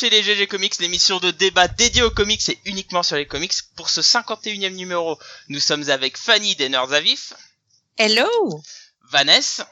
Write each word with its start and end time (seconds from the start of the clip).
chez 0.00 0.08
les 0.08 0.22
GG 0.22 0.46
Comics, 0.46 0.78
l'émission 0.78 1.20
de 1.20 1.30
débat 1.30 1.68
dédiée 1.68 2.00
aux 2.00 2.10
comics 2.10 2.48
et 2.48 2.58
uniquement 2.64 3.02
sur 3.02 3.16
les 3.16 3.26
comics. 3.26 3.52
Pour 3.76 3.90
ce 3.90 4.00
51e 4.00 4.74
numéro, 4.74 5.18
nous 5.50 5.60
sommes 5.60 5.90
avec 5.90 6.16
Fanny 6.16 6.56
des 6.56 6.70
Nerds 6.70 6.94
à 6.94 7.00
Vif, 7.00 7.34
Hello 7.98 8.62
Vanessa, 9.10 9.70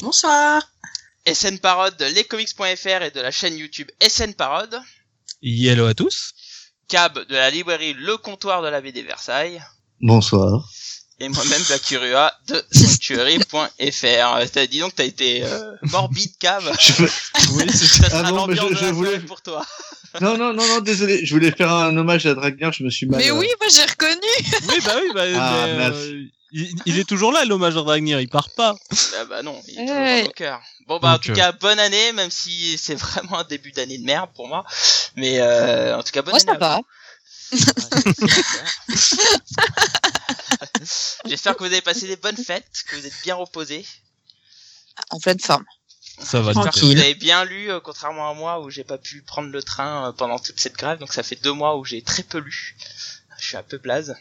Bonsoir. 0.00 0.70
SN 1.26 1.56
Parode 1.60 1.96
de 1.96 2.04
lescomics.fr 2.04 3.04
et 3.04 3.10
de 3.10 3.20
la 3.22 3.30
chaîne 3.30 3.56
YouTube 3.56 3.90
SN 4.06 4.34
Parode, 4.34 4.78
Hello 5.42 5.86
à 5.86 5.94
tous. 5.94 6.34
Cab 6.88 7.26
de 7.26 7.34
la 7.34 7.48
librairie 7.48 7.94
Le 7.94 8.18
Comptoir 8.18 8.60
de 8.60 8.68
la 8.68 8.82
BD 8.82 9.00
Versailles, 9.00 9.64
Bonsoir. 10.02 10.68
Et 11.24 11.28
moi-même 11.28 11.62
Bakurua 11.68 12.32
de 12.48 12.62
sanctuary.fr. 12.72 14.50
T'as 14.52 14.66
dit 14.66 14.78
donc 14.80 14.94
t'as 14.94 15.04
été 15.04 15.42
euh, 15.44 15.72
morbide, 15.82 16.30
Cab. 16.38 16.62
Je 16.80 16.92
veux- 16.94 17.10
Oui, 17.52 17.64
c'est 17.74 17.86
Ça 17.86 18.08
Ah 18.12 18.30
non, 18.30 18.46
mais 18.46 18.56
je- 18.56 18.74
je 18.76 18.86
voulais- 18.86 19.18
pour 19.20 19.42
toi. 19.42 19.64
Non, 20.20 20.36
non, 20.38 20.52
non, 20.52 20.66
non, 20.68 20.80
désolé. 20.80 21.24
Je 21.26 21.34
voulais 21.34 21.50
faire 21.50 21.72
un 21.72 21.96
hommage 21.96 22.24
à 22.26 22.34
Dragner, 22.34 22.70
je 22.72 22.84
me 22.84 22.90
suis 22.90 23.06
mal. 23.06 23.20
Mais 23.20 23.30
euh, 23.30 23.34
oui, 23.34 23.48
moi 23.60 23.68
j'ai 23.68 23.82
reconnu 23.84 24.20
Oui, 24.68 24.76
bah 24.84 24.92
oui, 25.02 25.10
bah, 25.14 25.22
Ah, 25.36 25.66
mais, 25.66 25.86
euh, 25.96 26.22
il, 26.52 26.72
il 26.86 26.98
est 27.00 27.04
toujours 27.08 27.32
là, 27.32 27.44
l'hommage 27.44 27.76
à 27.76 27.82
Dragnir, 27.82 28.20
il 28.20 28.28
part 28.28 28.48
pas. 28.50 28.76
Ah 29.18 29.24
bah 29.24 29.42
non, 29.42 29.60
il 29.66 29.74
est 29.80 29.86
toujours 29.86 30.24
dans 30.26 30.30
cœurs. 30.36 30.62
Bon 30.86 30.98
bah 31.00 31.14
en 31.14 31.18
tout 31.18 31.32
euh, 31.32 31.34
cas 31.34 31.50
bonne 31.52 31.80
année, 31.80 32.12
même 32.12 32.30
si 32.30 32.78
c'est 32.78 32.94
vraiment 33.00 33.40
un 33.40 33.44
début 33.44 33.72
d'année 33.72 33.98
de 33.98 34.04
merde 34.04 34.30
pour 34.36 34.46
moi. 34.46 34.64
Mais 35.16 35.40
euh, 35.40 35.96
en 35.98 36.02
tout 36.04 36.12
cas 36.12 36.22
bonne 36.22 36.32
Moi 36.32 36.40
année. 36.42 36.58
ça 36.60 36.64
à 36.64 36.76
va. 36.76 36.80
J'espère 41.26 41.54
que 41.56 41.60
vous 41.60 41.72
avez 41.72 41.80
passé 41.80 42.06
des 42.06 42.16
bonnes 42.16 42.36
fêtes, 42.36 42.84
que 42.88 42.96
vous 42.96 43.06
êtes 43.06 43.14
bien 43.22 43.34
reposés. 43.34 43.84
En 45.10 45.18
pleine 45.18 45.40
forme. 45.40 45.64
Ça 46.20 46.40
va. 46.40 46.52
J'espère 46.52 46.72
que 46.72 46.80
vous 46.80 47.00
avez 47.00 47.14
bien 47.14 47.44
lu, 47.44 47.70
euh, 47.70 47.80
contrairement 47.80 48.30
à 48.30 48.34
moi 48.34 48.60
où 48.60 48.70
j'ai 48.70 48.84
pas 48.84 48.98
pu 48.98 49.22
prendre 49.22 49.50
le 49.50 49.62
train 49.62 50.08
euh, 50.08 50.12
pendant 50.12 50.38
toute 50.38 50.60
cette 50.60 50.76
grève. 50.76 50.98
Donc 50.98 51.12
ça 51.12 51.22
fait 51.22 51.40
deux 51.42 51.52
mois 51.52 51.76
où 51.76 51.84
j'ai 51.84 52.02
très 52.02 52.22
peu 52.22 52.38
lu. 52.38 52.76
Je 53.38 53.48
suis 53.48 53.56
un 53.56 53.62
peu 53.62 53.78
blaze. 53.78 54.14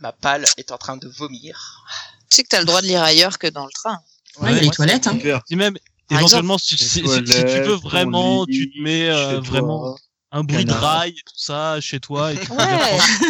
Ma 0.00 0.12
palle 0.12 0.44
est 0.56 0.72
en 0.72 0.78
train 0.78 0.96
de 0.96 1.08
vomir. 1.08 1.84
Tu 2.30 2.36
sais 2.36 2.42
que 2.42 2.48
t'as 2.48 2.58
le 2.58 2.64
droit 2.64 2.82
de 2.82 2.86
lire 2.86 3.02
ailleurs 3.02 3.38
que 3.38 3.46
dans 3.46 3.64
le 3.64 3.70
train. 3.72 4.00
Ouais, 4.40 4.50
il 4.50 4.54
y 4.54 4.58
a 4.58 4.60
les 4.60 4.66
moi, 4.66 4.74
toilettes, 4.74 5.06
hein. 5.06 5.16
Même, 5.50 5.76
éventuellement, 6.10 6.58
si, 6.58 6.76
si- 6.76 6.88
si- 6.88 7.06
si 7.06 7.44
tu 7.44 7.60
veux 7.62 7.76
vraiment, 7.76 8.44
lit, 8.46 8.56
tu 8.56 8.70
te 8.72 8.78
mets 8.80 9.08
euh, 9.08 9.40
vraiment 9.40 9.96
un 10.36 10.42
bruit 10.42 10.64
de 10.64 10.72
rail 10.72 11.10
et 11.10 11.22
tout 11.22 11.34
ça 11.36 11.80
chez 11.80 12.00
toi. 12.00 12.32
Et 12.32 12.36
Ouais. 12.36 12.42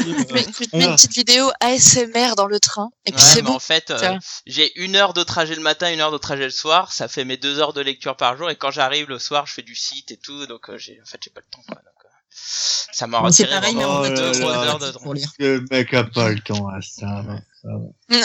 Tu, 0.05 0.11
euh, 0.11 0.25
te 0.25 0.33
mets 0.77 0.85
une 0.87 0.93
petite 0.95 1.13
vidéo 1.13 1.51
ASMR 1.61 2.35
dans 2.37 2.47
le 2.47 2.59
train 2.59 2.91
et 3.05 3.13
puis 3.13 3.21
Ouais, 3.21 3.29
c'est 3.29 3.43
bon. 3.43 3.55
en 3.55 3.59
fait, 3.59 3.91
euh, 3.91 4.19
j'ai 4.47 4.73
une 4.81 4.97
heure 4.97 5.13
de 5.13 5.23
trajet 5.23 5.55
le 5.55 5.61
matin, 5.61 5.93
une 5.93 6.01
heure 6.01 6.11
de 6.13 6.19
trajet 6.19 6.45
le 6.45 6.51
soir. 6.51 6.93
Ça 6.93 7.07
fait 7.07 7.25
mes 7.25 7.37
deux 7.37 7.59
heures 7.61 7.75
de 7.75 7.83
lecture 7.83 8.17
par 8.17 8.37
jour. 8.39 8.49
Et 8.51 8.57
quand 8.57 8.71
j'arrive 8.71 9.09
le 9.09 9.19
soir, 9.19 9.47
je 9.47 9.53
fais 9.53 9.63
du 9.63 9.75
site 9.75 10.11
et 10.13 10.17
tout. 10.17 10.47
Donc 10.47 10.71
euh, 10.71 10.79
j'ai, 10.79 10.99
en 11.03 11.07
fait, 11.07 11.21
j'ai 11.23 11.31
pas 11.31 11.41
le 11.41 11.51
temps. 11.51 11.63
Euh, 11.71 11.75
ça 12.37 13.07
m'a 13.07 13.19
retiré 13.21 13.51
pareil, 13.51 13.75
mais 13.75 13.83
vraiment 13.83 14.01
en 14.01 14.05
Oh 14.05 14.09
deux, 14.09 14.33
trois 14.33 14.53
heures 14.67 14.79
de 14.79 14.91
pour 14.93 15.15
lire. 15.15 15.29
Le 15.39 15.65
mec 15.71 15.95
a 15.95 16.05
pas 16.05 16.29
le 16.31 16.41
temps 16.41 16.69
à 16.69 16.81
ça. 16.83 17.25
Ah, 17.67 18.17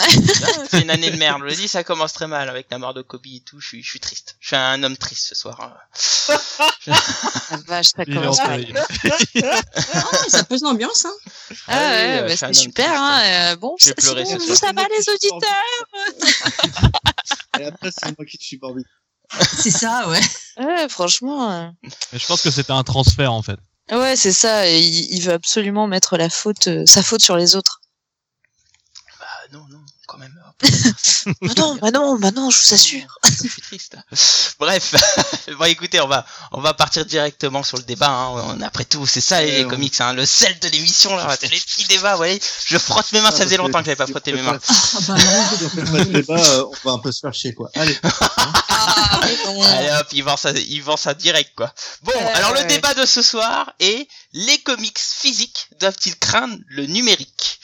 c'est 0.70 0.82
une 0.82 0.90
année 0.90 1.10
de 1.10 1.16
merde. 1.16 1.40
Je 1.40 1.46
le 1.46 1.54
dis, 1.54 1.66
ça 1.68 1.82
commence 1.82 2.12
très 2.12 2.26
mal 2.26 2.48
avec 2.50 2.66
la 2.70 2.78
mort 2.78 2.92
de 2.92 3.00
Kobe 3.02 3.26
et 3.26 3.40
tout. 3.40 3.58
Je 3.58 3.66
suis, 3.68 3.82
je 3.82 3.88
suis 3.88 4.00
triste. 4.00 4.36
Je 4.40 4.48
suis 4.48 4.56
un 4.56 4.82
homme 4.82 4.96
triste 4.98 5.28
ce 5.28 5.34
soir. 5.34 5.58
hein. 5.60 6.36
La 7.50 7.56
vache, 7.66 7.88
ça 7.96 8.04
commence 8.04 8.38
en 8.40 8.46
mal. 8.48 8.66
Ah, 9.42 10.02
ça 10.28 10.44
pose 10.44 10.62
l'ambiance, 10.62 11.04
hein. 11.06 11.12
Ah 11.68 11.76
ouais, 11.78 12.18
euh, 12.18 12.22
bah, 12.22 12.28
je 12.30 12.34
c'est 12.36 12.52
super, 12.54 12.90
hein. 12.92 13.20
euh, 13.52 13.56
bon, 13.56 13.76
soir. 13.78 13.94
ça 14.56 14.72
va 14.72 14.82
les 14.88 15.08
auditeurs 15.08 15.40
Et 17.60 17.64
après, 17.64 17.90
c'est 17.90 18.16
moi 18.18 18.26
qui 18.26 18.38
te 18.38 18.44
suis 18.44 18.58
morbide. 18.60 18.86
C'est 19.56 19.70
ça, 19.70 20.08
ouais. 20.08 20.20
Ouais, 20.58 20.88
franchement. 20.88 21.50
euh, 21.50 21.68
Mais 22.12 22.18
je 22.18 22.26
pense 22.26 22.42
que 22.42 22.50
c'était 22.50 22.72
un 22.72 22.82
transfert 22.82 23.32
en 23.32 23.42
fait. 23.42 23.58
Ouais, 23.90 24.16
c'est 24.16 24.32
ça. 24.32 24.68
il, 24.68 25.12
il 25.12 25.22
veut 25.22 25.32
absolument 25.32 25.86
mettre 25.86 26.16
la 26.16 26.30
faute, 26.30 26.68
euh, 26.68 26.86
sa 26.86 27.02
faute 27.02 27.22
sur 27.22 27.36
les 27.36 27.56
autres. 27.56 27.80
Bah 29.18 29.26
non, 29.52 29.66
non, 29.68 29.84
quand 30.10 30.18
même. 30.18 30.34
Bah 31.42 31.52
non, 31.56 31.76
bah 31.76 31.90
non, 31.90 32.18
bah 32.18 32.30
non, 32.30 32.48
je 32.50 32.58
vous 32.58 32.74
assure. 32.74 33.18
Je 33.42 33.48
suis 33.48 33.60
triste. 33.62 33.96
Bref, 34.58 34.94
bon 35.58 35.64
écoutez, 35.66 36.00
on 36.00 36.08
va 36.08 36.24
on 36.52 36.60
va 36.62 36.72
partir 36.74 37.04
directement 37.04 37.62
sur 37.62 37.76
le 37.76 37.82
débat. 37.84 38.08
Hein. 38.08 38.28
On- 38.30 38.60
Après 38.62 38.84
tout, 38.86 39.06
c'est 39.06 39.20
ça 39.20 39.42
les 39.42 39.62
Euh, 39.62 39.66
on- 39.66 39.68
comics, 39.68 40.00
hein. 40.00 40.14
le 40.14 40.24
sel 40.26 40.58
de 40.58 40.68
l'émission, 40.68 41.14
là, 41.16 41.36
c'est 41.38 41.50
les 41.50 41.60
petits 41.60 41.84
débats. 41.84 42.12
Vous 42.12 42.16
voyez, 42.18 42.40
je 42.66 42.78
frotte 42.78 43.12
mes 43.12 43.20
mains, 43.20 43.28
Ah, 43.32 43.36
ça 43.36 43.44
faisait 43.44 43.56
que 43.56 43.62
longtemps 43.62 43.80
que 43.80 43.84
j'avais 43.86 43.96
pas 43.96 44.06
frotté 44.06 44.32
mes 44.32 44.42
mains. 44.42 44.58
Ah 44.68 44.98
bah 45.06 45.14
non. 45.18 46.04
Débat, 46.04 46.34
euh, 46.38 46.64
on 46.84 46.88
va 46.88 46.92
un 46.94 46.98
peu 46.98 47.12
se 47.12 47.20
faire 47.20 47.34
chier, 47.34 47.54
quoi. 47.54 47.70
Allez. 47.74 47.98
Ah. 48.02 49.20
Allez 49.22 49.90
hop, 50.00 50.06
il 50.12 50.24
vend 50.24 50.36
ça, 50.36 50.50
il 50.52 50.82
vend 50.82 50.96
ça 50.96 51.12
direct 51.14 51.52
quoi. 51.56 51.72
Bon, 52.02 52.12
Euh, 52.16 52.34
alors 52.34 52.54
le 52.54 52.64
débat 52.64 52.94
de 52.94 53.04
ce 53.06 53.20
soir 53.22 53.72
est 53.78 54.08
les 54.32 54.58
comics 54.62 54.98
physiques 54.98 55.68
doivent-ils 55.80 56.18
craindre 56.18 56.56
le 56.68 56.86
numérique? 56.86 57.60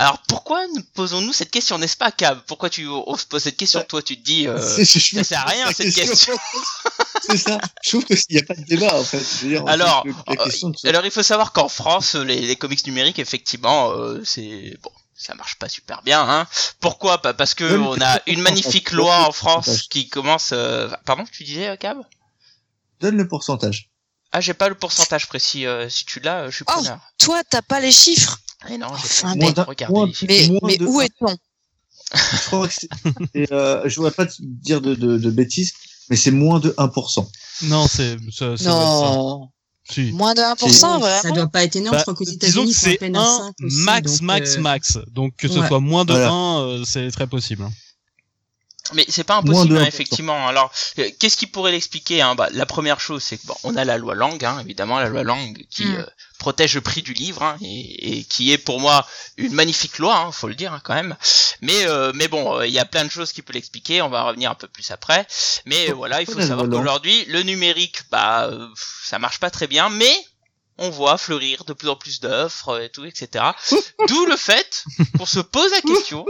Alors 0.00 0.22
pourquoi 0.28 0.64
nous 0.68 0.82
posons-nous 0.94 1.32
cette 1.32 1.50
question, 1.50 1.76
n'est-ce 1.76 1.96
pas 1.96 2.12
Cab? 2.12 2.40
Pourquoi 2.46 2.70
tu 2.70 2.86
on 2.86 3.16
se 3.16 3.26
pose 3.26 3.42
cette 3.42 3.56
question? 3.56 3.82
Toi, 3.88 4.00
tu 4.00 4.16
te 4.16 4.24
dis, 4.24 4.46
euh, 4.46 4.56
C'est- 4.76 4.84
je- 4.84 4.98
je 5.00 5.16
ça 5.16 5.24
sert 5.24 5.40
à 5.40 5.50
rien, 5.50 5.72
cette 5.72 5.92
question. 5.92 6.34
c'est 7.28 7.36
ça. 7.36 7.58
Je 7.82 7.88
trouve 7.90 8.04
qu'il 8.04 8.16
n'y 8.30 8.38
a 8.38 8.44
pas 8.44 8.54
de 8.54 8.62
débat, 8.62 8.94
en 8.94 9.02
fait. 9.02 9.18
Je 9.18 9.44
veux 9.46 9.48
dire, 9.50 9.66
Alors, 9.66 10.04
question 10.44 10.72
se- 10.72 10.86
Alors 10.86 11.04
il 11.04 11.10
faut 11.10 11.24
savoir 11.24 11.50
qu'en 11.52 11.68
France, 11.68 12.14
les, 12.14 12.40
les 12.42 12.54
comics 12.54 12.86
numériques, 12.86 13.18
effectivement, 13.18 13.90
euh, 13.90 14.22
c'est 14.24 14.78
bon, 14.84 14.92
ça 15.16 15.34
marche 15.34 15.56
pas 15.56 15.68
super 15.68 16.00
bien. 16.02 16.20
Hein. 16.22 16.46
Pourquoi? 16.78 17.20
Pas 17.20 17.34
parce 17.34 17.54
que 17.54 17.64
on 17.78 18.00
a 18.00 18.20
une 18.28 18.40
magnifique 18.40 18.92
loi 18.92 19.26
en 19.26 19.32
France 19.32 19.82
qui 19.90 20.08
commence. 20.08 20.50
euh, 20.52 20.88
Pardon, 21.06 21.24
tu 21.32 21.42
disais 21.42 21.70
euh, 21.70 21.76
Cab? 21.76 21.98
Donne 23.00 23.16
le 23.16 23.26
pourcentage. 23.26 23.90
Ah, 24.30 24.40
j'ai 24.40 24.54
pas 24.54 24.68
le 24.68 24.76
pourcentage 24.76 25.26
précis. 25.26 25.66
euh, 25.66 25.88
si 25.88 26.04
tu 26.04 26.20
l'as, 26.20 26.42
euh, 26.42 26.50
je 26.52 26.56
suis 26.56 26.64
Oh, 26.68 26.72
preneur. 26.72 27.00
Toi, 27.18 27.42
t'as 27.50 27.62
pas 27.62 27.80
les 27.80 27.90
chiffres. 27.90 28.38
Eh 28.70 28.78
non, 28.78 28.86
Enfin, 28.90 29.34
mais- 29.36 29.46
chiffres. 29.46 30.24
Mais, 30.28 30.48
Moins 30.48 30.58
mais 30.64 30.76
de- 30.78 30.86
où 30.86 31.00
est-on? 31.00 31.36
Je 32.14 32.46
crois 32.46 32.66
que 32.68 32.74
c'est, 32.74 32.88
et, 33.34 33.46
euh, 33.52 33.82
je 33.88 33.96
voudrais 33.96 34.10
pas 34.12 34.26
te 34.26 34.34
dire 34.40 34.80
de, 34.80 34.94
de, 34.94 35.18
de 35.18 35.30
bêtises, 35.30 35.72
mais 36.08 36.16
c'est 36.16 36.30
moins 36.30 36.58
de 36.58 36.74
1%. 36.78 37.28
Non, 37.64 37.86
c'est 37.86 38.16
ça. 38.32 38.54
Non. 38.64 39.48
Si. 39.90 40.12
Moins 40.12 40.34
de 40.34 40.40
1%, 40.40 40.68
C'est- 40.68 40.86
vraiment? 40.86 41.22
Ça 41.22 41.30
doit 41.30 41.48
pas 41.48 41.64
être 41.64 41.76
énorme. 41.76 41.92
Bah, 41.96 41.98
je 41.98 42.02
crois 42.02 42.14
qu'aux 42.14 42.24
disons 42.24 42.36
États-Unis, 42.36 42.72
c'est 42.74 42.94
peine 42.96 43.16
à 43.16 43.20
un 43.20 43.38
5 43.38 43.54
aussi, 43.64 43.76
max, 43.82 44.12
donc, 44.12 44.20
max, 44.22 44.56
euh, 44.56 44.60
max. 44.60 44.98
Donc 45.12 45.36
que 45.36 45.48
ce 45.48 45.58
ouais. 45.58 45.68
soit 45.68 45.80
moins 45.80 46.04
de 46.04 46.12
Voilà. 46.12 46.30
1, 46.30 46.60
euh, 46.62 46.84
c'est 46.84 47.10
très 47.10 47.26
possible. 47.26 47.66
Mais 48.94 49.04
c'est 49.08 49.24
pas 49.24 49.36
impossible, 49.36 49.76
hein, 49.76 49.82
1%. 49.84 49.86
effectivement. 49.88 50.48
Alors, 50.48 50.72
euh, 50.98 51.10
qu'est-ce 51.18 51.36
qui 51.36 51.46
pourrait 51.46 51.72
l'expliquer 51.72 52.22
hein? 52.22 52.34
Bah, 52.34 52.48
La 52.52 52.66
première 52.66 53.00
chose, 53.00 53.22
c'est 53.22 53.36
que 53.38 53.46
bon, 53.46 53.54
on 53.64 53.76
a 53.76 53.84
la 53.84 53.98
loi 53.98 54.14
langue, 54.14 54.44
hein, 54.44 54.58
évidemment, 54.60 54.98
la 54.98 55.08
loi 55.08 55.22
langue 55.22 55.64
qui 55.70 55.84
Mm. 55.84 55.96
euh, 55.96 56.06
protège 56.38 56.74
le 56.76 56.80
prix 56.80 57.02
du 57.02 57.12
livre 57.14 57.42
hein, 57.42 57.56
et, 57.60 58.18
et 58.20 58.24
qui 58.24 58.52
est 58.52 58.58
pour 58.58 58.78
moi 58.80 59.04
une 59.36 59.52
magnifique 59.54 59.98
loi, 59.98 60.16
hein, 60.16 60.30
faut 60.32 60.46
le 60.46 60.54
dire 60.54 60.72
hein, 60.72 60.80
quand 60.84 60.94
même. 60.94 61.16
Mais 61.62 61.84
euh, 61.86 62.12
mais 62.14 62.28
bon, 62.28 62.58
euh, 62.58 62.66
il 62.66 62.72
y 62.72 62.78
a 62.78 62.84
plein 62.84 63.04
de 63.04 63.10
choses 63.10 63.32
qui 63.32 63.42
peuvent 63.42 63.54
l'expliquer. 63.54 64.00
On 64.02 64.08
va 64.08 64.22
revenir 64.22 64.50
un 64.50 64.54
peu 64.54 64.68
plus 64.68 64.90
après. 64.92 65.26
Mais 65.66 65.88
voilà, 65.90 66.20
il 66.22 66.26
faut 66.26 66.40
savoir 66.40 66.68
qu'aujourd'hui, 66.70 67.24
le 67.26 67.42
numérique, 67.42 68.02
bah, 68.10 68.46
euh, 68.46 68.68
ça 69.04 69.18
marche 69.18 69.40
pas 69.40 69.50
très 69.50 69.66
bien, 69.66 69.88
mais 69.88 70.12
on 70.78 70.90
voit 70.90 71.18
fleurir 71.18 71.64
de 71.64 71.72
plus 71.72 71.88
en 71.88 71.96
plus 71.96 72.20
d'offres 72.20 72.80
et 72.80 72.88
tout, 72.88 73.04
etc. 73.04 73.44
D'où 74.08 74.26
le 74.26 74.36
fait 74.36 74.84
qu'on 75.16 75.26
se 75.26 75.40
pose 75.40 75.70
la 75.72 75.80
question, 75.80 76.24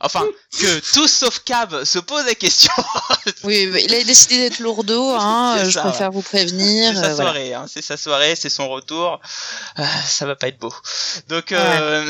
enfin, 0.00 0.24
que 0.58 0.92
tous 0.92 1.08
sauf 1.08 1.40
Cab 1.40 1.84
se 1.84 1.98
posent 1.98 2.26
la 2.26 2.34
question. 2.34 2.72
Oui, 3.42 3.66
mais 3.68 3.82
il 3.84 3.94
a 3.94 4.04
décidé 4.04 4.36
d'être 4.38 4.58
lourdeau, 4.58 5.10
hein. 5.18 5.56
Euh, 5.58 5.64
Je 5.64 5.70
ça, 5.70 5.82
préfère 5.82 6.10
vous 6.10 6.22
prévenir. 6.22 6.92
C'est 6.94 7.00
sa 7.00 7.06
euh, 7.06 7.14
voilà. 7.14 7.30
soirée, 7.30 7.54
hein, 7.54 7.66
c'est 7.68 7.82
sa 7.82 7.96
soirée, 7.96 8.36
c'est 8.36 8.50
son 8.50 8.68
retour. 8.68 9.20
Ça 10.06 10.26
va 10.26 10.36
pas 10.36 10.48
être 10.48 10.58
beau. 10.58 10.72
Donc, 11.28 11.52
euh, 11.52 12.06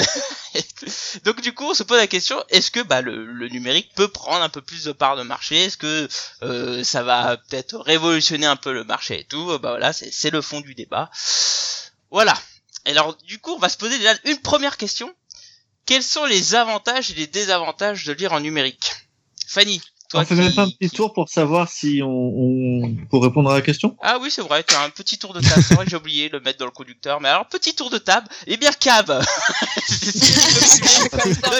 donc 1.24 1.40
du 1.40 1.52
coup, 1.52 1.64
on 1.64 1.74
se 1.74 1.82
pose 1.82 1.98
la 1.98 2.06
question 2.06 2.42
est-ce 2.48 2.70
que 2.70 2.80
bah, 2.80 3.00
le, 3.00 3.48
numérique 3.48 3.92
peut 3.94 4.08
prendre 4.08 4.42
un 4.42 4.48
peu 4.48 4.60
plus 4.60 4.84
de 4.84 4.92
part 4.92 5.16
de 5.16 5.22
marché? 5.22 5.64
Est-ce 5.64 5.76
que 5.76 6.08
euh, 6.42 6.84
ça 6.84 7.02
va 7.02 7.36
peut-être 7.36 7.78
révolutionner 7.78 8.46
un 8.46 8.56
peu 8.56 8.72
le 8.72 8.84
marché 8.84 9.20
et 9.20 9.24
tout? 9.24 9.46
Bah 9.58 9.70
voilà, 9.70 9.92
c'est 9.92 10.12
c'est 10.12 10.30
le 10.30 10.42
fond 10.42 10.60
du 10.60 10.74
débat. 10.74 11.10
Voilà. 12.10 12.34
Et 12.86 12.90
alors, 12.90 13.16
du 13.16 13.38
coup, 13.38 13.52
on 13.52 13.58
va 13.58 13.68
se 13.68 13.76
poser 13.76 13.98
déjà 13.98 14.14
une 14.24 14.40
première 14.40 14.76
question. 14.76 15.14
Quels 15.86 16.02
sont 16.02 16.24
les 16.24 16.54
avantages 16.54 17.10
et 17.10 17.14
les 17.14 17.26
désavantages 17.26 18.04
de 18.04 18.12
lire 18.12 18.32
en 18.32 18.40
numérique? 18.40 18.92
Fanny, 19.46 19.80
toi 20.14 20.22
on 20.22 20.26
fait 20.26 20.34
qui- 20.34 20.40
même 20.40 20.54
pas 20.54 20.62
un 20.62 20.70
petit 20.70 20.90
tour 20.90 21.12
pour 21.12 21.28
savoir 21.28 21.68
si 21.70 22.00
on, 22.02 22.08
on 22.08 22.94
pour 23.10 23.22
répondre 23.22 23.50
à 23.50 23.54
la 23.54 23.62
question. 23.62 23.96
Ah 24.00 24.18
oui, 24.20 24.30
c'est 24.30 24.42
vrai, 24.42 24.64
tu 24.64 24.74
as 24.74 24.82
un 24.82 24.90
petit 24.90 25.18
tour 25.18 25.32
de 25.34 25.40
table. 25.40 25.62
C'est 25.66 25.74
vrai 25.74 25.84
que 25.84 25.90
j'ai 25.90 25.96
oublié 25.96 26.28
de 26.28 26.36
le 26.38 26.42
mettre 26.42 26.58
dans 26.58 26.64
le 26.66 26.70
conducteur. 26.70 27.20
Mais 27.20 27.28
alors, 27.28 27.46
petit 27.48 27.74
tour 27.74 27.90
de 27.90 27.98
table. 27.98 28.26
Eh 28.46 28.56
bien, 28.56 28.70
Cab 28.72 29.08
Le 29.10 29.20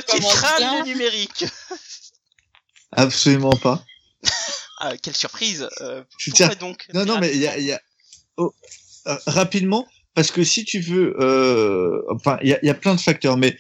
petit 0.03 0.21
crâne 0.21 0.85
numérique 0.87 1.45
Absolument 2.93 3.57
pas. 3.57 3.85
ah, 4.79 4.97
Quelle 5.03 5.17
surprise 5.17 5.69
euh, 5.81 6.03
Pourquoi 6.25 6.49
tiens. 6.49 6.51
donc 6.61 6.87
Non, 6.95 7.05
non, 7.05 7.19
mais 7.19 7.33
il 7.33 7.41
y 7.41 7.49
a, 7.49 7.59
il 7.59 7.65
y 7.65 7.73
a... 7.73 7.81
Oh, 8.37 8.55
euh, 9.07 9.17
rapidement, 9.27 9.87
parce 10.15 10.31
que 10.31 10.45
si 10.45 10.65
tu 10.65 10.81
veux, 10.81 11.15
euh, 11.21 12.03
enfin, 12.15 12.39
il 12.43 12.49
y 12.51 12.55
a, 12.55 12.59
il 12.63 12.67
y 12.67 12.71
a 12.71 12.75
plein 12.75 12.95
de 12.95 13.01
facteurs, 13.01 13.37
mais 13.37 13.57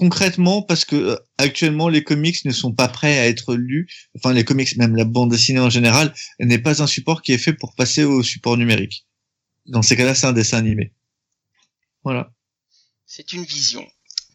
concrètement, 0.00 0.62
parce 0.62 0.86
que 0.86 0.96
euh, 0.96 1.16
actuellement 1.36 1.90
les 1.90 2.02
comics 2.02 2.42
ne 2.46 2.52
sont 2.52 2.72
pas 2.72 2.88
prêts 2.88 3.18
à 3.18 3.28
être 3.28 3.54
lus, 3.54 3.86
enfin 4.16 4.32
les 4.32 4.46
comics, 4.46 4.74
même 4.78 4.96
la 4.96 5.04
bande 5.04 5.30
dessinée 5.30 5.60
en 5.60 5.68
général, 5.68 6.14
n'est 6.38 6.58
pas 6.58 6.82
un 6.82 6.86
support 6.86 7.20
qui 7.20 7.32
est 7.32 7.38
fait 7.38 7.52
pour 7.52 7.74
passer 7.74 8.02
au 8.02 8.22
support 8.22 8.56
numérique. 8.56 9.06
dans 9.66 9.82
ces 9.82 9.96
cas-là, 9.96 10.14
c'est 10.14 10.26
un 10.26 10.32
dessin 10.32 10.56
animé. 10.56 10.94
Voilà. 12.02 12.32
C'est 13.04 13.34
une 13.34 13.44
vision. 13.44 13.86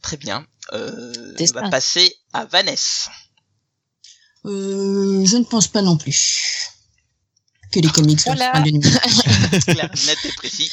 Très 0.03 0.17
bien. 0.17 0.45
Euh, 0.73 1.35
on 1.39 1.45
va 1.53 1.69
passer 1.71 2.15
à 2.31 2.45
Vanessa. 2.45 3.11
Euh, 4.45 5.25
je 5.25 5.37
ne 5.37 5.45
pense 5.45 5.67
pas 5.67 5.81
non 5.81 5.97
plus 5.97 6.74
que 7.75 7.81
les 7.81 7.89
comics 7.89 8.21
Voilà. 8.25 8.53
précis. 10.37 10.71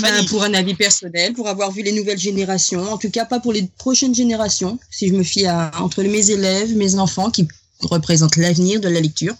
Ben, 0.00 0.26
pour 0.26 0.42
un 0.44 0.54
avis 0.54 0.74
personnel, 0.74 1.32
pour 1.32 1.48
avoir 1.48 1.70
vu 1.70 1.82
les 1.82 1.92
nouvelles 1.92 2.18
générations, 2.18 2.92
en 2.92 2.98
tout 2.98 3.10
cas 3.10 3.24
pas 3.24 3.40
pour 3.40 3.52
les 3.52 3.66
prochaines 3.78 4.14
générations, 4.14 4.78
si 4.90 5.08
je 5.08 5.14
me 5.14 5.22
fie 5.22 5.46
à 5.46 5.70
entre 5.80 6.02
mes 6.02 6.30
élèves, 6.30 6.76
mes 6.76 6.98
enfants 6.98 7.30
qui 7.30 7.48
représentent 7.80 8.36
l'avenir 8.36 8.80
de 8.80 8.88
la 8.88 9.00
lecture, 9.00 9.34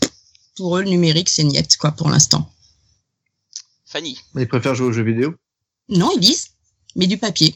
pour 0.57 0.79
eux 0.79 0.83
le 0.83 0.89
numérique 0.89 1.29
c'est 1.29 1.45
niet 1.45 1.77
quoi 1.77 1.93
pour 1.93 2.09
l'instant. 2.09 2.51
Fanny. 3.85 4.19
Mais 4.35 4.43
ils 4.43 4.49
préfèrent 4.49 4.75
jouer 4.75 4.89
aux 4.89 4.93
jeux 4.93 5.05
vidéo? 5.05 5.35
Non, 5.89 6.11
ils 6.17 6.21
lisent, 6.21 6.49
mais 6.97 7.07
du 7.07 7.19
papier. 7.19 7.55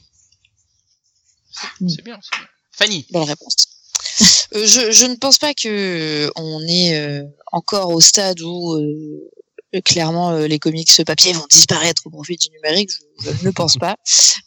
C'est 1.52 2.04
bien, 2.04 2.18
c'est 2.22 2.38
bien. 2.38 2.46
Fanny. 2.72 3.06
Bonne 3.10 3.24
réponse. 3.24 3.69
Euh, 4.54 4.66
je, 4.66 4.90
je 4.90 5.06
ne 5.06 5.14
pense 5.16 5.38
pas 5.38 5.54
que 5.54 6.30
on 6.36 6.60
est 6.68 6.96
euh, 6.98 7.22
encore 7.52 7.90
au 7.90 8.00
stade 8.00 8.40
où 8.40 8.74
euh, 8.74 9.80
clairement 9.84 10.30
euh, 10.32 10.46
les 10.48 10.58
comics 10.58 10.90
papier 11.06 11.32
vont 11.32 11.46
disparaître 11.48 12.02
au 12.06 12.10
profit 12.10 12.36
du 12.36 12.48
numérique. 12.50 12.90
Je, 13.22 13.30
je 13.30 13.46
ne 13.46 13.50
pense 13.52 13.76
pas. 13.76 13.96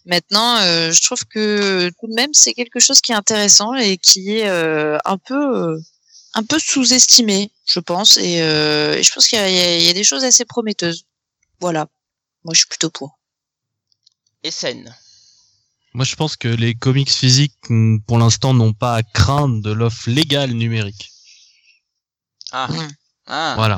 Maintenant, 0.06 0.58
euh, 0.58 0.92
je 0.92 1.02
trouve 1.04 1.24
que 1.26 1.90
tout 2.00 2.08
de 2.08 2.14
même 2.14 2.32
c'est 2.34 2.54
quelque 2.54 2.80
chose 2.80 3.00
qui 3.02 3.12
est 3.14 3.16
intéressant 3.16 3.74
et 3.76 3.98
qui 3.98 4.38
est 4.38 4.48
euh, 4.48 4.98
un 5.06 5.18
peu 5.18 5.72
euh, 5.74 5.78
un 6.36 6.44
peu 6.44 6.58
sous-estimé, 6.60 7.52
je 7.66 7.80
pense. 7.80 8.18
Et, 8.18 8.42
euh, 8.42 8.96
et 8.98 9.04
je 9.04 9.14
pense 9.14 9.28
qu'il 9.28 9.40
y 9.40 9.86
y 9.86 9.90
a- 9.90 9.94
des 9.94 10.04
choses 10.04 10.24
assez 10.24 10.46
prometteuses. 10.46 11.06
Voilà. 11.60 11.88
Moi, 12.44 12.54
je 12.54 12.60
suis 12.60 12.68
plutôt 12.68 12.90
pour. 12.90 13.18
SN. 14.44 14.94
Moi, 15.94 16.06
je 16.06 16.16
pense 16.16 16.36
que 16.36 16.48
les 16.48 16.74
comics 16.74 17.10
physiques, 17.12 17.54
mm, 17.70 18.00
pour 18.08 18.18
l'instant, 18.18 18.54
n'ont 18.54 18.74
pas 18.74 18.96
à 18.96 19.04
craindre 19.04 19.62
de 19.62 19.72
l'offre 19.72 20.10
légale 20.10 20.52
numérique. 20.52 21.10
Ah. 22.52 22.68
Ah. 23.28 23.54
Voilà. 23.56 23.78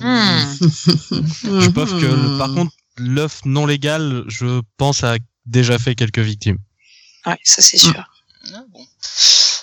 Hmm. 0.00 0.44
Je 0.60 1.68
pense 1.70 1.90
que, 1.90 2.38
par 2.38 2.52
contre, 2.54 2.72
l'offre 2.96 3.42
non 3.46 3.66
légale, 3.66 4.24
je 4.28 4.60
pense, 4.76 5.02
a 5.04 5.16
déjà 5.46 5.78
fait 5.78 5.94
quelques 5.94 6.18
victimes. 6.20 6.58
Ouais, 7.26 7.36
ça 7.42 7.62
c'est 7.62 7.76
sûr. 7.78 8.04
Ah, 8.54 8.62
bon. 8.72 8.78
Ouais, 8.80 8.86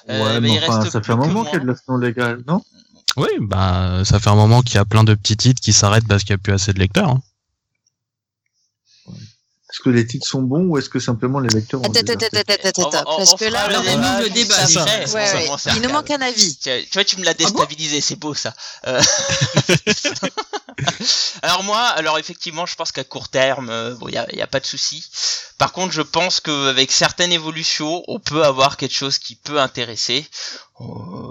Euh, 0.09 0.41
mais 0.41 0.49
il 0.53 0.59
enfin, 0.59 0.87
ça 0.89 1.01
fait 1.01 1.11
un 1.13 1.15
moment 1.15 1.43
qu'il 1.45 1.53
y 1.53 1.57
a 1.57 1.59
de 1.59 1.65
l'offre 1.65 1.81
non 1.87 1.97
légale, 1.97 2.43
non? 2.47 2.61
Oui, 3.17 3.29
bah, 3.39 4.03
ça 4.03 4.19
fait 4.19 4.29
un 4.29 4.35
moment 4.35 4.61
qu'il 4.61 4.75
y 4.75 4.77
a 4.77 4.85
plein 4.85 5.03
de 5.05 5.13
petits 5.15 5.37
titres 5.37 5.61
qui 5.61 5.73
s'arrêtent 5.73 6.07
parce 6.07 6.23
qu'il 6.23 6.33
n'y 6.33 6.39
a 6.39 6.43
plus 6.43 6.53
assez 6.53 6.73
de 6.73 6.79
lecteurs. 6.79 7.09
hein. 7.09 7.21
Est-ce 9.67 9.79
que 9.83 9.89
les 9.89 10.05
titres 10.05 10.27
sont 10.27 10.43
bons 10.43 10.65
ou 10.67 10.77
est-ce 10.77 10.89
que 10.89 10.99
simplement 10.99 11.39
les 11.39 11.49
lecteurs 11.49 11.81
ont 11.81 11.85
Attends, 11.85 11.99
attends, 11.99 12.13
attends, 12.13 12.67
attends, 12.69 12.89
attends, 12.89 13.17
parce 13.17 13.33
que 13.33 13.45
là, 13.45 13.65
on 13.65 13.81
débat, 13.81 14.13
ouvre 14.13 14.21
le 14.21 14.29
débat, 14.29 15.73
Il 15.75 15.81
nous 15.81 15.89
manque 15.89 16.11
un 16.11 16.21
avis. 16.21 16.55
Tiens, 16.57 16.79
Tu 16.83 16.93
vois, 16.93 17.03
tu 17.03 17.17
me 17.17 17.25
l'as 17.25 17.31
Ah 17.31 17.33
bon 17.33 17.45
déstabilisé, 17.49 17.99
c'est 17.99 18.15
beau 18.15 18.35
ça. 18.35 18.53
Euh, 18.87 19.01
alors 21.41 21.63
moi, 21.63 21.79
alors 21.81 22.17
effectivement, 22.19 22.65
je 22.65 22.75
pense 22.75 22.91
qu'à 22.91 23.03
court 23.03 23.29
terme, 23.29 23.69
euh, 23.69 23.95
bon, 23.95 24.07
il 24.07 24.13
y 24.13 24.17
a, 24.17 24.27
y 24.35 24.41
a 24.41 24.47
pas 24.47 24.59
de 24.59 24.65
souci. 24.65 25.03
Par 25.57 25.71
contre, 25.71 25.93
je 25.93 26.01
pense 26.01 26.39
qu'avec 26.41 26.91
certaines 26.91 27.31
évolutions, 27.31 28.03
on 28.07 28.19
peut 28.19 28.43
avoir 28.43 28.77
quelque 28.77 28.95
chose 28.95 29.17
qui 29.17 29.35
peut 29.35 29.59
intéresser. 29.59 30.25
Euh, 30.81 30.83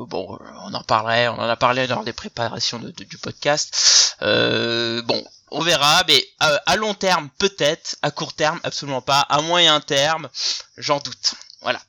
bon, 0.07 0.39
on 0.67 0.75
en 0.75 0.83
parlerait, 0.83 1.29
on 1.29 1.35
en 1.39 1.49
a 1.49 1.57
parlé 1.57 1.87
lors 1.87 2.05
des 2.05 2.13
préparations 2.15 2.79
de- 2.79 2.91
de- 2.91 3.05
du 3.05 3.19
podcast. 3.19 4.15
Euh, 4.23 5.03
bon, 5.03 5.23
on 5.55 5.63
verra, 5.63 6.05
mais 6.09 6.27
euh, 6.43 6.59
à 6.67 6.77
long 6.77 6.95
terme 6.95 7.31
peut-être, 7.39 7.97
à 8.03 8.11
court 8.11 8.35
terme 8.35 8.61
absolument 8.65 9.03
pas, 9.03 9.21
à 9.21 9.41
moyen 9.41 9.81
terme, 9.81 10.29
j'en 10.77 10.99
doute. 10.99 11.35
Voilà. 11.63 11.81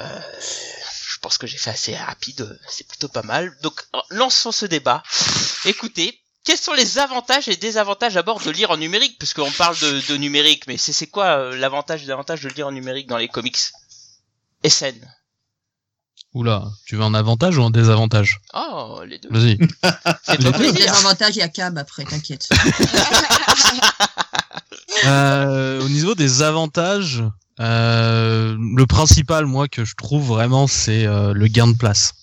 Euh, 0.00 0.20
je 1.08 1.18
pense 1.20 1.38
que 1.38 1.46
j'ai 1.46 1.56
fait 1.56 1.70
assez 1.70 1.96
rapide, 1.96 2.58
c'est 2.68 2.86
plutôt 2.86 3.08
pas 3.08 3.22
mal. 3.22 3.56
Donc 3.62 3.82
lançons 4.10 4.52
ce 4.52 4.66
débat. 4.66 5.02
Écoutez, 5.64 6.20
quels 6.44 6.58
sont 6.58 6.74
les 6.74 6.98
avantages 6.98 7.48
et 7.48 7.56
désavantages 7.56 8.16
à 8.16 8.22
bord 8.22 8.40
de 8.40 8.50
lire 8.50 8.70
en 8.70 8.76
numérique? 8.76 9.18
Puisqu'on 9.18 9.50
parle 9.52 9.78
de, 9.78 10.16
numérique, 10.16 10.66
mais 10.66 10.76
c'est 10.76 10.92
c'est 10.92 11.06
quoi 11.06 11.38
euh, 11.38 11.56
l'avantage 11.56 12.00
et 12.00 12.04
désavantage 12.04 12.42
de 12.42 12.50
lire 12.50 12.66
en 12.66 12.72
numérique 12.72 13.06
dans 13.06 13.16
les 13.16 13.28
comics? 13.28 13.58
SN. 14.62 15.00
Oula, 16.34 16.64
tu 16.84 16.96
veux 16.96 17.02
un 17.02 17.14
avantage 17.14 17.56
ou 17.58 17.62
un 17.62 17.70
désavantage? 17.70 18.40
Oh, 18.54 19.00
les 19.08 19.18
deux. 19.18 19.28
Vas-y. 19.30 19.56
C'est 20.24 20.52
plaisir. 20.52 20.92
avantages, 20.94 21.36
il 21.36 21.38
y 21.38 21.42
a 21.42 21.48
cab 21.48 21.78
après, 21.78 22.04
t'inquiète. 22.04 22.48
Euh, 25.06 25.84
au 25.84 25.88
niveau 25.88 26.14
des 26.14 26.40
avantages, 26.40 27.22
euh, 27.60 28.56
le 28.58 28.86
principal, 28.86 29.44
moi, 29.44 29.68
que 29.68 29.84
je 29.84 29.94
trouve 29.96 30.24
vraiment, 30.26 30.66
c'est 30.66 31.04
euh, 31.04 31.34
le 31.34 31.46
gain 31.48 31.66
de 31.66 31.76
place. 31.76 32.14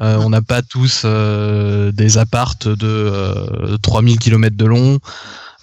Euh, 0.00 0.16
on 0.18 0.30
n'a 0.30 0.40
pas 0.40 0.62
tous 0.62 1.02
euh, 1.04 1.92
des 1.92 2.16
appartes 2.16 2.66
de 2.66 2.86
euh, 2.86 3.76
3000 3.82 4.18
km 4.18 4.56
de 4.56 4.64
long. 4.64 5.00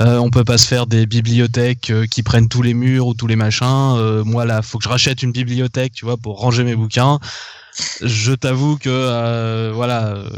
Euh, 0.02 0.18
on 0.18 0.30
peut 0.30 0.44
pas 0.44 0.58
se 0.58 0.68
faire 0.68 0.88
des 0.88 1.06
bibliothèques 1.06 1.90
euh, 1.90 2.06
qui 2.06 2.24
prennent 2.24 2.50
tous 2.50 2.62
les 2.62 2.74
murs 2.74 3.08
ou 3.08 3.14
tous 3.14 3.28
les 3.28 3.36
machins. 3.36 3.96
Euh, 3.98 4.24
moi 4.24 4.46
là, 4.46 4.62
faut 4.62 4.78
que 4.78 4.84
je 4.84 4.90
rachète 4.90 5.24
une 5.24 5.32
bibliothèque, 5.32 5.94
tu 5.94 6.06
vois, 6.06 6.18
pour 6.18 6.40
ranger 6.40 6.64
mes 6.64 6.76
bouquins. 6.76 7.20
Je 8.02 8.34
t'avoue 8.34 8.78
que 8.78 8.90
euh, 8.90 9.72
voilà, 9.74 10.16
euh, 10.16 10.30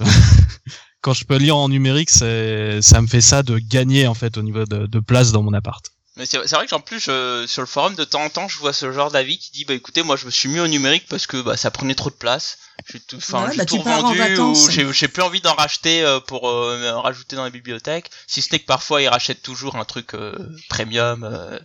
quand 1.01 1.13
je 1.13 1.25
peux 1.25 1.37
lire 1.37 1.57
en 1.57 1.69
numérique, 1.69 2.09
ça 2.09 2.25
me 2.25 3.07
fait 3.07 3.21
ça 3.21 3.43
de 3.43 3.57
gagner 3.57 4.07
en 4.07 4.13
fait 4.13 4.37
au 4.37 4.41
niveau 4.41 4.65
de 4.65 4.99
place 4.99 5.31
dans 5.31 5.43
mon 5.43 5.53
appart. 5.53 5.92
Mais 6.15 6.25
c'est 6.27 6.45
c'est 6.47 6.55
vrai 6.55 6.67
que 6.67 6.75
en 6.75 6.79
plus 6.79 6.99
je- 6.99 7.45
sur 7.47 7.61
le 7.61 7.67
forum 7.67 7.95
de 7.95 8.03
temps 8.03 8.21
en 8.23 8.29
temps 8.29 8.47
je 8.47 8.59
vois 8.59 8.71
ce 8.73 8.91
genre 8.91 9.09
d'avis 9.09 9.39
qui 9.39 9.49
dit 9.51 9.65
bah 9.65 9.73
écoutez 9.73 10.03
moi 10.03 10.15
je 10.15 10.25
me 10.27 10.31
suis 10.31 10.47
mis 10.47 10.59
au 10.59 10.67
numérique 10.67 11.07
parce 11.09 11.25
que 11.25 11.41
bah 11.41 11.57
ça 11.57 11.71
prenait 11.71 11.95
trop 11.95 12.11
de 12.11 12.15
place. 12.15 12.59
J'ai 12.91 12.99
tout, 12.99 13.15
enfin 13.17 13.45
Ouais, 13.45 13.51
j'ai 13.51 13.57
bah, 13.57 13.65
tout 13.65 13.75
en 13.77 13.97
revendu 13.97 14.19
ou 14.51 14.53
j'ai 14.71 14.93
j'ai 14.93 15.07
plus 15.07 15.21
envie 15.23 15.41
d'en 15.41 15.53
racheter 15.55 16.03
euh, 16.03 16.19
pour 16.19 16.49
euh, 16.49 16.77
me 16.79 16.89
rajouter 16.91 17.35
dans 17.35 17.45
les 17.45 17.51
bibliothèques. 17.51 18.11
Si 18.27 18.41
ce 18.43 18.51
n'est 18.51 18.59
que 18.59 18.65
parfois 18.65 19.01
ils 19.01 19.07
rachètent 19.07 19.41
toujours 19.41 19.75
un 19.75 19.85
truc 19.85 20.13
euh, 20.13 20.33
premium, 20.69 21.23
euh, 21.23 21.57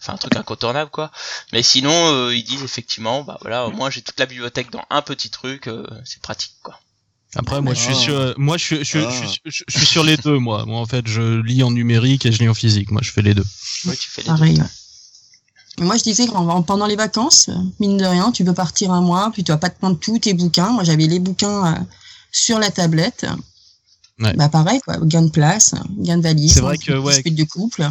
enfin 0.00 0.14
un 0.14 0.18
truc 0.18 0.36
incontournable 0.36 0.90
quoi. 0.90 1.10
Mais 1.52 1.62
sinon 1.64 1.92
euh, 2.12 2.34
ils 2.34 2.44
disent 2.44 2.62
effectivement 2.62 3.22
bah 3.22 3.38
voilà 3.40 3.66
au 3.66 3.72
moins 3.72 3.90
j'ai 3.90 4.02
toute 4.02 4.20
la 4.20 4.26
bibliothèque 4.26 4.70
dans 4.70 4.84
un 4.90 5.02
petit 5.02 5.30
truc, 5.30 5.66
euh, 5.66 5.84
c'est 6.04 6.20
pratique 6.22 6.54
quoi. 6.62 6.78
Après, 7.36 7.60
moi, 7.60 7.74
je 7.74 7.80
suis 7.80 7.92
Ah. 7.92 8.00
sur, 8.00 8.34
moi, 8.38 8.56
je 8.56 8.64
suis, 8.64 8.78
je, 8.78 8.84
suis- 8.84 8.98
Ah. 9.06 9.10
je, 9.44 9.50
je, 9.50 9.62
je 9.68 9.76
suis 9.78 9.86
sur 9.86 10.02
les 10.04 10.16
deux, 10.16 10.38
moi. 10.38 10.64
Moi, 10.66 10.80
en 10.80 10.86
fait, 10.86 11.06
je 11.06 11.40
lis 11.42 11.62
en 11.62 11.70
numérique 11.70 12.24
et 12.26 12.32
je 12.32 12.38
lis 12.38 12.48
en 12.48 12.54
physique. 12.54 12.90
Moi, 12.90 13.00
je 13.04 13.10
fais 13.12 13.22
les 13.22 13.34
deux. 13.34 13.44
Ouais 13.86 13.96
tu 13.96 14.08
fais 14.10 14.22
les 14.22 14.26
Pareil. 14.28 14.54
deux. 14.54 14.62
ouais. 14.62 15.84
Moi, 15.86 15.96
je 15.98 16.02
disais 16.04 16.26
qu'en 16.26 16.62
pendant 16.62 16.86
les 16.86 16.96
vacances, 16.96 17.50
mine 17.80 17.98
de 17.98 18.04
rien, 18.06 18.32
tu 18.32 18.44
peux 18.44 18.54
partir 18.54 18.92
un 18.92 19.02
mois, 19.02 19.30
puis 19.32 19.44
tu 19.44 19.52
vas 19.52 19.58
pas 19.58 19.68
te 19.68 19.78
prendre 19.78 19.98
tous 19.98 20.18
tes 20.20 20.32
bouquins. 20.32 20.70
Moi, 20.70 20.84
j'avais 20.84 21.06
les 21.06 21.18
bouquins 21.18 21.74
euh, 21.74 21.78
sur 22.32 22.58
la 22.58 22.70
tablette. 22.70 23.26
Ouais. 24.18 24.32
Bah 24.32 24.48
pareil, 24.48 24.80
quoi, 24.80 24.96
gain 25.02 25.20
de 25.22 25.30
place, 25.30 25.74
gain 25.98 26.16
de 26.16 26.22
valise. 26.22 26.54
C'est 26.54 26.60
vrai 26.60 26.78
que, 26.78 26.92
ouais. 26.94 27.20
de 27.22 27.44
couple. 27.44 27.86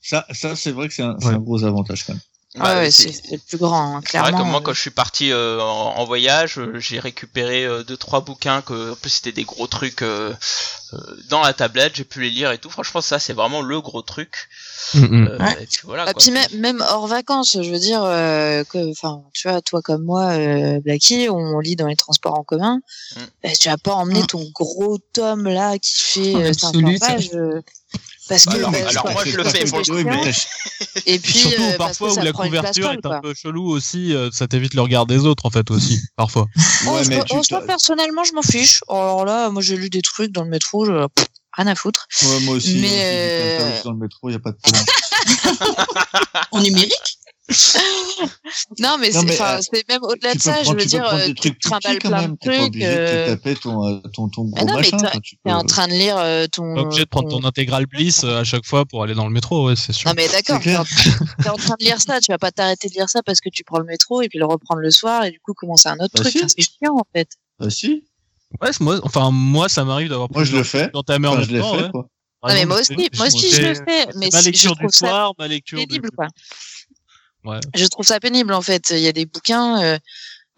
Ça, 0.00 0.24
ça 0.32 0.56
c'est 0.56 0.70
vrai 0.70 0.88
que 0.88 0.94
c'est 0.94 1.02
un, 1.02 1.16
Ouais. 1.16 1.26
un 1.34 1.38
gros 1.38 1.62
avantage 1.64 2.04
quand 2.06 2.14
même. 2.14 2.22
Bah, 2.56 2.74
ouais, 2.74 2.80
ouais, 2.82 2.90
c'est- 2.90 3.30
le 3.32 3.38
plus 3.38 3.58
grand, 3.58 3.96
hein, 3.96 4.00
C'est 4.08 4.18
vrai 4.18 4.28
clairement. 4.30 4.46
que 4.46 4.50
moi 4.50 4.60
quand 4.62 4.72
je 4.72 4.80
suis 4.80 4.90
parti 4.90 5.30
euh, 5.30 5.60
en, 5.60 5.94
en 5.98 6.04
voyage, 6.04 6.58
euh, 6.58 6.78
j'ai 6.78 6.98
récupéré 7.00 7.64
euh, 7.64 7.82
deux 7.84 7.96
trois 7.96 8.20
bouquins 8.22 8.62
que 8.62 8.92
en 8.92 8.96
plus 8.96 9.10
c'était 9.10 9.32
des 9.32 9.44
gros 9.44 9.66
trucs 9.66 10.02
euh, 10.02 10.32
euh, 10.94 10.98
dans 11.28 11.42
la 11.42 11.52
tablette, 11.52 11.96
j'ai 11.96 12.04
pu 12.04 12.22
les 12.22 12.30
lire 12.30 12.52
et 12.52 12.58
tout. 12.58 12.70
Franchement 12.70 13.00
ça 13.00 13.18
c'est 13.18 13.32
vraiment 13.34 13.60
le 13.62 13.80
gros 13.80 14.02
truc. 14.02 14.48
Mm, 14.94 14.98
mm. 15.00 15.26
Euh, 15.28 15.38
Ouais. 15.38 15.62
et 15.62 15.66
puis 15.66 15.80
voilà 15.84 16.04
Ah, 16.06 16.12
quoi. 16.12 16.20
puis 16.22 16.30
même, 16.30 16.46
même 16.54 16.84
hors 16.88 17.06
vacances, 17.06 17.52
je 17.60 17.70
veux 17.70 17.78
dire, 17.78 18.02
euh, 18.04 18.62
enfin, 18.90 19.22
tu 19.34 19.48
vois, 19.48 19.60
toi 19.60 19.82
comme 19.82 20.04
moi, 20.04 20.30
euh, 20.32 20.80
Blacky, 20.80 21.28
on 21.30 21.58
lit 21.60 21.76
dans 21.76 21.86
les 21.88 21.96
transports 21.96 22.38
en 22.38 22.44
commun. 22.44 22.80
Mm. 23.16 23.20
bah, 23.44 23.50
tu 23.60 23.68
vas 23.68 23.76
pas 23.78 23.92
emmener 23.92 24.22
Mm. 24.22 24.26
ton 24.28 24.50
gros 24.54 24.98
tome 25.12 25.44
là 25.48 25.78
qui 25.78 26.00
fait 26.00 26.34
En 26.34 26.40
euh, 26.40 26.52
500 26.52 26.68
absolu, 26.68 26.98
ça. 26.98 27.06
pages. 27.06 27.30
Parce 28.28 28.44
que 28.46 28.54
Alors- 28.56 28.70
bah, 28.70 28.78
alors 28.88 29.02
quoi, 29.02 29.12
moi, 29.12 29.22
je 29.24 29.36
le 29.36 29.44
fais 29.44 29.64
pour 29.64 29.78
le 29.80 30.04
mais 30.04 30.32
Et 31.06 31.18
puis 31.18 31.38
Surtout 31.38 31.62
euh, 31.62 31.76
parce 31.78 31.98
parfois 31.98 32.12
où 32.20 32.24
la 32.24 32.32
couverture 32.32 32.90
est 32.92 33.06
un 33.06 33.20
peu 33.20 33.34
chelou 33.34 33.68
aussi, 33.70 34.14
euh, 34.14 34.30
ça 34.32 34.46
t'évite 34.48 34.74
le 34.74 34.82
regard 34.82 35.06
des 35.06 35.24
autres 35.26 35.46
en 35.46 35.50
fait 35.50 35.70
aussi, 35.70 36.00
parfois. 36.16 36.46
Oh, 36.86 36.90
Ouais, 36.90 37.04
je- 37.04 37.08
mais 37.10 37.20
oh, 37.20 37.24
tu 37.40 37.44
ça, 37.44 37.60
t'as- 37.60 37.66
personnellement, 37.66 38.24
je 38.24 38.32
m'en 38.32 38.42
fiche. 38.42 38.80
Alors 38.88 39.24
là, 39.24 39.50
moi, 39.50 39.62
j'ai 39.62 39.76
lu 39.76 39.90
des 39.90 40.02
trucs 40.02 40.32
dans 40.32 40.42
le 40.44 40.50
métro, 40.50 40.84
je... 40.86 41.06
pff, 41.14 41.26
rien 41.56 41.66
à 41.68 41.74
foutre. 41.74 42.06
Ouais, 42.22 42.40
moi 42.40 42.56
aussi, 42.56 42.78
Mais, 42.80 42.88
hein, 43.58 43.64
du 43.68 43.72
euh, 43.78 43.82
dans 43.84 43.92
le 43.92 43.98
métro, 43.98 44.30
y 44.30 44.34
a 44.34 44.38
pas 44.38 44.50
de 44.52 44.56
problème. 44.62 44.84
En 46.52 46.60
numérique 46.60 47.15
Non, 48.78 48.96
mais 48.98 49.12
c'est 49.12 49.40
euh, 49.40 49.60
c'est 49.60 49.88
même 49.88 50.02
au-delà 50.02 50.34
de 50.34 50.40
ça, 50.40 50.62
je 50.62 50.70
veux 50.72 50.84
dire, 50.84 51.06
euh, 51.12 51.26
tu 51.28 51.34
trucs 51.34 51.58
trimbales 51.60 51.98
plein 51.98 52.28
de. 52.28 52.36
T'es 52.36 52.58
trucs. 52.58 52.82
euh, 52.82 53.26
taper 53.36 53.54
ton, 53.56 53.86
euh, 53.86 53.98
ton, 54.12 54.28
ton 54.28 54.44
gros 54.44 54.54
Ah 54.58 54.64
non, 54.64 54.74
mais 54.80 54.90
machin. 54.90 55.10
tu 55.22 55.36
T'es 55.44 55.52
en 55.52 55.64
train 55.64 55.86
de 55.86 55.92
lire 55.92 56.16
ton. 56.50 56.74
Pas 56.74 56.80
obligé 56.82 57.04
de 57.04 57.08
prendre 57.08 57.28
ton 57.28 57.44
intégral 57.46 57.86
bliss 57.86 58.24
à 58.24 58.42
chaque 58.44 58.64
fois 58.64 58.84
pour 58.84 59.02
aller 59.02 59.14
dans 59.14 59.26
le 59.26 59.32
métro, 59.32 59.66
ouais, 59.68 59.76
c'est 59.76 59.92
sûr. 59.92 60.08
Non 60.08 60.14
mais 60.16 60.28
d'accord, 60.28 60.60
t'es 60.60 60.76
en, 60.76 60.84
train- 60.84 61.10
t'es 61.42 61.48
en 61.50 61.56
train 61.56 61.74
de 61.78 61.84
lire 61.84 62.00
ça, 62.00 62.20
tu 62.20 62.32
vas 62.32 62.38
pas 62.38 62.50
t'arrêter 62.50 62.88
de 62.88 62.94
lire 62.94 63.08
ça 63.08 63.22
parce 63.22 63.40
que 63.40 63.48
tu 63.50 63.62
prends 63.64 63.78
le 63.78 63.84
métro 63.84 64.22
et 64.22 64.28
puis 64.28 64.38
le 64.38 64.46
reprendre 64.46 64.80
le 64.80 64.90
soir 64.90 65.24
et 65.24 65.30
du 65.30 65.40
coup 65.40 65.52
commencer 65.54 65.88
un 65.88 65.96
autre 66.00 66.14
Bah 66.14 66.22
truc. 66.22 66.32
si. 66.32 66.38
Enfin, 66.38 66.48
c'est 66.48 66.62
chiant 66.62 66.96
en 66.96 67.04
fait. 67.14 67.28
Bah 67.58 67.70
si, 67.70 68.04
Ouais, 68.62 68.70
moi, 68.80 69.00
enfin 69.02 69.30
moi, 69.32 69.68
ça 69.68 69.84
m'arrive 69.84 70.08
d'avoir 70.08 70.28
moi 70.32 70.44
je 70.44 70.56
le 70.56 70.62
fais. 70.62 70.90
en 70.94 71.00
Enfin, 71.00 71.18
même 71.18 71.42
je 71.42 71.50
l'ai 71.52 71.60
fait, 71.60 71.70
ouais. 71.82 71.90
quoi. 71.90 72.08
Par 72.40 72.50
Non, 72.50 72.56
mais 72.56 72.64
moi 72.66 72.80
aussi, 72.80 72.94
moi 73.16 73.26
aussi 73.26 73.50
je 73.50 73.60
le 73.62 73.74
fais, 73.74 74.06
mais 74.14 74.28
ma 74.32 74.40
lecture 74.42 74.72
du 74.72 74.78
trouve 74.78 74.90
ça 74.92 75.06
soir, 75.08 75.32
ma 75.38 75.48
lecture 75.48 75.78
pénible, 75.78 76.10
quoi. 76.16 76.26
Ouais. 77.46 77.60
Je 77.74 77.86
trouve 77.86 78.04
ça 78.06 78.20
pénible, 78.20 78.52
en 78.52 78.62
fait. 78.62 78.90
Il 78.90 78.98
y 79.00 79.08
a 79.08 79.12
des 79.12 79.26
bouquins. 79.26 79.82
euh, 79.82 79.98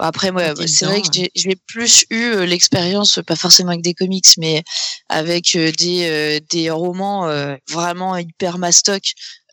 Après, 0.00 0.30
moi, 0.30 0.54
T'es 0.54 0.68
c'est 0.68 0.85
vrai 0.87 1.02
que 1.02 1.09
j'ai- 1.12 1.57
plus 1.66 2.04
eu 2.11 2.23
euh, 2.23 2.47
l'expérience, 2.47 3.18
pas 3.26 3.35
forcément 3.35 3.71
avec 3.71 3.83
des 3.83 3.95
comics, 3.95 4.28
mais 4.38 4.62
avec 5.09 5.57
euh, 5.57 5.73
des, 5.73 6.09
euh, 6.09 6.40
des 6.50 6.71
romans 6.71 7.26
euh, 7.26 7.57
vraiment 7.68 8.16
hyper 8.16 8.59
mastoc 8.59 9.02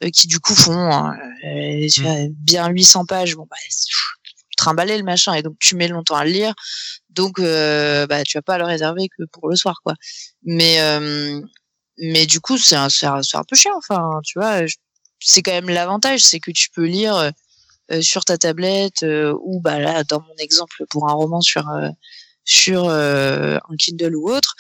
euh, 0.04 0.10
qui, 0.12 0.28
du 0.28 0.40
coup, 0.40 0.54
font 0.54 0.72
hein, 0.94 1.16
tu 1.42 2.02
Mm. 2.02 2.04
vois, 2.04 2.16
bien 2.30 2.70
800 2.70 3.06
pages. 3.08 3.36
Bon, 3.36 3.48
bah, 3.50 3.58
pff, 3.60 4.06
trimballer 4.56 4.98
le 5.00 5.04
machin, 5.04 5.34
et 5.34 5.42
donc 5.42 5.56
tu 5.60 5.76
mets 5.76 5.88
longtemps 5.88 6.16
à 6.16 6.26
le 6.26 6.32
lire. 6.32 6.54
Donc, 7.10 7.40
bah, 7.40 8.24
tu 8.24 8.38
vas 8.38 8.42
pas 8.44 8.58
le 8.60 8.66
réserver 8.66 9.08
que 9.18 9.24
pour 9.32 9.50
le 9.50 9.56
soir, 9.56 9.80
quoi. 9.84 9.96
Mais, 10.44 10.78
mais 11.98 12.26
du 12.28 12.40
coup, 12.40 12.58
c'est 12.58 12.76
un, 12.76 12.88
un, 13.04 13.22
un 13.34 13.44
peu 13.50 13.56
chiant. 13.56 13.78
Enfin, 13.78 14.20
tu 14.24 14.38
vois, 14.38 14.66
je- 14.68 14.76
c'est 15.26 15.42
quand 15.42 15.52
même 15.52 15.70
l'avantage, 15.70 16.22
c'est 16.22 16.40
que 16.40 16.52
tu 16.52 16.70
peux 16.70 16.86
lire 16.86 17.16
euh, 17.16 17.32
euh, 17.92 18.02
sur 18.02 18.26
ta 18.26 18.38
tablette 18.38 19.04
euh, 19.04 19.34
ou 19.44 19.60
bah 19.60 19.80
là, 19.80 20.04
dans 20.04 20.22
mon 20.22 20.36
exemple 20.38 20.86
pour 20.90 21.10
un 21.10 21.14
roman 21.14 21.42
sur 21.42 21.70
euh, 21.70 21.90
sur 22.44 22.86
euh, 22.90 23.58
un 23.70 23.76
Kindle 23.76 24.16
ou 24.16 24.30
autre, 24.30 24.56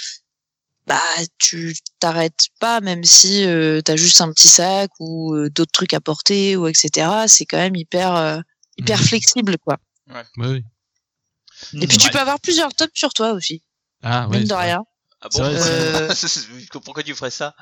bah 0.87 1.01
tu 1.37 1.75
t'arrêtes 1.99 2.47
pas 2.59 2.81
même 2.81 3.03
si 3.03 3.45
euh, 3.45 3.81
t'as 3.81 3.95
juste 3.95 4.21
un 4.21 4.31
petit 4.31 4.47
sac 4.47 4.89
ou 4.99 5.33
euh, 5.35 5.49
d'autres 5.51 5.71
trucs 5.71 5.93
à 5.93 6.01
porter 6.01 6.57
ou 6.57 6.67
etc. 6.67 7.27
C'est 7.27 7.45
quand 7.45 7.57
même 7.57 7.75
hyper 7.75 8.15
euh, 8.15 8.39
hyper 8.77 8.99
Mhm. 8.99 9.05
flexible 9.05 9.57
quoi. 9.59 9.77
Ouais, 10.09 10.23
oui. 10.37 10.63
Et 11.81 11.87
puis 11.87 11.97
tu 11.97 12.07
Ouais. 12.07 12.11
peux 12.11 12.19
avoir 12.19 12.39
plusieurs 12.39 12.73
tomes 12.73 12.89
sur 12.93 13.13
toi 13.13 13.31
aussi, 13.33 13.61
Ah, 14.01 14.27
ouais, 14.27 14.39
mine 14.39 14.47
de 14.47 14.53
rien. 14.53 14.83
Ah 15.21 15.29
bon? 15.29 15.39
Vrai, 15.41 15.57
Euh, 15.67 16.09
Pourquoi 16.83 17.03
tu 17.03 17.15
ferais 17.15 17.31
ça? 17.31 17.55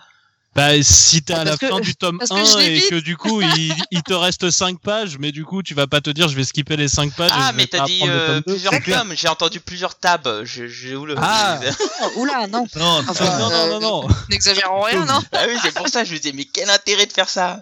Bah, 0.56 0.70
si 0.84 1.24
t'es 1.24 1.34
à 1.34 1.44
la 1.44 1.58
que- 1.58 1.68
fin 1.68 1.80
du 1.80 1.96
tome 1.96 2.20
parce 2.20 2.30
que 2.30 2.36
1 2.36 2.62
je 2.62 2.68
et 2.68 2.82
que 2.88 2.96
du 3.00 3.18
coup 3.18 3.42
il, 3.42 3.74
il 3.90 4.04
te 4.04 4.14
reste 4.14 4.52
5 4.52 4.80
pages, 4.80 5.18
mais 5.18 5.32
du 5.32 5.46
coup 5.46 5.64
tu 5.64 5.74
vas 5.74 5.88
pas 5.88 6.00
te 6.00 6.12
dire 6.12 6.28
je 6.28 6.36
vais 6.36 6.44
skipper 6.44 6.78
les 6.78 6.88
5 6.88 7.12
pages. 7.16 7.32
et 7.32 7.34
Ah, 7.36 7.48
je 7.52 7.58
mais 7.58 7.64
vais 7.64 7.68
t'as 7.70 7.86
dit 7.86 8.02
euh, 8.08 8.40
plusieurs 8.42 8.72
tomes. 8.84 9.14
J'ai 9.16 9.28
entendu 9.30 9.60
plusieurs 9.60 9.96
tabs. 9.98 10.44
Je- 10.44 10.68
J'ai 10.68 10.96
où 10.96 11.06
le 11.08 11.16
Ah. 11.18 11.60
Oula, 12.18 12.46
non, 12.48 12.68
Non, 12.76 13.04
Enfin, 13.08 13.26
non, 13.40 13.50
non, 13.50 13.52
euh, 13.52 13.70
non, 13.72 13.80
non. 13.80 14.08
n'exagérons 14.30 14.82
rien, 14.82 15.06
non 15.06 15.22
Ah 15.32 15.46
oui, 15.48 15.56
c'est 15.64 15.74
pour 15.74 15.88
ça. 15.90 16.04
Je 16.04 16.14
me 16.14 16.20
disais, 16.20 16.34
mais 16.36 16.46
quel 16.46 16.70
intérêt 16.70 17.08
de 17.08 17.14
faire 17.14 17.30
ça? 17.30 17.62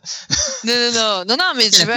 Non, 0.65 0.73
non, 0.73 0.91
non, 0.93 1.25
non, 1.29 1.37
non, 1.37 1.51
mais 1.55 1.69
tu 1.69 1.85
vois, 1.85 1.95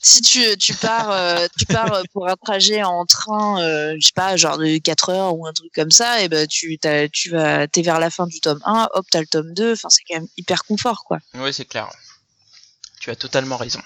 si 0.00 0.20
tu, 0.22 0.56
tu 0.56 0.74
pars, 0.74 1.10
euh, 1.10 1.46
tu 1.58 1.66
pars 1.66 1.92
euh, 1.92 2.02
pour 2.12 2.28
un 2.28 2.36
trajet 2.36 2.82
en 2.82 3.04
train, 3.04 3.60
euh, 3.62 3.94
je 4.00 4.06
sais 4.06 4.12
pas, 4.14 4.36
genre 4.36 4.58
de 4.58 4.78
4 4.78 5.08
heures 5.10 5.36
ou 5.36 5.46
un 5.46 5.52
truc 5.52 5.70
comme 5.74 5.90
ça, 5.90 6.22
et 6.22 6.28
ben 6.28 6.46
tu, 6.46 6.78
t'as- 6.78 7.08
tu 7.08 7.30
vas, 7.30 7.66
t'es 7.66 7.82
vers 7.82 7.98
la 7.98 8.10
fin 8.10 8.26
du 8.26 8.40
tome 8.40 8.60
1, 8.64 8.88
hop, 8.94 9.06
t'as 9.10 9.20
le 9.20 9.26
tome 9.26 9.52
2, 9.54 9.72
enfin 9.72 9.88
c'est 9.90 10.02
quand 10.08 10.16
même 10.20 10.28
hyper 10.36 10.64
confort, 10.64 11.02
quoi. 11.04 11.18
Oui, 11.34 11.52
c'est 11.52 11.64
clair. 11.64 11.88
Tu 13.00 13.10
as 13.10 13.16
totalement 13.16 13.56
raison. 13.56 13.80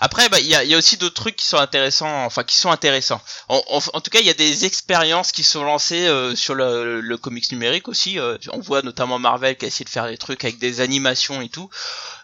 Après, 0.00 0.28
bah, 0.30 0.40
il 0.40 0.46
y 0.46 0.54
a, 0.54 0.64
il 0.64 0.70
y 0.70 0.74
a 0.74 0.78
aussi 0.78 0.96
d'autres 0.96 1.14
trucs 1.14 1.36
qui 1.36 1.46
sont 1.46 1.58
intéressants, 1.58 2.24
enfin 2.24 2.42
qui 2.42 2.56
sont 2.56 2.70
intéressants. 2.70 3.20
En, 3.48 3.62
en- 3.68 3.80
en 3.92 4.00
tout 4.00 4.10
cas, 4.10 4.20
il 4.20 4.26
y 4.26 4.30
a 4.30 4.34
des 4.34 4.64
expériences 4.64 5.30
qui 5.30 5.42
sont 5.42 5.62
lancées 5.62 6.06
euh, 6.06 6.34
sur 6.34 6.54
le, 6.54 7.00
le 7.00 7.16
comics 7.18 7.50
numérique 7.52 7.86
aussi. 7.88 8.18
euh, 8.18 8.38
on 8.52 8.60
voit 8.60 8.82
notamment 8.82 9.18
Marvel 9.18 9.56
qui 9.56 9.66
a 9.66 9.68
essayé 9.68 9.84
de 9.84 9.90
faire 9.90 10.06
des 10.08 10.16
trucs 10.16 10.42
avec 10.44 10.58
des 10.58 10.80
animations 10.80 11.42
et 11.42 11.48
tout. 11.50 11.68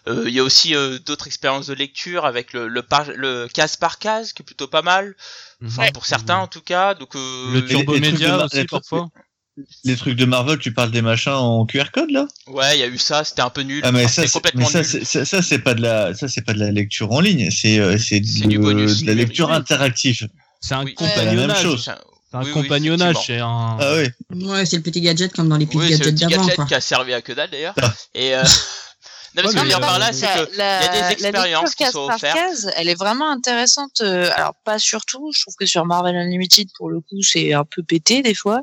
Euh, 0.07 0.23
Il 0.27 0.33
y 0.33 0.39
a 0.39 0.43
aussi 0.43 0.75
euh, 0.75 0.99
d'autres 0.99 1.27
expériences 1.27 1.67
de 1.67 1.73
lecture 1.75 2.25
avec 2.25 2.53
le, 2.53 2.67
le, 2.67 2.81
par- 2.81 3.11
le 3.13 3.47
case 3.47 3.75
par 3.75 3.99
case 3.99 4.33
qui 4.33 4.41
est 4.41 4.45
plutôt 4.45 4.67
pas 4.67 4.81
mal. 4.81 5.15
Enfin, 5.65 5.83
pour 5.93 6.05
certains 6.05 6.37
en 6.37 6.47
tout 6.47 6.61
cas. 6.61 6.93
Donc 6.95 7.15
euh, 7.15 7.51
Le 7.53 7.61
turbo 7.67 7.93
média 8.11 8.37
aussi 8.45 8.57
parfois. 8.79 9.09
Les 9.83 9.95
trucs 9.95 10.15
de 10.15 10.25
Marvel, 10.25 10.57
tu 10.59 10.73
parles 10.73 10.91
des 10.91 11.01
machins 11.01 11.31
en 11.33 11.65
QR 11.65 11.85
code 11.93 12.11
là? 12.11 12.27
Ouais, 12.47 12.77
il 12.77 12.79
y 12.79 12.83
a 12.83 12.87
eu 12.87 12.97
ça. 12.97 13.23
C'était 13.23 13.41
un 13.41 13.49
peu 13.49 13.61
nul. 13.61 13.81
Ah 13.83 13.91
mais 13.91 14.05
Enfin, 14.05 14.13
ça, 14.13 14.21
c'est- 14.27 14.33
complètement 14.33 14.61
mais 14.65 14.71
ça, 14.71 14.79
nul. 14.79 14.87
c'est- 14.87 15.03
ça, 15.05 15.25
ça, 15.25 15.41
c'est 15.41 15.59
pas 15.59 15.73
de 15.73 15.81
la, 15.81 16.13
ça 16.13 16.27
c'est 16.27 16.41
pas 16.45 16.53
de 16.53 16.59
la 16.59 16.71
lecture 16.71 17.11
en 17.11 17.19
ligne, 17.19 17.49
c'est 17.51 17.79
euh, 17.79 17.97
c'est 17.97 18.21
C'est 18.25 18.43
de, 18.43 18.47
du 18.49 18.59
bonus 18.59 19.01
de 19.01 19.07
la 19.07 19.13
lecture 19.13 19.51
interactive. 19.51 20.27
C'est 20.61 20.73
un 20.75 20.83
Oui. 20.83 20.95
C'est 20.97 21.03
la 21.05 21.09
même 21.09 21.17
compagnonnage. 21.25 21.61
chose. 21.61 21.83
C'est 21.85 21.91
un- 21.91 21.97
C'est 22.29 22.35
un 22.37 22.41
oui, 22.41 22.47
oui, 22.47 22.53
compagnonnage, 22.53 23.15
c'est 23.25 23.39
un. 23.39 23.77
Ah 23.79 23.93
oui. 23.95 24.45
Ouais, 24.47 24.65
c'est 24.65 24.75
le 24.75 24.81
petit 24.83 24.99
gadget 25.01 25.31
comme 25.33 25.47
dans 25.47 25.55
les 25.57 25.65
petits 25.65 25.77
Oui, 25.77 25.85
c'est 25.87 26.03
le 26.03 26.11
gadgets 26.11 26.13
petit 26.15 26.25
d'avant, 26.27 26.43
gadget 26.43 26.55
quoi. 26.57 26.65
qui 26.65 26.73
a 26.75 26.81
servi 26.81 27.13
à 27.13 27.21
que 27.21 27.31
dalle 27.31 27.49
d'ailleurs. 27.51 27.73
Ah. 27.81 27.93
Et 28.13 28.35
euh... 28.35 28.43
non, 29.35 29.43
parce 29.43 29.47
Ouais, 29.47 29.51
que 29.51 29.51
je 29.51 29.55
veux 29.57 29.61
mais 29.63 29.67
dire 29.69 29.77
euh, 29.77 29.79
par 29.79 29.97
là, 29.99 30.11
c'est 30.11 30.25
la, 30.25 30.45
que 30.45 30.57
la- 30.57 30.81
il 30.81 30.85
y 30.85 30.87
a 30.87 31.07
des 31.07 31.13
expériences 31.13 31.63
lecture 31.69 31.77
qui 31.77 31.83
case 31.85 31.91
sont 31.93 32.09
offertes. 32.09 32.35
case, 32.37 32.71
elle 32.75 32.89
est 32.89 32.95
vraiment 32.99 33.31
intéressante. 33.31 34.01
euh, 34.01 34.29
alors 34.35 34.55
pas 34.65 34.77
surtout, 34.77 35.31
je 35.33 35.39
trouve 35.41 35.53
que 35.57 35.65
sur 35.65 35.85
Marvel 35.85 36.17
Unlimited 36.17 36.67
pour 36.77 36.89
le 36.89 36.99
coup 36.99 37.21
c'est 37.21 37.53
un 37.53 37.63
peu 37.63 37.81
pété 37.83 38.21
des 38.21 38.33
fois 38.35 38.59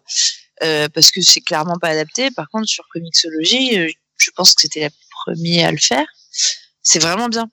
euh, 0.63 0.89
parce 0.93 1.11
que 1.11 1.21
c'est 1.21 1.41
clairement 1.41 1.79
pas 1.81 1.89
adapté. 1.89 2.31
Par 2.31 2.49
contre 2.51 2.69
sur 2.69 2.85
Comixology, 2.93 3.79
euh, 3.79 3.89
je 4.19 4.31
pense 4.37 4.55
que 4.55 4.63
c'était 4.63 4.81
la 4.81 4.91
première 5.25 5.69
à 5.69 5.73
le 5.73 5.79
faire. 5.79 6.07
C'est 6.83 6.99
vraiment 7.01 7.29
bien. 7.29 7.49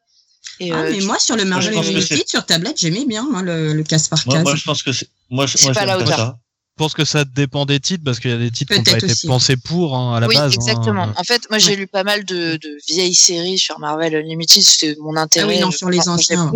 Et, 0.59 0.71
Ah, 0.71 0.77
euh, 0.81 0.91
mais 0.91 0.97
tu- 0.99 1.05
moi, 1.05 1.17
sur 1.19 1.35
le 1.35 1.45
Marvel 1.45 1.75
Unlimited, 1.77 2.27
sur 2.27 2.45
tablette, 2.45 2.77
j'aimais 2.79 3.05
bien 3.05 3.27
le, 3.41 3.73
le 3.73 3.83
casse 3.83 4.07
par 4.07 4.19
Moi, 4.25 4.35
case. 4.35 4.43
moi, 4.43 4.55
je 4.55 4.63
pense 4.63 4.83
que 4.83 4.91
c'est, 4.91 5.07
moi, 5.29 5.47
je- 5.47 5.57
C'est 5.57 5.65
moi, 5.65 5.73
pas 5.73 5.85
la 5.85 5.97
hauteur. 5.97 6.17
ça. 6.17 6.39
Je 6.77 6.83
pense 6.83 6.93
que 6.93 7.05
ça 7.05 7.25
dépend 7.25 7.65
des 7.65 7.79
titres 7.79 8.03
parce 8.03 8.19
qu'il 8.19 8.31
y 8.31 8.33
a 8.33 8.37
des 8.37 8.49
titres 8.49 8.73
qui 8.73 8.79
n'ont 8.79 8.83
pas 8.83 8.91
Peut-être 8.91 9.03
été 9.03 9.13
aussi. 9.13 9.27
pensés 9.27 9.57
pour 9.57 9.95
hein, 9.95 10.15
à 10.15 10.19
la 10.19 10.27
oui, 10.27 10.35
base. 10.35 10.51
hein. 10.51 10.55
exactement. 10.55 11.07
En 11.15 11.23
fait, 11.23 11.47
moi, 11.49 11.59
j'ai 11.59 11.71
Ouais. 11.71 11.75
lu 11.77 11.87
pas 11.87 12.03
mal 12.03 12.23
de, 12.25 12.57
de 12.57 12.77
vieilles 12.87 13.13
séries 13.13 13.59
sur 13.59 13.77
Marvel 13.79 14.15
Unlimited. 14.15 14.63
C'est 14.63 14.97
mon 14.99 15.15
intérêt. 15.15 15.45
Ah 15.45 15.55
oui, 15.57 15.59
non, 15.59 15.71
sur 15.71 15.89
les 15.89 16.07
anciens. 16.09 16.51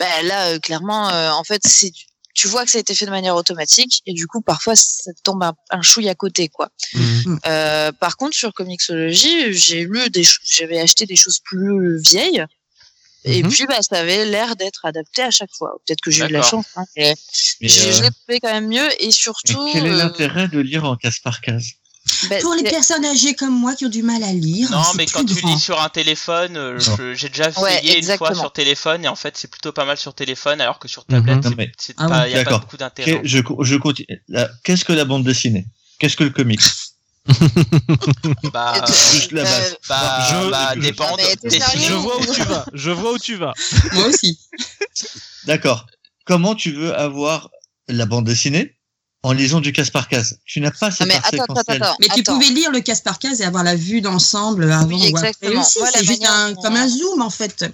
Bah, 0.00 0.06
là, 0.24 0.48
euh, 0.48 0.58
clairement, 0.58 1.08
euh, 1.10 1.30
en 1.30 1.44
fait, 1.44 1.62
c'est 1.64 1.90
du- 1.90 2.04
tu 2.34 2.48
vois 2.48 2.64
que 2.64 2.70
ça 2.70 2.78
a 2.78 2.80
été 2.80 2.94
fait 2.94 3.04
de 3.06 3.10
manière 3.10 3.36
automatique 3.36 4.02
et 4.06 4.12
du 4.14 4.26
coup, 4.26 4.40
parfois, 4.40 4.74
ça 4.76 5.12
te 5.12 5.20
tombe 5.22 5.42
un, 5.42 5.54
un 5.70 5.82
chouille 5.82 6.08
à 6.08 6.14
côté, 6.14 6.48
quoi. 6.48 6.68
Mhm. 6.94 7.38
Euh, 7.46 7.92
par 7.92 8.16
contre, 8.16 8.34
sur 8.36 8.52
Comixology, 8.54 9.52
j'ai 9.52 9.84
lu 9.84 10.08
des, 10.10 10.24
j'avais 10.44 10.80
acheté 10.80 11.04
des 11.06 11.16
choses 11.16 11.38
plus 11.44 11.98
vieilles. 12.00 12.44
Et 13.24 13.42
Mhm. 13.44 13.50
puis, 13.50 13.66
bah, 13.66 13.78
ça 13.82 14.00
avait 14.00 14.24
l'air 14.24 14.56
d'être 14.56 14.84
adapté 14.84 15.22
à 15.22 15.30
chaque 15.30 15.54
fois. 15.56 15.70
Peut-être 15.86 16.00
que 16.00 16.10
j'ai 16.10 16.24
eu 16.24 16.28
de 16.28 16.32
la 16.32 16.42
chance. 16.42 16.64
Hein, 16.74 16.84
mais 16.96 17.14
Mais, 17.60 17.68
j'ai- 17.68 17.88
euh, 18.02 18.10
trouvé 18.24 18.40
quand 18.40 18.52
même 18.52 18.66
mieux. 18.66 18.88
Et 19.00 19.06
mais 19.06 19.10
surtout, 19.12 19.70
quel 19.72 19.86
est 19.86 19.90
euh, 19.90 19.96
l'intérêt 19.96 20.48
de 20.48 20.58
lire 20.58 20.84
en 20.84 20.96
case 20.96 21.20
par 21.20 21.40
case? 21.40 21.66
Bah, 22.28 22.36
Pour 22.40 22.54
les 22.54 22.62
personnes 22.64 23.04
âgées 23.04 23.34
comme 23.34 23.54
moi 23.58 23.74
qui 23.74 23.86
ont 23.86 23.88
du 23.88 24.02
mal 24.02 24.22
à 24.22 24.32
lire, 24.32 24.70
Non, 24.70 24.82
mais 24.96 25.06
quand 25.06 25.24
tu 25.24 25.34
lis 25.46 25.58
sur 25.58 25.80
un 25.80 25.88
téléphone, 25.88 26.56
euh, 26.56 26.78
j'ai 27.14 27.28
déjà 27.28 27.50
Ouais, 27.60 27.76
essayé 27.84 27.98
une 27.98 28.16
fois 28.18 28.34
sur 28.34 28.52
téléphone 28.52 29.04
et 29.04 29.08
en 29.08 29.16
fait 29.16 29.36
c'est 29.36 29.48
plutôt 29.50 29.72
pas 29.72 29.84
mal 29.84 29.96
sur 29.96 30.14
téléphone 30.14 30.60
alors 30.60 30.78
que 30.78 30.88
sur 30.88 31.04
tablette 31.04 31.36
Non, 31.44 31.50
c'est- 31.50 31.56
mais- 31.56 31.72
c'est 31.78 31.94
Ah 31.98 32.06
ouais. 32.08 32.14
a 32.14 32.20
pas 32.22 32.28
D'accord. 32.30 32.60
beaucoup 32.60 32.76
d'intérêt. 32.76 33.20
Que- 33.22 33.26
je, 33.26 33.38
je 33.60 33.76
continue. 33.76 34.22
Qu'est-ce 34.64 34.84
que 34.84 34.92
la 34.92 35.04
bande 35.04 35.24
dessinée? 35.24 35.66
Qu'est-ce 35.98 36.16
que 36.16 36.24
le 36.24 36.30
comics? 36.30 36.60
Bah, 38.52 38.74
Juste 38.86 39.30
la 39.32 39.44
base. 39.44 39.72
euh, 39.72 39.76
bah, 39.88 40.26
Je- 40.44 40.50
bah, 40.50 40.72
je- 40.74 40.80
dépend 40.80 41.16
Ah, 41.18 41.76
Je 41.76 41.92
vois 41.94 42.20
où 42.20 42.26
tu 42.34 42.42
vas. 42.42 42.64
Je 42.72 42.90
vois 42.90 43.12
où 43.12 43.18
tu 43.18 43.36
vas. 43.36 43.52
Moi 43.92 44.06
aussi. 44.06 44.38
D'accord. 45.44 45.86
Comment 46.24 46.54
tu 46.56 46.72
veux 46.72 46.94
avoir 46.96 47.50
la 47.88 48.06
bande 48.06 48.24
dessinée? 48.26 48.74
En 49.24 49.32
lisant 49.32 49.60
du 49.60 49.72
case 49.72 49.90
par 49.90 50.08
case 50.08 50.38
Tu 50.46 50.60
n'as 50.60 50.70
pas 50.70 50.88
Non, 50.88 50.94
cette 50.96 51.06
mais 51.06 51.14
attends, 51.16 51.44
attends, 51.54 51.62
attends. 51.74 51.96
Mais 52.00 52.08
tu 52.08 52.20
attends. 52.20 52.34
pouvais 52.34 52.48
lire 52.52 52.70
le 52.70 52.80
casse 52.80 53.00
par 53.00 53.18
case 53.18 53.40
et 53.40 53.44
avoir 53.44 53.62
la 53.64 53.76
vue 53.76 54.00
d'ensemble 54.00 54.70
avant 54.70 54.86
Oui, 54.86 54.94
ou 55.12 55.16
après 55.16 55.28
exactement. 55.30 55.54
Moi, 55.78 55.90
la 55.92 55.98
C'est 56.00 56.04
juste 56.04 56.20
manière 56.22 56.32
un, 56.36 56.52
dont- 56.52 56.62
comme 56.62 56.76
un 56.76 56.88
zoom 56.88 57.22
en 57.22 57.30
fait. 57.30 57.64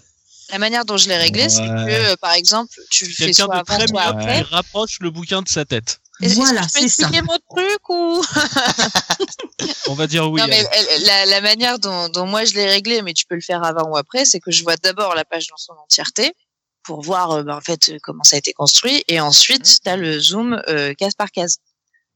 La 0.50 0.58
manière 0.58 0.84
dont 0.86 0.96
je 0.96 1.08
l'ai 1.08 1.16
réglé, 1.18 1.48
c'est 1.50 1.60
Ouais. 1.60 1.68
que, 1.68 2.12
euh, 2.12 2.16
par 2.20 2.32
exemple, 2.32 2.72
tu 2.90 3.04
le 3.06 3.12
fais 3.12 3.32
soit 3.34 3.46
de 3.48 3.52
avant, 3.52 3.64
très 3.64 3.86
soit 3.86 4.02
après. 4.02 4.40
rapproche 4.42 4.98
le 5.00 5.10
bouquin 5.10 5.42
de 5.42 5.48
sa 5.48 5.64
tête. 5.66 6.00
Voilà, 6.20 6.62
tu 6.62 6.66
peux 6.66 6.80
c'est 6.80 6.88
ça. 6.88 7.02
expliquer 7.04 7.22
mon 7.22 7.38
truc 7.54 7.88
ou 7.90 8.22
On 9.88 9.94
va 9.94 10.06
dire 10.06 10.28
oui. 10.30 10.40
Non, 10.40 10.46
mais 10.48 10.64
la, 11.04 11.26
la 11.26 11.40
manière 11.40 11.78
dont, 11.78 12.08
dont 12.08 12.26
moi 12.26 12.44
je 12.44 12.54
l'ai 12.54 12.66
réglé, 12.66 13.02
mais 13.02 13.12
tu 13.12 13.24
peux 13.26 13.34
le 13.36 13.40
faire 13.40 13.62
avant 13.64 13.88
ou 13.90 13.96
après, 13.96 14.24
c'est 14.24 14.40
que 14.40 14.50
je 14.50 14.62
vois 14.64 14.76
d'abord 14.76 15.14
la 15.14 15.24
page 15.24 15.46
dans 15.48 15.56
son 15.56 15.74
entièreté 15.84 16.32
pour 16.88 17.02
voir 17.02 17.30
euh, 17.32 17.42
bah, 17.42 17.54
en 17.54 17.60
fait 17.60 17.90
euh, 17.90 17.98
comment 18.02 18.24
ça 18.24 18.36
a 18.36 18.38
été 18.38 18.54
construit, 18.54 19.04
et 19.08 19.20
ensuite 19.20 19.80
tu 19.84 19.88
as 19.90 19.96
le 19.98 20.18
zoom 20.18 20.60
euh, 20.68 20.94
case 20.94 21.12
par 21.14 21.30
case. 21.30 21.58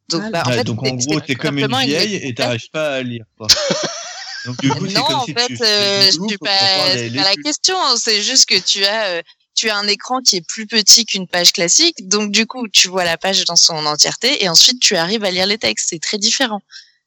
Donc, 0.08 0.22
Voilà. 0.22 0.30
bah, 0.30 0.42
en 0.46 0.50
Ouais, 0.50 0.56
fait, 0.56 0.64
donc 0.64 0.82
en 0.82 0.94
gros, 0.94 1.20
t'es 1.20 1.34
comme 1.34 1.58
une 1.58 1.66
vieille 1.84 2.14
et 2.16 2.20
lecture 2.20 2.34
t'arrives 2.46 2.70
pas 2.72 2.94
à 2.94 3.02
lire. 3.02 3.24
Quoi. 3.36 3.46
Donc 4.46 4.60
du 4.60 4.70
coup, 4.70 4.88
c'est 4.88 4.94
non, 4.94 5.04
comme 5.04 5.14
en 5.16 5.24
si 5.26 5.34
fait, 5.34 5.46
tu 5.46 5.62
euh, 5.62 6.02
je 6.06 6.10
suis 6.10 6.38
pas, 6.38 6.96
c'est 6.96 7.10
pas 7.14 7.22
la 7.22 7.36
question. 7.36 7.76
C'est 7.96 8.22
juste 8.22 8.46
que 8.48 8.58
tu 8.58 8.84
as, 8.84 9.04
euh, 9.10 9.22
tu 9.54 9.70
as 9.70 9.76
un 9.76 9.86
écran 9.86 10.20
qui 10.20 10.36
est 10.36 10.46
plus 10.46 10.66
petit 10.66 11.04
qu'une 11.06 11.28
page 11.28 11.52
classique. 11.52 12.08
Donc, 12.08 12.32
du 12.32 12.46
coup, 12.46 12.66
tu 12.68 12.88
vois 12.88 13.04
la 13.04 13.16
page 13.16 13.44
dans 13.44 13.54
son 13.54 13.86
entièreté 13.86 14.42
et 14.42 14.48
ensuite 14.48 14.80
tu 14.80 14.96
arrives 14.96 15.22
à 15.22 15.30
lire 15.30 15.46
les 15.46 15.58
textes. 15.58 15.90
C'est 15.90 16.00
très 16.00 16.18
différent. 16.18 16.60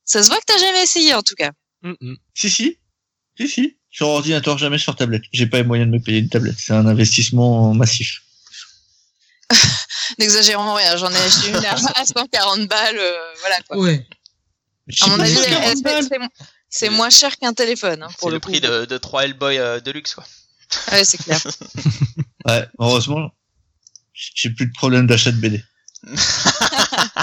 Ça 0.05 0.23
se 0.23 0.29
voit 0.29 0.37
que 0.37 0.45
t'as 0.45 0.57
jamais 0.59 0.81
essayé, 0.83 1.13
en 1.13 1.23
tout 1.23 1.35
cas. 1.35 1.51
Mhm. 1.81 2.15
Si, 2.33 2.49
si. 2.49 2.77
Si, 3.37 3.47
si. 3.49 3.77
Sur 3.95 4.09
ordinateur, 4.09 4.57
jamais 4.57 4.77
sur 4.77 4.93
tablette. 4.95 5.23
J'ai 5.31 5.47
pas 5.47 5.57
les 5.57 5.63
moyens 5.63 5.89
de 5.89 5.95
me 5.97 6.01
payer 6.03 6.19
une 6.19 6.27
tablette. 6.27 6.57
C'est 6.59 6.73
un 6.73 6.85
investissement 6.85 7.73
massif. 7.73 8.23
N'exagérons 10.19 10.73
rien. 10.73 10.97
J'en 10.97 11.09
ai 11.11 11.15
acheté 11.17 11.49
une 11.49 11.55
à, 11.65 11.73
à 11.95 12.05
140 12.05 12.67
balles. 12.67 12.97
euh, 12.97 13.17
voilà, 13.39 13.55
quoi. 13.67 13.77
Ouais. 13.77 14.05
À 15.01 15.07
mon 15.07 15.15
C'est 15.15 15.21
avis, 15.21 15.33
beaucoup, 15.33 15.45
elle- 15.47 15.53
40 15.53 15.75
c'est- 15.77 15.81
balles. 15.83 16.03
c'est- 16.09 16.45
c'est 16.69 16.89
moins 16.89 17.09
cher 17.09 17.37
qu'un 17.37 17.53
téléphone, 17.53 18.03
hein, 18.03 18.09
pour 18.19 18.27
c'est 18.29 18.33
le, 18.33 18.39
prix 18.41 18.59
de, 18.59 18.83
de 18.83 18.97
3 18.97 19.23
Hellboy 19.23 19.57
euh, 19.59 19.79
de 19.79 19.91
luxe 19.91 20.13
quoi. 20.13 20.25
Ouais, 20.91 21.05
c'est 21.05 21.17
clair. 21.17 21.39
Ouais, 22.45 22.67
heureusement, 22.79 23.31
j'ai 24.13 24.49
plus 24.51 24.67
de 24.67 24.73
problème 24.73 25.07
d'achat 25.07 25.31
de 25.31 25.37
BD. 25.37 25.63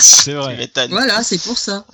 C'est 0.00 0.32
vrai. 0.32 0.68
Voilà, 0.88 1.22
c'est 1.22 1.38
pour 1.40 1.56
ça. 1.58 1.86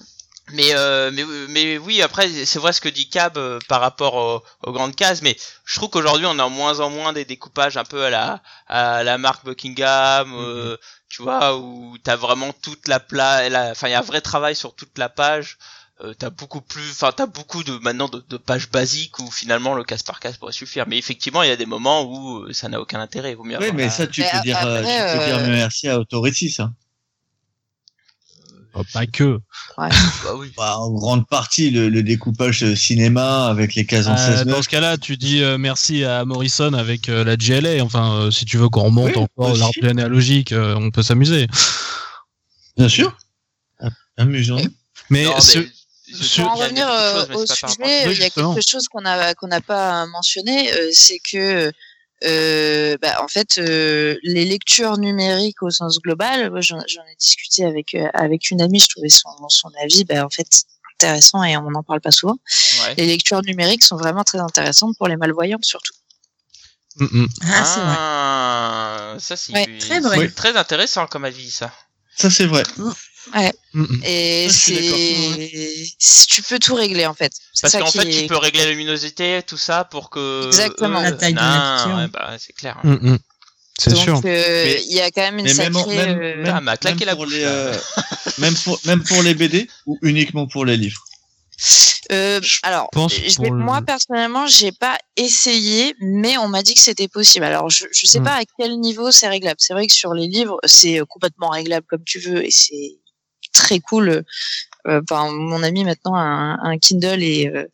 Mais, 0.53 0.75
euh, 0.75 1.11
mais 1.13 1.25
mais 1.49 1.79
oui 1.79 2.01
après 2.03 2.29
c'est 2.45 2.59
vrai 2.59 2.73
ce 2.73 2.81
que 2.81 2.89
dit 2.89 3.09
Cab 3.11 3.37
euh, 3.37 3.59
par 3.69 3.81
rapport 3.81 4.15
aux, 4.15 4.43
aux 4.69 4.73
grandes 4.73 4.97
cases 4.97 5.23
mais 5.23 5.37
je 5.65 5.75
trouve 5.77 5.91
qu'aujourd'hui 5.91 6.27
on 6.27 6.39
a 6.39 6.49
de 6.49 6.55
moins 6.55 6.81
en 6.81 6.91
moins 6.91 7.13
des 7.13 7.25
découpages 7.25 7.77
un 7.77 7.85
peu 7.85 8.05
à 8.05 8.11
la 8.11 8.43
à 8.67 9.03
la 9.05 9.19
marque 9.19 9.45
Buckingham 9.45 10.33
euh, 10.35 10.77
tu 11.09 11.23
vois 11.23 11.57
où 11.59 11.97
t'as 12.03 12.17
vraiment 12.17 12.53
toute 12.53 12.89
la 12.89 13.01
pla 13.01 13.49
la- 13.49 13.71
enfin 13.73 13.89
il 13.89 13.93
y 13.93 13.95
a 13.95 13.99
un 13.99 14.03
vrai 14.03 14.21
travail 14.21 14.55
sur 14.57 14.75
toute 14.75 14.97
la 14.99 15.09
page. 15.09 15.59
Euh, 16.01 16.15
t'as 16.15 16.31
beaucoup 16.31 16.61
plus 16.61 16.91
enfin 16.93 17.11
t'as 17.11 17.27
beaucoup 17.27 17.65
de 17.65 17.73
maintenant 17.79 18.09
de, 18.09 18.25
de 18.29 18.37
pages 18.37 18.71
basiques 18.71 19.19
où 19.19 19.29
finalement 19.33 19.75
le 19.75 19.83
case 19.83 20.05
par 20.05 20.21
case 20.21 20.37
pourrait 20.37 20.53
suffire. 20.53 20.87
Mais 20.87 20.97
effectivement 20.97 21.43
il 21.43 21.49
y 21.49 21.53
a 21.53 21.57
des 21.57 21.67
moments 21.67 22.03
où 22.05 22.45
euh, 22.45 22.53
ça 22.53 22.69
n'a 22.69 22.81
aucun 22.81 23.01
intérêt. 23.01 23.35
Vaut 23.35 23.43
mieux 23.43 23.59
Oui, 23.59 23.71
mais 23.75 23.83
la- 23.85 23.91
ça, 23.91 24.07
tu 24.07 24.21
Mais 24.21 24.31
peux 24.31 24.39
dire, 24.41 24.63
euh, 24.63 24.81
après, 24.83 24.97
tu 25.11 25.19
peux 25.19 25.25
dire 25.25 25.41
merci 25.41 25.89
à 25.89 25.99
Authority, 25.99 26.51
ça. 26.51 26.71
Oh, 28.79 28.83
pas 28.93 29.07
que. 29.07 29.41
bah 29.77 29.89
oui 30.37 30.53
Bah, 30.57 30.79
en 30.79 30.91
grande 30.93 31.27
partie, 31.27 31.71
le, 31.71 31.89
le 31.89 32.03
découpage 32.03 32.63
euh, 32.63 32.77
cinéma 32.77 33.47
avec 33.47 33.75
les 33.75 33.85
cases 33.87 34.07
en 34.07 34.13
Euh, 34.15 34.37
16 34.37 34.45
dans 34.47 34.63
ce 34.63 34.69
cas-là, 34.69 34.97
tu 34.99 35.17
dis 35.17 35.43
euh, 35.43 35.59
merci 35.59 36.05
à 36.05 36.25
Morrison 36.25 36.73
avec 36.75 37.09
euh, 37.09 37.25
la 37.25 37.37
GLA. 37.37 37.83
Enfin, 37.85 38.13
euh, 38.15 38.31
si 38.31 38.45
tu 38.45 38.57
veux 38.59 38.69
qu'on 38.69 38.85
remonte 38.85 39.17
Oui, 39.17 39.23
encore 39.23 39.57
l'arbre 39.57 39.75
généalogique, 39.83 40.53
euh, 40.53 40.75
on 40.77 40.91
peut 40.91 41.03
s'amuser. 41.03 41.47
Bien 42.77 42.89
sûr. 42.89 43.17
Ah, 43.81 43.89
Amusant. 44.17 44.59
Mais, 45.11 45.25
Non, 45.25 45.41
ce- 45.41 45.59
Pour 46.41 46.51
en 46.53 46.55
revenir 46.55 46.89
euh, 46.89 47.27
au 47.35 47.45
sujet, 47.47 48.07
euh, 48.07 48.13
il 48.13 48.19
y 48.19 48.23
a 48.25 48.31
quelque 48.31 48.61
chose 48.69 48.89
qu'on 48.89 49.05
a 49.05 49.35
qu'on 49.35 49.49
n'a 49.49 49.61
pas 49.61 50.07
mentionné, 50.07 50.73
euh, 50.73 50.89
c'est 50.93 51.19
que 51.19 51.71
euh, 52.25 52.97
bah, 53.01 53.23
en 53.23 53.29
fait 53.29 53.59
euh, 53.59 54.17
les 54.23 54.45
lectures 54.45 54.99
numériques 54.99 55.63
au 55.63 55.71
sens 55.71 56.01
global, 56.01 56.51
moi, 56.51 56.61
j'en 56.61 56.79
j'en 56.89 57.03
ai 57.03 57.17
discuté 57.19 57.65
avec 57.65 57.95
euh, 57.95 58.09
avec 58.15 58.51
une 58.51 58.61
amie, 58.61 58.81
je 58.81 58.89
trouvais 58.89 59.09
son 59.09 59.29
son 59.49 59.71
avis 59.83 60.05
bah, 60.05 60.25
en 60.25 60.31
fait 60.31 60.65
intéressant 60.95 61.45
et 61.45 61.57
on 61.57 61.71
n'en 61.71 61.83
parle 61.83 62.01
pas 62.01 62.11
souvent. 62.11 62.37
Ouais. 62.83 62.95
Les 62.97 63.07
lectures 63.07 63.43
numériques 63.43 63.85
sont 63.85 63.97
vraiment 63.97 64.25
très 64.25 64.39
intéressantes 64.39 64.97
pour 64.99 65.07
les 65.09 65.17
malvoyants 65.17 65.59
surtout. 65.63 65.95
Mm, 66.97 67.05
mm. 67.05 67.29
Ah, 67.43 67.65
c'est 67.65 67.81
vrai. 67.81 67.97
Ah, 67.99 69.15
ça 69.21 69.37
c'est 69.37 69.53
Ouais, 69.53 69.79
très 69.79 70.01
vrai. 70.01 70.29
très 70.31 70.57
intéressant 70.57 71.07
comme 71.07 71.25
avis 71.25 71.51
ça. 71.51 71.73
Ça, 72.19 72.31
c'est 72.31 72.47
vrai. 72.47 72.65
Mm, 72.77 72.91
mm. 73.75 74.01
Et 74.05 74.47
Ah, 74.49 74.53
je 74.53 74.59
suis 74.59 74.75
c'est 74.75 75.95
si 75.99 76.27
tu 76.27 76.43
peux 76.43 76.59
tout 76.59 76.75
régler 76.75 77.07
en 77.07 77.15
fait. 77.15 77.33
Parce 77.61 77.77
qu'en 77.77 77.91
fait, 77.91 78.09
est- 78.09 78.23
tu 78.23 78.27
peux 78.27 78.37
régler 78.37 78.65
la 78.65 78.71
luminosité, 78.71 79.41
tout 79.47 79.57
ça, 79.57 79.85
pour 79.85 80.11
que. 80.11 80.47
Exactement. 80.47 81.01
La 81.01 81.13
taille 81.13 81.35
de 81.35 81.39
lecture. 81.39 81.97
ouais, 81.97 82.09
bah, 82.09 82.37
c'est 82.39 82.55
clair. 82.55 82.79
Mm, 82.83 83.13
mm. 83.13 83.19
C'est 83.79 83.95
sûr. 83.95 84.21
euh, 84.25 84.77
il 84.89 84.93
y 84.93 85.01
a 85.01 85.11
quand 85.13 85.21
même 85.21 85.39
une 85.39 85.45
Mais 85.45 85.55
sacrée. 85.55 85.71
même, 85.97 86.19
même, 86.19 86.21
euh, 86.21 86.43
même, 86.43 86.55
Ah, 86.57 86.77
même 86.85 86.99
la 86.99 87.15
pour 87.15 87.27
les, 87.27 87.45
euh, 87.45 87.73
même 88.39 88.55
pour, 88.57 88.81
même 88.87 89.05
pour 89.05 89.23
les 89.23 89.35
BD 89.35 89.69
ou 89.87 89.97
uniquement 90.03 90.49
pour 90.49 90.65
les 90.65 90.77
livres? 90.77 91.05
Euh, 92.13 92.41
Je 92.43 92.61
alors, 92.63 92.89
je 92.95 93.43
le- 93.43 93.51
moi 93.51 93.83
personnellement, 93.83 94.47
j'ai 94.47 94.73
pas 94.73 94.99
essayé, 95.17 95.95
mais 96.01 96.39
on 96.39 96.49
m'a 96.49 96.63
dit 96.63 96.75
que 96.75 96.81
c'était 96.81 97.09
possible. 97.09 97.45
Alors, 97.45 97.69
je, 97.71 97.87
je 97.93 98.07
sais 98.07 98.21
Hmm. 98.21 98.25
pas 98.25 98.37
à 98.37 98.43
quel 98.59 98.79
niveau 98.81 99.11
c'est 99.11 99.29
réglable. 99.29 99.57
C'est 99.61 99.75
vrai 99.75 99.87
que 99.87 99.93
sur 99.93 100.15
les 100.15 100.27
livres, 100.27 100.59
c'est 100.65 101.01
euh, 101.01 101.05
complètement 101.05 101.49
réglable 101.51 101.87
comme 101.89 102.05
tu 102.05 102.19
veux 102.19 102.45
et 102.45 102.51
c'est 102.51 102.97
très 103.53 103.81
cool. 103.81 104.09
Euh, 104.09 104.23
Enfin, 105.03 105.31
mon 105.31 105.63
amie 105.63 105.85
maintenant 105.85 106.15
a 106.15 106.21
un, 106.21 106.59
un 106.63 106.79
Kindle 106.79 107.23
et 107.23 107.49
euh, 107.49 107.67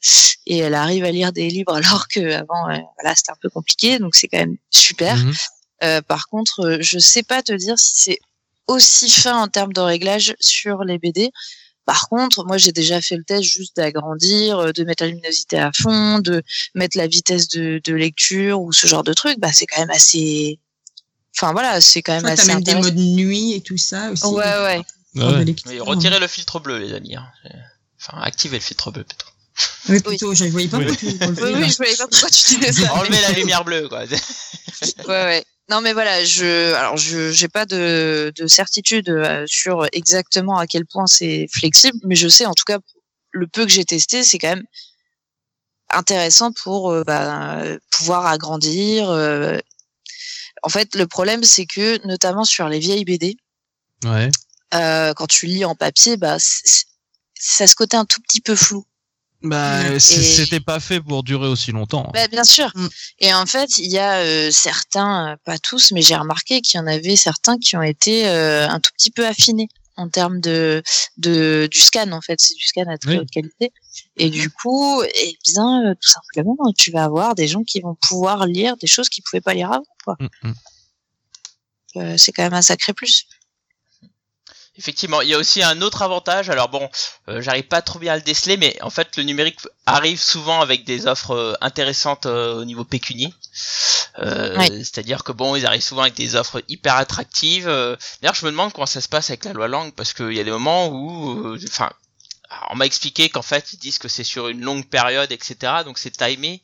et 0.46 0.58
elle 0.58 0.74
arrive 0.74 1.04
à 1.04 1.10
lire 1.12 1.32
des 1.32 1.48
livres 1.48 1.74
alors 1.76 2.08
que 2.08 2.32
avant, 2.32 2.64
voilà, 2.64 3.14
c'était 3.14 3.30
un 3.30 3.36
peu 3.40 3.50
compliqué. 3.50 3.98
Donc 4.00 4.14
c'est 4.16 4.26
quand 4.28 4.38
même 4.38 4.56
super. 4.70 5.16
Mhm. 5.16 6.02
Par 6.08 6.28
contre, 6.28 6.78
je 6.80 6.98
sais 6.98 7.22
pas 7.22 7.42
te 7.42 7.52
dire 7.52 7.78
si 7.78 7.92
c'est 7.96 8.18
aussi 8.66 9.10
fin 9.10 9.36
en 9.40 9.48
termes 9.48 9.72
de 9.74 9.80
réglage 9.82 10.34
sur 10.40 10.82
les 10.82 10.98
BD. 10.98 11.30
Par 11.86 12.08
contre, 12.08 12.44
moi 12.44 12.56
j'ai 12.56 12.72
déjà 12.72 13.00
fait 13.02 13.16
le 13.16 13.24
test 13.24 13.42
juste 13.42 13.76
d'agrandir, 13.76 14.58
euh, 14.58 14.72
de 14.72 14.84
mettre 14.84 15.02
la 15.02 15.10
luminosité 15.10 15.58
à 15.58 15.70
fond, 15.72 16.18
de 16.18 16.42
mettre 16.74 16.96
la 16.96 17.06
vitesse 17.06 17.48
de, 17.48 17.80
de 17.84 17.92
lecture 17.94 18.60
ou 18.60 18.72
ce 18.72 18.86
genre 18.86 19.02
de 19.04 19.12
truc. 19.12 19.38
Bah 19.38 19.52
c'est 19.52 19.66
quand 19.66 19.80
même 19.80 19.90
assez. 19.90 20.58
Enfin 21.36 21.52
voilà, 21.52 21.80
c'est 21.80 22.00
quand 22.02 22.18
Je 22.20 22.24
même 22.24 22.34
crois 22.36 22.44
assez 22.44 22.46
t'as 22.46 22.54
même 22.54 22.62
des 22.62 22.74
modes 22.76 22.96
nuit 22.96 23.52
et 23.54 23.60
tout 23.60 23.76
ça 23.76 24.10
aussi. 24.12 24.24
Ouais 24.26 24.42
ouais. 24.44 24.82
Mais 25.14 25.78
retirez 25.80 26.18
le 26.18 26.26
filtre 26.26 26.58
bleu, 26.60 26.78
les 26.78 26.92
amis. 26.94 27.16
hein. 27.16 27.26
Enfin, 28.00 28.18
activez 28.22 28.58
le 28.58 28.62
filtre 28.62 28.90
bleu 28.90 29.04
plutôt. 29.04 29.26
Oui, 29.88 30.00
plutôt, 30.00 30.34
je 30.34 30.44
voyais 30.46 30.66
pas 30.68 30.78
Oui. 30.78 30.86
pourquoi 30.86 31.10
tu 31.28 31.42
Oui, 31.54 31.70
je 31.70 31.76
voyais 31.76 31.96
pas 31.96 32.08
pourquoi 32.08 32.28
tu 32.30 32.56
disais 32.56 32.72
ça. 32.84 32.92
Enlevez 32.94 33.20
la 33.20 33.30
lumière 33.32 33.64
bleue, 33.64 33.88
quoi. 33.88 34.00
Ouais, 34.04 35.04
ouais. 35.06 35.44
Non, 35.70 35.80
mais 35.80 35.92
voilà, 35.94 36.22
je, 36.24 36.74
alors 36.74 36.96
je, 36.98 37.30
j'ai 37.32 37.48
pas 37.48 37.64
de, 37.64 38.32
de 38.36 38.46
certitude 38.46 39.08
euh, 39.08 39.44
sur 39.46 39.86
exactement 39.92 40.58
à 40.58 40.66
quel 40.66 40.84
point 40.84 41.06
c'est 41.06 41.46
flexible, 41.50 41.98
mais 42.04 42.14
je 42.16 42.28
sais 42.28 42.44
en 42.44 42.52
tout 42.52 42.64
cas 42.66 42.78
le 43.30 43.46
peu 43.46 43.64
que 43.64 43.72
j'ai 43.72 43.84
testé, 43.84 44.22
c'est 44.24 44.38
quand 44.38 44.50
même 44.50 44.64
intéressant 45.90 46.52
pour 46.52 46.90
euh, 46.90 47.02
bah, 47.04 47.62
pouvoir 47.90 48.26
agrandir. 48.26 49.08
euh. 49.10 49.58
En 50.62 50.68
fait, 50.68 50.94
le 50.94 51.06
problème 51.06 51.44
c'est 51.44 51.66
que 51.66 52.04
notamment 52.06 52.44
sur 52.44 52.68
les 52.68 52.78
vieilles 52.78 53.04
BD, 53.04 53.36
Ouais. 54.04 54.30
euh, 54.74 55.14
quand 55.14 55.26
tu 55.26 55.46
lis 55.46 55.64
en 55.64 55.74
papier, 55.74 56.18
bah 56.18 56.36
ça 56.38 57.66
ce 57.66 57.74
côté 57.74 57.96
un 57.96 58.04
tout 58.04 58.20
petit 58.20 58.42
peu 58.42 58.54
flou. 58.54 58.84
Bah, 59.44 59.92
Et- 59.94 60.00
c'est- 60.00 60.22
c'était 60.22 60.60
pas 60.60 60.80
fait 60.80 61.00
pour 61.00 61.22
durer 61.22 61.46
aussi 61.48 61.70
longtemps. 61.70 62.10
Bah, 62.14 62.26
bien 62.28 62.44
sûr. 62.44 62.70
Mm. 62.74 62.86
Et 63.20 63.34
en 63.34 63.44
fait, 63.46 63.78
il 63.78 63.90
y 63.90 63.98
a 63.98 64.16
euh, 64.20 64.50
certains, 64.50 65.32
euh, 65.32 65.36
pas 65.44 65.58
tous, 65.58 65.92
mais 65.92 66.00
j'ai 66.02 66.16
remarqué 66.16 66.60
qu'il 66.62 66.78
y 66.78 66.82
en 66.82 66.86
avait 66.86 67.14
certains 67.16 67.58
qui 67.58 67.76
ont 67.76 67.82
été 67.82 68.26
euh, 68.26 68.66
un 68.68 68.80
tout 68.80 68.90
petit 68.96 69.10
peu 69.10 69.26
affinés 69.26 69.68
en 69.96 70.08
termes 70.08 70.40
de, 70.40 70.82
de 71.18 71.68
du 71.70 71.78
scan. 71.80 72.10
En 72.12 72.20
fait, 72.22 72.40
c'est 72.40 72.54
du 72.54 72.66
scan 72.66 72.84
à 72.88 72.96
très 72.98 73.12
Oui. 73.12 73.18
haute 73.18 73.30
qualité. 73.30 73.70
Et 74.16 74.30
du 74.30 74.50
coup, 74.50 75.02
eh 75.02 75.36
bien, 75.52 75.90
euh, 75.90 75.94
tout 75.94 76.08
simplement, 76.10 76.56
tu 76.76 76.90
vas 76.90 77.04
avoir 77.04 77.34
des 77.34 77.46
gens 77.46 77.62
qui 77.62 77.80
vont 77.80 77.96
pouvoir 78.08 78.46
lire 78.46 78.76
des 78.78 78.86
choses 78.88 79.08
qu'ils 79.08 79.22
pouvaient 79.24 79.40
pas 79.42 79.54
lire 79.54 79.70
avant. 79.70 79.84
Quoi. 80.04 80.16
Mm, 80.20 80.48
mm. 80.48 80.54
Euh, 81.96 82.14
c'est 82.18 82.32
quand 82.32 82.42
même 82.42 82.54
un 82.54 82.62
sacré 82.62 82.92
plus. 82.92 83.26
Effectivement, 84.76 85.20
il 85.20 85.28
y 85.28 85.34
a 85.34 85.38
aussi 85.38 85.62
un 85.62 85.80
autre 85.82 86.02
avantage. 86.02 86.50
Alors 86.50 86.68
bon, 86.68 86.88
euh, 87.28 87.40
j'arrive 87.40 87.64
pas 87.64 87.80
trop 87.80 87.98
bien 87.98 88.12
à 88.12 88.16
le 88.16 88.22
déceler, 88.22 88.56
mais 88.56 88.76
en 88.82 88.90
fait, 88.90 89.16
le 89.16 89.22
numérique 89.22 89.60
arrive 89.86 90.20
souvent 90.20 90.60
avec 90.60 90.84
des 90.84 91.06
offres 91.06 91.30
euh, 91.30 91.54
intéressantes 91.60 92.26
euh, 92.26 92.60
au 92.60 92.64
niveau 92.64 92.84
pécunier. 92.84 93.32
Euh. 94.18 94.66
C'est-à-dire 94.68 95.22
que 95.24 95.32
bon, 95.32 95.54
ils 95.56 95.66
arrivent 95.66 95.82
souvent 95.82 96.02
avec 96.02 96.14
des 96.14 96.34
offres 96.36 96.62
hyper 96.68 96.96
attractives. 96.96 97.68
Euh, 97.68 97.96
D'ailleurs, 98.20 98.34
je 98.34 98.44
me 98.46 98.50
demande 98.50 98.72
comment 98.72 98.86
ça 98.86 99.00
se 99.00 99.08
passe 99.08 99.30
avec 99.30 99.44
la 99.44 99.52
loi 99.52 99.68
langue, 99.68 99.92
parce 99.94 100.12
qu'il 100.12 100.32
y 100.32 100.40
a 100.40 100.44
des 100.44 100.50
moments 100.50 100.88
où, 100.88 101.46
euh, 101.46 101.58
enfin, 101.68 101.90
alors, 102.56 102.68
on 102.72 102.76
m'a 102.76 102.86
expliqué 102.86 103.28
qu'en 103.28 103.42
fait, 103.42 103.72
ils 103.72 103.78
disent 103.78 103.98
que 103.98 104.08
c'est 104.08 104.24
sur 104.24 104.48
une 104.48 104.60
longue 104.60 104.86
période, 104.88 105.30
etc. 105.32 105.56
Donc 105.84 105.98
c'est 105.98 106.10
timé. 106.16 106.62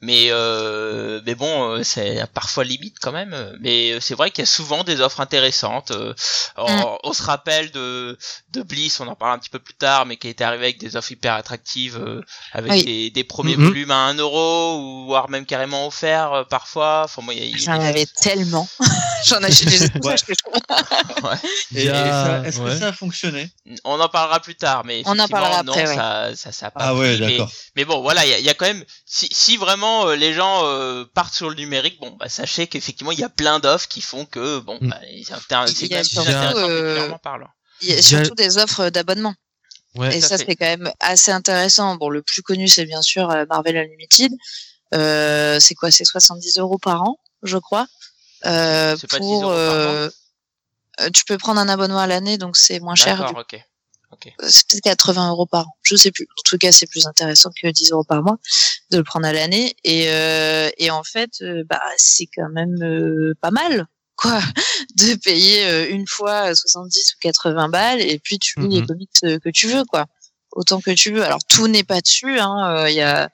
Mais 0.00 0.28
euh, 0.30 1.20
mais 1.26 1.34
bon, 1.34 1.72
euh, 1.72 1.82
c'est 1.82 2.24
parfois 2.32 2.62
limite 2.64 2.96
quand 3.00 3.10
même. 3.10 3.56
Mais 3.60 3.92
euh, 3.92 4.00
c'est 4.00 4.14
vrai 4.14 4.30
qu'il 4.30 4.42
y 4.42 4.46
a 4.46 4.50
souvent 4.50 4.84
des 4.84 5.00
offres 5.00 5.20
intéressantes. 5.20 5.90
Euh, 5.90 6.14
alors, 6.56 7.00
On 7.02 7.12
se 7.12 7.22
rappelle 7.22 7.70
de 7.72 8.16
de 8.52 8.62
Bliss, 8.62 9.00
on 9.00 9.08
en 9.08 9.16
parle 9.16 9.32
un 9.34 9.38
petit 9.38 9.50
peu 9.50 9.58
plus 9.58 9.74
tard, 9.74 10.06
mais 10.06 10.16
qui 10.16 10.28
était 10.28 10.44
arrivé 10.44 10.64
avec 10.66 10.78
des 10.78 10.94
offres 10.96 11.10
hyper 11.10 11.34
attractives, 11.34 11.96
euh, 11.98 12.22
avec 12.52 12.70
Oui. 12.72 12.84
des, 12.84 13.10
des 13.10 13.24
premiers 13.24 13.56
Mhm. 13.56 13.64
volumes 13.66 13.90
à 13.90 13.96
1 14.06 14.14
euro 14.14 14.78
ou 14.78 15.06
voire 15.06 15.28
même 15.30 15.46
carrément 15.46 15.86
offert 15.88 16.32
euh, 16.32 16.44
parfois. 16.44 17.02
Enfin 17.06 17.22
moi, 17.22 17.34
il 17.34 17.40
y 17.40 17.42
a- 17.42 17.46
il 17.46 17.50
y 17.52 17.54
a 17.54 17.58
J'en 17.74 17.78
des- 17.78 17.86
avais 17.86 18.06
tellement. 18.20 18.68
J'en 19.26 19.40
ai 19.40 19.50
tous 19.50 19.64
Ouais. 20.04 20.14
Et, 21.74 21.86
ça, 21.86 22.42
est-ce 22.46 22.60
ouais. 22.60 22.70
que 22.70 22.78
ça 22.78 22.88
a 22.88 22.92
fonctionné? 22.92 23.50
On 23.84 23.98
en 23.98 24.08
parlera 24.08 24.38
plus 24.40 24.54
tard, 24.54 24.84
mais 24.84 25.02
On 25.04 25.10
en 25.10 25.14
effectivement, 25.14 25.27
parlera 25.30 25.62
non, 25.62 25.72
après, 25.72 25.86
ouais. 25.88 25.94
ça, 25.94 26.30
ça, 26.36 26.52
ça 26.52 26.66
a 26.66 26.70
pas 26.70 26.80
Ah 26.82 26.94
ouais, 26.94 27.16
pris, 27.16 27.24
mais- 27.26 27.30
d'accord. 27.38 27.50
Mais 27.76 27.84
bon, 27.84 28.00
voilà, 28.02 28.24
il 28.24 28.30
y 28.30 28.34
a, 28.34 28.38
il 28.38 28.44
y 28.44 28.48
a 28.48 28.54
quand 28.54 28.66
même, 28.66 28.84
si, 29.06 29.28
si 29.32 29.56
vraiment 29.56 30.08
euh, 30.08 30.16
les 30.16 30.32
gens 30.34 30.60
euh, 30.64 31.04
partent 31.14 31.34
sur 31.34 31.48
le 31.48 31.54
numérique, 31.56 31.98
bon, 32.00 32.10
bah 32.18 32.28
sachez 32.28 32.66
qu'effectivement 32.66 33.12
il 33.12 33.18
y 33.18 33.24
a 33.24 33.28
plein 33.28 33.58
d'offres 33.60 33.88
qui 33.88 34.00
font 34.00 34.24
que 34.26 34.58
bon, 34.60 34.78
Mm. 34.80 34.88
bah, 34.88 35.00
c'est 35.02 35.34
quand 35.48 35.64
même 35.64 35.72
plus 35.74 35.84
intéressant 35.84 36.24
euh, 36.58 37.10
parlant. 37.22 37.48
Il 37.80 37.88
y 37.88 37.92
a 37.92 37.94
Il 37.94 37.96
y 37.96 37.98
a- 37.98 38.02
surtout 38.02 38.34
des 38.34 38.58
offres 38.58 38.90
d'abonnement. 38.90 39.34
Ouais. 39.94 40.16
Et 40.16 40.20
ça, 40.20 40.36
c'est 40.38 40.54
quand 40.54 40.66
même 40.66 40.92
assez 41.00 41.30
intéressant. 41.32 41.96
Bon, 41.96 42.08
le 42.10 42.22
plus 42.22 42.42
connu, 42.42 42.68
c'est 42.68 42.84
bien 42.84 43.02
sûr 43.02 43.28
Marvel 43.48 43.76
Unlimited. 43.76 44.32
Euh, 44.94 45.58
c'est 45.60 45.74
quoi? 45.74 45.90
C'est 45.90 46.04
70 46.04 46.58
euros 46.58 46.78
par 46.78 47.02
an, 47.02 47.18
je 47.42 47.56
crois. 47.58 47.86
Euh, 48.46 48.96
C'est 49.00 49.08
pas 49.10 49.18
10 49.18 49.26
pour, 49.26 49.42
euros 49.44 49.50
par 49.52 49.58
euh, 49.58 50.10
tu 51.14 51.24
peux 51.24 51.38
prendre 51.38 51.60
un 51.60 51.68
abonnement 51.68 51.98
à 51.98 52.06
l'année, 52.06 52.38
donc 52.38 52.56
c'est 52.56 52.80
moins 52.80 52.94
cher. 52.96 53.18
D'accord, 53.18 53.44
du- 53.48 53.58
C'est 54.48 54.66
peut-être 54.68 54.82
80 54.84 55.30
euros 55.30 55.46
par 55.46 55.66
an. 55.68 55.72
Je 55.82 55.94
sais 55.96 56.10
plus. 56.10 56.26
En 56.38 56.42
tout 56.44 56.58
cas, 56.58 56.72
c'est 56.72 56.86
plus 56.86 57.06
intéressant 57.06 57.50
que 57.60 57.68
10 57.68 57.92
euros 57.92 58.04
par 58.04 58.22
mois 58.22 58.38
de 58.90 58.98
le 58.98 59.04
prendre 59.04 59.26
à 59.26 59.32
l'année. 59.32 59.76
Et, 59.84 60.06
euh, 60.10 60.70
et 60.78 60.90
en 60.90 61.04
fait, 61.04 61.30
euh, 61.42 61.62
bah, 61.68 61.80
c'est 61.98 62.26
quand 62.34 62.48
même 62.50 62.74
euh, 62.82 63.34
pas 63.40 63.50
mal, 63.50 63.86
quoi, 64.16 64.40
de 64.96 65.14
payer 65.16 65.64
euh, 65.66 65.90
une 65.90 66.06
fois 66.06 66.54
70 66.54 67.12
ou 67.14 67.16
80 67.20 67.68
balles 67.68 68.00
et 68.00 68.18
puis 68.18 68.38
tu 68.38 68.58
lis 68.60 68.68
les 68.68 68.80
Mhm. 68.80 68.86
comics 68.86 69.10
euh, 69.24 69.38
que 69.38 69.50
tu 69.50 69.66
veux, 69.68 69.84
quoi, 69.84 70.06
autant 70.52 70.80
que 70.80 70.90
tu 70.90 71.12
veux. 71.12 71.22
Alors 71.24 71.44
tout 71.44 71.68
n'est 71.68 71.84
pas 71.84 72.00
dessus. 72.00 72.38
hein. 72.38 72.86
Il 72.88 72.94
y 72.94 73.02
a 73.02 73.28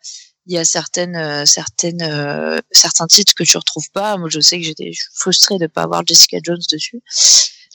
il 0.47 0.53
y 0.55 0.59
a 0.59 0.65
certaines 0.67 1.47
certaines 1.47 2.03
euh, 2.03 2.59
certains 2.71 3.07
titres 3.07 3.33
que 3.35 3.45
tu 3.45 3.57
retrouves 3.57 3.89
pas. 3.93 4.19
Moi, 4.19 4.29
je 4.29 4.41
sais 4.41 4.59
que 4.59 4.65
j'étais 4.67 4.93
frustrée 5.15 5.57
de 5.59 5.67
pas 5.69 5.85
avoir 5.85 6.03
Jessica 6.07 6.37
Jones 6.43 6.61
dessus. 6.71 7.01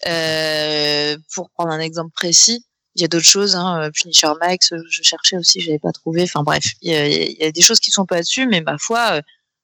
Euh, 0.05 1.17
pour 1.33 1.49
prendre 1.49 1.71
un 1.71 1.79
exemple 1.79 2.11
précis, 2.13 2.63
il 2.95 3.01
y 3.01 3.05
a 3.05 3.07
d'autres 3.07 3.25
choses, 3.25 3.55
hein, 3.55 3.81
euh, 3.83 3.91
Punisher 3.91 4.31
Max, 4.41 4.71
euh, 4.73 4.77
je 4.89 5.01
cherchais 5.03 5.37
aussi, 5.37 5.61
j'avais 5.61 5.79
pas 5.79 5.91
trouvé. 5.91 6.23
Enfin 6.23 6.43
bref, 6.43 6.63
il 6.81 6.91
y 6.91 6.95
a, 6.95 7.07
il 7.07 7.37
y 7.39 7.43
a 7.43 7.51
des 7.51 7.61
choses 7.61 7.79
qui 7.79 7.91
sont 7.91 8.05
pas 8.05 8.19
dessus, 8.19 8.47
mais 8.47 8.61
ma 8.61 8.77
foi, 8.77 8.99
euh, 9.13 9.21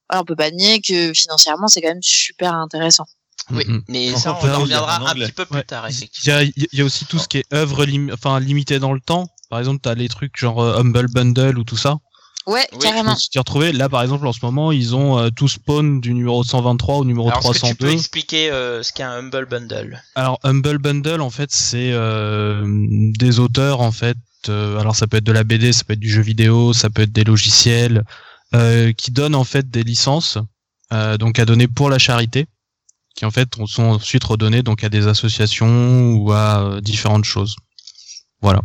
voilà, 0.09 0.21
on 0.21 0.25
peut 0.25 0.35
pas 0.35 0.51
nier 0.51 0.81
que 0.81 1.13
financièrement 1.13 1.67
c'est 1.67 1.81
quand 1.81 1.89
même 1.89 2.01
super 2.03 2.53
intéressant. 2.53 3.05
Oui, 3.51 3.63
Mhm. 3.67 3.83
mais 3.89 4.15
ça, 4.15 4.31
on 4.41 4.47
en 4.49 4.59
reviendra 4.61 5.01
en 5.03 5.07
un 5.07 5.13
petit 5.13 5.31
peu 5.31 5.45
plus 5.45 5.57
Ouais. 5.57 5.63
tard, 5.63 5.87
Il 5.89 5.95
effectivement. 5.95 6.37
y 6.37 6.41
a, 6.41 6.43
il 6.43 6.67
y 6.73 6.81
a 6.81 6.85
aussi 6.85 7.05
tout 7.05 7.19
ce 7.19 7.27
qui 7.27 7.37
est 7.39 7.53
œuvre 7.53 7.85
lim- 7.85 8.11
enfin, 8.13 8.39
limitée 8.39 8.79
dans 8.79 8.93
le 8.93 8.99
temps. 9.01 9.27
Par 9.49 9.59
exemple, 9.59 9.81
t'as 9.83 9.93
les 9.93 10.07
trucs 10.09 10.35
genre 10.37 10.63
Humble 10.63 11.07
Bundle 11.11 11.57
ou 11.59 11.63
tout 11.63 11.77
ça. 11.77 11.97
Ouais, 12.47 12.67
Oui, 12.73 12.79
carrément. 12.79 13.15
Tu 13.15 13.29
t'y 13.29 13.39
retrouver. 13.39 13.71
Là, 13.71 13.89
par 13.89 14.01
exemple, 14.03 14.27
en 14.27 14.33
ce 14.33 14.39
moment, 14.43 14.71
ils 14.71 14.95
ont 14.95 15.17
euh, 15.17 15.29
tout 15.29 15.47
spawn 15.47 15.99
du 15.99 16.13
numéro 16.13 16.43
123 16.43 16.97
au 16.97 17.05
numéro 17.05 17.27
Alors, 17.29 17.39
est-ce 17.39 17.61
que 17.61 17.67
tu 17.67 17.75
peux 17.75 17.85
302. 17.87 17.93
expliquer 17.93 18.51
euh, 18.51 18.83
ce 18.83 18.93
qu'est 18.93 19.03
un 19.03 19.17
Humble 19.17 19.45
Bundle? 19.47 20.01
Alors 20.13 20.39
Humble 20.43 20.77
Bundle 20.77 21.21
en 21.21 21.29
fait 21.31 21.51
c'est 21.51 21.91
euh, 21.91 22.63
des 23.17 23.39
auteurs 23.39 23.81
en 23.81 23.91
fait 23.91 24.17
euh, 24.47 24.77
alors 24.79 24.95
ça 24.95 25.07
peut 25.07 25.17
être 25.17 25.23
de 25.23 25.31
la 25.31 25.43
BD, 25.43 25.73
ça 25.73 25.83
peut 25.83 25.93
être 25.93 25.99
du 25.99 26.09
jeu 26.09 26.21
vidéo, 26.21 26.71
ça 26.73 26.89
peut 26.91 27.01
être 27.01 27.11
des 27.11 27.23
logiciels 27.23 28.03
euh, 28.53 28.93
qui 28.93 29.09
donnent 29.11 29.33
en 29.35 29.43
fait 29.43 29.69
des 29.71 29.83
licences 29.83 30.37
euh, 30.93 31.17
donc 31.17 31.39
à 31.39 31.45
donner 31.45 31.67
pour 31.67 31.89
la 31.89 31.97
charité 31.97 32.45
qui 33.15 33.25
en 33.25 33.31
fait 33.31 33.49
sont 33.65 33.83
ensuite 33.83 34.23
redonnées 34.23 34.61
donc 34.61 34.83
à 34.83 34.89
des 34.89 35.07
associations 35.07 36.13
ou 36.13 36.31
à 36.31 36.59
euh, 36.63 36.81
différentes 36.81 37.23
choses. 37.25 37.55
Voilà. 38.41 38.61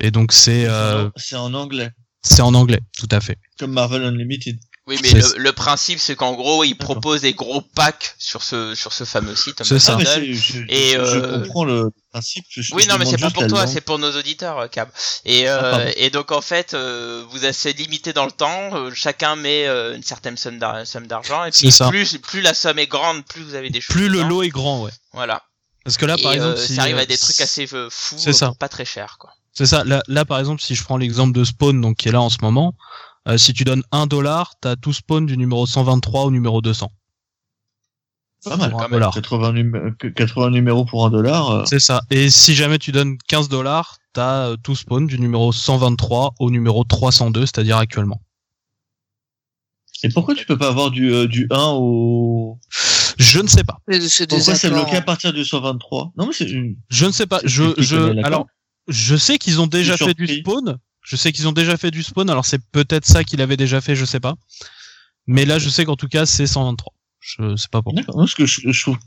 Et 0.00 0.10
donc 0.12 0.32
c'est 0.32 0.66
euh, 0.68 1.08
C'est 1.16 1.36
en 1.36 1.52
anglais, 1.54 1.90
c'est 2.22 2.42
en 2.42 2.54
anglais 2.54 2.80
tout 2.98 3.08
à 3.10 3.20
fait. 3.20 3.38
comme 3.58 3.72
Marvel 3.72 4.04
Unlimited. 4.04 4.58
Oui, 4.88 4.98
mais 5.00 5.12
le, 5.12 5.22
le 5.36 5.52
principe, 5.52 6.00
c'est 6.00 6.16
qu'en 6.16 6.32
gros, 6.34 6.64
ils 6.64 6.74
proposent 6.74 7.20
des 7.20 7.34
gros 7.34 7.60
packs 7.60 8.16
sur 8.18 8.42
ce 8.42 8.74
sur 8.74 8.92
ce 8.92 9.04
fameux 9.04 9.36
site. 9.36 9.62
C'est 9.62 9.78
ça. 9.78 9.96
Ah, 10.00 10.04
c'est- 10.04 10.34
je, 10.34 10.62
Et, 10.68 10.90
je, 10.94 10.98
euh, 10.98 11.14
je 11.14 11.20
comprends 11.44 11.64
le 11.64 11.90
principe. 12.10 12.44
je- 12.50 12.74
Oui, 12.74 12.82
je 12.82 12.88
non, 12.88 12.96
mais 12.98 13.04
c'est 13.06 13.16
pas 13.16 13.30
pour 13.30 13.46
toi, 13.46 13.68
c'est 13.68 13.80
pour 13.80 14.00
nos 14.00 14.10
auditeurs, 14.18 14.58
euh, 14.58 14.66
Cab. 14.66 14.88
Et, 15.24 15.46
Ah, 15.46 15.76
euh, 15.78 15.92
et 15.96 16.10
donc 16.10 16.32
en 16.32 16.40
fait, 16.40 16.74
euh, 16.74 17.24
vous 17.30 17.44
êtes 17.44 17.62
limité 17.78 18.12
dans 18.12 18.24
le 18.24 18.32
temps. 18.32 18.90
chacun 18.92 19.36
met 19.36 19.68
euh, 19.68 19.94
une 19.94 20.02
certaine 20.02 20.36
somme 20.36 20.58
d'ar- 20.58 20.84
somme 20.84 21.06
d'argent. 21.06 21.44
Et 21.44 21.52
C'est 21.52 21.60
puis 21.68 21.70
ça. 21.72 21.88
plus 21.88 22.18
plus 22.18 22.40
la 22.40 22.52
somme 22.52 22.80
est 22.80 22.88
grande, 22.88 23.24
plus 23.24 23.42
vous 23.44 23.54
avez 23.54 23.70
des 23.70 23.80
choses. 23.80 23.94
Plus 23.94 24.08
le 24.08 24.22
lot 24.22 24.42
est 24.42 24.48
grand 24.48 24.82
ouais. 24.82 24.90
Voilà. 25.12 25.42
Parce 25.84 25.96
que 25.96 26.06
là 26.06 26.16
et 26.18 26.22
par 26.22 26.32
exemple 26.32 26.58
si, 26.58 26.74
ça 26.74 26.82
arrive 26.82 26.98
à 26.98 27.06
des 27.06 27.18
trucs 27.18 27.40
assez 27.40 27.68
fous, 27.68 28.16
c'est 28.18 28.32
ça. 28.32 28.52
pas 28.58 28.68
très 28.68 28.84
cher, 28.84 29.16
quoi. 29.20 29.30
C'est 29.52 29.66
ça. 29.66 29.84
Là, 29.84 30.02
là, 30.08 30.24
par 30.24 30.38
exemple, 30.38 30.62
si 30.62 30.74
je 30.74 30.82
prends 30.82 30.96
l'exemple 30.96 31.32
de 31.38 31.44
Spawn, 31.44 31.80
donc 31.80 31.96
qui 31.96 32.08
est 32.08 32.12
là 32.12 32.20
en 32.22 32.30
ce 32.30 32.38
moment, 32.42 32.74
euh, 33.28 33.36
si 33.36 33.52
tu 33.52 33.64
donnes 33.64 33.82
un 33.92 34.06
dollar, 34.06 34.54
t'as 34.60 34.76
tout 34.76 34.92
Spawn 34.92 35.26
du 35.26 35.36
numéro 35.36 35.66
123 35.66 36.22
au 36.24 36.30
numéro 36.30 36.60
200. 36.62 36.90
Pas 38.44 38.56
mal. 38.56 38.72
Quand 38.72 38.80
même. 38.80 38.90
dollar. 38.92 39.14
80, 39.14 39.52
numé- 39.52 39.96
que 39.98 40.08
80 40.08 40.50
numéros 40.50 40.84
pour 40.84 41.06
un 41.06 41.10
dollar. 41.10 41.50
euh, 41.50 41.64
C'est 41.66 41.78
ça. 41.80 42.02
Et 42.10 42.28
si 42.30 42.54
jamais 42.54 42.78
tu 42.78 42.90
donnes 42.92 43.16
15 43.28 43.48
dollars, 43.48 43.98
t'as 44.14 44.48
euh, 44.48 44.56
tout 44.62 44.74
Spawn 44.74 45.06
du 45.06 45.18
numéro 45.20 45.52
123 45.52 46.34
au 46.40 46.50
numéro 46.50 46.82
302, 46.84 47.42
c'est-à-dire 47.42 47.76
actuellement. 47.76 48.20
Et 50.02 50.08
pourquoi 50.08 50.34
tu 50.34 50.44
peux 50.46 50.58
pas 50.58 50.66
avoir 50.68 50.90
du, 50.90 51.12
euh, 51.12 51.28
du 51.28 51.46
1 51.50 51.74
au... 51.76 52.58
Je 53.18 53.38
ne 53.38 53.46
sais 53.46 53.62
pas. 53.62 53.78
C'est 54.56 54.70
bloqué 54.70 54.96
à 54.96 55.02
partir 55.02 55.32
du 55.32 55.44
123 55.44 56.12
Non, 56.16 56.26
mais 56.26 56.32
c'est 56.32 56.50
une... 56.50 56.76
Je 56.88 57.06
ne 57.06 57.12
sais 57.12 57.26
pas. 57.26 57.40
Je, 57.44 57.74
je, 57.78 57.96
alors, 58.24 58.46
je 58.88 59.16
sais 59.16 59.38
qu'ils 59.38 59.60
ont 59.60 59.66
déjà 59.66 59.96
fait 59.96 60.14
du 60.14 60.26
spawn. 60.26 60.78
Je 61.02 61.16
sais 61.16 61.32
qu'ils 61.32 61.48
ont 61.48 61.52
déjà 61.52 61.76
fait 61.76 61.90
du 61.90 62.02
spawn. 62.02 62.30
Alors 62.30 62.46
c'est 62.46 62.60
peut-être 62.70 63.06
ça 63.06 63.24
qu'il 63.24 63.40
avait 63.40 63.56
déjà 63.56 63.80
fait, 63.80 63.96
je 63.96 64.04
sais 64.04 64.20
pas. 64.20 64.34
Mais 65.26 65.44
là, 65.44 65.58
je 65.58 65.68
sais 65.68 65.84
qu'en 65.84 65.96
tout 65.96 66.08
cas, 66.08 66.26
c'est 66.26 66.46
123. 66.46 66.92
Je 67.20 67.56
sais 67.56 67.68
pas 67.70 67.82
pourquoi. 67.82 68.00
D'accord, 68.02 68.16
parce 68.16 68.34
que 68.34 68.46
je, 68.46 68.60
je 68.70 68.80
trouve 68.82 68.98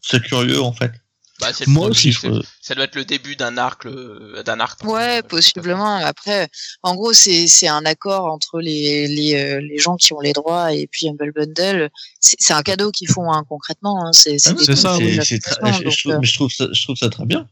ça 0.00 0.20
curieux, 0.20 0.60
en 0.62 0.72
fait. 0.72 0.92
Bah, 1.40 1.48
c'est 1.52 1.66
le 1.66 1.72
Moi 1.72 1.82
premier, 1.82 1.90
aussi, 1.90 2.12
c'est- 2.14 2.28
Euh, 2.28 2.40
Ça 2.62 2.74
doit 2.74 2.84
être 2.84 2.94
le 2.94 3.04
début 3.04 3.36
d'un 3.36 3.58
arc, 3.58 3.86
d'un 3.86 4.58
arc. 4.58 4.82
Ouais, 4.84 5.22
possiblement. 5.22 5.96
Après, 5.96 6.48
en 6.82 6.94
gros, 6.94 7.12
c'est 7.12 7.46
c'est 7.46 7.68
un 7.68 7.84
accord 7.84 8.24
entre 8.26 8.60
les 8.60 9.06
les, 9.06 9.34
euh, 9.34 9.60
les 9.60 9.76
gens 9.78 9.96
qui 9.96 10.12
ont 10.14 10.20
les 10.20 10.32
droits 10.32 10.72
et 10.72 10.86
puis 10.86 11.08
Humble 11.08 11.32
Bundle. 11.32 11.90
C'est 12.20 12.36
c'est 12.38 12.54
un 12.54 12.62
cadeau 12.62 12.90
qu'ils 12.90 13.08
font 13.10 13.30
hein, 13.30 13.44
concrètement. 13.48 14.06
Hein. 14.06 14.12
C'est 14.14 14.36
Ah 14.46 14.52
c'est 14.58 14.74
c'est- 14.76 15.22
c'est 15.24 15.38
très- 15.40 15.72
je, 15.74 15.82
donc, 15.82 15.92
je 15.92 15.98
trouve, 16.00 16.12
euh, 16.12 16.18
je 16.22 16.32
trouve 16.34 16.50
ça, 16.50 16.68
je 16.72 16.82
trouve 16.84 16.96
ça 16.96 17.10
très 17.10 17.26
bien. 17.26 17.46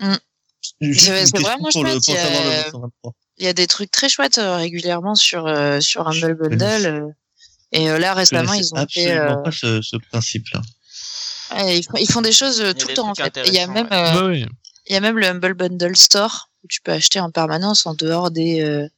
Mm. 0.00 0.14
C'est- 0.80 0.86
il 0.86 1.04
y 1.04 1.10
a- 1.10 1.26
savoir 1.26 1.56
le 1.58 1.70
123. 2.70 3.12
Il 3.38 3.44
y 3.44 3.48
a 3.48 3.52
des 3.52 3.66
trucs 3.66 3.90
très 3.90 4.08
chouettes 4.08 4.38
euh, 4.38 4.56
régulièrement 4.56 5.14
sur 5.14 5.46
euh, 5.46 5.80
sur 5.80 6.06
Humble 6.08 6.34
Bundle. 6.34 6.86
euh, 6.86 7.08
et 7.72 7.88
euh, 7.90 7.98
là 7.98 8.14
récemment, 8.14 8.52
ils 8.54 8.72
ont 8.74 8.76
fait. 8.88 9.12
absolument 9.12 9.38
euh, 9.40 9.42
pas 9.44 9.52
ce, 9.52 9.80
ce 9.82 9.96
principe-là. 9.96 10.60
ouais, 11.52 11.78
ils, 11.78 11.84
font, 11.84 11.96
ils 11.98 12.10
font 12.10 12.20
des 12.22 12.32
choses 12.32 12.60
euh, 12.60 12.72
tout 12.74 12.88
le 12.88 12.94
temps 12.94 13.08
en 13.10 13.14
fait. 13.14 13.38
Il 13.46 13.54
y 13.54 13.58
a 13.58 13.66
même 13.66 13.88
euh, 13.92 14.28
Ouais, 14.28 14.46
il 14.86 14.92
y 14.92 14.96
a 14.96 15.00
même 15.00 15.16
le 15.18 15.26
Humble 15.26 15.54
Bundle 15.54 15.96
Store 15.96 16.50
où 16.62 16.66
tu 16.68 16.80
peux 16.82 16.92
acheter 16.92 17.20
en 17.20 17.30
permanence 17.30 17.86
en 17.86 17.94
dehors 17.94 18.30
des 18.30 18.60
euh, 18.62 18.88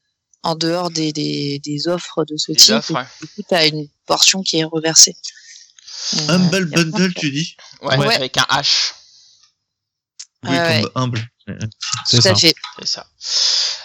en 0.42 0.56
dehors 0.56 0.90
des, 0.90 1.12
des, 1.12 1.60
des 1.60 1.86
offres 1.86 2.24
de 2.24 2.36
ce 2.36 2.50
type. 2.52 2.74
offres, 2.74 2.94
ouais. 2.94 3.02
Et 3.22 3.26
du 3.26 3.32
coup, 3.32 3.42
tu 3.48 3.54
as 3.54 3.66
une 3.66 3.86
portion 4.06 4.42
qui 4.42 4.58
est 4.58 4.64
reversée. 4.64 5.14
Humble 6.28 6.64
Bundle, 6.66 7.14
tu 7.14 7.30
dis? 7.30 7.56
Ouais, 7.80 7.96
Ouais. 7.96 8.14
avec 8.16 8.36
un 8.38 8.42
H, 8.50 8.92
Oui, 10.44 10.50
Ouais, 10.50 10.82
comme 10.82 11.02
humble. 11.02 11.20
C'est 12.06 12.16
Tout 12.16 12.22
ça. 12.22 12.30
à 12.30 12.34
fait. 12.34 12.54
c'est 12.78 12.86
ça. 12.86 13.06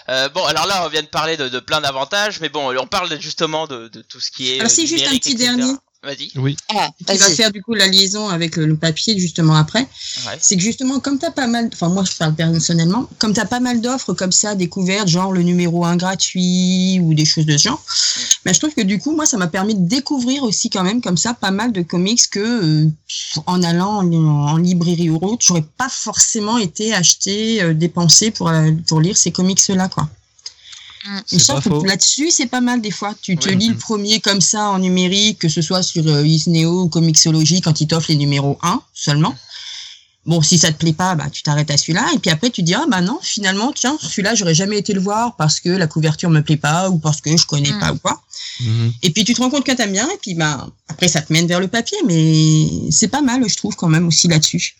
Euh, 0.08 0.28
bon, 0.30 0.44
alors 0.44 0.66
là, 0.66 0.84
on 0.86 0.88
vient 0.88 1.02
de 1.02 1.08
parler 1.08 1.36
de, 1.36 1.48
de 1.48 1.60
plein 1.60 1.80
d'avantages, 1.80 2.40
mais 2.40 2.48
bon, 2.48 2.74
on 2.78 2.86
parle 2.86 3.20
justement 3.20 3.66
de, 3.66 3.88
de 3.88 4.00
tout 4.00 4.20
ce 4.20 4.30
qui 4.30 4.50
est. 4.52 4.60
Alors, 4.60 4.70
euh, 4.70 4.74
si, 4.74 4.86
juste 4.86 5.06
un 5.06 5.10
petit 5.10 5.32
etc. 5.32 5.36
dernier. 5.56 5.72
Vas-y. 6.04 6.30
Oui. 6.36 6.56
Ah, 6.68 6.90
qui 7.08 7.18
va 7.18 7.28
faire 7.30 7.50
du 7.50 7.60
coup 7.60 7.74
la 7.74 7.88
liaison 7.88 8.28
avec 8.28 8.54
le, 8.54 8.66
le 8.66 8.76
papier 8.76 9.18
justement 9.18 9.56
après. 9.56 9.80
Ouais. 9.80 10.38
C'est 10.40 10.56
que 10.56 10.62
justement, 10.62 11.00
comme 11.00 11.18
tu 11.18 11.26
as 11.26 11.32
pas 11.32 11.48
mal, 11.48 11.68
enfin 11.72 11.88
moi 11.88 12.04
je 12.04 12.16
parle 12.16 12.36
personnellement, 12.36 13.08
comme 13.18 13.34
tu 13.34 13.40
as 13.40 13.44
pas 13.46 13.58
mal 13.58 13.80
d'offres 13.80 14.14
comme 14.14 14.30
ça 14.30 14.54
découvertes, 14.54 15.08
genre 15.08 15.32
le 15.32 15.42
numéro 15.42 15.84
1 15.84 15.96
gratuit 15.96 17.00
ou 17.02 17.14
des 17.14 17.24
choses 17.24 17.46
de 17.46 17.56
ce 17.56 17.64
genre, 17.64 17.82
ben, 18.44 18.54
je 18.54 18.60
trouve 18.60 18.74
que 18.74 18.82
du 18.82 19.00
coup, 19.00 19.10
moi 19.10 19.26
ça 19.26 19.38
m'a 19.38 19.48
permis 19.48 19.74
de 19.74 19.88
découvrir 19.88 20.44
aussi 20.44 20.70
quand 20.70 20.84
même 20.84 21.00
comme 21.02 21.16
ça 21.16 21.34
pas 21.34 21.50
mal 21.50 21.72
de 21.72 21.82
comics 21.82 22.30
que 22.30 22.84
euh, 22.84 22.90
en 23.46 23.60
allant 23.64 23.96
en, 23.96 24.12
en 24.12 24.56
librairie 24.56 25.10
ou 25.10 25.16
autre, 25.16 25.44
j'aurais 25.44 25.66
pas 25.76 25.88
forcément 25.88 26.58
été 26.58 26.94
acheté, 26.94 27.60
euh, 27.60 27.74
dépensé 27.74 28.30
pour, 28.30 28.48
euh, 28.50 28.70
pour 28.86 29.00
lire 29.00 29.16
ces 29.16 29.32
comics-là 29.32 29.88
quoi. 29.88 30.08
Là-dessus, 31.84 32.30
c'est 32.30 32.46
pas 32.46 32.60
mal 32.60 32.80
des 32.80 32.90
fois. 32.90 33.14
Tu 33.20 33.36
te 33.36 33.48
Oui. 33.48 33.56
lis 33.56 33.68
le 33.68 33.76
premier 33.76 34.20
comme 34.20 34.40
ça 34.40 34.68
en 34.70 34.78
numérique, 34.78 35.38
que 35.40 35.48
ce 35.48 35.62
soit 35.62 35.82
sur 35.82 36.06
euh, 36.06 36.26
Isneo 36.26 36.82
ou 36.84 36.88
Comixology 36.88 37.60
quand 37.60 37.80
ils 37.80 37.86
t'offrent 37.86 38.10
les 38.10 38.16
numéros 38.16 38.58
1 38.62 38.80
seulement. 38.94 39.34
Bon, 40.26 40.42
si 40.42 40.58
ça 40.58 40.70
te 40.70 40.76
plaît 40.78 40.92
pas, 40.92 41.14
bah, 41.14 41.30
tu 41.32 41.42
t'arrêtes 41.42 41.70
à 41.70 41.78
celui-là. 41.78 42.06
Et 42.14 42.18
puis 42.18 42.30
après, 42.30 42.50
tu 42.50 42.62
dis, 42.62 42.74
ah 42.74 42.84
bah 42.90 43.00
non, 43.00 43.18
finalement, 43.22 43.72
tiens, 43.72 43.96
celui-là, 43.98 44.34
j'aurais 44.34 44.54
jamais 44.54 44.76
été 44.76 44.92
le 44.92 45.00
voir 45.00 45.36
parce 45.36 45.58
que 45.58 45.70
la 45.70 45.86
couverture 45.86 46.28
me 46.28 46.42
plaît 46.42 46.58
pas 46.58 46.90
ou 46.90 46.98
parce 46.98 47.22
que 47.22 47.34
je 47.34 47.46
connais 47.46 47.72
Mm. 47.72 47.78
pas 47.78 47.92
ou 47.92 47.98
quoi. 47.98 48.20
Mhm. 48.60 48.92
Et 49.02 49.10
puis 49.10 49.24
tu 49.24 49.32
te 49.32 49.40
rends 49.40 49.48
compte 49.48 49.64
que 49.64 49.72
t'aimes 49.72 49.92
bien. 49.92 50.06
Et 50.10 50.18
puis, 50.20 50.34
bah, 50.34 50.68
après, 50.88 51.08
ça 51.08 51.22
te 51.22 51.32
mène 51.32 51.46
vers 51.46 51.60
le 51.60 51.68
papier. 51.68 51.96
Mais 52.06 52.68
c'est 52.90 53.08
pas 53.08 53.22
mal, 53.22 53.48
je 53.48 53.56
trouve, 53.56 53.74
quand 53.74 53.88
même 53.88 54.06
aussi 54.06 54.28
là-dessus. 54.28 54.74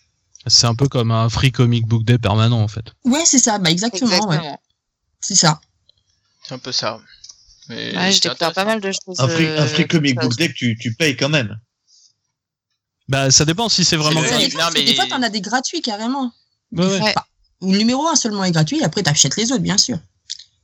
C'est 0.45 0.67
un 0.67 0.75
peu 0.75 0.87
comme 0.87 1.09
un 1.11 1.29
free 1.29 1.51
comic 1.51 1.85
book 1.87 2.03
day 2.05 2.17
permanent 2.19 2.61
en 2.61 2.67
fait. 2.67 2.85
Ouais, 3.05 3.23
c'est 3.25 3.39
ça. 3.39 3.57
Bah, 3.57 3.71
exactement. 3.71 4.09
Ouais. 4.11 4.17
Exactement. 4.17 4.59
C'est 5.21 5.35
ça. 5.35 5.59
C'est 6.49 6.55
un 6.55 6.59
peu 6.59 6.71
ça. 6.71 6.99
Mais 7.69 7.95
Ouais, 7.95 8.07
je 8.11 8.13
c'est 8.15 8.29
découvre 8.29 8.53
pas 8.53 8.65
mal 8.65 8.81
de 8.81 8.91
choses. 8.91 9.19
Un 9.19 9.27
free, 9.27 9.45
un 9.45 9.61
euh, 9.61 9.67
free 9.67 9.87
comic 9.87 10.15
book 10.19 10.35
deck, 10.35 10.55
tu, 10.55 10.75
tu 10.81 10.95
payes 10.95 11.15
quand 11.15 11.29
même. 11.29 11.59
Bah 13.07 13.29
ça 13.29 13.45
dépend 13.45 13.69
si 13.69 13.85
c'est 13.85 13.97
vraiment 13.97 14.23
Ça 14.23 14.29
gratuit. 14.29 14.47
dépend, 14.49 14.63
non, 14.65 14.69
mais- 14.73 14.83
Des 14.83 14.95
fois, 14.95 15.05
t'en 15.05 15.21
as 15.21 15.29
des 15.29 15.41
gratuits 15.41 15.83
carrément. 15.83 16.33
Ouais, 16.71 16.87
ouais. 16.87 17.01
Ouais. 17.01 17.15
Ou 17.61 17.71
le 17.71 17.77
numéro 17.77 18.07
1 18.07 18.15
seulement 18.15 18.43
est 18.45 18.51
gratuit, 18.51 18.79
et 18.79 18.83
après 18.83 19.03
t'achètes 19.03 19.35
les 19.35 19.51
autres, 19.51 19.61
bien 19.61 19.77
sûr. 19.77 19.99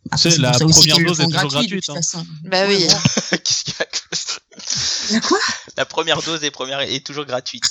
Après, 0.09 0.31
C'est 0.31 0.39
la 0.39 0.51
première 0.53 0.97
dose 0.97 1.19
est 1.21 1.25
toujours 1.25 1.49
gratuite, 1.49 1.83
toute 1.85 1.89
hein. 1.89 1.95
façon. 2.01 2.25
Bah 2.45 2.65
oui. 2.67 2.77
Ouais, 2.77 2.87
bon. 2.87 3.37
Qu'est-ce 3.43 3.63
qu'il 3.63 3.73
y 3.77 3.81
a 3.81 5.13
La 5.13 5.19
quoi? 5.21 5.37
La 5.77 5.85
première 5.85 6.21
dose 6.23 6.43
est, 6.43 6.51
première, 6.51 6.79
est 6.79 7.05
toujours 7.05 7.25
gratuite. 7.25 7.63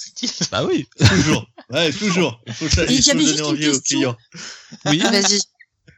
Bah 0.52 0.64
oui. 0.64 0.86
Toujours. 1.08 1.46
Ouais, 1.70 1.92
toujours. 1.92 2.40
Il 2.46 2.52
faut, 2.54 2.66
il 2.66 3.02
faut 3.02 3.12
donner 3.14 3.40
envie 3.42 3.68
aux 3.70 3.80
clients. 3.80 4.16
Oui. 4.84 4.98
Vas-y. 4.98 5.40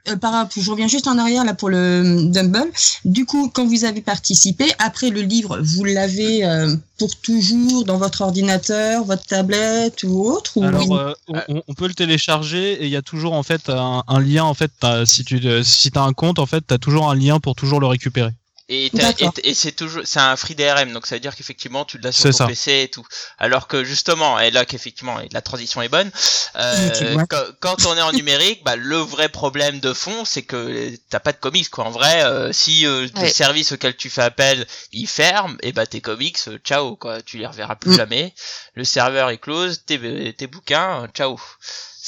Euh, 0.09 0.17
par 0.17 0.49
je 0.57 0.71
reviens 0.71 0.89
juste 0.89 1.07
en 1.07 1.19
arrière 1.19 1.45
là 1.45 1.55
pour 1.55 1.69
le 1.69 2.01
hum, 2.01 2.31
Dumble. 2.31 2.71
Du 3.05 3.25
coup, 3.25 3.51
quand 3.53 3.67
vous 3.67 3.85
avez 3.85 4.01
participé, 4.01 4.67
après 4.79 5.11
le 5.11 5.23
livre, 5.23 5.59
vous 5.63 5.85
l'avez 5.85 6.45
euh, 6.45 6.75
pour 6.99 7.15
toujours 7.17 7.85
dans 7.85 7.99
votre 7.99 8.23
ordinateur, 8.23 9.05
votre 9.05 9.25
tablette 9.25 10.03
ou 10.05 10.23
autre 10.23 10.57
ou 10.57 10.65
Alors 10.65 10.83
une- 10.83 10.93
euh, 10.93 11.61
on, 11.69 11.75
peut 11.75 11.89
le 11.89 11.95
télécharger 11.95 12.75
et 12.83 12.85
il 12.85 12.91
y 12.91 12.97
a 12.97 13.03
toujours 13.03 13.33
en 13.35 13.43
fait 13.43 13.69
un, 13.69 14.03
un 14.07 14.21
lien 14.21 14.45
en 14.45 14.55
fait 14.55 14.73
si 15.05 15.25
tu 15.25 15.41
euh, 15.47 15.63
si 15.63 15.91
t'as 15.91 16.03
un 16.03 16.13
compte 16.13 16.39
en 16.39 16.47
fait 16.47 16.63
t'as 16.67 16.79
toujours 16.79 17.11
un 17.11 17.15
lien 17.15 17.41
pour 17.41 17.55
toujours 17.55 17.81
le 17.81 17.87
récupérer. 17.87 18.31
Et, 18.69 18.87
et, 18.87 19.29
et 19.45 19.55
c'est 19.55 19.71
toujours, 19.71 20.03
c'est 20.05 20.19
un 20.19 20.35
free 20.37 20.57
DRM, 20.57 20.93
donc 20.93 21.07
ça 21.07 21.15
veut 21.15 21.21
dire 21.21 21.37
qu'effectivement 21.37 21.85
tu 21.85 21.99
l'as 21.99 22.11
sur 22.11 22.25
ton 22.31 22.39
ça. 22.39 22.47
PC 22.47 22.73
et 22.83 22.89
tout. 22.89 23.07
Alors 23.39 23.69
que 23.69 23.85
justement, 23.85 24.41
et 24.41 24.51
là 24.51 24.65
qu'effectivement, 24.65 25.19
la 25.31 25.41
transition 25.41 25.83
est 25.83 25.89
bonne. 25.89 26.11
euh, 26.57 27.25
quand, 27.31 27.45
quand 27.61 27.87
on 27.87 27.97
est 27.97 28.03
en 28.03 28.11
numérique, 28.13 28.65
bah, 28.65 28.75
le 28.75 28.97
vrai 28.97 29.29
problème 29.29 29.79
de 29.79 29.93
fond, 29.93 30.25
c'est 30.25 30.43
que 30.43 30.93
t'as 31.11 31.21
pas 31.21 31.33
de 31.33 31.39
comics 31.39 31.71
quoi. 31.71 31.85
En 31.85 31.91
vrai, 31.91 32.25
euh, 32.25 32.53
si 32.53 32.87
euh, 32.87 33.07
le 33.15 33.21
Ouais. 33.21 33.29
service 33.29 33.71
auquel 33.71 33.97
tu 33.97 34.11
fais 34.11 34.23
appel, 34.23 34.67
il 34.93 35.07
ferme, 35.07 35.57
et 35.63 35.71
bah 35.73 35.87
tes 35.87 36.01
comics, 36.01 36.39
euh, 36.49 36.59
ciao 36.65 36.97
quoi, 36.97 37.23
tu 37.23 37.39
les 37.39 37.47
reverras 37.47 37.77
plus 37.77 37.93
Mm. 37.93 37.97
jamais. 37.97 38.35
Le 38.75 38.83
serveur 38.83 39.31
est 39.31 39.39
close, 39.39 39.83
tes, 39.87 40.33
tes 40.35 40.47
bouquins, 40.49 41.07
ciao. 41.15 41.39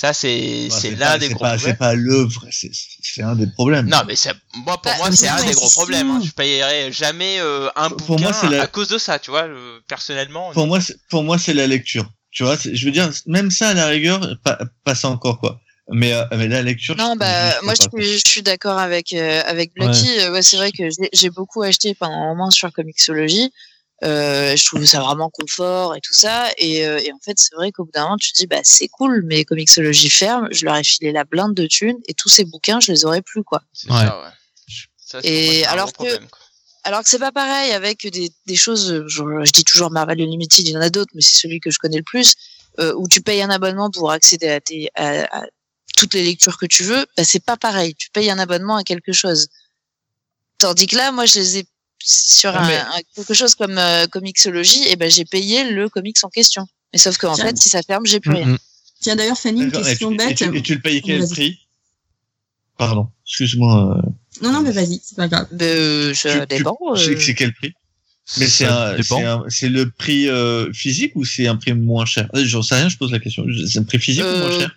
Ça, 0.00 0.12
c'est 0.12 0.68
Bah, 0.70 0.76
l'un 0.96 1.18
des 1.18 1.28
gros 1.30 1.40
pas, 1.40 1.56
problèmes. 1.56 1.58
C'est 1.72 1.76
pas 1.76 1.94
le 1.94 2.28
c'est- 2.52 3.20
un 3.22 3.34
des 3.34 3.48
problèmes. 3.48 3.86
Non, 3.88 4.02
mais 4.06 4.14
moi 4.64 4.80
pour 4.80 4.92
Bah, 4.92 4.96
moi 4.98 5.10
c'est 5.10 5.26
un 5.26 5.42
des 5.44 5.54
gros 5.54 5.68
problèmes. 5.70 6.08
Hein. 6.08 6.22
Je 6.24 6.30
payerai 6.30 6.92
jamais 6.92 7.40
euh, 7.40 7.68
un 7.74 7.88
Pour 7.90 8.16
bouquin 8.16 8.22
moi, 8.22 8.32
c'est 8.32 8.48
la- 8.48 8.62
à 8.62 8.66
cause 8.68 8.86
de 8.86 8.96
ça, 8.98 9.18
tu 9.18 9.32
vois. 9.32 9.46
euh, 9.48 9.80
personnellement. 9.88 10.52
Pour 10.52 10.68
moi, 10.68 10.80
c'est- 10.80 10.96
pour 11.10 11.24
moi, 11.24 11.36
c'est 11.36 11.52
la 11.52 11.66
lecture. 11.66 12.08
Tu 12.30 12.44
vois, 12.44 12.56
je 12.56 12.84
veux 12.84 12.92
dire, 12.92 13.10
même 13.26 13.50
ça, 13.50 13.70
à 13.70 13.74
la 13.74 13.86
rigueur, 13.88 14.20
pas, 14.44 14.56
passe 14.84 15.04
encore, 15.04 15.40
quoi. 15.40 15.58
Mais, 15.90 16.12
euh, 16.12 16.22
mais 16.36 16.46
la 16.46 16.62
lecture. 16.62 16.94
Non, 16.96 17.14
je- 17.14 17.18
bah, 17.18 17.60
moi, 17.62 17.74
je 17.74 17.88
pas, 17.88 18.00
suis, 18.00 18.18
je 18.18 18.22
suis 18.30 18.42
d'accord 18.42 18.78
avec, 18.78 19.12
euh, 19.14 19.42
avec 19.46 19.72
Blacky. 19.74 20.20
Euh, 20.20 20.30
Ouais, 20.30 20.42
c'est 20.42 20.58
vrai 20.58 20.70
que 20.70 20.84
j'ai- 20.90 21.08
j'ai 21.12 21.30
beaucoup 21.30 21.62
acheté 21.62 21.96
pendant 21.96 22.12
un 22.14 22.26
moment 22.28 22.50
sur 22.52 22.70
Comixology. 22.72 23.50
Euh, 24.04 24.54
je 24.56 24.64
trouve 24.64 24.84
ça 24.84 25.00
vraiment 25.00 25.28
confort 25.28 25.96
et 25.96 26.00
tout 26.00 26.14
ça. 26.14 26.50
Et, 26.56 26.86
euh, 26.86 26.98
et 26.98 27.12
en 27.12 27.18
fait, 27.18 27.36
c'est 27.38 27.54
vrai 27.56 27.72
qu'au 27.72 27.84
bout 27.84 27.90
d'un 27.92 28.04
moment, 28.04 28.16
tu 28.16 28.32
te 28.32 28.38
dis, 28.38 28.46
bah, 28.46 28.60
c'est 28.62 28.86
cool, 28.88 29.22
mais 29.24 29.44
Comixology 29.44 30.08
ferme, 30.08 30.48
je 30.52 30.64
leur 30.64 30.76
ai 30.76 30.84
filé 30.84 31.10
la 31.10 31.24
blinde 31.24 31.54
de 31.54 31.66
thunes 31.66 31.98
et 32.06 32.14
tous 32.14 32.28
ces 32.28 32.44
bouquins, 32.44 32.78
je 32.80 32.92
les 32.92 33.04
aurais 33.04 33.22
plus, 33.22 33.42
quoi. 33.42 33.62
C'est 33.72 33.90
Ouais. 33.90 33.98
ça, 33.98 34.20
ouais. 34.22 34.28
Ça, 35.04 35.20
c'est- 35.22 35.28
Et 35.28 35.58
moi, 35.62 35.68
alors 35.70 35.88
que- 35.92 35.94
problème. 35.94 36.28
Alors 36.84 37.02
que 37.02 37.10
c'est 37.10 37.18
pas 37.18 37.32
pareil 37.32 37.72
avec 37.72 38.06
des, 38.06 38.30
des 38.46 38.56
choses, 38.56 38.92
euh, 38.92 39.04
je, 39.08 39.22
je 39.44 39.50
dis 39.52 39.64
toujours 39.64 39.90
Marvel 39.90 40.20
Unlimited, 40.22 40.66
il 40.66 40.70
y 40.72 40.76
en 40.76 40.80
a 40.80 40.90
d'autres, 40.90 41.10
mais 41.14 41.20
c'est 41.20 41.36
celui 41.36 41.58
que 41.60 41.70
je 41.70 41.78
connais 41.78 41.96
le 41.98 42.02
plus, 42.04 42.34
euh, 42.78 42.94
où 42.96 43.08
tu 43.08 43.20
payes 43.20 43.42
un 43.42 43.50
abonnement 43.50 43.90
pour 43.90 44.12
accéder 44.12 44.48
à, 44.48 44.60
tes, 44.60 44.88
à, 44.94 45.40
à 45.40 45.44
toutes 45.96 46.14
les 46.14 46.22
lectures 46.22 46.56
que 46.56 46.66
tu 46.66 46.84
veux, 46.84 47.04
bah 47.16 47.24
c'est 47.24 47.44
pas 47.44 47.56
pareil. 47.56 47.94
Tu 47.96 48.08
payes 48.10 48.30
un 48.30 48.38
abonnement 48.38 48.76
à 48.76 48.84
quelque 48.84 49.12
chose. 49.12 49.48
Tandis 50.58 50.86
que 50.86 50.96
là, 50.96 51.10
moi, 51.12 51.26
je 51.26 51.38
les 51.40 51.58
ai 51.58 51.66
sur 52.02 52.50
Ah, 52.54 52.62
un, 52.64 52.68
mais- 52.68 52.76
un- 52.76 53.00
quelque 53.14 53.34
chose 53.34 53.54
comme 53.54 53.76
euh, 53.78 54.06
Comixology, 54.06 54.84
et 54.88 54.96
ben 54.96 55.10
j'ai 55.10 55.24
payé 55.24 55.70
le 55.70 55.88
comics 55.88 56.16
en 56.22 56.28
question. 56.28 56.66
Mais 56.92 56.98
sauf 56.98 57.16
qu'en 57.18 57.34
fait, 57.36 57.56
si 57.58 57.68
ça 57.68 57.82
ferme, 57.82 58.06
j'ai 58.06 58.20
plus 58.20 58.32
rien. 58.32 58.46
Mm, 58.46 58.52
mm. 58.52 58.58
Tiens, 59.00 59.16
d'ailleurs, 59.16 59.38
Fanny, 59.38 59.62
une 59.62 59.68
et, 59.68 59.72
question 59.72 60.10
et, 60.12 60.16
bête. 60.16 60.36
tu, 60.36 60.56
et 60.56 60.62
tu 60.62 60.74
le 60.74 60.80
payais 60.80 61.00
quel 61.02 61.26
prix? 61.28 61.58
Pardon, 62.76 63.08
excuse-moi. 63.26 63.98
euh, 63.98 64.08
Non, 64.42 64.52
non, 64.52 64.62
mais 64.62 64.70
vas-y, 64.70 65.00
c'est 65.04 65.16
pas 65.16 65.28
grave. 65.28 65.46
Ben, 65.52 65.64
euh, 65.66 66.14
ça 66.14 66.46
dépend. 66.46 66.76
c'est- 66.96 67.10
euh. 67.10 67.20
C'est 67.20 67.34
quel 67.34 67.52
prix? 67.54 67.72
Mais 68.38 68.46
c'est 68.46 68.66
c'est 69.02 69.24
un- 69.24 69.42
c'est 69.48 69.68
le 69.70 69.90
prix 69.90 70.28
euh, 70.28 70.70
physique 70.72 71.12
ou 71.14 71.24
c'est 71.24 71.46
un 71.46 71.56
prix 71.56 71.72
moins 71.72 72.04
cher? 72.04 72.28
Euh, 72.34 72.44
J'en 72.44 72.62
sais 72.62 72.74
rien, 72.76 72.88
je 72.88 72.96
pose 72.98 73.10
la 73.10 73.18
question. 73.20 73.44
C'est 73.70 73.78
un 73.78 73.84
prix 73.84 73.98
physique 73.98 74.22
ou 74.24 74.36
moins 74.38 74.50
cher? 74.50 74.70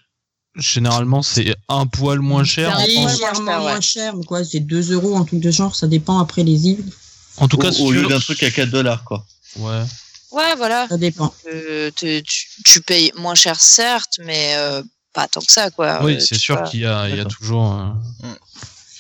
Généralement, 0.55 1.21
c'est 1.21 1.55
un 1.69 1.85
poil 1.85 2.19
moins 2.19 2.43
cher. 2.43 2.71
En, 2.77 2.81
en- 2.81 2.85
Légèrement 2.85 3.59
moins 3.59 3.81
cher, 3.81 4.15
mais 4.15 4.23
quoi, 4.25 4.43
c'est 4.43 4.59
2 4.61 4.91
euros, 4.93 5.17
un 5.17 5.23
truc 5.25 5.39
de 5.41 5.51
genre, 5.51 5.75
ça 5.75 5.87
dépend 5.87 6.19
après 6.19 6.43
les 6.43 6.67
îles, 6.67 6.83
en 7.37 7.47
tout 7.47 7.57
Au, 7.57 7.61
cas, 7.61 7.71
au 7.79 7.91
lieu 7.91 8.07
d'un 8.07 8.19
truc 8.19 8.41
à 8.43 8.51
4 8.51 8.69
dollars, 8.69 9.03
quoi. 9.03 9.25
Ouais. 9.57 9.83
Ouais, 10.31 10.55
voilà. 10.55 10.87
ça 10.87 10.97
dépend. 10.97 11.33
Euh, 11.51 11.91
te- 11.91 12.19
tu, 12.21 12.47
tu 12.65 12.81
payes 12.81 13.11
moins 13.17 13.35
cher 13.35 13.59
certes, 13.59 14.19
mais 14.23 14.53
euh, 14.55 14.81
pas 15.13 15.27
tant 15.27 15.41
que 15.41 15.51
ça 15.51 15.69
quoi. 15.71 16.01
Oui, 16.03 16.15
Euh, 16.15 16.19
c'est 16.19 16.37
sûr 16.37 16.63
qu'il 16.63 16.79
y 16.81 16.85
a, 16.85 17.09
y 17.09 17.25
toujours. 17.25 17.71
euh, 17.73 18.27
Mm. 18.27 18.35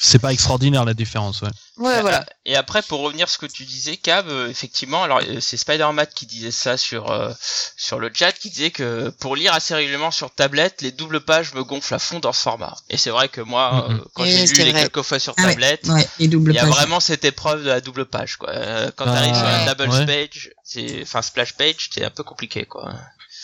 C'est 0.03 0.17
pas 0.17 0.33
extraordinaire 0.33 0.83
la 0.83 0.95
différence, 0.95 1.41
ouais. 1.43 1.49
Ouais, 1.77 2.01
voilà. 2.01 2.25
Et 2.47 2.55
après, 2.55 2.81
pour 2.81 3.01
revenir 3.01 3.25
à 3.25 3.29
ce 3.29 3.37
que 3.37 3.45
tu 3.45 3.65
disais, 3.65 3.97
Cab, 3.97 4.27
euh, 4.29 4.49
effectivement, 4.49 5.03
alors 5.03 5.19
euh, 5.19 5.39
c'est 5.39 5.57
Spider-Man 5.57 6.07
qui 6.15 6.25
disait 6.25 6.49
ça 6.49 6.75
sur 6.75 7.11
euh, 7.11 7.31
sur 7.77 7.99
le 7.99 8.09
chat, 8.11 8.31
qui 8.31 8.49
disait 8.49 8.71
que 8.71 9.09
pour 9.19 9.35
lire 9.35 9.53
assez 9.53 9.75
régulièrement 9.75 10.09
sur 10.09 10.33
tablette, 10.33 10.81
les 10.81 10.91
doubles 10.91 11.21
pages 11.21 11.53
me 11.53 11.63
gonflent 11.63 11.93
à 11.93 11.99
fond 11.99 12.17
dans 12.19 12.33
ce 12.33 12.41
format. 12.41 12.75
Et 12.89 12.97
c'est 12.97 13.11
vrai 13.11 13.29
que 13.29 13.41
moi, 13.41 13.89
quand 14.15 14.25
j'ai 14.25 14.45
lu 14.47 14.63
les 14.63 14.73
quelques 14.73 15.03
fois 15.03 15.19
sur 15.19 15.35
Ah 15.37 15.43
ouais. 15.43 15.49
tablette, 15.51 15.87
Ouais, 15.87 16.07
il 16.17 16.33
y 16.51 16.57
a 16.57 16.61
pages. 16.63 16.69
vraiment 16.71 16.99
cette 16.99 17.23
épreuve 17.23 17.61
de 17.63 17.67
la 17.69 17.79
double 17.79 18.05
page, 18.05 18.37
quoi. 18.37 18.51
Quand 18.95 19.05
Ah, 19.07 19.13
t'arrives 19.13 19.35
sur 19.35 19.45
un 19.45 19.65
ouais. 19.67 19.75
double 19.75 19.89
Ouais. 19.91 20.05
page, 20.07 20.49
c'est, 20.63 21.01
enfin 21.03 21.21
splash 21.21 21.53
page, 21.53 21.89
c'est 21.93 22.03
un 22.03 22.09
peu 22.09 22.23
compliqué, 22.23 22.65
quoi. 22.65 22.85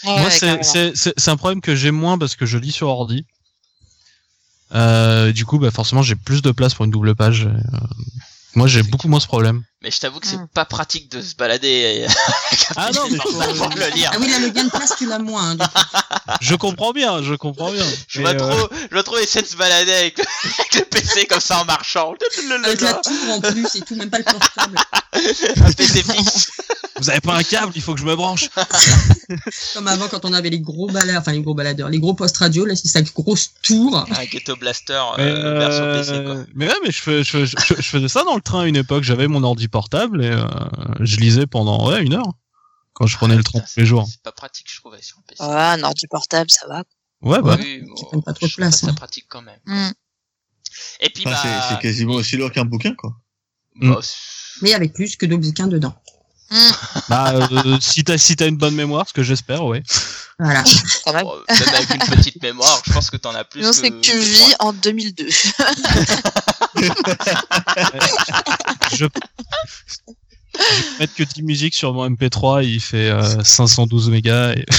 Ouais, 0.04 0.20
Moi, 0.22 0.32
c'est- 0.32 0.40
carrément. 0.40 0.64
c'est 0.64 0.96
c'est- 0.96 1.14
c'est 1.18 1.30
un 1.32 1.38
problème 1.38 1.62
que 1.62 1.76
j'ai 1.76 1.92
moins 1.92 2.18
parce 2.18 2.36
que 2.36 2.48
je 2.48 2.58
lis 2.58 2.72
sur 2.72 2.88
ordi. 2.88 3.26
Euh, 4.74 5.32
du 5.32 5.46
coup, 5.46 5.60
bah, 5.60 5.72
forcément, 5.72 6.02
j'ai 6.02 6.16
plus 6.16 6.42
de 6.42 6.52
place 6.52 6.74
pour 6.74 6.86
une 6.86 6.92
double 6.92 7.16
page. 7.16 7.46
Euh, 7.46 7.78
moi, 8.56 8.68
j'ai 8.68 8.84
beaucoup 8.84 9.08
moins 9.08 9.20
ce 9.20 9.28
problème. 9.28 9.64
Mais 9.84 9.92
je 9.92 10.00
t'avoue 10.00 10.20
que 10.20 10.26
c'est 10.26 10.38
Hmm. 10.38 10.48
pas 10.54 10.66
pratique 10.66 11.12
de 11.12 11.22
se 11.22 11.36
balader. 11.36 12.08
Ah 12.76 12.90
non, 12.94 13.04
mais 13.12 13.18
pour 13.18 13.70
le 13.76 13.96
lire. 13.96 14.10
Ah 14.14 14.18
oui, 14.20 14.30
là, 14.30 14.40
le 14.40 14.50
gain 14.50 14.64
de 14.66 14.70
place, 14.70 14.94
tu 14.98 15.06
l'as 15.08 15.20
moins. 15.20 15.52
hein, 15.52 15.56
du 15.56 15.62
coup. 15.62 15.68
je 16.42 16.56
comprends 16.56 16.92
bien, 16.92 17.22
je 17.22 17.34
comprends 17.36 17.72
bien. 17.72 17.86
Je 18.08 18.20
Et, 18.20 18.24
vois 18.24 18.32
euh, 18.32 18.36
trop, 18.38 18.70
je 18.90 18.94
vois 18.94 19.04
trop 19.04 19.18
essayer 19.18 19.44
de 19.44 19.48
se 19.48 19.56
balader 19.56 19.94
avec, 19.94 20.20
avec 20.60 20.76
le 20.76 20.82
PC 20.86 21.26
comme 21.28 21.40
ça 21.40 21.60
en 21.62 21.66
marchant. 21.66 22.14
Avec 22.64 22.82
la 22.82 22.94
tour 22.96 23.14
en 23.30 23.42
plus 23.42 23.76
et 23.76 23.82
tout, 23.82 23.96
même 23.96 24.10
pas 24.10 24.18
le 24.18 24.24
portable. 24.24 24.78
un 25.14 25.72
PC 25.74 26.04
fixe. 26.04 26.52
Vous 27.00 27.10
avez 27.12 27.22
pas 27.22 27.36
un 27.36 27.44
câble, 27.44 27.72
il 27.76 27.82
faut 27.84 27.94
que 27.94 28.00
je 28.00 28.06
me 28.06 28.16
branche. 28.16 28.50
Comme 29.76 29.88
avant, 29.88 30.08
quand 30.08 30.26
on 30.26 30.34
avait 30.34 30.50
les 30.50 30.60
gros 30.60 30.88
baladeurs, 30.88 31.22
enfin 31.22 31.32
les 31.32 31.42
gros 31.42 31.54
baladeurs, 31.54 31.90
les 31.90 32.00
gros 32.00 32.16
post 32.16 32.36
radio, 32.38 32.66
là, 32.66 32.76
c'est 32.76 32.88
sa 32.88 33.02
grosse 33.04 33.52
tour. 33.62 34.04
Un 34.18 34.26
ghetto 34.26 34.56
blaster 34.56 35.00
Mais, 35.18 35.24
euh, 35.26 35.60
version 35.60 35.84
euh, 35.84 36.00
PC 36.00 36.24
quoi. 36.24 36.36
mais 36.56 36.68
ouais, 36.68 36.74
mais 36.84 36.92
je, 36.92 37.02
fais- 37.02 37.24
je, 37.24 37.46
je, 37.46 37.56
je- 37.58 37.76
je 37.78 37.82
faisais 37.90 38.08
ça 38.08 38.24
dans 38.24 38.36
le 38.36 38.42
train 38.42 38.62
à 38.62 38.66
une 38.66 38.76
époque. 38.76 39.04
J'avais 39.04 39.28
mon 39.28 39.44
ordi 39.44 39.67
portable 39.68 40.24
et 40.24 40.30
euh, 40.32 40.46
je 41.02 41.18
lisais 41.18 41.48
pendant 41.48 41.88
ouais, 41.90 42.04
une 42.04 42.14
heure 42.14 42.34
quand 42.94 43.06
je 43.08 43.16
prenais 43.18 43.36
le 43.36 43.44
train 43.44 43.60
tous 43.60 43.80
les 43.80 43.86
jours. 43.86 44.08
C'est 44.10 44.22
pas 44.24 44.32
pratique, 44.32 44.68
je 44.72 44.80
trouvais, 44.80 45.02
sur 45.02 45.18
un 45.20 45.22
PC. 45.28 45.44
Ouais, 45.44 45.50
un 45.56 45.84
ordi 45.84 46.08
portable, 46.08 46.50
ça 46.50 46.66
va. 46.68 46.84
Ouais, 47.22 47.42
bah. 47.42 47.56
Oui, 47.60 47.84
bon, 48.12 48.22
pas 48.22 48.34
trop 48.34 48.48
de 48.48 48.54
place, 48.54 48.80
Ça 48.82 48.88
hein. 48.88 48.94
pratique 48.94 49.26
quand 49.30 49.42
même. 49.42 49.60
Hmm. 49.66 49.92
Et 51.02 51.10
puis, 51.10 51.24
Enfin, 51.28 51.36
bah, 51.44 51.68
c'est- 51.70 51.82
quasiment 51.82 52.14
aussi 52.16 52.38
lourd 52.38 52.52
qu'un 52.52 52.66
bouquin, 52.66 52.94
quoi. 52.96 53.16
bah, 53.76 54.00
Mais 54.62 54.74
avec 54.74 54.94
plus 54.94 55.16
que 55.16 55.26
de 55.26 55.36
bouquins 55.36 55.68
dedans. 55.68 55.96
Hmm, 56.50 56.72
Bah, 57.10 57.34
euh, 57.34 57.78
si 57.82 58.04
t'as 58.04 58.18
si 58.18 58.36
t'as 58.36 58.48
une 58.48 58.58
bonne 58.58 58.74
mémoire, 58.76 59.08
ce 59.08 59.14
que 59.14 59.22
j'espère, 59.22 59.66
ouais. 59.66 59.84
Voilà. 60.40 60.64
quand 61.06 61.14
même. 61.14 61.24
bon, 61.24 61.36
même 61.50 61.74
avec 61.76 61.90
une 61.94 62.16
petite 62.16 62.42
mémoire, 62.42 62.82
je 62.86 62.94
pense 62.94 63.10
que 63.10 63.18
t'en 63.18 63.36
as 63.36 63.44
plus. 63.44 63.62
Non, 63.62 63.70
que, 63.72 63.76
c'est 63.76 63.90
que 63.92 64.00
tu 64.00 64.18
vis 64.18 64.56
en 64.60 64.72
2002. 64.74 65.28
Je... 68.96 69.06
mettre 71.00 71.14
que 71.16 71.24
10 71.24 71.44
musiques 71.44 71.76
sur 71.76 71.94
mon 71.94 72.10
MP3, 72.10 72.64
il 72.66 72.80
fait 72.80 73.10
euh, 73.10 73.44
512 73.44 74.10
mégas. 74.10 74.54
Et... 74.54 74.66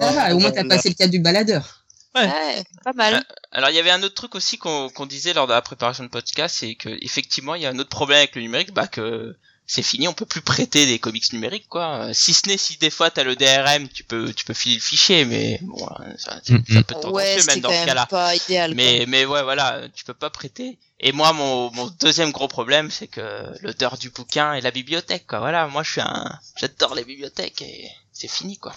Ça 0.00 0.12
va, 0.12 0.34
au 0.34 0.38
moins, 0.38 0.50
t'as 0.50 0.64
passé 0.64 0.88
le 0.88 0.94
cas 0.94 1.08
du 1.08 1.20
baladeur. 1.20 1.82
Ouais. 2.14 2.26
Ouais, 2.26 2.64
pas 2.84 2.92
mal. 2.92 3.24
Alors 3.52 3.70
il 3.70 3.76
y 3.76 3.78
avait 3.78 3.90
un 3.90 4.02
autre 4.02 4.14
truc 4.14 4.34
aussi 4.34 4.58
qu'on 4.58 4.90
qu'on 4.90 5.06
disait 5.06 5.32
lors 5.32 5.46
de 5.46 5.52
la 5.52 5.62
préparation 5.62 6.04
de 6.04 6.10
podcast, 6.10 6.56
c'est 6.60 6.74
que 6.74 6.90
effectivement 7.00 7.54
il 7.54 7.62
y 7.62 7.66
a 7.66 7.70
un 7.70 7.78
autre 7.78 7.88
problème 7.88 8.18
avec 8.18 8.36
le 8.36 8.42
numérique, 8.42 8.74
bah 8.74 8.86
que 8.86 9.34
c'est 9.74 9.82
fini, 9.82 10.06
on 10.06 10.12
peut 10.12 10.26
plus 10.26 10.42
prêter 10.42 10.84
des 10.84 10.98
comics 10.98 11.32
numériques 11.32 11.68
quoi. 11.68 11.86
Euh, 12.08 12.12
Si 12.12 12.34
ce 12.34 12.46
n'est 12.46 12.58
si 12.58 12.76
des 12.76 12.90
fois 12.90 13.10
t'as 13.10 13.24
le 13.24 13.36
DRM, 13.36 13.88
tu 13.88 14.04
peux 14.04 14.32
tu 14.34 14.44
peux 14.44 14.52
filer 14.52 14.74
le 14.76 14.82
fichier, 14.82 15.24
mais 15.24 15.58
bon 15.62 15.86
euh, 16.00 16.12
ça, 16.18 16.32
ça, 16.44 16.52
Mm, 16.52 16.64
ça 16.74 16.80
mm. 16.80 16.84
peut 16.84 16.94
être 16.96 17.10
Ouais, 17.10 17.36
même 17.48 17.60
dans 17.60 17.70
ce 17.72 17.86
cas-là. 17.86 18.04
pas 18.06 18.34
idéal. 18.36 18.74
Mais 18.74 19.06
mais 19.08 19.24
ouais 19.24 19.42
voilà, 19.42 19.66
tu 19.94 20.04
peux 20.04 20.12
pas 20.24 20.28
prêter. 20.28 20.78
Et 21.00 21.12
moi 21.12 21.32
mon 21.32 21.70
mon 21.72 21.86
deuxième 22.00 22.32
gros 22.32 22.48
problème 22.48 22.90
c'est 22.90 23.06
que 23.08 23.24
l'odeur 23.62 23.96
du 23.96 24.10
bouquin 24.10 24.52
et 24.52 24.60
la 24.60 24.70
bibliothèque 24.70 25.26
quoi. 25.26 25.38
Voilà, 25.40 25.66
moi 25.68 25.82
je 25.82 25.92
suis 25.92 26.00
un 26.02 26.30
j'adore 26.60 26.94
les 26.94 27.04
bibliothèques 27.04 27.62
et 27.62 27.88
c'est 28.12 28.28
fini 28.38 28.58
quoi. 28.58 28.74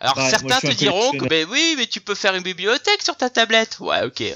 Alors 0.00 0.16
Ouais, 0.18 0.30
certains 0.30 0.60
te 0.60 0.72
diront 0.74 1.12
que 1.12 1.26
ben 1.28 1.46
oui 1.50 1.74
mais 1.78 1.86
tu 1.86 2.00
peux 2.00 2.14
faire 2.14 2.34
une 2.34 2.42
bibliothèque 2.42 3.02
sur 3.02 3.16
ta 3.16 3.30
tablette. 3.30 3.78
Ouais 3.80 4.02
ok. 4.04 4.20
Ouais, 4.20 4.34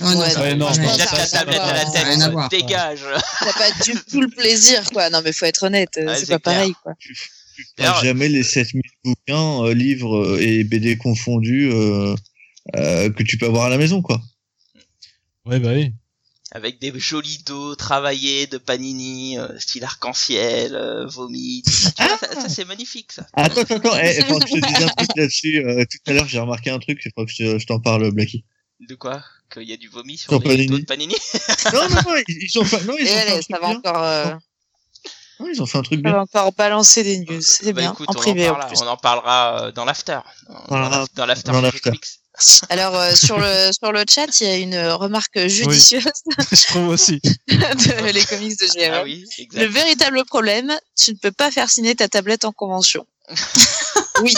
Ouais, 0.00 0.30
ça- 0.30 0.40
Ouais, 0.42 0.54
non, 0.54 0.66
non, 0.66 0.72
Jette 0.72 1.08
ta 1.10 1.26
tablette 1.26 1.60
à 1.60 1.72
la 1.72 1.84
tête, 1.84 2.22
à 2.22 2.48
dégage. 2.48 3.00
T'as 3.40 3.52
pas 3.52 3.70
du 3.84 3.92
tout 4.10 4.20
le 4.20 4.28
plaisir, 4.28 4.82
quoi. 4.92 5.08
Non, 5.10 5.20
mais 5.24 5.32
faut 5.32 5.46
être 5.46 5.62
honnête, 5.62 5.90
euh, 5.96 6.06
Ouais, 6.06 6.16
c'est 6.16 6.26
pas 6.26 6.38
clair. 6.38 6.54
pareil, 6.56 6.74
quoi. 6.82 6.92
D'ailleurs- 7.78 8.04
jamais 8.04 8.28
les 8.28 8.42
7000 8.42 8.82
bouquins, 9.04 9.64
euh, 9.64 9.72
livres 9.74 10.16
euh, 10.16 10.38
et 10.40 10.62
BD 10.64 10.98
confondus 10.98 11.70
euh, 11.72 12.14
euh, 12.76 13.08
que 13.10 13.22
tu 13.22 13.38
peux 13.38 13.46
avoir 13.46 13.64
à 13.66 13.70
la 13.70 13.78
maison, 13.78 14.02
quoi. 14.02 14.20
Ouais, 15.46 15.58
bah 15.60 15.70
oui. 15.72 15.92
Avec 16.56 16.80
des 16.80 16.92
jolis 16.98 17.42
dos 17.44 17.74
travaillés 17.76 18.46
de 18.46 18.56
panini, 18.56 19.38
euh, 19.38 19.46
style 19.58 19.84
arc-en-ciel, 19.84 20.74
euh, 20.74 21.06
vomi. 21.06 21.62
tout 21.66 21.70
ça, 21.70 21.90
ça, 22.18 22.40
ça, 22.40 22.48
c'est 22.48 22.64
magnifique 22.64 23.12
ça. 23.12 23.26
Attends, 23.34 23.60
attends, 23.60 23.76
attends, 23.76 23.98
eh, 24.02 24.22
faut 24.24 24.38
que 24.38 24.46
je 24.48 24.54
te 24.54 24.66
dise 24.66 24.82
un 24.82 24.88
truc 24.88 25.10
là-dessus. 25.16 25.62
euh, 25.66 25.84
tout 25.84 25.98
à 26.10 26.12
l'heure, 26.14 26.26
j'ai 26.26 26.38
remarqué 26.40 26.70
un 26.70 26.78
truc, 26.78 26.98
il 27.04 27.10
faut 27.14 27.26
que 27.26 27.32
je, 27.32 27.58
je 27.58 27.66
t'en 27.66 27.78
parle, 27.78 28.10
Blacky. 28.10 28.44
De 28.88 28.94
quoi? 28.94 29.22
Qu'il 29.52 29.64
y 29.64 29.72
a 29.72 29.76
du 29.76 29.88
vomi 29.88 30.16
sur 30.16 30.30
Sur 30.32 30.40
les 30.40 30.48
Panini. 30.48 30.66
dos 30.68 30.78
de 30.78 30.84
panini 30.84 31.14
Non, 31.74 31.88
non, 31.90 31.96
non, 32.06 32.16
ils, 32.26 32.38
ils 32.42 32.58
ont 32.58 32.64
fait, 32.64 32.82
non, 32.84 32.94
ils 32.98 33.04
ont 33.04 33.06
fait 33.06 33.14
un 33.14 33.18
allez, 33.20 33.30
truc 33.32 33.46
ça 33.50 33.58
va 33.60 33.68
bien. 33.68 33.76
encore, 33.78 34.02
euh, 34.02 34.30
Non, 35.40 35.46
ils 35.52 35.62
ont 35.62 35.66
fait 35.66 35.78
un 35.78 35.82
truc 35.82 36.00
ça 36.02 36.10
va 36.10 36.12
bien. 36.14 36.22
encore 36.22 36.52
balancer 36.52 37.02
des 37.04 37.18
news. 37.20 37.40
C'est 37.42 37.72
Bah 37.74 37.82
bien. 37.82 37.92
écoute, 37.92 38.08
en 38.08 38.12
on, 38.12 38.14
privé, 38.16 38.48
en 38.48 38.54
en 38.54 38.56
parlera, 38.58 38.84
on 38.84 38.88
en 38.88 38.96
parlera 38.96 39.62
euh, 39.66 39.72
dans 39.72 39.84
l'after. 39.84 40.18
Dans, 40.48 40.64
Dans 40.68 40.78
la- 40.80 40.88
l'af- 41.00 41.14
dans 41.14 41.26
l'after 41.26 41.52
dans 41.52 41.60
l'after. 41.60 41.90
Alors, 42.68 42.94
euh, 42.96 43.14
sur 43.14 43.38
le, 43.38 43.70
sur 43.72 43.92
le 43.92 44.04
chat, 44.08 44.40
il 44.40 44.46
y 44.46 44.50
a 44.50 44.56
une 44.56 44.78
remarque 44.90 45.38
judicieuse 45.46 46.04
je 46.52 46.66
trouve 46.66 46.88
aussi. 46.88 47.20
de 47.48 48.10
les 48.12 48.24
comics 48.24 48.58
de 48.58 48.66
GRM. 48.66 48.92
Ah 48.94 49.02
oui, 49.04 49.24
Le 49.54 49.66
véritable 49.66 50.24
problème, 50.26 50.76
tu 50.96 51.12
ne 51.12 51.16
peux 51.16 51.32
pas 51.32 51.50
faire 51.50 51.70
signer 51.70 51.94
ta 51.94 52.08
tablette 52.08 52.44
en 52.44 52.52
convention. 52.52 53.06
oui. 54.20 54.34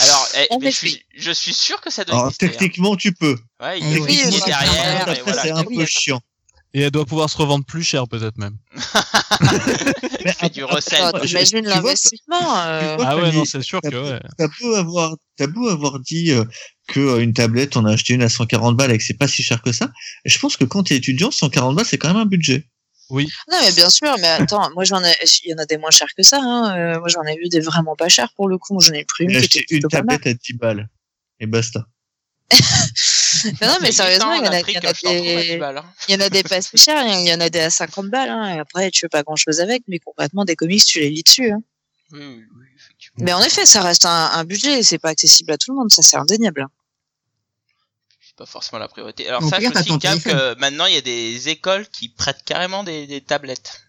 Alors, 0.00 0.28
eh, 0.36 0.46
mais 0.60 0.70
je, 0.70 0.76
suis, 0.76 1.04
je 1.16 1.32
suis 1.32 1.52
sûr 1.54 1.80
que 1.80 1.90
ça 1.90 2.04
doit 2.04 2.14
Alors, 2.14 2.26
exister. 2.26 2.46
hein. 2.46 2.48
techniquement, 2.50 2.94
tu 2.96 3.12
peux. 3.12 3.36
Ouais, 3.60 3.80
il 3.80 3.88
y 3.98 4.22
a 4.22 4.40
derrière, 4.46 4.98
et 4.98 5.00
Après, 5.00 5.22
voilà. 5.24 5.42
c'est 5.42 5.50
un 5.50 5.64
oui, 5.64 5.78
peu 5.78 5.86
chiant. 5.86 6.20
Et 6.72 6.82
elle 6.82 6.90
doit 6.90 7.04
pouvoir 7.04 7.28
se 7.28 7.36
revendre 7.36 7.64
plus 7.64 7.82
cher 7.82 8.06
peut-être 8.06 8.38
même. 8.38 8.56
Fait 10.38 10.50
du 10.50 10.62
recel. 10.62 11.00
Vois, 11.00 11.20
l'investissement 11.22 12.58
euh, 12.58 12.96
Ah 13.00 13.16
ouais, 13.16 13.32
non, 13.32 13.44
c'est 13.44 13.62
sûr 13.62 13.80
que 13.80 13.88
ouais. 13.88 14.20
T'as 14.38 14.48
beau 14.60 14.74
avoir, 14.74 15.16
t'as 15.36 15.48
beau 15.48 15.68
avoir 15.68 15.98
dit 15.98 16.30
euh, 16.30 16.44
que 16.86 17.00
euh, 17.00 17.22
une 17.22 17.32
tablette, 17.32 17.76
on 17.76 17.84
a 17.84 17.92
acheté 17.92 18.14
une 18.14 18.22
à 18.22 18.28
140 18.28 18.76
balles 18.76 18.92
et 18.92 18.98
que 18.98 19.04
c'est 19.04 19.18
pas 19.18 19.26
si 19.26 19.42
cher 19.42 19.62
que 19.62 19.72
ça. 19.72 19.90
Je 20.24 20.38
pense 20.38 20.56
que 20.56 20.64
quand 20.64 20.84
t'es 20.84 20.96
étudiant, 20.96 21.30
140 21.30 21.74
balles, 21.74 21.86
c'est 21.86 21.98
quand 21.98 22.08
même 22.08 22.18
un 22.18 22.26
budget. 22.26 22.66
Non, 23.10 23.58
mais 23.60 23.72
bien 23.72 23.90
sûr, 23.90 24.14
mais 24.20 24.28
attends, 24.28 24.70
moi 24.74 24.84
j'en 24.84 25.02
ai, 25.02 25.12
il 25.44 25.50
y 25.50 25.54
en 25.54 25.58
a 25.58 25.66
des 25.66 25.78
moins 25.78 25.90
chers 25.90 26.14
que 26.16 26.22
ça. 26.22 26.40
Hein. 26.40 26.76
euh, 26.76 26.98
moi 26.98 27.08
j'en 27.08 27.22
ai 27.22 27.36
vu 27.36 27.48
des 27.48 27.60
vraiment 27.60 27.96
pas 27.96 28.08
chers 28.08 28.32
pour 28.34 28.48
le 28.48 28.58
coup. 28.58 28.80
J'en 28.80 28.92
ai 28.92 29.04
pris 29.04 29.24
une 29.24 29.30
J'ai 29.30 29.38
acheté 29.38 29.64
une 29.70 29.82
tablette 29.82 30.26
à 30.26 30.34
10 30.34 30.52
balles. 30.54 30.88
Et 31.40 31.46
basta. 31.46 31.86
Mais 33.60 33.66
non, 33.66 33.76
mais 33.80 33.92
sérieusement, 33.92 34.32
il 34.34 34.44
y 34.44 34.48
en 34.48 34.50
a, 34.50 34.50
d'un 34.50 34.58
il 34.58 34.62
prix 34.62 34.72
y 34.74 34.78
en 34.78 34.80
que 34.80 34.86
a 34.88 34.92
je 34.94 35.00
t'en 35.00 35.14
trouve 35.14 35.36
à 35.36 35.42
10 35.42 35.48
des, 35.48 35.56
balles, 35.58 35.78
hein. 35.78 35.84
il 36.08 36.12
y 36.12 36.16
en 36.16 36.20
a 36.20 36.30
des 36.30 36.42
pas 36.42 36.60
si 36.62 36.76
chers, 36.76 37.06
il 37.06 37.26
y 37.28 37.34
en 37.34 37.40
a 37.40 37.48
des 37.48 37.60
à 37.60 37.70
50 37.70 38.06
balles. 38.08 38.30
Hein. 38.30 38.54
Et 38.56 38.58
après, 38.58 38.90
tu 38.90 39.04
veux 39.04 39.08
pas 39.08 39.22
grand 39.22 39.36
chose 39.36 39.60
avec, 39.60 39.82
mais 39.88 39.98
concrètement, 39.98 40.44
des 40.44 40.56
comics, 40.56 40.84
tu 40.84 41.00
les 41.00 41.10
lis 41.10 41.22
dessus. 41.22 41.50
Hein. 41.50 41.62
Oui, 42.12 42.20
oui, 42.20 42.44
oui, 42.56 42.64
effectivement. 42.76 43.24
Mais 43.24 43.32
en 43.32 43.42
effet, 43.42 43.66
ça 43.66 43.82
reste 43.82 44.06
un, 44.06 44.30
un 44.32 44.44
budget, 44.44 44.80
et 44.80 44.82
c'est 44.82 44.98
pas 44.98 45.10
accessible 45.10 45.52
à 45.52 45.58
tout 45.58 45.72
le 45.72 45.78
monde, 45.78 45.90
ça 45.90 46.02
c'est 46.02 46.16
indéniable. 46.16 46.62
hein. 46.62 46.70
C'est 48.20 48.36
pas 48.36 48.46
forcément 48.46 48.78
la 48.78 48.88
priorité. 48.88 49.28
Alors 49.28 49.44
Au 49.44 49.48
sache 49.48 49.64
aussi, 49.74 49.98
Cap, 49.98 50.18
que 50.20 50.54
maintenant 50.58 50.86
il 50.86 50.94
y 50.94 50.98
a 50.98 51.02
des 51.02 51.48
écoles 51.48 51.86
qui 51.88 52.08
prêtent 52.08 52.42
carrément 52.44 52.84
des, 52.84 53.06
des 53.06 53.20
tablettes. 53.20 53.82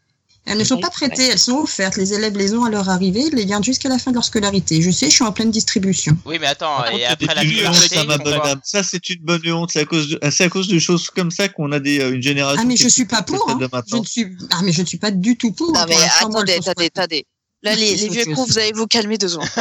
Elles 0.46 0.58
ne 0.58 0.64
sont 0.64 0.80
pas 0.80 0.90
prêtées, 0.90 1.28
elles 1.28 1.38
sont 1.40 1.58
offertes. 1.60 1.98
Les 1.98 2.14
élèves 2.14 2.36
les 2.36 2.54
ont 2.56 2.64
à 2.66 2.70
leur 2.70 2.90
arrivée, 2.90 3.22
ils 3.32 3.36
les 3.36 3.46
gardent 3.46 3.64
jusqu'à 3.64 3.90
la 3.90 4.00
fin 4.00 4.10
de 4.12 4.16
leur 4.16 4.26
scolarité. 4.26 4.82
Je 4.82 4.90
sais, 4.90 5.06
je 5.06 5.12
suis 5.16 5.24
en 5.24 5.32
pleine 5.32 5.52
distribution. 5.52 6.18
Oui, 6.26 6.38
mais 6.42 6.48
attends, 6.48 6.78
Par 6.78 6.92
et 6.94 7.06
après 7.06 7.36
la 7.36 7.42
puberté, 7.42 7.88
ça, 7.88 8.04
ma 8.06 8.18
bonne 8.18 8.34
âme. 8.44 8.60
Ça, 8.64 8.82
c'est 8.84 9.08
une 9.12 9.22
bonne 9.22 9.48
honte. 9.52 9.70
C'est 9.72 9.82
à 9.82 9.86
cause 9.86 10.10
de, 10.10 10.20
c'est 10.32 10.44
à 10.46 10.50
cause 10.50 10.68
de 10.68 10.80
choses 10.80 11.10
comme 11.12 11.30
ça 11.32 11.48
qu'on 11.48 11.72
a 11.72 11.80
des, 11.80 12.00
euh, 12.02 12.14
une 12.16 12.24
génération. 12.24 12.60
Ah, 12.62 12.66
mais 12.66 12.76
je 12.76 12.88
suis 12.90 13.06
pas 13.06 13.22
pour. 13.22 13.50
hein. 13.50 13.60
Je 13.88 13.96
ne 13.98 14.04
suis, 14.06 14.28
ah, 14.50 14.62
mais 14.64 14.72
je 14.74 14.82
ne 14.82 14.88
suis 14.88 14.98
pas 14.98 15.12
du 15.12 15.38
tout 15.38 15.52
pour. 15.52 15.72
Non, 15.74 15.86
mais 15.88 15.96
attendez, 16.20 16.54
je 16.66 16.70
attendez, 16.70 16.86
attendez. 16.88 17.26
Là, 17.64 17.76
les, 17.76 17.94
vieux 18.10 18.26
cons, 18.34 18.44
vous 18.46 18.58
allez 18.58 18.72
vous 18.74 18.88
calmer 18.88 19.20
deux 19.20 19.28
secondes. 19.30 19.48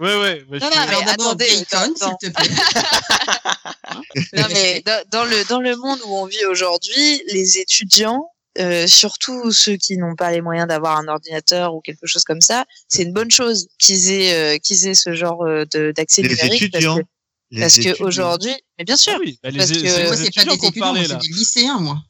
Ouais. 0.00 0.16
Ouais, 0.16 0.16
ouais. 0.22 0.44
mais 0.50 0.58
je 0.58 0.64
Non, 0.64 0.70
suis- 0.70 0.80
non, 0.80 0.86
mais 1.04 1.10
attendez, 1.10 1.44
s'il 1.46 1.66
te 1.66 2.28
plaît. 2.30 2.50
Non, 4.32 4.44
mais 4.52 4.82
dans, 4.84 5.02
dans 5.10 5.24
le, 5.24 5.44
dans 5.48 5.60
le 5.60 5.76
monde 5.76 5.98
où 6.06 6.16
on 6.16 6.24
vit 6.26 6.44
aujourd'hui, 6.50 7.22
les 7.32 7.58
étudiants, 7.58 8.30
euh, 8.58 8.86
surtout 8.86 9.50
ceux 9.52 9.76
qui 9.76 9.96
n'ont 9.96 10.14
pas 10.14 10.30
les 10.30 10.40
moyens 10.42 10.68
d'avoir 10.68 10.98
un 10.98 11.08
ordinateur 11.08 11.74
ou 11.74 11.80
quelque 11.80 12.06
chose 12.06 12.24
comme 12.24 12.40
ça, 12.40 12.64
c'est 12.88 13.02
une 13.04 13.12
bonne 13.12 13.30
chose 13.30 13.68
qu'ils 13.78 14.10
aient, 14.10 14.34
euh, 14.34 14.58
qu'ils 14.58 14.86
aient 14.86 14.94
ce 14.94 15.14
genre 15.14 15.42
euh, 15.44 15.64
d'accès 15.96 16.22
Les 16.22 16.28
numérique. 16.28 16.62
étudiants. 16.62 16.96
Parce 16.96 17.76
que, 17.76 17.80
Les 17.82 17.84
parce 17.90 17.98
que 17.98 18.02
aujourd'hui, 18.04 18.54
mais 18.78 18.84
bien 18.84 18.96
sûr. 18.96 19.12
Ah 19.14 19.18
oui, 19.20 19.38
bah, 19.42 19.50
les, 19.50 19.58
parce 19.58 19.70
que- 19.72 19.78
c'est 19.78 20.04
pas 20.08 20.16
des 20.16 20.26
étudiants, 20.26 20.56
parlait 20.80 21.06
moi, 21.08 21.18
des 21.18 21.28
lycéens, 21.28 21.78
moi. 21.80 22.02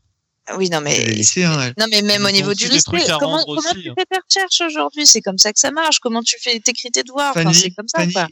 Ah 0.46 0.56
Oui, 0.56 0.68
non, 0.70 0.80
mais 0.80 1.04
lycéens, 1.06 1.56
ouais. 1.56 1.72
non, 1.78 1.86
mais 1.90 2.02
même 2.02 2.24
au 2.24 2.30
niveau 2.30 2.52
du 2.54 2.68
lycée, 2.68 2.82
comment, 2.90 3.36
rendre 3.36 3.44
comment 3.46 3.58
aussi, 3.58 3.82
tu 3.82 3.90
hein. 3.90 3.94
fais 3.96 4.04
tes 4.10 4.18
recherches 4.18 4.60
aujourd'hui? 4.72 5.06
C'est 5.06 5.20
comme 5.20 5.38
ça 5.38 5.52
que 5.52 5.58
ça 5.60 5.70
marche. 5.70 6.00
Comment 6.00 6.22
tu 6.22 6.36
fais 6.40 6.58
t'écris 6.58 6.90
tes 6.90 7.02
devoirs? 7.04 7.32
Enfin, 7.36 7.52
c'est 7.52 7.70
comme 7.70 7.86
ça. 7.88 8.00
Fanny, 8.00 8.12
quoi. 8.12 8.24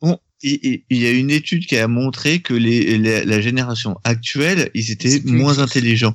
on- 0.00 0.18
il, 0.42 0.82
y 0.90 1.06
a 1.06 1.10
une 1.10 1.30
étude 1.30 1.66
qui 1.66 1.76
a 1.76 1.88
montré 1.88 2.40
que 2.40 2.54
les, 2.54 2.96
les- 2.96 3.24
la 3.24 3.40
génération 3.40 3.96
actuelle, 4.04 4.70
ils 4.74 4.90
étaient 4.90 5.20
moins 5.24 5.58
intelligents. 5.58 6.14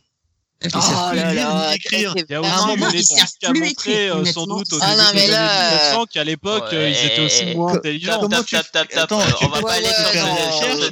Oh 0.73 0.78
là 1.13 1.34
là, 1.34 1.76
écrire. 1.76 2.13
c'est 2.15 2.26
Il 2.30 2.32
y 2.32 2.36
a 2.36 2.41
Vraiment, 2.41 2.76
une 2.88 2.93
ils 2.93 3.04
savent 3.04 3.28
qui 3.39 3.45
a 3.45 3.49
plus 3.49 3.60
montré 3.62 3.91
écrire, 3.91 4.15
euh, 4.17 4.26
sans 4.26 4.45
doute 4.47 4.71
au 4.73 4.78
Ah 4.82 4.91
début 4.91 5.02
non, 5.02 5.08
mais 5.13 5.21
des 5.26 5.32
là, 5.32 5.49
années 5.49 5.76
euh, 5.76 5.80
1900 5.91 6.06
qu'à 6.06 6.23
l'époque 6.23 6.73
euh, 6.73 6.89
ils 6.89 7.06
étaient 7.06 7.19
aussi 7.26 7.45
moins 7.56 7.73
intelligents. 7.73 8.17
Comment 8.21 8.30
tap, 8.38 8.45
tu 8.45 8.56
tap, 8.56 8.71
tap, 8.71 8.88
fais- 8.89 8.95
tap, 8.95 9.04
Attends, 9.12 9.19
euh, 9.21 9.26
on 9.41 9.47
va 9.49 9.62
pas 9.62 9.73
aller 9.73 9.88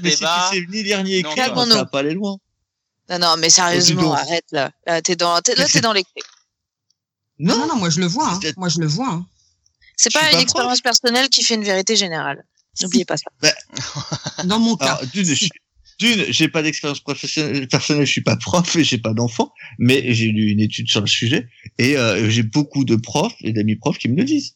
mais 0.01 0.10
si 0.12 0.17
débat. 0.19 0.49
tu 0.51 0.57
sais 0.60 0.65
ni 0.69 0.84
lire 0.84 1.03
ni 1.03 1.21
Non, 1.23 1.29
écrire, 1.31 1.45
ça 1.55 1.75
va 1.75 1.86
pas 1.86 1.99
aller 1.99 2.13
loin. 2.13 2.38
Non, 3.10 3.19
non, 3.19 3.36
mais 3.38 3.49
sérieusement, 3.49 4.13
arrête 4.13 4.45
là. 4.51 4.71
Là, 4.86 5.01
t'es 5.01 5.15
dans, 5.15 5.39
t'es, 5.41 5.55
là, 5.55 5.65
t'es 5.67 5.81
dans 5.81 5.93
les 5.93 6.03
clés. 6.03 6.23
Non, 7.39 7.57
non, 7.57 7.67
non, 7.67 7.75
moi 7.77 7.89
je 7.89 7.99
le 7.99 8.07
vois. 8.07 8.27
hein. 8.29 8.39
C'est- 8.41 8.55
Moi 8.57 8.69
je 8.69 8.79
le 8.79 8.88
vois. 8.88 9.07
hein. 9.10 9.25
C'est 9.97 10.12
pas 10.13 10.19
pas 10.19 10.25
une 10.27 10.31
prof. 10.34 10.41
expérience 10.43 10.81
personnelle 10.81 11.29
qui 11.29 11.43
fait 11.43 11.55
une 11.55 11.63
vérité 11.63 11.95
générale. 11.95 12.43
N'oubliez 12.81 13.05
pas 13.05 13.15
ça. 13.17 13.53
Dans 14.45 14.60
mon 14.60 14.75
cas. 14.75 14.86
Alors, 14.86 15.05
d'une, 15.07 15.25
je- 15.25 15.47
d'une, 16.01 16.25
j'ai 16.29 16.47
pas 16.49 16.63
d'expérience 16.63 16.99
professionnelle, 16.99 17.67
personnelle, 17.67 18.05
je 18.05 18.11
suis 18.11 18.21
pas 18.23 18.35
prof 18.35 18.75
et 18.75 18.83
j'ai 18.83 18.97
pas 18.97 19.13
d'enfant, 19.13 19.53
mais 19.77 20.13
j'ai 20.13 20.27
lu 20.27 20.49
une 20.51 20.59
étude 20.59 20.89
sur 20.89 20.99
le 21.01 21.07
sujet 21.07 21.47
et 21.77 21.95
euh, 21.95 22.29
j'ai 22.29 22.43
beaucoup 22.43 22.83
de 22.85 22.95
profs 22.95 23.35
et 23.41 23.53
d'amis 23.53 23.75
profs 23.75 23.99
qui 23.99 24.09
me 24.09 24.17
le 24.17 24.23
disent. 24.23 24.55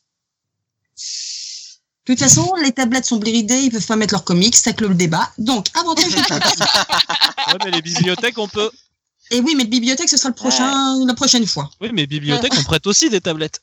De 0.97 2.13
toute 2.13 2.19
façon, 2.19 2.51
les 2.63 2.71
tablettes 2.71 3.05
sont 3.05 3.17
bridées, 3.17 3.59
ils 3.63 3.71
peuvent 3.71 3.85
pas 3.85 3.95
mettre 3.95 4.13
leurs 4.13 4.23
comics, 4.23 4.55
ça 4.55 4.73
clôt 4.73 4.89
le 4.89 4.95
débat. 4.95 5.31
Donc, 5.37 5.67
avantage 5.79 6.13
taxe. 6.27 6.59
Ouais, 7.47 7.59
mais 7.63 7.71
les 7.71 7.81
bibliothèques 7.83 8.39
on 8.39 8.47
peut. 8.47 8.71
Et 9.29 9.39
oui, 9.39 9.53
mais 9.55 9.65
de 9.65 9.69
bibliothèque, 9.69 10.09
ce 10.09 10.17
sera 10.17 10.29
le 10.29 10.35
prochain, 10.35 11.05
la 11.05 11.13
prochaine 11.13 11.45
fois. 11.45 11.69
Oui, 11.79 11.89
mais 11.93 12.07
bibliothèques 12.07 12.53
on 12.57 12.63
prête 12.63 12.87
aussi 12.87 13.09
des 13.09 13.21
tablettes. 13.21 13.61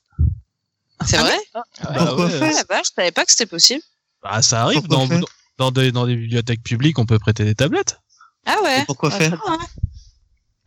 C'est 1.05 1.17
Ah 1.17 1.23
vrai? 1.25 1.39
Bah 1.53 1.65
Pourquoi 1.99 2.27
ouais. 2.27 2.39
faire? 2.39 2.55
Ah, 2.61 2.75
vache, 2.75 2.87
je 2.91 2.93
savais 2.95 3.11
pas 3.11 3.25
que 3.25 3.33
c'était 3.33 3.47
possible. 3.47 3.83
Bah 4.23 4.41
ça 4.41 4.63
arrive 4.63 4.83
Pourquoi 4.83 5.19
dans, 5.19 5.27
dans, 5.59 5.71
des, 5.71 5.93
dans 5.93 6.07
des 6.07 6.17
bibliothèques 6.17 6.63
publiques 6.63 6.99
on 6.99 7.07
peut 7.07 7.19
prêter 7.19 7.45
des 7.45 7.55
tablettes. 7.55 7.99
Ah 8.47 8.57
ouais. 8.63 8.81
Et 8.81 8.85
pourquoi 8.87 9.11
Ouais, 9.11 9.19
faire 9.19 9.31
bien. 9.31 9.59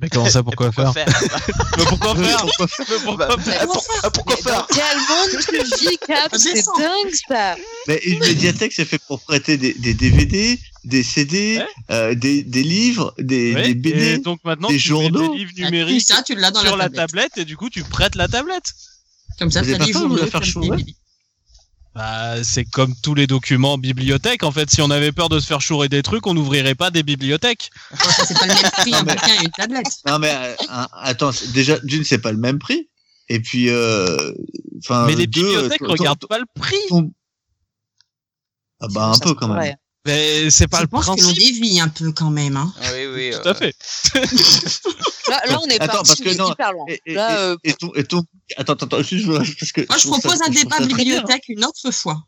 Mais 0.02 0.10
comment 0.10 0.30
ça 0.30 0.44
pourquoi, 0.44 0.74
faire, 0.74 0.92
Mais 1.78 1.86
pourquoi 1.86 2.16
faire 2.16 2.42
pourquoi 2.42 2.68
faire 2.68 2.86
Mais 2.90 2.96
pourquoi 3.06 3.28
Bah, 3.28 3.38
faire 3.42 3.66
pour- 3.66 3.84
ah, 4.04 4.10
pourquoi 4.12 4.36
Mais 4.36 4.52
dans 4.52 4.66
faire 4.66 4.68
quel 4.68 4.98
monde 4.98 5.70
tu 5.80 5.90
vis, 5.90 5.98
Cap? 6.06 6.36
C'est 6.36 6.54
dingue, 6.78 7.14
ça. 7.30 7.56
Mais 7.88 8.02
une 8.04 8.20
médiathèque, 8.20 8.74
c'est 8.74 8.84
fait 8.84 9.00
pour 9.08 9.22
prêter 9.22 9.56
des, 9.58 9.74
des 9.74 9.94
DVD, 9.94 10.60
des 10.84 11.02
CD, 11.02 11.60
Ouais. 11.60 11.66
euh, 11.92 12.14
des, 12.14 12.44
des 12.44 12.64
livres, 12.64 13.14
des, 13.20 13.54
Ouais, 13.54 13.64
des 13.64 13.70
Et 13.70 13.74
BD. 13.74 14.18
donc 14.18 14.40
maintenant 14.44 14.68
des 14.68 14.76
tu 14.76 14.82
journaux. 14.90 15.32
mets 15.32 15.38
des 15.38 15.46
livres 15.46 15.52
Ah, 15.60 15.66
numériques 15.66 16.02
ça, 16.06 16.22
tu 16.24 16.36
l'as 16.36 16.52
dans 16.52 16.60
sur 16.60 16.76
la 16.76 16.86
la 16.86 16.90
tablette. 16.90 17.38
et 17.38 17.46
du 17.46 17.56
coup 17.56 17.70
tu 17.70 17.82
prêtes 17.84 18.16
la 18.16 18.28
tablette. 18.28 18.74
Comme 19.40 19.50
ça, 19.50 19.64
journaux. 19.64 20.18
la 20.18 20.28
faire 20.28 20.42
des- 20.42 20.96
Bah, 21.96 22.44
c'est 22.44 22.66
comme 22.66 22.94
tous 23.02 23.16
les 23.16 23.26
documents 23.26 23.74
en 23.74 23.78
bibliothèque. 23.78 24.44
En 24.44 24.52
fait, 24.52 24.70
si 24.70 24.82
on 24.82 24.90
avait 24.92 25.14
peur 25.14 25.30
de 25.30 25.40
se 25.40 25.48
faire 25.48 25.62
chourer 25.62 25.88
des 25.88 26.04
trucs, 26.04 26.28
on 26.28 26.34
n'ouvrirait 26.34 26.76
pas 26.76 26.92
des 26.92 27.04
bibliothèques. 27.04 27.70
C'est 28.28 28.38
pas 28.38 28.48
le 28.48 28.54
même 28.54 28.72
prix, 28.72 28.92
Non, 28.92 28.98
un 28.98 29.04
mais- 29.04 29.16
bouquin 29.16 29.34
et 29.34 29.46
une 29.46 29.50
tablette. 29.52 29.86
Non 30.06 30.20
mais 30.20 30.34
euh, 30.34 30.56
attends, 31.02 31.32
c'est- 31.32 31.54
déjà 31.54 31.80
d'une 31.80 32.04
c'est 32.04 32.18
pas 32.20 32.34
le 32.34 32.38
même 32.38 32.60
prix. 32.60 32.90
Et 33.30 33.40
puis, 33.40 33.70
euh, 33.70 34.34
enfin, 34.80 35.06
Mais 35.08 35.16
les 35.16 35.26
deux, 35.26 35.42
bibliothèques 35.42 35.80
ton- 35.80 35.88
regardent 35.88 36.20
ton- 36.20 36.28
pas 36.28 36.38
le 36.40 36.46
prix. 36.60 36.76
ton- 36.90 37.12
Ah 38.82 38.88
bah 38.94 39.06
un 39.16 39.18
peu 39.18 39.34
quand 39.34 39.48
même. 39.48 39.76
Mais 40.06 40.50
c'est 40.52 40.68
pas 40.68 40.78
Je 40.78 40.82
le 40.84 40.88
pense 40.88 41.06
que 41.06 41.10
l'on 41.12 41.16
principe. 41.18 41.38
dévie 41.40 41.80
un 41.80 41.88
peu 41.90 42.12
quand 42.12 42.30
même. 42.30 42.58
Hein. 42.58 42.72
Ah 42.82 42.90
Oui, 42.94 43.06
oui. 43.08 43.32
Tout 43.32 43.48
à 43.50 43.52
euh, 43.52 43.54
fait. 43.56 43.76
Là, 45.28 45.42
là, 45.48 45.60
on 45.64 45.66
est 45.68 45.82
Attends, 45.82 45.94
parti 46.04 46.08
parce 46.10 46.20
que 46.22 46.38
non, 46.38 46.52
hyper 46.52 46.72
loin. 46.74 46.86
Et, 46.88 47.02
et, 47.08 47.14
Là, 47.16 47.40
euh, 47.40 47.58
et 47.64 47.74
ton, 47.74 47.92
et 47.96 48.04
ton, 48.04 48.24
attends, 48.58 48.74
attends, 48.74 48.86
attends, 48.86 49.02
juste, 49.02 49.26
parce 49.28 49.72
que. 49.72 49.82
Moi, 49.90 49.98
je 49.98 50.04
ça- 50.04 50.10
propose 50.10 50.42
un 50.44 50.50
débat 50.50 50.80
bibliothèque 50.82 51.46
une 51.50 51.66
autre 51.66 51.90
fois. 51.90 52.22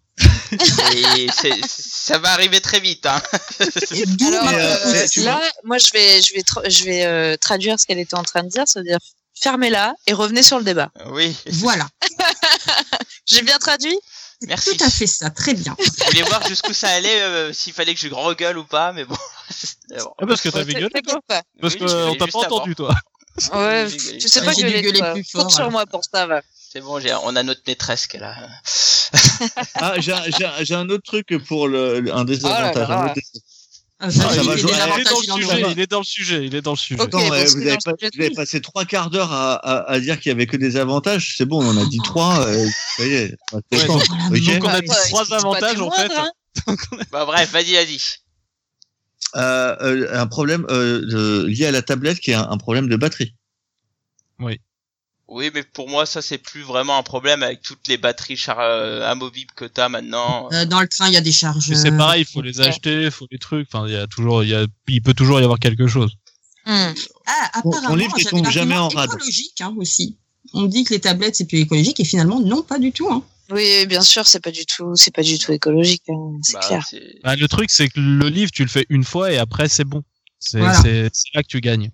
et 0.96 1.28
ça 1.68 2.18
va 2.18 2.32
arriver 2.32 2.60
très 2.60 2.80
vite. 2.80 3.06
Hein. 3.06 3.22
Alors, 4.28 4.48
euh, 4.52 5.06
là, 5.18 5.40
moi, 5.64 5.78
je 5.78 5.92
vais, 5.94 6.20
je 6.24 6.34
vais, 6.34 6.42
tra- 6.42 6.68
je 6.68 6.84
vais 6.86 7.06
euh, 7.06 7.38
traduire 7.38 7.80
ce 7.80 7.86
qu'elle 7.86 8.00
était 8.00 8.16
en 8.16 8.24
train 8.24 8.42
de 8.42 8.50
dire, 8.50 8.64
c'est-à-dire 8.66 8.98
fermez-la 9.40 9.94
et 10.08 10.14
revenez 10.14 10.42
sur 10.42 10.58
le 10.58 10.64
débat. 10.64 10.90
Oui, 11.12 11.36
Voilà. 11.52 11.88
J'ai 13.28 13.44
bien 13.44 13.60
traduit? 13.60 13.96
Merci. 14.46 14.78
Tout 14.78 14.84
à 14.84 14.90
fait 14.90 15.08
ça, 15.08 15.30
très 15.32 15.54
bien. 15.56 15.76
je 15.80 16.06
voulais 16.06 16.22
voir 16.24 16.48
jusqu'où 16.48 16.74
ça 16.74 16.90
allait, 16.90 17.22
euh, 17.22 17.54
s'il 17.54 17.74
fallait 17.74 17.94
que 17.96 18.00
je 18.00 18.08
regueule 18.14 18.58
ou 18.58 18.64
pas, 18.66 18.94
mais 18.94 19.06
bon. 19.06 19.16
Ah, 20.20 20.26
parce 20.28 20.42
que 20.42 20.50
t'as 20.50 20.60
Ouais, 20.60 20.74
gueulé, 20.74 20.90
toi. 21.02 21.20
pas. 21.28 21.42
Parce 21.60 21.74
Oui, 21.74 21.80
que 21.80 21.88
je 21.88 21.96
on 21.96 22.06
gueulais 22.14 22.18
t'a 22.18 22.28
pas 22.28 22.46
avant. 22.46 22.56
entendu, 22.58 22.76
toi. 22.76 22.94
Ouais, 23.54 23.86
J'ai 23.88 23.98
gueulé. 23.98 24.18
tu 24.18 24.30
sais 24.30 24.44
pas 24.44 24.52
j'ai 24.52 24.64
gueuler, 24.64 24.82
gueuler 24.82 25.00
toi. 25.00 25.14
plus 25.14 25.24
Compte 25.32 25.44
fort, 25.44 25.52
sur 25.54 25.70
moi 25.72 25.86
pour 25.86 26.02
ça, 26.04 26.26
va. 26.26 26.42
C'est 26.72 26.82
bon, 26.82 27.00
j'ai- 27.00 27.14
on 27.24 27.36
a 27.36 27.44
notre 27.44 27.62
maîtresse 27.68 28.08
qui 28.08 28.18
est 28.18 28.20
là. 28.20 28.36
Ah, 29.76 29.94
j'ai 30.00 30.12
un- 30.14 30.24
j'ai 30.26 30.50
j'ai 30.66 30.76
autre 30.90 31.04
truc 31.04 31.38
pour 31.46 31.68
le, 31.68 31.98
un 31.98 32.16
Oh 32.16 32.18
là 32.18 32.24
désavantage. 32.26 32.90
là. 32.90 33.00
un 33.00 33.06
autre 33.06 33.14
dés- 33.14 33.42
Ah, 34.00 34.12
ça 34.12 34.30
ça, 34.30 34.44
va 34.44 34.54
il 34.54 34.60
jouer. 34.60 34.72
est 34.72 34.76
Il 35.00 35.04
dans 35.06 35.38
le 35.38 35.42
sujet. 35.42 35.64
Il 35.72 35.80
est 35.80 35.88
dans 35.92 35.98
le 36.00 36.04
sujet. 36.06 36.46
Il 36.46 36.54
est 36.56 36.62
dans 36.62 36.72
le 36.72 36.78
sujet. 36.78 37.02
Ok. 37.02 37.08
Attends, 37.08 37.18
bon, 37.20 37.30
ouais, 37.32 37.48
c'est 37.48 37.54
vous, 37.56 37.62
avez 37.62 37.72
le 37.72 37.78
pas- 37.84 37.92
sujet 37.98 38.10
vous 38.14 38.20
avez 38.22 38.30
de 38.30 38.36
passé 38.36 38.62
trois 38.62 38.86
quarts 38.86 39.10
d'heure 39.10 39.32
à, 39.34 39.54
à, 39.56 39.92
à 39.92 40.00
dire 40.00 40.20
qu'il 40.20 40.30
y 40.30 40.34
avait 40.34 40.46
que 40.46 40.56
des 40.58 40.78
avantages. 40.78 41.34
C'est 41.36 41.46
bon, 41.46 41.64
on 41.64 41.70
en 41.70 41.78
a 41.82 41.86
dit 41.86 41.98
trois. 42.04 42.46
euh, 42.48 42.68
ça 42.98 43.06
y 43.08 43.14
est. 43.14 43.36
c'est 43.72 43.80
Ouais, 43.82 43.88
bon, 43.88 43.94
donc- 43.98 44.04
ok. 44.32 44.44
donc 44.46 44.64
on 44.64 44.68
a 44.68 44.82
dit 44.82 44.88
trois 45.10 45.34
avantages 45.34 45.82
en 45.82 45.90
fait. 45.92 46.12
hein. 46.16 46.30
Bah 47.12 47.26
bref, 47.26 47.52
vas-y, 47.52 47.74
vas-y. 47.74 48.00
Euh, 49.36 49.76
euh, 49.82 50.20
un 50.20 50.28
problème 50.28 50.66
euh, 50.70 51.02
de- 51.02 51.46
lié 51.48 51.66
à 51.66 51.72
la 51.72 51.82
tablette 51.82 52.20
qui 52.20 52.32
est 52.32 52.36
un, 52.36 52.48
un 52.50 52.58
problème 52.58 52.88
de 52.88 52.96
batterie. 52.96 53.34
Oui, 54.40 54.60
mais 55.30 55.64
pour 55.64 55.90
moi, 55.90 56.06
ça, 56.06 56.22
c'est 56.22 56.38
plus 56.38 56.62
vraiment 56.62 56.98
un 56.98 57.04
problème 57.04 57.44
avec 57.44 57.62
toutes 57.62 57.88
les 57.88 57.98
batteries 57.98 58.38
char 58.38 58.60
euh, 58.60 59.02
amovibles 59.10 59.52
que 59.56 59.66
t'as 59.66 59.90
maintenant. 59.90 60.48
Euh, 60.54 60.66
dans 60.66 60.80
le 60.80 60.88
train, 60.88 61.08
il 61.08 61.14
y 61.14 61.18
a 61.18 61.22
des 61.22 61.30
Mais 61.30 61.34
chargeurs. 61.34 61.78
c'est 61.78 61.96
pareil, 61.98 62.22
il 62.28 62.32
faut 62.32 62.42
les 62.42 62.62
acheter, 62.62 63.04
il 63.04 63.12
faut 63.12 63.28
les 63.32 63.38
trucs. 63.38 63.68
Enfin, 63.72 63.88
il 63.88 63.94
y 63.94 63.98
a 63.98 64.08
toujours, 64.08 64.44
il 64.44 64.50
y 64.50 64.56
a, 64.56 64.66
il 64.88 65.02
peut 65.02 65.14
toujours 65.14 65.40
y 65.40 65.44
avoir 65.44 65.60
quelque 65.60 65.88
chose. 65.88 66.12
Hmm. 66.66 66.92
Ah, 67.26 67.50
apparemment, 67.54 67.90
ton 67.90 67.96
livre, 67.96 68.16
tombe 68.30 68.50
jamais 68.50 68.76
l'argument 68.76 68.86
en 68.86 68.90
rade. 68.90 69.10
écologique 69.14 69.62
hein, 69.62 69.74
aussi. 69.78 70.18
On 70.54 70.64
dit 70.66 70.84
que 70.86 70.94
les 70.94 71.00
tablettes 71.02 71.36
c'est 71.36 71.46
plus 71.46 71.60
écologique 71.60 72.00
et 72.00 72.06
finalement 72.06 72.40
non 72.40 72.62
pas 72.62 72.80
du 72.80 72.92
tout. 72.92 73.10
Hein. 73.10 73.24
Oui, 73.50 73.86
bien 73.86 74.02
sûr, 74.02 74.28
c'est 74.28 74.42
pas 74.42 74.52
du 74.52 74.66
tout, 74.66 74.96
c'est 74.96 75.14
pas 75.16 75.24
du 75.24 75.40
tout 75.40 75.52
écologique, 75.54 76.04
hein, 76.10 76.38
c'est 76.44 76.54
Bah, 76.54 76.60
clair. 76.68 76.86
Bah, 77.24 77.36
le 77.38 77.48
truc, 77.48 77.70
c'est 77.72 77.88
que 77.88 78.00
le 78.00 78.28
livre, 78.28 78.52
tu 78.52 78.64
le 78.64 78.70
fais 78.70 78.86
une 78.90 79.06
fois 79.06 79.32
et 79.32 79.38
après, 79.38 79.70
c'est 79.70 79.86
bon. 79.86 80.04
C'est 80.40 80.60
Voilà. 80.60 80.82
c'est- 80.82 81.10
c'est 81.14 81.30
là 81.34 81.42
que 81.44 81.48
tu 81.48 81.62
gagnes. 81.62 81.90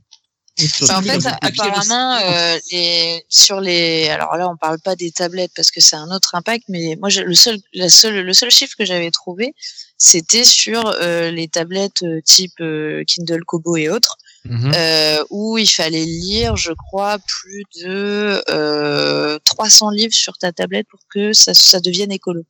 Bah, 0.88 1.00
en 1.00 1.02
fait, 1.02 1.20
apparemment, 1.42 2.18
euh, 2.22 2.60
les, 2.72 3.26
sur 3.28 3.60
les, 3.60 4.08
alors 4.10 4.38
là, 4.38 4.48
on 4.48 4.56
parle 4.56 4.80
pas 4.80 4.96
des 4.96 5.12
tablettes 5.12 5.52
parce 5.56 5.72
que 5.72 5.82
c'est 5.82 5.96
un 5.96 6.12
autre 6.12 6.36
impact, 6.36 6.66
mais 6.70 6.96
moi, 7.00 7.10
le 7.10 7.34
seul, 7.34 7.60
la 7.74 7.90
seule, 7.90 8.22
le 8.24 8.34
seul 8.34 8.52
chiffre 8.52 8.76
que 8.78 8.86
j'avais 8.86 9.10
trouvé, 9.10 9.56
c'était 9.98 10.44
sur 10.44 10.86
euh, 10.86 11.32
les 11.32 11.48
tablettes 11.48 12.04
euh, 12.04 12.22
type 12.24 12.54
euh, 12.62 13.04
Kindle 13.06 13.44
Kobo 13.46 13.78
et 13.78 13.90
autres, 13.90 14.18
Mhm. 14.46 14.74
euh, 14.76 15.24
où 15.30 15.58
il 15.58 15.66
fallait 15.70 16.04
lire, 16.04 16.58
je 16.58 16.74
crois, 16.74 17.18
plus 17.18 17.64
de 17.82 18.44
euh, 18.50 19.40
300 19.46 19.90
livres 19.92 20.14
sur 20.14 20.38
ta 20.38 20.52
tablette 20.52 20.86
pour 20.90 21.00
que 21.10 21.32
ça, 21.32 21.54
ça 21.54 21.80
devienne 21.80 22.12
écolo. 22.12 22.44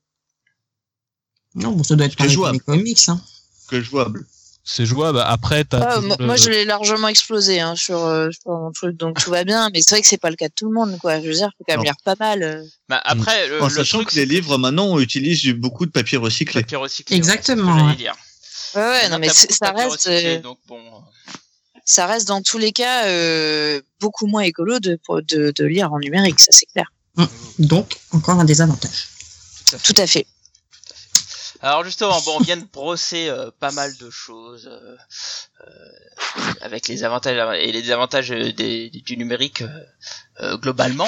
Non, 1.54 1.72
bon, 1.72 1.84
ça 1.84 1.96
doit 1.96 2.08
être 2.08 2.28
jouable. 2.28 2.60
comics. 2.62 3.08
Hein. 3.10 3.22
Que 3.68 3.80
jouable. 3.80 4.26
C'est 4.66 4.86
jouable. 4.86 5.20
Après, 5.26 5.66
t'as 5.66 6.00
moi, 6.00 6.16
le- 6.20 6.26
moi, 6.26 6.36
je 6.38 6.50
l'ai 6.50 6.64
largement 6.64 7.10
explosé 7.10 7.60
hein, 7.60 7.76
sur, 7.76 7.98
euh, 8.06 8.30
sur 8.32 8.52
mon 8.52 8.72
truc, 8.72 8.96
donc 8.96 9.22
tout 9.22 9.30
va 9.30 9.44
bien. 9.44 9.70
Mais 9.74 9.82
c'est 9.82 9.96
vrai 9.96 10.02
que 10.02 10.08
c'est 10.08 10.18
pas 10.18 10.30
le 10.30 10.38
cas 10.38 10.48
de 10.48 10.54
tout 10.56 10.68
le 10.70 10.74
monde, 10.74 10.98
quoi. 11.00 11.20
Je 11.22 11.28
veux 11.28 11.34
dire, 11.34 11.50
faut 11.58 11.66
quand 11.68 11.76
même 11.76 11.84
lire 11.84 11.96
pas 12.06 12.16
mal. 12.18 12.44
euh. 12.44 12.64
Bah, 12.88 13.02
après, 13.04 13.50
le, 13.50 13.62
En 13.62 13.66
le 13.68 13.70
sachant 13.74 13.98
truc, 13.98 14.12
que 14.12 14.16
les 14.16 14.26
livres, 14.26 14.58
maintenant, 14.58 14.86
on 14.86 15.00
utilise 15.00 15.42
du- 15.42 15.54
beaucoup 15.54 15.86
de 15.86 15.92
papier 15.92 16.18
recyclé. 16.18 16.62
papier 16.62 16.78
recyclé. 16.78 17.16
Exactement, 17.18 17.76
ouais, 17.76 17.84
ouais. 17.90 17.96
dire. 17.96 18.16
Ouais, 18.76 18.82
ouais, 18.82 19.10
non, 19.10 19.20
mais 19.20 19.28
ça 19.30 19.72
reste, 19.72 19.92
recyclé, 19.92 20.38
euh, 20.38 20.40
donc 20.40 20.58
bon. 20.68 20.80
ça 21.86 22.08
reste 22.08 22.28
dans 22.30 22.42
tous 22.42 22.58
les 22.58 22.72
cas 22.72 23.06
euh, 23.08 23.82
beaucoup 24.00 24.26
moins 24.28 24.42
écolo 24.44 24.80
de, 24.80 24.98
de, 25.30 25.52
de 25.56 25.66
lire 25.66 25.92
en 25.94 26.00
numérique, 26.00 26.40
ça 26.40 26.52
c'est 26.52 26.66
clair. 26.68 26.86
Donc, 27.60 27.98
encore 28.12 28.40
un 28.40 28.46
désavantage. 28.46 29.10
Tout 29.84 29.94
à 29.98 30.08
fait. 30.08 30.26
Alors 31.64 31.86
justement, 31.86 32.20
bon, 32.22 32.36
on 32.40 32.44
vient 32.44 32.58
de 32.58 32.66
brosser 32.74 33.30
euh, 33.30 33.50
pas 33.58 33.72
mal 33.72 33.96
de 33.98 34.10
choses 34.10 34.68
euh, 34.68 34.98
euh, 35.66 36.52
avec 36.60 36.90
les 36.90 37.06
avantages 37.06 37.38
et 37.58 37.72
les 37.72 37.82
désavantages 37.82 38.32
euh, 38.34 38.52
des- 38.52 38.90
du 38.90 39.16
numérique 39.16 39.62
euh, 39.62 39.80
euh, 40.42 40.58
globalement. 40.58 41.08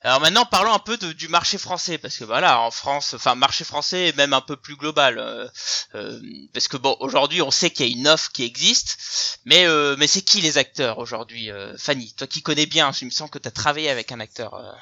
Alors 0.00 0.20
maintenant, 0.20 0.44
parlons 0.44 0.72
un 0.72 0.80
peu 0.80 0.96
de- 0.96 1.12
du 1.12 1.28
marché 1.28 1.56
français 1.56 1.98
parce 1.98 2.16
que 2.18 2.24
voilà, 2.24 2.60
en 2.60 2.72
France, 2.72 3.14
enfin 3.14 3.36
marché 3.36 3.62
français 3.62 4.08
est 4.08 4.16
même 4.16 4.32
un 4.32 4.40
peu 4.40 4.56
plus 4.56 4.74
global 4.74 5.18
euh, 5.20 5.46
euh, 5.94 6.20
parce 6.52 6.66
que 6.66 6.76
bon, 6.76 6.96
aujourd'hui, 6.98 7.40
on 7.40 7.52
sait 7.52 7.70
qu'il 7.70 7.86
y 7.86 7.94
a 7.94 7.96
une 7.96 8.08
offre 8.08 8.32
qui 8.32 8.42
existe, 8.42 9.38
mais 9.44 9.66
euh, 9.68 9.94
mais 10.00 10.08
c'est 10.08 10.22
qui 10.22 10.40
les 10.40 10.58
acteurs 10.58 10.98
aujourd'hui, 10.98 11.50
euh, 11.52 11.76
Fanny? 11.78 12.12
Toi 12.14 12.26
qui 12.26 12.42
connais 12.42 12.66
bien, 12.66 12.90
il 13.00 13.04
me 13.04 13.10
semble 13.10 13.30
que 13.30 13.38
tu 13.38 13.46
as 13.46 13.52
travaillé 13.52 13.88
avec 13.88 14.10
un 14.10 14.18
acteur 14.18 14.54
euh, 14.54 14.72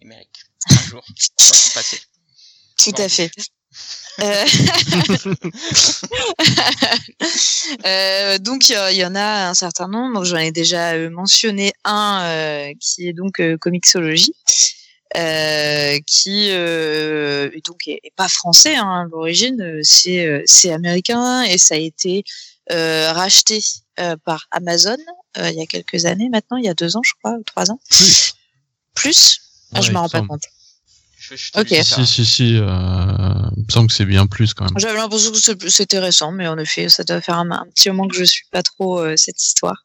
numérique 0.00 0.40
un 0.70 0.74
jour 0.88 1.04
dans 1.38 1.44
ton 1.44 1.70
passé. 1.74 2.00
Tout 2.78 3.02
à 3.02 3.08
fait. 3.10 3.30
Euh, 4.20 4.44
euh, 7.86 8.38
donc 8.38 8.68
il 8.68 8.96
y, 8.96 9.04
en 9.04 9.14
a 9.14 9.48
un 9.48 9.54
certain 9.54 9.88
nombre. 9.88 10.24
J'en 10.24 10.38
ai 10.38 10.52
déjà 10.52 10.92
euh, 10.92 11.10
mentionné 11.10 11.72
un 11.84 12.22
euh, 12.24 12.72
qui 12.80 13.08
est 13.08 13.12
donc 13.12 13.40
euh, 13.40 13.56
Comixology, 13.56 14.34
euh, 15.16 15.98
qui 16.06 16.48
est 16.48 17.66
donc 17.66 17.86
est, 17.86 18.00
est 18.02 18.14
pas 18.16 18.28
français 18.28 18.76
hein, 18.76 19.02
à 19.02 19.04
l'origine, 19.10 19.80
c'est 19.82 20.42
c'est 20.46 20.72
américain 20.72 21.42
et 21.42 21.58
ça 21.58 21.74
a 21.74 21.78
été 21.78 22.24
racheté 22.68 23.60
par 24.24 24.46
Amazon 24.50 24.96
il 25.36 25.54
y 25.54 25.62
a 25.62 25.66
quelques 25.66 26.06
années 26.06 26.28
maintenant, 26.28 26.56
il 26.56 26.64
y 26.64 26.68
a 26.68 26.74
deux 26.74 26.96
ans 26.96 27.02
je 27.02 27.12
crois, 27.22 27.36
ou 27.38 27.44
trois 27.44 27.70
ans. 27.70 27.78
Plus. 27.88 28.34
Plus 28.94 29.40
ah, 29.74 29.80
Je 29.80 29.88
Ouais, 29.88 29.94
me 29.94 29.98
rends 29.98 30.08
pas 30.08 30.22
compte. 30.22 30.42
Je, 31.30 31.36
je 31.36 31.52
te 31.52 31.60
Ok. 31.60 31.66
dis 31.68 31.84
ça. 31.84 31.96
Si, 31.96 32.06
si, 32.06 32.26
si. 32.26 32.56
Euh... 32.56 32.64
Il 33.56 33.64
me 33.66 33.72
semble 33.72 33.88
que 33.88 33.94
c'est 33.94 34.04
bien 34.04 34.26
plus 34.26 34.52
quand 34.54 34.64
même. 34.64 34.74
J'avais 34.78 34.98
l'impression 34.98 35.30
que 35.30 35.68
c'était 35.68 35.98
récent, 36.00 36.32
mais 36.32 36.48
en 36.48 36.58
effet, 36.58 36.88
ça 36.88 37.04
doit 37.04 37.20
faire 37.20 37.36
un, 37.38 37.50
un 37.50 37.66
petit 37.74 37.88
moment 37.90 38.08
que 38.08 38.16
je 38.16 38.24
suis 38.24 38.44
pas 38.50 38.62
trop 38.62 38.98
euh, 39.00 39.16
cette 39.16 39.40
histoire. 39.42 39.84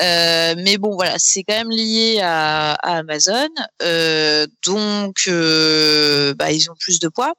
Euh, 0.00 0.54
mais 0.58 0.76
bon, 0.78 0.94
voilà, 0.94 1.14
c'est 1.18 1.44
quand 1.44 1.54
même 1.54 1.70
lié 1.70 2.18
à, 2.20 2.72
à 2.72 2.96
Amazon, 2.98 3.48
euh, 3.82 4.44
donc 4.64 5.22
euh, 5.28 6.34
bah, 6.34 6.50
ils 6.50 6.68
ont 6.68 6.74
plus 6.80 6.98
de 6.98 7.06
poids. 7.08 7.32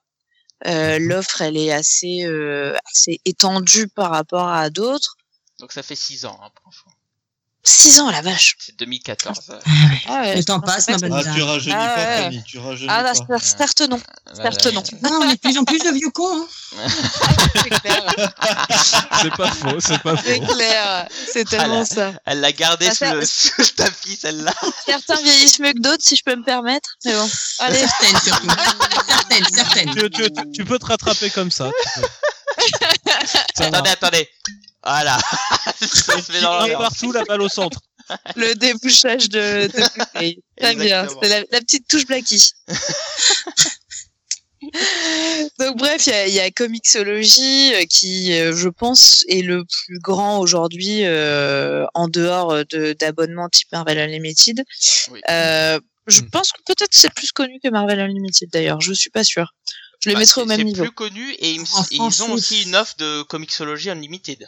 Euh, 0.65 0.97
L'offre, 0.99 1.41
elle 1.41 1.57
est 1.57 1.73
assez, 1.73 2.23
euh, 2.23 2.73
assez 2.89 3.19
étendue 3.25 3.89
par 3.89 4.11
rapport 4.11 4.47
à 4.47 4.69
d'autres. 4.69 5.17
Donc 5.59 5.73
ça 5.73 5.83
fait 5.83 5.95
6 5.97 6.25
ans, 6.25 6.39
hein, 6.41 6.47
pour 6.63 6.73
info. 7.65 7.83
Six 7.83 7.99
ans, 7.99 8.11
la 8.11 8.21
vache. 8.21 8.55
C'est 8.59 8.77
2014. 8.79 9.39
euh, 9.49 9.59
Ah 10.07 10.21
ouais, 10.21 10.35
Le 10.37 10.43
temps 10.43 10.59
passe, 10.59 10.85
pas 10.85 10.97
ma 10.99 11.09
bonne 11.09 11.23
Ah, 11.27 11.33
tu 11.35 11.41
rajeunis 11.41 11.75
Ah 11.77 11.93
pas, 11.95 12.01
ouais. 12.01 12.23
Fanny, 12.23 12.43
tu 12.45 12.57
rajeunis 12.59 12.87
Ah, 12.89 13.03
pas. 13.03 13.39
certes 13.39 13.81
non, 13.81 13.99
certes 14.33 14.67
non. 14.73 14.83
Ah, 15.03 15.09
on 15.21 15.29
est 15.29 15.33
de 15.35 15.39
plus 15.39 15.57
en 15.57 15.63
plus 15.63 15.79
de 15.79 15.89
vieux 15.91 16.09
cons. 16.11 16.41
Hein. 16.41 16.47
C'est 17.63 17.69
clair, 17.69 18.05
C'est 19.21 19.35
pas 19.35 19.47
faux, 19.51 19.79
c'est 19.79 19.97
pas 20.01 20.15
c'est 20.23 20.39
faux. 20.45 20.53
clair, 20.53 21.07
c'est 21.31 21.47
tellement 21.47 21.85
ça. 21.85 22.11
Elle 22.25 22.41
l'a 22.41 22.51
gardée 22.51 22.87
Ah, 22.89 22.93
sous, 22.95 23.05
le, 23.15 23.25
sous 23.25 23.51
le 23.59 23.65
tapis, 23.67 24.17
celle-là. 24.21 24.53
Certains 24.85 25.21
vieillissent 25.21 25.59
mieux 25.59 25.71
que 25.73 25.79
d'autres, 25.79 26.03
si 26.03 26.15
je 26.15 26.23
peux 26.23 26.35
me 26.35 26.43
permettre. 26.43 26.89
Mais 27.05 27.13
bon, 27.13 27.29
allez. 27.59 27.77
Certaines, 27.79 28.19
surtout. 28.19 28.47
certaines, 29.07 29.45
certaines. 29.53 29.95
Tu, 29.95 30.09
tu- 30.09 30.31
tu- 30.31 30.51
tu 30.53 30.65
peux 30.65 30.77
te 30.79 30.85
rattraper 30.85 31.29
comme 31.29 31.49
ça. 31.51 31.69
tu 31.95 32.01
peux. 32.01 32.07
Attendez, 33.59 33.89
attendez. 33.89 34.29
Voilà. 34.83 35.17
ça 35.81 36.21
se 36.21 36.31
met 36.31 36.41
dans 36.41 36.53
Un 36.53 36.59
l'ambiance. 36.59 36.81
partout, 36.81 37.11
la 37.11 37.23
balle 37.23 37.41
au 37.41 37.49
centre. 37.49 37.79
le 38.35 38.53
débouchage 38.55 39.29
de, 39.29 39.67
de. 39.67 40.35
Très 40.61 40.75
bien, 40.75 41.07
c'est 41.21 41.27
la, 41.29 41.39
la 41.51 41.59
petite 41.61 41.87
touche 41.87 42.05
Blackie. 42.05 42.51
Donc 45.59 45.77
bref, 45.77 46.07
il 46.07 46.11
y 46.11 46.13
a, 46.13 46.27
y 46.27 46.39
a 46.39 46.49
Comixology 46.51 47.73
euh, 47.75 47.85
qui, 47.89 48.33
euh, 48.33 48.55
je 48.55 48.69
pense, 48.69 49.23
est 49.27 49.41
le 49.41 49.63
plus 49.63 49.99
grand 49.99 50.39
aujourd'hui 50.39 51.05
euh, 51.05 51.85
en 51.93 52.07
dehors 52.07 52.63
de 52.71 52.93
d'abonnements 52.93 53.49
type 53.49 53.67
Marvel 53.71 53.99
Unlimited. 53.99 54.63
Oui. 55.11 55.21
Euh, 55.29 55.79
je 56.07 56.21
Hmm. 56.21 56.29
pense 56.29 56.51
que 56.51 56.61
peut-être 56.65 56.93
c'est 56.93 57.11
plus 57.13 57.31
connu 57.31 57.59
que 57.63 57.69
Marvel 57.69 57.99
Unlimited 57.99 58.49
d'ailleurs, 58.51 58.79
je 58.81 58.93
suis 58.93 59.09
pas 59.09 59.23
sûre. 59.23 59.53
Je 60.05 60.09
les 60.11 60.13
Bah, 60.13 60.19
mettrai 60.19 60.41
au 60.41 60.43
c'est- 60.43 60.47
même 60.49 60.57
c'est 60.59 60.63
niveau. 60.65 60.83
plus 60.83 60.91
connu 60.91 61.31
et 61.33 61.51
ils, 61.51 61.61
et 61.61 61.95
ils 61.95 62.23
ont 62.23 62.27
oui. 62.27 62.33
aussi 62.33 62.61
une 62.61 62.75
offre 62.75 62.95
de 62.97 63.23
Comixology 63.23 63.89
Unlimited. 63.89 64.47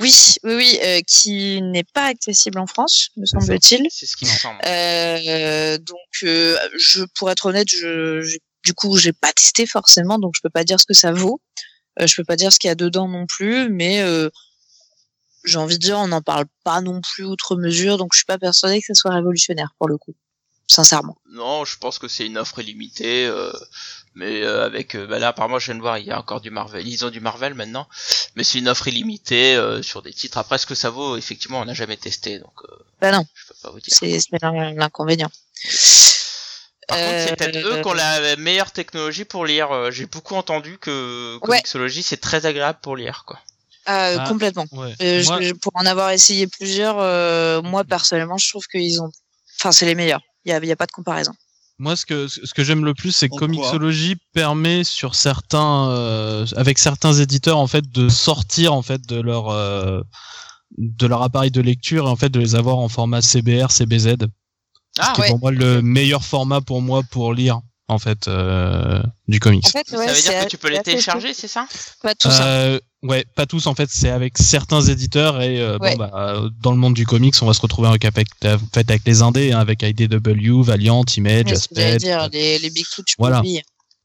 Oui, 0.00 0.12
oui, 0.42 0.54
oui, 0.54 0.78
euh, 0.82 1.00
qui 1.06 1.62
n'est 1.62 1.84
pas 1.84 2.06
accessible 2.06 2.58
en 2.58 2.66
France, 2.66 3.10
me 3.16 3.26
semble-t-il. 3.26 3.86
C'est 3.90 4.06
ce 4.06 4.16
qui 4.16 4.24
me 4.24 4.30
semble. 4.30 4.58
Euh, 4.66 5.78
donc, 5.78 5.98
euh, 6.24 6.58
je, 6.76 7.04
pour 7.14 7.30
être 7.30 7.46
honnête, 7.46 7.68
je, 7.70 8.20
je- 8.22 8.38
du 8.64 8.74
coup, 8.74 8.96
j'ai 8.96 9.12
pas 9.12 9.32
testé 9.32 9.66
forcément, 9.66 10.18
donc 10.18 10.34
je 10.34 10.40
peux 10.42 10.50
pas 10.50 10.64
dire 10.64 10.80
ce 10.80 10.86
que 10.86 10.94
ça 10.94 11.12
vaut. 11.12 11.40
Euh, 12.00 12.06
je 12.08 12.16
peux 12.16 12.24
pas 12.24 12.34
dire 12.36 12.52
ce 12.52 12.58
qu'il 12.58 12.68
y 12.68 12.70
a 12.70 12.74
dedans 12.74 13.06
non 13.06 13.26
plus, 13.26 13.68
mais 13.70 14.00
euh, 14.00 14.28
j'ai 15.44 15.58
envie 15.58 15.78
de 15.78 15.82
dire, 15.84 15.96
on 15.98 16.08
n'en 16.08 16.22
parle 16.22 16.46
pas 16.64 16.80
non 16.80 17.00
plus 17.00 17.24
outre 17.24 17.54
mesure, 17.56 17.98
donc 17.98 18.12
je 18.14 18.18
suis 18.18 18.26
pas 18.26 18.38
persuadée 18.38 18.80
que 18.80 18.86
ça 18.86 18.94
soit 18.94 19.14
révolutionnaire 19.14 19.74
pour 19.78 19.88
le 19.88 19.96
coup, 19.96 20.14
sincèrement. 20.66 21.16
Non, 21.30 21.64
je 21.64 21.78
pense 21.78 21.98
que 21.98 22.08
c'est 22.08 22.26
une 22.26 22.36
offre 22.36 22.58
illimitée, 22.58 23.26
euh, 23.26 23.52
mais 24.18 24.42
euh, 24.42 24.66
avec 24.66 24.94
euh, 24.94 25.06
bah 25.06 25.18
là 25.18 25.28
apparemment 25.28 25.58
je 25.58 25.66
viens 25.66 25.76
de 25.76 25.80
voir 25.80 25.96
il 25.98 26.06
y 26.06 26.10
a 26.10 26.18
encore 26.18 26.40
du 26.40 26.50
Marvel, 26.50 26.86
ils 26.86 27.04
ont 27.04 27.10
du 27.10 27.20
Marvel 27.20 27.54
maintenant, 27.54 27.88
mais 28.36 28.44
c'est 28.44 28.58
une 28.58 28.68
offre 28.68 28.88
illimitée 28.88 29.54
euh, 29.56 29.80
sur 29.82 30.02
des 30.02 30.12
titres. 30.12 30.36
Après 30.38 30.58
ce 30.58 30.66
que 30.66 30.74
ça 30.74 30.90
vaut, 30.90 31.16
effectivement, 31.16 31.60
on 31.60 31.64
n'a 31.64 31.74
jamais 31.74 31.96
testé, 31.96 32.38
donc 32.40 32.52
euh, 32.64 32.74
Bah 33.00 33.12
non, 33.12 33.24
je 33.34 33.46
peux 33.48 33.54
pas 33.62 33.70
vous 33.70 33.80
dire. 33.80 33.94
c'est 33.96 34.18
c'est 34.20 34.42
l'in- 34.42 34.72
l'inconvénient. 34.74 35.30
Par 36.88 36.96
contre, 36.98 37.18
c'est 37.26 37.36
peut-être 37.36 37.56
eux 37.66 37.82
qui 37.82 37.88
ont 37.88 37.92
la 37.92 38.36
meilleure 38.36 38.72
technologie 38.72 39.24
pour 39.26 39.44
lire. 39.44 39.90
J'ai 39.92 40.06
beaucoup 40.06 40.34
entendu 40.36 40.78
que 40.78 41.34
Ouais. 41.42 41.58
Comixology 41.58 42.02
c'est 42.02 42.16
très 42.16 42.46
agréable 42.46 42.78
pour 42.82 42.96
lire, 42.96 43.24
quoi. 43.26 43.38
Ah, 43.84 44.16
Ah. 44.18 44.28
complètement. 44.28 44.66
Ouais. 44.72 44.94
Euh, 45.02 45.22
Moi- 45.24 45.40
je- 45.42 45.52
pour 45.52 45.72
en 45.74 45.84
avoir 45.86 46.10
essayé 46.10 46.46
plusieurs, 46.46 46.98
euh, 46.98 47.60
moi 47.62 47.84
personnellement, 47.84 48.36
je 48.38 48.48
trouve 48.48 48.66
qu'ils 48.66 49.00
ont, 49.02 49.10
enfin, 49.58 49.72
c'est 49.72 49.86
les 49.86 49.94
meilleurs. 49.94 50.20
Il 50.44 50.50
y 50.50 50.54
a, 50.54 50.58
il 50.58 50.66
y 50.66 50.72
a 50.72 50.76
pas 50.76 50.86
de 50.86 50.92
comparaison. 50.92 51.32
Moi, 51.80 51.94
ce 51.94 52.04
que 52.04 52.26
ce 52.26 52.52
que 52.54 52.64
j'aime 52.64 52.84
le 52.84 52.92
plus, 52.92 53.12
c'est 53.12 53.28
que 53.28 53.36
Comixology 53.36 54.16
permet 54.32 54.82
sur 54.82 55.14
certains, 55.14 55.90
euh, 55.90 56.44
avec 56.56 56.78
certains 56.78 57.12
éditeurs, 57.12 57.58
en 57.58 57.68
fait, 57.68 57.88
de 57.90 58.08
sortir 58.08 58.74
en 58.74 58.82
fait 58.82 59.06
de 59.06 59.20
leur 59.20 59.50
euh, 59.50 60.02
de 60.76 61.06
leur 61.06 61.22
appareil 61.22 61.52
de 61.52 61.60
lecture 61.60 62.06
et 62.06 62.10
en 62.10 62.16
fait 62.16 62.30
de 62.30 62.40
les 62.40 62.56
avoir 62.56 62.78
en 62.78 62.88
format 62.88 63.22
CBR, 63.22 63.70
CBZ, 63.70 64.16
Ah 64.98 65.12
qui 65.14 65.22
est 65.22 65.28
pour 65.28 65.38
moi 65.38 65.52
le 65.52 65.80
meilleur 65.80 66.24
format 66.24 66.60
pour 66.60 66.82
moi 66.82 67.02
pour 67.10 67.32
lire 67.32 67.60
en 67.88 67.98
fait 67.98 68.28
euh, 68.28 69.02
du 69.28 69.40
comics. 69.40 69.66
En 69.66 69.70
fait, 69.70 69.88
ça 69.88 69.96
veut 69.96 70.04
dire 70.06 70.14
c'est 70.22 70.44
que 70.44 70.48
tu 70.50 70.58
peux 70.58 70.68
les 70.68 70.80
télécharger, 70.80 71.32
c'est 71.34 71.48
ça? 71.48 71.66
Pas 72.02 72.14
tout 72.14 72.30
ça. 72.30 72.46
Euh, 72.46 72.80
ouais, 73.02 73.24
pas 73.34 73.46
tous 73.46 73.66
en 73.66 73.74
fait, 73.74 73.88
c'est 73.90 74.10
avec 74.10 74.36
certains 74.38 74.82
éditeurs 74.82 75.40
et 75.40 75.60
euh, 75.60 75.78
Ouais. 75.78 75.96
bon 75.96 76.04
bah 76.04 76.42
dans 76.62 76.70
le 76.72 76.76
monde 76.78 76.94
du 76.94 77.06
comics, 77.06 77.34
on 77.42 77.46
va 77.46 77.54
se 77.54 77.60
retrouver 77.60 77.88
avec 77.88 78.04
avec, 78.04 78.28
en 78.44 78.58
fait, 78.72 78.88
avec 78.90 79.02
les 79.06 79.22
indés, 79.22 79.52
hein, 79.52 79.58
avec 79.60 79.82
IDW, 79.82 80.62
Valiant, 80.62 81.02
Image, 81.16 81.50
Aspect, 81.52 81.96
dire, 81.98 82.28
les, 82.32 82.58
les 82.58 82.70
Big 82.70 82.84
Two, 82.94 83.02
tu 83.04 83.16
peux 83.16 83.22
Voilà. 83.22 83.42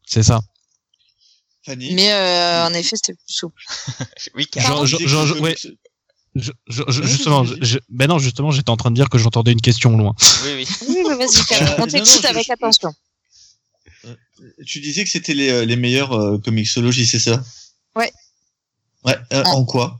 c'est 0.05 0.23
ça. 0.23 0.39
Fanny 1.65 1.93
Mais 1.93 2.11
euh, 2.11 2.65
en 2.67 2.73
effet, 2.73 2.95
c'était 2.95 3.13
plus 3.13 3.33
souple. 3.33 3.61
Oui, 4.35 4.47
Je, 4.55 4.85
je, 4.85 4.97
je- 5.07 5.33
Ouais, 5.39 5.55
justement, 6.89 7.43
je, 7.45 7.77
ben 7.89 8.07
non, 8.07 8.17
justement, 8.17 8.49
j'étais 8.51 8.69
en 8.71 8.75
train 8.77 8.89
de 8.91 8.95
dire 8.95 9.07
que 9.09 9.17
j'entendais 9.17 9.51
une 9.51 9.61
question 9.61 9.95
loin. 9.95 10.13
Oui, 10.45 10.51
oui. 10.55 10.67
Oui, 10.89 10.97
mais 11.07 11.15
vas-y, 11.15 11.61
Euh, 11.61 11.77
non, 11.77 11.85
non, 11.85 12.27
avec 12.29 12.45
je- 12.47 12.51
attention. 12.53 12.93
Tu 14.65 14.79
disais 14.79 15.03
que 15.03 15.09
c'était 15.09 15.33
les, 15.33 15.49
euh, 15.49 15.65
les 15.65 15.75
meilleurs 15.75 16.13
euh, 16.13 16.37
Comixology, 16.37 17.05
c'est 17.05 17.19
ça? 17.19 17.41
Ouais. 17.95 18.11
Ouais, 19.05 19.17
euh, 19.33 19.43
En- 19.45 19.59
en 19.59 19.65
quoi? 19.65 19.99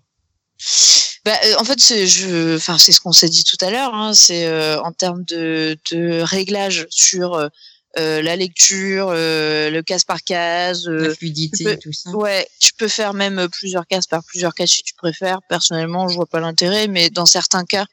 Bah, 1.26 1.38
euh, 1.46 1.56
en 1.58 1.64
fait, 1.64 1.80
c'est 1.80 2.06
je, 2.08 2.56
enfin, 2.58 2.78
c'est 2.78 2.91
ce 2.91 3.00
qu'on 3.02 3.12
s'est 3.14 3.30
dit 3.30 3.44
tout 3.44 3.58
à 3.62 3.70
l'heure. 3.72 3.94
Hein, 3.94 4.14
c'est 4.14 4.46
euh, 4.46 4.80
en 4.82 4.91
termes 4.91 5.24
de, 5.26 5.78
de 5.91 6.20
réglage 6.22 6.86
sur 6.89 7.36
euh, 7.36 8.22
la 8.22 8.36
lecture, 8.36 9.08
euh, 9.10 9.70
le 9.70 9.82
case 9.84 10.04
par 10.04 10.22
case. 10.24 10.88
euh, 10.88 11.10
La 11.10 11.16
fluidité 11.16 11.64
peux- 11.64 11.72
et 11.72 11.78
tout 11.80 11.94
ça. 11.94 12.10
ouais, 12.12 12.48
tu 12.60 12.74
peux 12.74 12.88
faire 12.89 13.14
même 13.14 13.48
plusieurs 13.50 13.88
cases 13.88 14.08
par 14.08 14.24
plusieurs 14.26 14.54
cases 14.54 14.72
si 14.72 14.84
tu 14.84 14.94
préfères. 14.96 15.39
Personnellement, 15.48 16.08
je 16.10 16.16
vois 16.16 16.26
pas 16.26 16.39
l'intérêt, 16.41 16.88
mais 16.88 17.10
dans 17.10 17.26
certains 17.26 17.64
cas, 17.66 17.86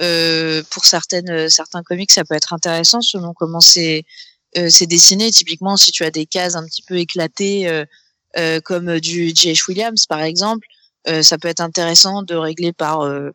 euh, 0.00 0.62
pour 0.70 0.84
certaines 0.86 1.50
certains 1.50 1.82
comics, 1.82 2.10
ça 2.12 2.24
peut 2.24 2.34
être 2.36 2.52
intéressant 2.54 3.00
selon 3.02 3.34
comment 3.34 3.60
c'est 3.60 3.98
euh, 3.98 4.02
c'est 4.54 4.86
dessiné. 4.86 5.30
Typiquement, 5.30 5.76
si 5.76 5.90
tu 5.92 6.04
as 6.04 6.10
des 6.10 6.26
cases 6.26 6.54
un 6.54 6.64
petit 6.64 6.82
peu 6.82 6.96
éclatées, 6.96 7.68
euh, 7.68 7.84
euh, 8.36 8.60
comme 8.60 9.00
du 9.00 9.28
J.H. 9.34 9.68
Williams 9.68 10.06
par 10.06 10.22
exemple, 10.22 10.66
euh, 11.08 11.22
ça 11.22 11.38
peut 11.38 11.48
être 11.48 11.60
intéressant 11.60 12.22
de 12.22 12.34
régler 12.34 12.72
par 12.72 13.00
euh, 13.02 13.30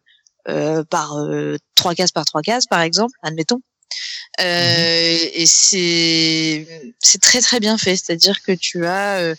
euh, 0.50 0.84
par 0.84 1.18
euh, 1.18 1.58
trois 1.76 1.96
cases 1.96 2.12
par 2.12 2.26
trois 2.26 2.42
cases, 2.42 2.68
par 2.68 2.82
exemple, 2.82 3.18
admettons. 3.22 3.62
Euh, 4.40 5.18
Et 5.34 5.46
c'est 5.46 6.68
c'est 7.00 7.22
très 7.22 7.42
très 7.42 7.60
bien 7.60 7.78
fait, 7.78 7.96
c'est-à-dire 7.96 8.42
que 8.42 8.52
tu 8.52 8.86
as, 8.86 9.20
euh, 9.20 9.36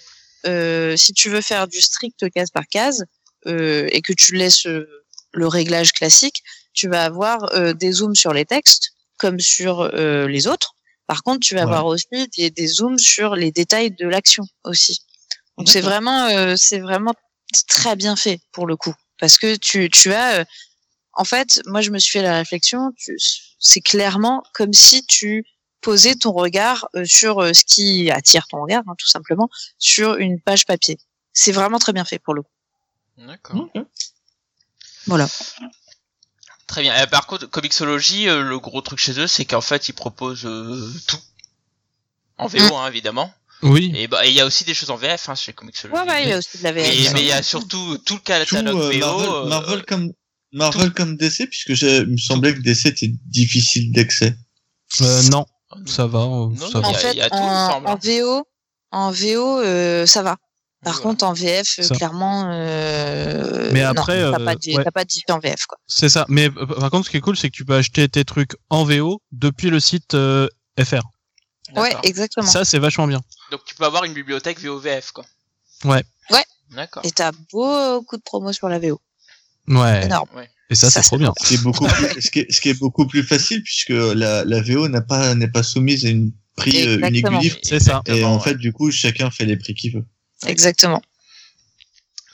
euh, 0.46 0.96
si 0.96 1.12
tu 1.12 1.28
veux 1.30 1.40
faire 1.40 1.68
du 1.68 1.80
strict 1.80 2.30
case 2.30 2.50
par 2.50 2.66
case 2.70 3.04
euh, 3.46 3.88
et 3.92 4.00
que 4.02 4.12
tu 4.12 4.34
laisses 4.34 4.66
euh, 4.66 4.88
le 5.32 5.48
réglage 5.48 5.92
classique, 5.92 6.42
tu 6.72 6.88
vas 6.88 7.04
avoir 7.04 7.52
euh, 7.54 7.72
des 7.74 7.92
zooms 7.92 8.14
sur 8.14 8.32
les 8.32 8.44
textes 8.44 8.92
comme 9.18 9.40
sur 9.40 9.80
euh, 9.80 10.26
les 10.28 10.46
autres. 10.46 10.73
Par 11.06 11.22
contre, 11.22 11.40
tu 11.40 11.54
vas 11.54 11.60
Ouais. 11.62 11.66
avoir 11.66 11.86
aussi 11.86 12.06
des, 12.36 12.50
des 12.50 12.66
zooms 12.66 12.98
sur 12.98 13.34
les 13.36 13.50
détails 13.52 13.90
de 13.90 14.06
l'action 14.08 14.44
aussi. 14.64 15.00
Donc 15.58 15.68
c'est 15.68 15.80
vraiment 15.82 16.26
euh, 16.26 16.54
c'est 16.56 16.80
vraiment 16.80 17.14
très 17.68 17.94
bien 17.94 18.16
fait 18.16 18.40
pour 18.52 18.66
le 18.66 18.76
coup 18.76 18.92
parce 19.20 19.38
que 19.38 19.54
tu 19.54 19.88
tu 19.88 20.12
as 20.12 20.40
euh, 20.40 20.44
en 21.12 21.22
fait 21.24 21.60
moi 21.66 21.80
je 21.80 21.90
me 21.90 21.98
suis 22.00 22.10
fait 22.10 22.22
la 22.22 22.38
réflexion 22.38 22.90
tu- 22.96 23.16
c'est 23.60 23.80
clairement 23.80 24.42
comme 24.52 24.72
si 24.72 25.06
tu 25.06 25.44
posais 25.80 26.16
ton 26.16 26.32
regard 26.32 26.88
euh, 26.96 27.04
sur 27.04 27.38
euh, 27.40 27.52
ce 27.52 27.62
qui 27.64 28.10
attire 28.10 28.48
ton 28.48 28.62
regard 28.62 28.82
hein, 28.88 28.94
tout 28.98 29.06
simplement 29.06 29.48
sur 29.78 30.16
une 30.16 30.40
page 30.40 30.66
papier 30.66 30.98
c'est 31.32 31.52
vraiment 31.52 31.78
très 31.78 31.92
bien 31.92 32.04
fait 32.04 32.18
pour 32.18 32.34
le 32.34 32.42
coup 32.42 32.50
D'accord. 33.18 33.68
voilà 35.06 35.28
Très 36.66 36.82
bien. 36.82 36.94
Euh, 36.94 37.06
par 37.06 37.26
contre, 37.26 37.46
Comixology, 37.46 38.28
euh, 38.28 38.42
le 38.42 38.58
gros 38.58 38.80
truc 38.80 38.98
chez 38.98 39.18
eux, 39.20 39.26
c'est 39.26 39.44
qu'en 39.44 39.60
fait, 39.60 39.88
ils 39.88 39.92
proposent 39.92 40.46
euh, 40.46 40.90
tout. 41.06 41.18
En 42.38 42.46
VO, 42.48 42.58
Mm. 42.58 42.72
hein, 42.72 42.88
évidemment. 42.88 43.32
Oui. 43.62 43.92
Et 43.94 44.08
bah, 44.08 44.26
et 44.26 44.28
il 44.30 44.34
y 44.34 44.40
a 44.40 44.46
aussi 44.46 44.64
des 44.64 44.74
choses 44.74 44.90
en 44.90 44.96
VF 44.96 45.28
hein, 45.28 45.34
chez 45.34 45.52
Comixology. 45.52 45.98
ouais 45.98 46.06
ouais 46.06 46.22
il 46.24 46.28
y 46.28 46.32
a 46.32 46.38
aussi 46.38 46.58
de 46.58 46.64
la 46.64 46.72
VF 46.72 47.12
mais 47.14 47.20
il 47.22 47.26
y 47.28 47.32
a 47.32 47.42
surtout 47.42 47.96
tout 47.98 48.14
le 48.14 48.18
Tout 48.18 48.18
catalogue 48.18 48.76
euh, 48.76 48.90
VO. 48.90 48.98
Marvel, 48.98 49.28
euh, 49.30 49.44
Marvel 49.46 49.84
comme 49.86 50.12
Marvel 50.52 50.92
comme 50.92 51.16
DC 51.16 51.46
puisque 51.48 51.72
j'ai- 51.72 51.98
il 51.98 52.08
me 52.08 52.16
semblait 52.18 52.52
que 52.54 52.60
DC 52.60 52.86
était 52.86 53.10
difficile 53.26 53.90
d'accès. 53.92 54.36
Euh, 55.00 55.22
non, 55.30 55.46
ça 55.86 56.06
va. 56.06 56.18
euh, 56.18 56.48
Non, 56.50 56.56
ça 56.70 56.80
va. 56.80 56.88
en 56.88 56.92
y 56.92 56.94
a- 56.94 56.98
fait 56.98 57.14
y 57.14 57.20
a 57.22 57.30
tout, 57.30 57.36
il 57.36 57.42
me 57.42 57.46
en, 57.46 57.84
en. 57.86 57.96
VO 57.96 58.46
en 58.90 59.10
VO 59.12 59.60
euh, 59.60 60.04
ça 60.04 60.22
va 60.22 60.36
par 60.84 60.94
voilà. 60.94 61.02
contre 61.10 61.24
en 61.24 61.32
VF 61.32 61.78
euh, 61.78 61.82
Ça. 61.82 61.94
clairement 61.94 62.50
euh, 62.52 63.70
Mais 63.72 63.82
non, 63.84 63.94
t'as 63.94 64.12
euh, 64.12 64.32
pas 64.44 64.54
de 64.54 64.72
ouais. 64.76 64.84
t'as 64.84 64.90
pas 64.90 65.04
de 65.04 65.08
diff 65.08 65.24
en 65.30 65.38
VF 65.38 65.66
quoi 65.66 65.78
C'est 65.86 66.08
ça. 66.08 66.24
Mais 66.28 66.48
euh, 66.48 66.66
par 66.66 66.90
contre, 66.90 67.06
ce 67.06 67.10
qui 67.10 67.16
est 67.16 67.20
cool, 67.20 67.36
c'est 67.36 67.50
que 67.50 67.56
tu 67.56 67.64
peux 67.64 67.74
acheter 67.74 68.08
tes 68.08 68.24
trucs 68.24 68.52
en 68.70 68.84
VO 68.84 69.20
depuis 69.32 69.70
le 69.70 69.80
site 69.80 70.14
euh, 70.14 70.48
FR. 70.82 71.02
ouais 71.76 71.94
exactement 72.02 72.46
Ça, 72.46 72.64
c'est 72.64 72.78
vachement 72.78 73.06
bien. 73.06 73.20
Donc 73.50 73.60
tu 73.64 73.74
peux 73.74 73.84
avoir 73.84 74.04
une 74.04 74.12
bibliothèque 74.14 74.60
VO-VF, 74.60 75.10
quoi. 75.12 75.24
Ouais. 75.84 76.02
Ouais. 76.30 76.44
D'accord. 76.74 77.04
et 77.04 77.10
t'as 77.10 77.30
beaucoup 77.52 78.16
de 78.16 78.22
promos 78.22 78.52
sur 78.52 78.68
la 78.68 78.78
VO 78.78 79.00
Ouais. 79.68 80.04
énorme 80.06 80.28
Ouais. 80.36 80.48
Et 80.70 80.74
ça, 80.74 80.90
Ça, 80.90 81.02
c'est 81.02 81.08
trop 81.08 81.18
bien. 81.18 81.32
Ce 81.42 81.48
qui 81.48 81.54
est 81.54 81.62
beaucoup 81.62 81.86
plus, 81.86 82.20
ce 82.22 82.30
qui 82.30 82.40
est, 82.40 82.50
ce 82.52 82.60
qui 82.60 82.68
est 82.70 82.78
beaucoup 82.78 83.06
plus 83.06 83.22
facile 83.22 83.62
puisque 83.62 83.90
la, 83.90 84.44
la 84.44 84.62
VO 84.62 84.88
n'a 84.88 85.02
pas 85.02 85.34
n'est 85.34 85.48
pas 85.48 85.62
soumise 85.62 86.06
à 86.06 86.08
une 86.08 86.32
prix 86.56 86.86
euh, 86.86 86.96
unique 86.98 87.00
du 87.00 87.06
Exactement. 87.18 87.40
livre 87.40 87.58
C'est 87.62 87.80
ça. 87.80 88.00
et 88.06 88.10
Exactement, 88.12 88.32
en 88.34 88.36
ouais. 88.38 88.42
fait 88.44 88.54
du 88.56 88.72
coup 88.72 88.90
chacun 88.90 89.30
fait 89.30 89.44
les 89.44 89.56
prix 89.58 89.74
qu'il 89.74 89.92
veut. 89.92 90.04
Exactement 90.46 91.02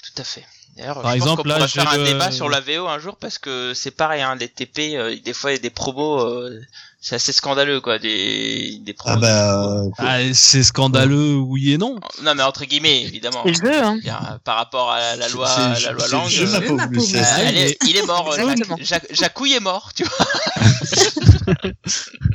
Tout 0.03 0.21
à 0.23 0.25
fait. 0.25 0.45
D'ailleurs, 0.77 1.03
Par 1.03 1.11
je 1.11 1.17
exemple, 1.17 1.37
pense 1.37 1.43
qu'on 1.43 1.49
là, 1.49 1.55
pourrait 1.57 1.69
j'ai 1.69 1.81
faire 1.81 1.91
un 1.93 1.97
le- 1.99 2.05
débat 2.05 2.31
sur 2.31 2.49
la 2.49 2.61
VO 2.61 2.87
un 2.87 2.99
jour 3.01 3.17
parce 3.17 3.39
que 3.39 3.75
c'est 3.75 3.91
pareil, 3.91 4.23
hein, 4.23 4.37
les 4.37 4.49
TP, 4.49 4.97
euh, 4.97 5.17
des 5.23 5.33
fois 5.35 5.51
il 5.51 5.55
y 5.55 5.59
a 5.59 5.61
des 5.63 5.69
promos, 5.69 6.21
euh, 6.21 6.61
c'est 7.01 7.17
assez 7.17 7.33
scandaleux, 7.33 7.81
quoi, 7.81 7.99
des, 7.99 8.79
des 8.81 8.93
promos. 8.95 9.17
Ah 9.17 9.21
bah 9.21 9.83
euh, 9.83 9.91
Ah, 9.99 10.19
c'est 10.33 10.63
scandaleux, 10.63 11.35
oui 11.35 11.73
et 11.73 11.79
non. 11.79 11.99
Non, 12.23 12.35
mais 12.37 12.45
entre 12.45 12.65
guillemets, 12.67 13.03
évidemment. 13.03 13.43
c'est 13.45 13.51
le 13.63 13.73
jeu 13.73 13.83
hein 13.83 13.99
euh, 14.07 14.39
par 14.45 14.57
rapport 14.57 14.93
à 14.93 15.17
la 15.17 15.29
loi, 15.29 15.49
c'est- 15.77 15.83
la 15.87 15.93
loi 15.93 16.05
c'est- 16.07 16.13
langue. 16.13 16.29
je 16.29 16.45
euh, 16.45 17.23
ah, 17.25 17.43
elle 17.43 17.57
est- 17.59 17.79
il 17.87 17.97
est 17.97 18.07
mort, 18.07 18.33
Exactement. 18.39 18.77
Jacques, 18.79 18.87
Jacques- 19.09 19.15
Jacouille 19.15 19.55
est 19.55 19.61
mort, 19.61 19.93
tu 19.95 20.05
vois. 20.05 20.27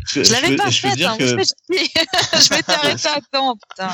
Je, 0.08 0.24
je 0.24 0.32
l'avais 0.34 0.56
pas 0.56 0.70
faite 0.72 1.02
hein, 1.04 1.16
que 1.18 1.26
je 1.28 1.36
m'étais 1.36 2.72
arrêté 2.74 3.08
à 3.08 3.20
temps 3.32 3.56
putain 3.70 3.90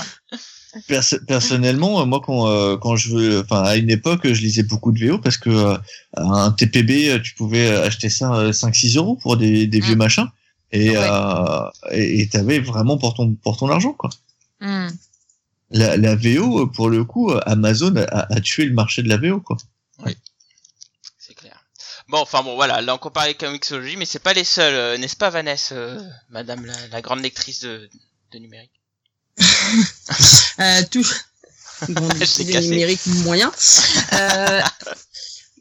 Perso- 0.88 1.20
personnellement, 1.28 2.02
euh, 2.02 2.06
moi, 2.06 2.22
quand, 2.26 2.48
euh, 2.48 2.78
quand 2.78 2.96
je 2.96 3.10
veux, 3.16 3.40
enfin, 3.42 3.62
à 3.64 3.76
une 3.76 3.90
époque, 3.90 4.22
je 4.32 4.42
lisais 4.42 4.64
beaucoup 4.64 4.92
de 4.92 5.06
VO 5.06 5.18
parce 5.20 5.38
que 5.38 5.50
euh, 5.50 5.78
un 6.16 6.52
TPB, 6.52 7.10
euh, 7.10 7.20
tu 7.20 7.34
pouvais 7.36 7.70
acheter 7.76 8.10
ça 8.10 8.34
euh, 8.36 8.52
5-6 8.54 8.96
euros 8.98 9.16
pour 9.18 9.36
des, 9.38 9.68
des 9.68 9.80
vieux 9.82 9.96
Mm. 9.96 10.00
machins 10.00 10.28
et 10.72 10.92
Ouais. 10.92 11.10
euh, 11.10 12.26
t'avais 12.32 12.60
vraiment 12.60 12.98
pour 12.98 13.14
ton 13.14 13.36
pour 13.36 13.58
ton 13.58 13.68
argent 13.70 13.92
quoi. 13.94 14.10
Hmm. 14.62 14.88
La, 15.72 15.98
la 15.98 16.16
VO, 16.16 16.68
pour 16.68 16.90
le 16.90 17.04
coup, 17.04 17.32
Amazon 17.46 17.96
a, 17.98 18.34
a 18.34 18.40
tué 18.42 18.66
le 18.66 18.74
marché 18.74 19.04
de 19.04 19.10
la 19.10 19.18
VO 19.18 19.42
quoi. 19.42 19.58
C'est 21.18 21.34
clair. 21.36 21.66
Bon, 22.08 22.20
enfin 22.20 22.44
bon, 22.44 22.56
voilà, 22.56 22.82
là 22.82 22.96
on 22.96 22.98
compare 22.98 23.26
les 23.28 23.34
Comixology, 23.36 23.98
mais 23.98 24.06
c'est 24.06 24.20
pas 24.20 24.34
les 24.34 24.44
seuls, 24.44 25.00
n'est-ce 25.00 25.16
pas 25.16 25.30
Vanessa, 25.30 25.76
madame 26.30 26.66
la, 26.66 26.74
la 26.92 27.02
grande 27.02 27.22
lectrice 27.22 27.60
de, 27.62 27.90
de 28.34 28.40
numérique? 28.40 28.72
Euh, 30.60 30.82
tout. 30.92 31.06
T'ai 32.36 32.44
des 32.44 32.60
numériques 32.62 33.06
moyens. 33.24 33.52
Euh, 34.14 34.62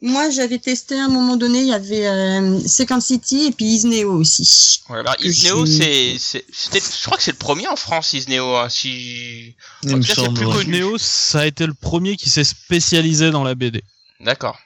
moi, 0.03 0.29
j'avais 0.29 0.59
testé 0.59 0.99
à 0.99 1.05
un 1.05 1.09
moment 1.09 1.35
donné, 1.37 1.59
il 1.61 1.67
y 1.67 1.73
avait 1.73 2.07
euh, 2.07 2.59
Second 2.67 2.99
City 3.01 3.47
et 3.47 3.51
puis 3.51 3.65
Isneo 3.65 4.11
aussi. 4.19 4.81
Ouais, 4.89 4.99
alors 4.99 5.15
Que 5.17 5.23
Isneo, 5.25 5.65
je- 5.65 6.17
c'est, 6.19 6.43
je 6.49 7.03
crois 7.05 7.17
que 7.17 7.23
c'est 7.23 7.31
le 7.31 7.37
premier 7.37 7.67
en 7.67 7.75
France, 7.75 8.13
Isneo, 8.13 8.55
hein, 8.55 8.69
si, 8.69 9.55
Il 9.83 9.93
En 9.93 9.97
me 9.97 10.01
tout 10.01 10.07
cas, 10.07 10.13
c'est 10.15 10.21
semble, 10.25 10.37
plus 10.37 10.45
ouais. 10.47 10.53
connu. 10.53 10.79
Neo, 10.79 10.97
ça 10.99 11.39
a 11.41 11.45
été 11.45 11.65
le 11.65 11.73
premier 11.73 12.17
qui 12.17 12.29
s'est 12.29 12.43
spécialisé 12.43 13.31
dans 13.31 13.43
la 13.43 13.55
BD. 13.55 13.83
D'accord. 14.19 14.57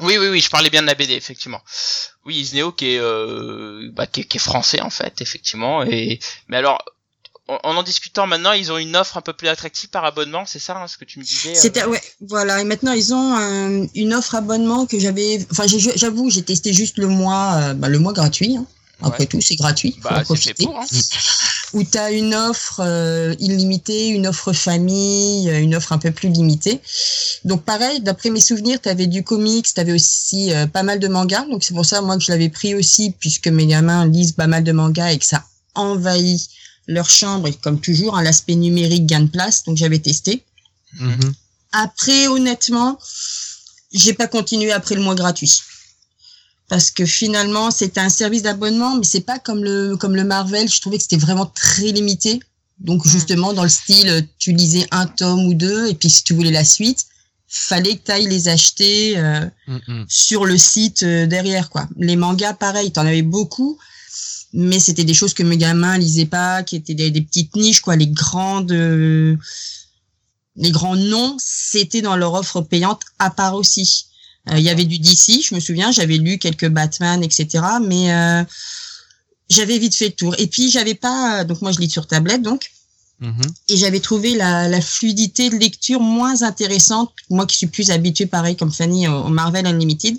Oui, 0.00 0.16
oui, 0.18 0.28
oui, 0.28 0.40
je 0.40 0.48
parlais 0.50 0.70
bien 0.70 0.82
de 0.82 0.86
la 0.86 0.94
BD, 0.94 1.12
effectivement. 1.14 1.60
Oui, 2.24 2.36
Isneo 2.36 2.72
qui 2.72 2.94
est, 2.94 2.98
euh, 2.98 3.90
bah, 3.92 4.06
qui 4.06 4.20
est, 4.22 4.24
qui 4.24 4.38
est 4.38 4.40
français 4.40 4.80
en 4.80 4.90
fait, 4.90 5.20
effectivement. 5.20 5.82
Et 5.84 6.18
mais 6.48 6.56
alors, 6.56 6.82
en, 7.48 7.58
en 7.76 7.82
discutant 7.82 8.26
maintenant, 8.26 8.52
ils 8.52 8.70
ont 8.72 8.78
une 8.78 8.94
offre 8.96 9.16
un 9.16 9.20
peu 9.20 9.32
plus 9.32 9.48
attractive 9.48 9.88
par 9.90 10.04
abonnement, 10.04 10.44
c'est 10.46 10.58
ça, 10.58 10.76
hein, 10.76 10.86
ce 10.86 10.96
que 10.96 11.04
tu 11.04 11.18
me 11.18 11.24
disais 11.24 11.50
euh, 11.50 11.54
C'était 11.60 11.84
ouais, 11.84 12.00
voilà. 12.20 12.60
Et 12.60 12.64
maintenant, 12.64 12.92
ils 12.92 13.12
ont 13.12 13.34
un- 13.34 13.86
une 13.94 14.14
offre 14.14 14.34
abonnement 14.36 14.86
que 14.86 14.98
j'avais. 14.98 15.44
Enfin, 15.50 15.64
j'avoue, 15.96 16.30
j'ai 16.30 16.42
testé 16.42 16.72
juste 16.72 16.98
le 16.98 17.08
mois, 17.08 17.54
euh, 17.54 17.74
bah, 17.74 17.88
le 17.88 17.98
mois 17.98 18.12
gratuit. 18.12 18.56
hein. 18.56 18.66
Après 19.04 19.24
Ouais. 19.24 19.26
tout, 19.26 19.40
c'est 19.40 19.56
gratuit. 19.56 19.96
Faut 20.00 20.08
Bah, 20.08 20.18
fait 20.18 20.24
profiter. 20.24 20.64
pour. 20.64 20.78
Hein. 20.78 20.84
Où 21.72 21.82
tu 21.82 21.98
as 21.98 22.12
une 22.12 22.34
offre 22.34 22.80
euh, 22.84 23.34
illimitée, 23.40 24.08
une 24.08 24.26
offre 24.28 24.52
famille, 24.52 25.48
euh, 25.50 25.58
une 25.58 25.74
offre 25.74 25.92
un 25.92 25.98
peu 25.98 26.10
plus 26.12 26.28
limitée. 26.28 26.80
Donc 27.44 27.64
pareil, 27.64 28.00
d'après 28.00 28.28
mes 28.30 28.40
souvenirs, 28.42 28.78
tu 28.80 28.88
avais 28.90 29.06
du 29.08 29.24
comics, 29.24 29.66
tu 29.74 29.80
avais 29.80 29.92
aussi 29.92 30.52
euh, 30.52 30.66
pas 30.66 30.82
mal 30.84 31.00
de 31.00 31.08
mangas. 31.08 31.46
Donc 31.50 31.64
c'est 31.64 31.74
pour 31.74 31.86
ça 31.86 32.00
moi 32.02 32.16
que 32.18 32.22
je 32.22 32.30
l'avais 32.30 32.50
pris 32.50 32.74
aussi 32.76 33.10
puisque 33.18 33.48
mes 33.48 33.66
gamins 33.66 34.06
lisent 34.06 34.32
pas 34.32 34.46
mal 34.46 34.62
de 34.64 34.70
mangas 34.72 35.12
et 35.12 35.18
que 35.18 35.24
ça 35.24 35.42
envahit 35.74 36.42
leur 36.86 37.08
chambre 37.08 37.48
et 37.48 37.54
comme 37.54 37.80
toujours, 37.80 38.16
hein, 38.16 38.22
l'aspect 38.22 38.54
numérique 38.54 39.06
gagne 39.06 39.28
place. 39.28 39.64
Donc 39.64 39.76
j'avais 39.76 39.98
testé. 39.98 40.44
Mhm. 40.98 41.32
Après, 41.72 42.26
honnêtement, 42.28 42.98
j'ai 43.92 44.12
pas 44.14 44.26
continué 44.26 44.72
après 44.72 44.94
le 44.94 45.00
mois 45.02 45.14
gratuit. 45.14 45.60
Parce 46.68 46.90
que 46.90 47.04
finalement, 47.04 47.70
c'était 47.70 48.00
un 48.00 48.08
service 48.08 48.42
d'abonnement, 48.42 48.96
mais 48.96 49.04
c'est 49.04 49.20
pas 49.20 49.38
comme 49.38 49.62
le, 49.62 49.96
comme 49.96 50.16
le 50.16 50.24
Marvel. 50.24 50.68
Je 50.70 50.80
trouvais 50.80 50.96
que 50.96 51.02
c'était 51.02 51.16
vraiment 51.18 51.46
très 51.46 51.92
limité. 51.92 52.40
Donc, 52.78 53.06
justement, 53.06 53.52
dans 53.52 53.62
le 53.62 53.68
style, 53.68 54.26
tu 54.38 54.52
lisais 54.52 54.86
un 54.90 55.06
tome 55.06 55.46
ou 55.46 55.54
deux, 55.54 55.88
et 55.88 55.94
puis 55.94 56.10
si 56.10 56.24
tu 56.24 56.34
voulais 56.34 56.50
la 56.50 56.64
suite, 56.64 57.06
fallait 57.46 57.96
que 57.96 58.04
tu 58.06 58.10
ailles 58.12 58.26
les 58.26 58.48
acheter 58.48 59.18
euh, 59.18 59.46
Mhm. 59.68 60.06
sur 60.08 60.46
le 60.46 60.56
site 60.56 61.02
euh, 61.02 61.26
derrière, 61.26 61.68
quoi. 61.68 61.86
Les 61.98 62.16
mangas, 62.16 62.54
pareil, 62.54 62.90
t'en 62.90 63.06
avais 63.06 63.22
beaucoup, 63.22 63.78
mais 64.52 64.78
c'était 64.78 65.04
des 65.04 65.14
choses 65.14 65.34
que 65.34 65.42
mes 65.42 65.56
gamins 65.56 65.98
lisaient 65.98 66.26
pas, 66.26 66.62
qui 66.62 66.76
étaient 66.76 66.94
des, 66.94 67.10
des 67.10 67.22
petites 67.22 67.56
niches, 67.56 67.80
quoi. 67.80 67.96
Les 67.96 68.06
grandes, 68.06 68.72
euh, 68.72 69.36
les 70.56 70.70
grands 70.70 70.96
noms, 70.96 71.36
c'était 71.38 72.02
dans 72.02 72.16
leur 72.16 72.34
offre 72.34 72.60
payante 72.60 73.02
à 73.18 73.30
part 73.30 73.54
aussi. 73.54 74.06
Euh, 74.50 74.58
Il 74.58 74.64
y 74.64 74.68
avait 74.70 74.84
du 74.84 74.98
DC, 74.98 75.42
je 75.42 75.54
me 75.54 75.60
souviens, 75.60 75.90
j'avais 75.92 76.18
lu 76.18 76.38
quelques 76.38 76.68
Batman, 76.68 77.22
etc. 77.22 77.64
Mais 77.82 78.12
euh, 78.12 78.44
j'avais 79.48 79.78
vite 79.78 79.94
fait 79.94 80.06
le 80.06 80.12
tour. 80.12 80.34
Et 80.38 80.46
puis 80.46 80.70
j'avais 80.70 80.94
pas, 80.94 81.44
donc 81.44 81.62
moi 81.62 81.72
je 81.72 81.78
lis 81.80 81.90
sur 81.90 82.06
tablette, 82.06 82.42
donc 82.42 82.70
Mhm. 83.20 83.42
et 83.68 83.76
j'avais 83.76 84.00
trouvé 84.00 84.34
la, 84.34 84.68
la 84.68 84.80
fluidité 84.80 85.48
de 85.48 85.54
lecture 85.56 86.00
moins 86.00 86.42
intéressante. 86.42 87.12
Moi 87.30 87.46
qui 87.46 87.56
suis 87.56 87.68
plus 87.68 87.92
habituée, 87.92 88.26
pareil 88.26 88.56
comme 88.56 88.72
Fanny, 88.72 89.06
au, 89.06 89.26
au 89.26 89.28
Marvel 89.28 89.64
Unlimited, 89.64 90.18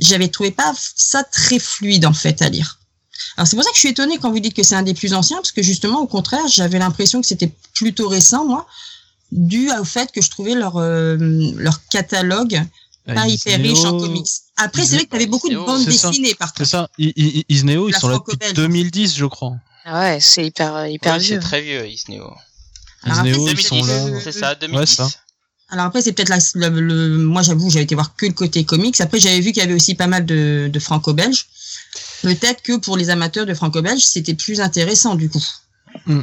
j'avais 0.00 0.26
trouvé 0.26 0.50
pas 0.50 0.74
ça 0.96 1.22
très 1.22 1.60
fluide 1.60 2.04
en 2.06 2.12
fait 2.12 2.42
à 2.42 2.48
lire. 2.48 2.80
Alors 3.36 3.46
c'est 3.46 3.56
pour 3.56 3.64
ça 3.64 3.70
que 3.70 3.76
je 3.76 3.80
suis 3.80 3.88
étonnée 3.90 4.18
quand 4.18 4.30
vous 4.30 4.40
dites 4.40 4.54
que 4.54 4.62
c'est 4.62 4.74
un 4.76 4.82
des 4.82 4.94
plus 4.94 5.14
anciens, 5.14 5.36
parce 5.38 5.52
que 5.52 5.62
justement 5.62 6.00
au 6.00 6.06
contraire, 6.06 6.46
j'avais 6.48 6.78
l'impression 6.78 7.20
que 7.20 7.26
c'était 7.26 7.52
plutôt 7.74 8.08
récent 8.08 8.44
moi, 8.46 8.66
dû 9.32 9.70
au 9.80 9.84
fait 9.84 10.12
que 10.12 10.20
je 10.22 10.30
trouvais 10.30 10.54
leur 10.54 10.76
euh, 10.76 11.16
leur 11.56 11.84
catalogue 11.88 12.62
pas 13.06 13.12
Ah, 13.16 13.28
hyper 13.28 13.60
riche 13.60 13.84
en 13.84 13.98
comics. 13.98 14.26
Après 14.56 14.84
c'est 14.84 14.94
vrai 14.96 15.04
que 15.04 15.10
tu 15.10 15.16
avais 15.16 15.26
beaucoup 15.26 15.48
de 15.48 15.54
Isneo, 15.54 15.66
bandes 15.66 15.84
c'est 15.84 15.92
ça. 15.92 16.08
dessinées 16.10 16.34
par 16.34 16.48
C'est 16.56 16.58
contre. 16.64 16.70
ça. 16.70 16.88
I- 16.98 17.12
I- 17.16 17.44
Isneo, 17.50 17.88
ils 17.88 17.94
sont 17.94 18.08
là 18.08 18.14
depuis 18.14 18.32
franco-belge. 18.32 18.54
2010, 18.54 19.16
je 19.16 19.24
crois. 19.26 19.52
Ah 19.84 20.00
ouais, 20.00 20.18
c'est 20.20 20.46
hyper, 20.46 20.86
hyper 20.86 21.14
Oui, 21.16 21.20
vieux. 21.22 21.36
c'est 21.40 21.46
très 21.46 21.60
vieux, 21.60 21.86
Isneo. 21.86 22.32
Alors 23.02 23.18
après, 23.18 23.30
Isneo, 23.32 23.46
c'est 23.48 23.52
ils 23.52 23.60
sont 23.62 23.76
2010, 23.84 24.12
là. 24.14 24.20
c'est 24.24 24.32
ça, 24.32 24.54
2010. 24.54 24.78
Ouais, 24.80 24.86
ça. 24.86 25.10
Alors 25.68 25.86
après, 25.86 26.00
c'est 26.02 26.12
peut-être 26.12 26.28
la, 26.30 26.38
le, 26.54 26.80
le- 26.80 27.18
moi 27.18 27.42
j'avoue, 27.42 27.68
j'avais 27.68 27.84
été 27.84 27.94
voir 27.94 28.14
que 28.16 28.24
le 28.26 28.32
côté 28.32 28.64
comics. 28.64 28.98
Après, 29.00 29.18
j'avais 29.20 29.40
vu 29.40 29.52
qu'il 29.52 29.62
y 29.62 29.66
avait 29.66 29.74
aussi 29.74 29.94
pas 29.94 30.06
mal 30.06 30.24
de, 30.24 30.70
de 30.72 30.78
franco-belges. 30.78 31.46
Peut-être 32.24 32.62
que 32.62 32.76
pour 32.78 32.96
les 32.96 33.10
amateurs 33.10 33.46
de 33.46 33.54
franco-belge, 33.54 34.02
c'était 34.02 34.34
plus 34.34 34.60
intéressant 34.60 35.14
du 35.14 35.28
coup. 35.30 35.44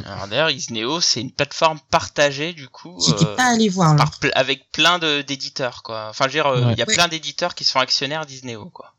Alors 0.04 0.28
d'ailleurs, 0.28 0.50
Isneo, 0.50 1.00
c'est 1.00 1.20
une 1.22 1.30
plateforme 1.32 1.80
partagée 1.90 2.52
du 2.52 2.68
coup, 2.68 2.94
J'étais 3.06 3.24
euh, 3.24 3.36
pas 3.36 3.44
allé 3.54 3.68
voir 3.70 3.92
là. 3.94 3.96
par 3.96 4.18
pl- 4.18 4.30
avec 4.34 4.70
plein 4.70 4.98
de 4.98 5.22
d'éditeurs 5.22 5.82
quoi. 5.82 6.08
Enfin, 6.10 6.24
je 6.24 6.28
veux 6.28 6.32
dire, 6.34 6.46
euh, 6.46 6.60
il 6.60 6.66
Ouais. 6.66 6.74
y 6.76 6.82
a 6.82 6.86
Ouais. 6.86 6.94
plein 6.94 7.08
d'éditeurs 7.08 7.54
qui 7.54 7.64
sont 7.64 7.78
actionnaires 7.78 8.26
d'Isneo 8.26 8.66
quoi. 8.66 8.94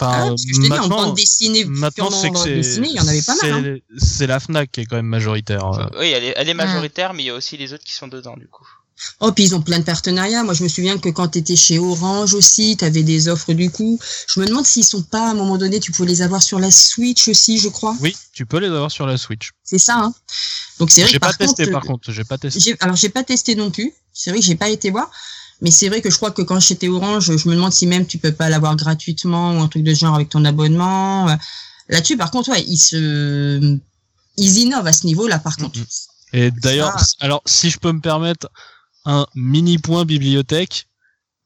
Ah, 0.00 0.08
Enfin, 0.24 0.28
parce 0.28 0.44
que 0.44 0.52
je 0.54 0.60
te 0.60 0.66
dis, 0.66 0.72
en 0.72 0.88
bande 0.88 1.14
dessinée, 1.14 1.64
maintenant 1.64 2.10
c'est 2.10 2.26
il 2.28 2.86
y 2.92 3.00
en 3.00 3.06
avait 3.08 3.22
pas 3.22 3.34
mal. 3.42 3.52
hein. 3.52 3.62
c'est- 3.96 4.04
c'est 4.04 4.26
la 4.26 4.40
Fnac 4.40 4.70
qui 4.70 4.80
est 4.82 4.84
quand 4.86 4.96
même 4.96 5.06
majoritaire. 5.06 5.64
euh. 5.66 5.86
Oui, 5.98 6.08
elle 6.10 6.24
est, 6.24 6.34
elle 6.36 6.48
est 6.50 6.54
majoritaire, 6.54 7.14
mais 7.14 7.22
il 7.22 7.26
y 7.26 7.30
a 7.30 7.34
aussi 7.34 7.56
les 7.56 7.72
autres 7.72 7.84
qui 7.84 7.94
sont 7.94 8.08
dedans 8.08 8.36
du 8.36 8.46
coup. 8.48 8.66
Oh, 9.20 9.32
puis 9.32 9.44
ils 9.44 9.54
ont 9.54 9.60
plein 9.60 9.78
de 9.78 9.84
partenariats. 9.84 10.44
Moi, 10.44 10.54
je 10.54 10.62
me 10.62 10.68
souviens 10.68 10.98
que 10.98 11.08
quand 11.08 11.28
tu 11.28 11.38
étais 11.38 11.56
chez 11.56 11.78
Orange 11.78 12.34
aussi, 12.34 12.76
tu 12.76 12.84
avais 12.84 13.02
des 13.02 13.28
offres 13.28 13.52
du 13.52 13.70
coup. 13.70 13.98
Je 14.28 14.40
me 14.40 14.46
demande 14.46 14.66
s'ils 14.66 14.84
sont 14.84 15.02
pas, 15.02 15.28
à 15.28 15.30
un 15.30 15.34
moment 15.34 15.58
donné, 15.58 15.80
tu 15.80 15.92
pouvais 15.92 16.08
les 16.08 16.22
avoir 16.22 16.42
sur 16.42 16.58
la 16.58 16.70
Switch 16.70 17.28
aussi, 17.28 17.58
je 17.58 17.68
crois. 17.68 17.96
Oui, 18.00 18.16
tu 18.32 18.46
peux 18.46 18.58
les 18.58 18.68
avoir 18.68 18.90
sur 18.90 19.06
la 19.06 19.16
Switch. 19.16 19.50
C'est 19.64 19.78
ça, 19.78 19.96
hein. 19.96 20.14
Donc 20.78 20.90
c'est 20.90 21.02
vrai 21.02 21.10
J'ai 21.10 21.18
pas 21.18 21.28
par 21.28 21.38
testé 21.38 21.64
contre, 21.64 21.72
par 21.72 21.82
contre, 21.82 22.12
j'ai 22.12 22.24
pas 22.24 22.38
testé. 22.38 22.76
Alors 22.80 22.96
j'ai 22.96 23.08
pas 23.08 23.24
testé 23.24 23.54
non 23.54 23.70
plus. 23.70 23.92
C'est 24.12 24.30
vrai 24.30 24.40
que 24.40 24.46
j'ai 24.46 24.56
pas 24.56 24.68
été 24.68 24.90
voir, 24.90 25.10
mais 25.60 25.70
c'est 25.70 25.88
vrai 25.88 26.00
que 26.00 26.10
je 26.10 26.16
crois 26.16 26.30
que 26.30 26.42
quand 26.42 26.60
j'étais 26.60 26.88
Orange, 26.88 27.36
je 27.36 27.48
me 27.48 27.54
demande 27.54 27.72
si 27.72 27.86
même 27.86 28.06
tu 28.06 28.18
peux 28.18 28.32
pas 28.32 28.48
l'avoir 28.48 28.76
gratuitement 28.76 29.56
ou 29.56 29.60
un 29.60 29.68
truc 29.68 29.82
de 29.82 29.94
genre 29.94 30.14
avec 30.14 30.28
ton 30.28 30.44
abonnement. 30.44 31.26
Là-dessus, 31.88 32.16
par 32.16 32.30
contre, 32.30 32.50
ouais, 32.50 32.62
ils 32.62 32.78
se, 32.78 33.78
ils 34.36 34.58
innovent 34.58 34.86
à 34.86 34.92
ce 34.92 35.06
niveau-là, 35.06 35.38
par 35.38 35.56
contre. 35.56 35.78
Mhm. 35.78 35.86
Et 36.32 36.50
d'ailleurs, 36.50 36.96
alors 37.20 37.42
si 37.46 37.70
je 37.70 37.78
peux 37.78 37.92
me 37.92 38.00
permettre 38.00 38.48
un 39.04 39.26
mini 39.34 39.78
point 39.78 40.04
bibliothèque, 40.04 40.86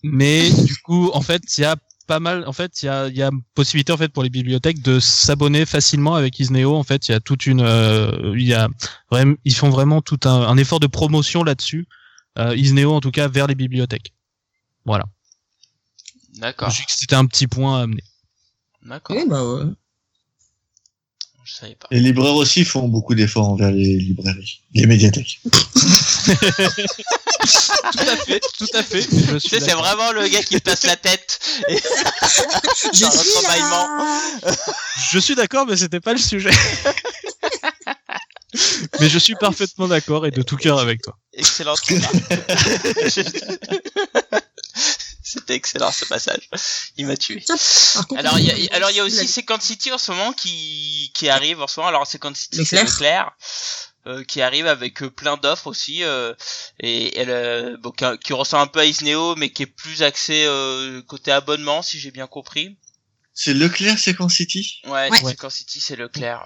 mais 0.02 0.50
du 0.64 0.76
coup, 0.78 1.10
en 1.12 1.20
fait, 1.20 1.42
il 1.58 1.62
y 1.62 1.64
a 1.64 1.76
pas 2.06 2.20
mal, 2.20 2.44
en 2.46 2.52
fait, 2.52 2.82
il 2.82 2.86
y 2.86 2.88
a, 2.88 3.08
il 3.08 3.16
y 3.16 3.22
a 3.22 3.30
possibilité 3.54 3.92
en 3.92 3.98
fait 3.98 4.08
pour 4.08 4.22
les 4.22 4.30
bibliothèques 4.30 4.80
de 4.80 4.98
s'abonner 4.98 5.66
facilement 5.66 6.14
avec 6.14 6.40
Isneo. 6.40 6.74
En 6.74 6.82
fait, 6.82 7.08
il 7.08 7.12
y 7.12 7.14
a 7.14 7.20
toute 7.20 7.44
une, 7.46 7.60
euh, 7.60 8.32
il 8.34 8.46
y 8.46 8.54
a 8.54 8.68
vraiment, 9.10 9.34
ils 9.44 9.54
font 9.54 9.68
vraiment 9.68 10.00
tout 10.00 10.18
un, 10.24 10.42
un 10.42 10.56
effort 10.56 10.80
de 10.80 10.86
promotion 10.86 11.44
là-dessus. 11.44 11.86
Euh, 12.38 12.56
Isneo 12.56 12.92
en 12.94 13.00
tout 13.00 13.10
cas 13.10 13.28
vers 13.28 13.46
les 13.46 13.54
bibliothèques. 13.54 14.14
Voilà. 14.86 15.04
D'accord, 16.38 16.70
Je 16.70 16.78
dis 16.80 16.86
que 16.86 16.92
c'était 16.92 17.16
un 17.16 17.26
petit 17.26 17.46
point 17.46 17.78
à 17.80 17.82
amener. 17.82 18.02
d'accord. 18.82 19.16
Oui, 19.16 19.24
bah 19.28 19.44
ouais. 19.44 19.64
Je 21.48 21.54
savais 21.54 21.76
pas. 21.76 21.88
Les 21.90 22.00
libraires 22.00 22.34
aussi 22.34 22.62
font 22.62 22.88
beaucoup 22.88 23.14
d'efforts 23.14 23.48
envers 23.48 23.70
les 23.70 23.96
librairies, 23.96 24.60
les 24.74 24.84
médiathèques. 24.86 25.40
Tout 25.46 25.50
à 28.06 28.16
fait, 28.16 28.40
tout 28.58 28.66
à 28.74 28.82
fait. 28.82 29.00
je 29.00 29.38
Tu 29.38 29.48
sais, 29.48 29.60
c'est 29.60 29.72
vraiment 29.72 30.12
le 30.12 30.28
gars 30.28 30.42
qui 30.42 30.60
passe 30.60 30.84
la 30.84 30.96
tête. 30.96 31.40
Et... 31.68 31.76
Je 32.92 33.00
Dans 33.00 33.10
suis 33.10 33.30
l'entrebâillement. 33.32 33.88
là. 33.96 34.20
Je 35.12 35.18
suis 35.18 35.34
d'accord, 35.34 35.64
mais 35.66 35.76
c'était 35.78 36.00
pas 36.00 36.12
le 36.12 36.18
sujet. 36.18 36.50
mais 39.00 39.08
je 39.08 39.18
suis 39.18 39.34
parfaitement 39.36 39.88
d'accord 39.88 40.26
et 40.26 40.30
de 40.30 40.42
tout 40.42 40.56
cœur 40.56 40.78
avec 40.78 41.00
toi. 41.00 41.16
Excellent. 41.32 41.74
C'était 45.30 45.54
excellent 45.54 45.92
ce 45.92 46.04
passage. 46.06 46.48
Il 46.96 47.06
m'a 47.06 47.16
tué. 47.16 47.44
Contre, 47.46 48.16
Alors 48.16 48.38
il 48.38 48.46
y 48.46 48.50
a, 48.70 48.74
alors 48.74 48.90
il 48.90 48.96
y 48.96 49.00
a 49.00 49.04
aussi 49.04 49.28
Second 49.28 49.60
City 49.60 49.92
en 49.92 49.98
ce 49.98 50.10
moment 50.12 50.32
qui 50.32 51.10
qui 51.14 51.28
arrive 51.28 51.60
en 51.60 51.66
ce 51.66 51.78
moment. 51.80 51.88
Alors 51.88 52.06
Second 52.06 52.32
City 52.34 52.64
c'est 52.64 52.76
Leclerc. 52.76 52.86
Leclerc 52.86 53.32
euh, 54.06 54.24
qui 54.24 54.40
arrive 54.40 54.66
avec 54.66 55.02
euh, 55.02 55.10
plein 55.10 55.36
d'offres 55.36 55.66
aussi 55.66 56.02
euh, 56.02 56.32
et 56.80 57.18
elle 57.18 57.28
euh, 57.30 57.76
bon, 57.82 57.90
qui, 57.90 58.04
qui 58.24 58.32
ressemble 58.32 58.62
un 58.62 58.66
peu 58.68 58.80
à 58.80 58.84
Isneo 58.86 59.34
mais 59.36 59.50
qui 59.50 59.64
est 59.64 59.66
plus 59.66 60.02
axé 60.02 60.44
euh, 60.46 61.02
côté 61.02 61.30
abonnement 61.30 61.82
si 61.82 61.98
j'ai 61.98 62.10
bien 62.10 62.26
compris. 62.26 62.78
C'est 63.34 63.52
Leclerc 63.54 63.98
Second 63.98 64.28
City? 64.30 64.80
Ouais, 64.86 65.10
Ouais. 65.10 65.30
Second 65.30 65.50
City 65.50 65.80
c'est 65.80 65.96
Leclerc. 65.96 66.42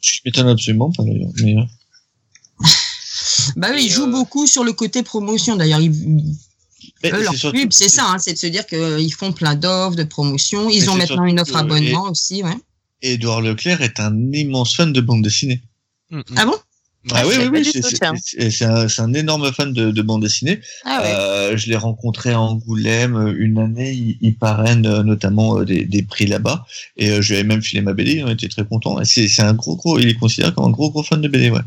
Je 0.00 0.20
m'étonne 0.24 0.48
absolument 0.48 0.90
pas 0.90 1.04
d'ailleurs. 1.04 1.30
Mais... 1.42 1.54
euh, 1.54 2.66
Bah 3.56 3.68
oui, 3.72 3.88
jouent 3.88 4.04
euh, 4.04 4.10
beaucoup 4.10 4.46
sur 4.46 4.64
le 4.64 4.72
côté 4.72 5.02
promotion. 5.02 5.56
D'ailleurs, 5.56 5.80
eux, 7.12 7.22
leur 7.22 7.34
surtout- 7.34 7.56
pub, 7.58 7.72
c'est 7.72 7.88
ça, 7.88 8.04
hein, 8.08 8.18
c'est 8.18 8.32
de 8.32 8.38
se 8.38 8.46
dire 8.46 8.66
qu'ils 8.66 9.12
font 9.14 9.32
plein 9.32 9.54
d'offres, 9.54 9.96
de 9.96 10.04
promotions. 10.04 10.70
Ils 10.70 10.82
Mais 10.82 10.88
ont 10.88 10.96
maintenant 10.96 11.24
une 11.24 11.40
offre 11.40 11.52
que- 11.52 11.58
abonnement 11.58 12.04
aussi, 12.10 12.42
ouais. 12.42 12.56
Édouard 13.02 13.42
Leclerc 13.42 13.82
est 13.82 14.00
un 14.00 14.14
immense 14.32 14.74
fan 14.76 14.92
de 14.92 15.00
bande 15.00 15.22
dessinée. 15.22 15.60
Mm, 16.10 16.18
mm. 16.18 16.22
Ah 16.36 16.46
bon? 16.46 16.54
Ah 17.12 17.26
oui, 17.26 17.34
je 17.34 17.40
oui, 17.40 17.44
sais 17.44 17.50
pas 17.50 17.50
oui, 17.58 17.62
du 17.64 17.70
c'est- 17.70 17.80
tout, 17.82 17.88
c'est 17.90 17.98
tiens. 17.98 18.12
c'est- 18.18 18.50
c'est 18.50 18.64
un, 18.64 18.86
un 19.06 19.12
énorme 19.12 19.52
fan 19.52 19.74
de, 19.74 19.90
de 19.90 20.02
bande 20.02 20.22
dessinée. 20.22 20.60
Ah 20.86 21.02
ouais. 21.02 21.12
Euh, 21.14 21.56
je 21.58 21.68
l'ai 21.68 21.76
rencontré 21.76 22.30
à 22.32 22.40
Angoulême 22.40 23.14
euh, 23.16 23.34
une 23.38 23.58
année, 23.58 23.92
il, 23.92 24.16
il 24.22 24.38
parraine 24.38 24.86
euh, 24.86 25.02
notamment 25.02 25.58
euh, 25.58 25.64
des, 25.66 25.84
des 25.84 26.02
prix 26.02 26.24
là-bas, 26.26 26.64
et 26.96 27.10
euh, 27.10 27.20
je 27.20 27.28
lui 27.28 27.40
avais 27.40 27.46
même 27.46 27.60
filé 27.60 27.82
ma 27.82 27.92
BD, 27.92 28.22
on 28.24 28.30
était 28.30 28.48
très 28.48 28.64
contents. 28.64 28.96
C'est 29.04 29.28
c'est 29.28 29.42
un 29.42 29.52
gros 29.52 29.76
gros, 29.76 29.98
il 29.98 30.08
est 30.08 30.14
considéré 30.14 30.54
comme 30.54 30.64
un 30.64 30.70
gros 30.70 30.90
gros 30.90 31.02
fan 31.02 31.20
de 31.20 31.28
BD, 31.28 31.50
ouais. 31.50 31.60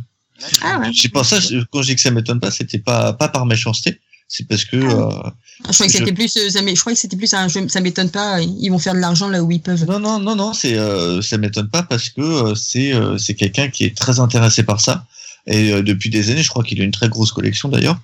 Ah 0.63 0.79
ouais. 0.79 0.89
C'est 0.95 1.09
pour 1.09 1.23
ça, 1.23 1.38
quand 1.71 1.81
je 1.83 1.88
dis 1.89 1.95
que 1.95 2.01
ça 2.01 2.09
m'étonne 2.09 2.39
pas, 2.39 2.49
c'était 2.49 2.79
pas 2.79 3.13
pas 3.13 3.27
par 3.27 3.45
méchanceté, 3.45 3.99
c'est 4.28 4.47
parce 4.47 4.65
que 4.65 4.75
euh, 4.78 5.09
Ah, 5.63 5.69
Je 5.69 5.73
crois 5.73 5.86
que 5.88 5.91
Je- 5.93 5.97
c'était 5.99 6.11
plus, 6.13 6.36
euh, 6.38 6.49
ça 6.49 6.59
je 6.65 6.80
crois 6.80 6.93
que 6.93 6.99
c'était 6.99 7.17
plus 7.17 7.34
un 7.34 7.47
jeu, 7.47 7.67
ça 7.67 7.82
m'étonne 7.82 8.09
pas, 8.11 8.41
ils 8.41 8.69
vont 8.69 8.78
faire 8.80 8.93
de 8.93 8.99
l'argent 8.99 9.28
là 9.30 9.41
où 9.43 9.51
ils 9.51 9.61
peuvent. 9.61 9.86
non 9.86 9.99
non 9.99 10.19
non 10.19 10.36
non, 10.36 10.53
c'est 10.53 10.78
euh, 10.78 11.21
ça 11.21 11.38
m'étonne 11.38 11.69
pas 11.69 11.84
parce 11.84 12.09
que 12.09 12.21
euh, 12.21 12.55
c'est 12.55 12.93
euh, 12.93 13.17
c'est 13.17 13.34
quelqu'un 13.36 13.69
qui 13.69 13.84
est 13.86 13.95
très 13.97 14.19
intéressé 14.19 14.63
par 14.63 14.80
ça. 14.82 15.05
Et 15.47 15.71
euh, 15.71 15.82
depuis 15.82 16.09
des 16.09 16.30
années, 16.30 16.43
je 16.43 16.49
crois 16.49 16.63
qu'il 16.63 16.80
a 16.82 16.84
une 16.84 16.91
très 16.91 17.07
grosse 17.09 17.32
collection 17.32 17.69
d'ailleurs. 17.69 17.97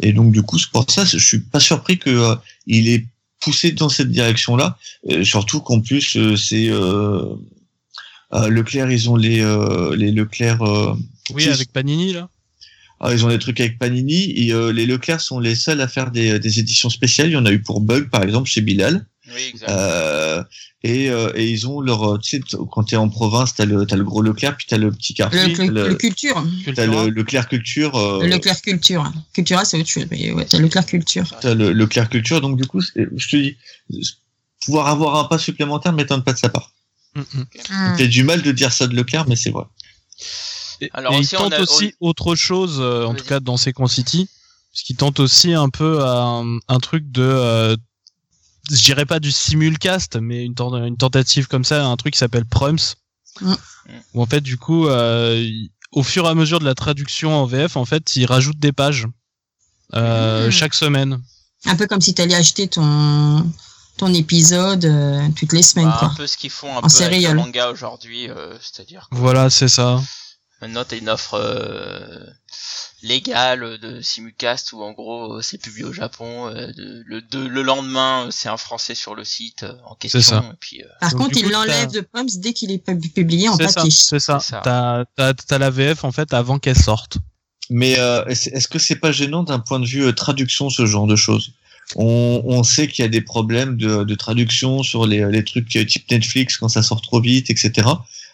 Et 0.00 0.12
donc 0.12 0.32
du 0.32 0.42
coup, 0.42 0.58
pour 0.72 0.84
ça, 0.90 1.04
je 1.04 1.16
suis 1.18 1.40
pas 1.40 1.58
surpris 1.60 1.98
que 1.98 2.10
euh, 2.10 2.34
il 2.66 2.88
est 2.88 3.06
poussé 3.40 3.72
dans 3.72 3.88
cette 3.88 4.10
direction-là. 4.10 4.76
Euh, 5.10 5.24
surtout 5.24 5.60
qu'en 5.62 5.80
plus, 5.80 6.16
euh, 6.16 6.36
c'est 6.36 6.68
euh, 6.68 7.24
euh, 8.34 8.48
Leclerc, 8.48 8.90
ils 8.92 9.08
ont 9.10 9.16
les 9.16 9.40
euh, 9.40 9.96
les 9.96 10.10
Leclerc. 10.12 10.62
euh, 10.62 10.94
Oui, 11.34 11.48
avec 11.48 11.72
Panini 11.72 12.12
là. 12.12 12.28
Ah, 13.00 13.12
ils 13.12 13.24
ont 13.24 13.28
des 13.28 13.38
trucs 13.38 13.58
avec 13.60 13.78
Panini 13.78 14.30
et 14.36 14.52
euh, 14.52 14.72
les 14.72 14.86
Leclerc 14.86 15.20
sont 15.20 15.40
les 15.40 15.54
seuls 15.54 15.80
à 15.80 15.88
faire 15.88 16.10
des, 16.10 16.38
des 16.38 16.58
éditions 16.58 16.90
spéciales. 16.90 17.28
Il 17.28 17.32
y 17.32 17.36
en 17.36 17.46
a 17.46 17.50
eu 17.52 17.60
pour 17.62 17.80
Bug 17.80 18.10
par 18.10 18.22
exemple 18.22 18.48
chez 18.48 18.60
Bilal. 18.60 19.06
Oui, 19.34 19.42
exact. 19.50 19.68
Euh, 19.70 20.42
et, 20.82 21.10
euh, 21.10 21.30
et 21.36 21.48
ils 21.48 21.68
ont 21.68 21.80
leur, 21.80 22.18
tu 22.18 22.38
sais, 22.38 22.42
quand 22.72 22.84
t'es 22.84 22.96
en 22.96 23.08
province, 23.08 23.54
t'as 23.54 23.64
le, 23.66 23.86
t'as 23.86 23.96
le 23.96 24.02
gros 24.04 24.22
Leclerc, 24.22 24.56
puis 24.56 24.66
t'as 24.68 24.78
le 24.78 24.90
petit 24.90 25.14
Carrefour, 25.14 25.40
le- 25.66 25.66
le, 25.68 25.88
le 25.88 25.94
culture, 25.94 26.42
t'as 26.74 26.86
le 26.86 27.08
Leclerc 27.10 27.48
Culture, 27.48 27.94
euh, 27.96 28.22
le 28.22 28.28
Leclerc 28.28 28.60
culture. 28.62 29.12
Cultura, 29.34 29.64
c'est 29.64 29.78
autre 29.78 29.88
chose, 29.88 30.06
mais 30.10 30.32
ouais, 30.32 30.46
t'as 30.46 30.56
le 30.58 30.64
Leclerc 30.64 30.86
culture. 30.86 31.32
t'as 31.40 31.54
le 31.54 31.72
Leclerc 31.72 32.08
Culture. 32.08 32.40
Donc 32.40 32.56
du 32.60 32.66
coup, 32.66 32.80
je 32.80 33.28
te 33.28 33.36
dis, 33.36 33.56
pouvoir 34.64 34.88
avoir 34.88 35.16
un 35.16 35.24
pas 35.24 35.38
supplémentaire 35.38 35.92
m'étonne 35.92 36.24
pas 36.24 36.32
de 36.32 36.38
sa 36.38 36.48
part. 36.48 36.72
Mm, 37.14 37.20
mm. 37.20 37.44
Hmm. 37.70 37.98
J'ai 37.98 38.08
du 38.08 38.24
mal 38.24 38.40
de 38.42 38.50
dire 38.52 38.72
ça 38.72 38.86
de 38.86 38.96
Leclerc, 38.96 39.26
mais 39.28 39.36
c'est 39.36 39.50
vrai. 39.50 39.64
Et, 40.80 40.90
Alors 40.94 41.14
et 41.14 41.18
aussi, 41.18 41.34
il 41.34 41.38
on 41.38 41.42
tente 41.50 41.52
a- 41.54 41.60
aussi 41.62 41.94
autre 42.00 42.34
chose, 42.34 42.78
euh, 42.80 43.04
en 43.06 43.14
tout 43.14 43.24
cas 43.24 43.40
dans 43.40 43.56
Second 43.56 43.86
City, 43.86 44.28
parce 44.72 44.82
qu'il 44.82 44.96
tente 44.96 45.20
aussi 45.20 45.52
un 45.54 45.68
peu 45.68 46.04
un, 46.04 46.58
un 46.68 46.78
truc 46.78 47.10
de, 47.10 47.22
euh, 47.22 47.76
je 48.70 48.82
dirais 48.82 49.04
pas 49.06 49.20
du 49.20 49.30
simulcast, 49.32 50.16
mais 50.20 50.44
une, 50.44 50.54
ten- 50.54 50.84
une 50.86 50.96
tentative 50.96 51.48
comme 51.48 51.64
ça, 51.64 51.84
un 51.84 51.96
truc 51.96 52.14
qui 52.14 52.18
s'appelle 52.18 52.44
Prums, 52.46 52.94
Mm. 53.40 53.54
où 54.14 54.22
en 54.22 54.26
fait 54.26 54.40
du 54.40 54.58
coup, 54.58 54.86
euh, 54.88 55.48
au 55.92 56.02
fur 56.02 56.24
et 56.26 56.28
à 56.28 56.34
mesure 56.34 56.58
de 56.58 56.64
la 56.64 56.74
traduction 56.74 57.32
en 57.34 57.46
VF, 57.46 57.76
en 57.76 57.84
fait, 57.84 58.14
il 58.16 58.26
rajoute 58.26 58.58
des 58.58 58.72
pages 58.72 59.06
euh, 59.94 60.48
Mm. 60.48 60.50
chaque 60.50 60.74
semaine. 60.74 61.20
Un 61.66 61.76
peu 61.76 61.86
comme 61.86 62.00
si 62.00 62.14
t'allais 62.14 62.34
acheter 62.34 62.68
ton, 62.68 63.46
ton 63.98 64.12
épisode 64.14 64.84
euh, 64.84 65.28
toutes 65.36 65.52
les 65.52 65.62
semaines, 65.62 65.86
Bah, 65.88 65.96
quoi. 65.98 66.08
un 66.08 66.14
peu 66.14 66.26
ce 66.26 66.36
qu'ils 66.36 66.50
font 66.50 66.72
un 66.74 66.78
En 66.78 66.88
peu 66.88 67.04
avec 67.04 67.22
le 67.22 67.34
manga 67.34 67.70
aujourd'hui, 67.70 68.28
euh, 68.30 68.56
c'est-à-dire 68.60 69.08
Voilà, 69.12 69.48
c'est 69.50 69.68
ça. 69.68 70.00
Maintenant 70.60 70.84
t'as 70.84 70.96
une 70.98 71.08
offre 71.08 71.34
euh, 71.34 72.24
légale 73.02 73.78
de 73.78 74.00
simulcast 74.00 74.72
où 74.72 74.82
en 74.82 74.92
gros 74.92 75.36
euh, 75.36 75.42
c'est 75.42 75.58
publié 75.58 75.84
au 75.84 75.92
Japon, 75.92 76.48
euh, 76.48 76.66
de- 76.72 77.02
le, 77.06 77.22
de- 77.22 77.38
le 77.46 77.62
lendemain 77.62 78.28
c'est 78.30 78.48
un 78.48 78.56
français 78.56 78.94
sur 78.94 79.14
le 79.14 79.24
site 79.24 79.62
euh, 79.62 79.72
en 79.86 79.94
question. 79.94 80.20
ça. 80.20 80.44
Et 80.52 80.56
puis, 80.60 80.82
euh, 80.82 80.86
Par 81.00 81.10
Donc, 81.12 81.20
contre, 81.22 81.38
il 81.38 81.50
l'enlève 81.50 81.90
de 81.90 82.00
Proms 82.00 82.26
dès 82.38 82.52
qu'il 82.52 82.70
est 82.72 82.78
pub- 82.84 83.00
publié 83.14 83.48
en 83.48 83.56
C'est 83.56 83.68
ça, 83.68 83.74
papier. 83.74 83.90
c'est 83.90 84.20
ça. 84.20 84.38
C'est 84.40 84.50
ça. 84.50 84.60
T'as, 84.62 85.04
t'as, 85.16 85.34
t'as 85.34 85.58
la 85.58 85.70
VF 85.70 86.04
en 86.04 86.12
fait 86.12 86.32
avant 86.34 86.58
qu'elle 86.58 86.78
sorte. 86.78 87.18
Mais 87.70 87.98
euh, 87.98 88.24
est-ce 88.26 88.68
que 88.68 88.78
c'est 88.78 88.96
pas 88.96 89.12
gênant 89.12 89.44
d'un 89.44 89.60
point 89.60 89.78
de 89.80 89.86
vue 89.86 90.04
euh, 90.04 90.12
traduction 90.12 90.70
ce 90.70 90.86
genre 90.86 91.06
de 91.06 91.16
choses? 91.16 91.52
On, 91.96 92.42
on 92.44 92.62
sait 92.62 92.86
qu'il 92.88 93.04
y 93.04 93.06
a 93.06 93.08
des 93.08 93.20
problèmes 93.20 93.76
de, 93.76 94.04
de 94.04 94.14
traduction 94.14 94.82
sur 94.82 95.06
les, 95.06 95.24
les 95.30 95.44
trucs 95.44 95.68
type 95.68 96.10
Netflix 96.10 96.56
quand 96.56 96.68
ça 96.68 96.82
sort 96.82 97.00
trop 97.00 97.20
vite, 97.20 97.50
etc. 97.50 97.88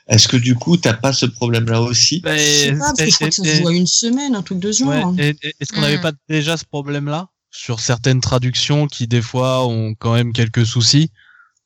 Est-ce 0.09 0.29
que 0.29 0.37
du 0.37 0.55
coup 0.55 0.77
t'as 0.77 0.93
pas 0.95 1.13
ce 1.13 1.27
problème-là 1.27 1.81
aussi 1.83 2.23
Je 2.25 2.37
sais 2.39 2.73
pas, 2.73 2.79
parce 2.79 2.99
que 3.03 3.11
je 3.11 3.15
crois 3.17 3.29
que 3.29 3.35
ça 3.35 3.43
se 3.45 3.57
joue 3.57 3.69
à 3.69 3.73
une 3.75 3.87
semaine, 3.87 4.35
un 4.37 4.43
truc 4.43 4.59
de 4.61 4.71
genre. 4.71 4.89
Ouais, 4.89 5.03
hein. 5.03 5.15
Est-ce 5.61 5.73
qu'on 5.73 5.81
n'avait 5.81 5.99
Hmm. 5.99 6.03
pas 6.03 6.13
déjà 6.29 6.57
ce 6.57 6.65
problème-là 6.65 7.29
sur 7.51 7.81
certaines 7.81 8.21
traductions 8.21 8.87
qui 8.87 9.07
des 9.09 9.23
fois 9.23 9.67
ont 9.67 9.95
quand 9.99 10.15
même 10.15 10.33
quelques 10.33 10.65
soucis 10.67 11.11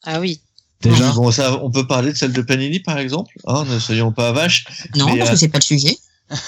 Ah 0.05 0.21
oui. 0.21 0.41
déjà 0.81 1.11
Bon, 1.13 1.31
ça, 1.31 1.63
on 1.63 1.71
peut 1.71 1.87
parler 1.87 2.13
de 2.13 2.17
celle 2.17 2.33
de 2.33 2.43
Panini 2.43 2.81
par 2.81 2.99
exemple. 2.99 3.35
Hein, 3.47 3.65
ne 3.69 3.79
soyons 3.79 4.13
pas 4.13 4.33
vaches. 4.33 4.65
Non, 4.97 5.07
mais, 5.13 5.19
parce 5.19 5.31
euh, 5.31 5.33
que 5.35 5.39
c'est 5.41 5.49
pas 5.49 5.59
le 5.59 5.63
sujet. 5.65 5.99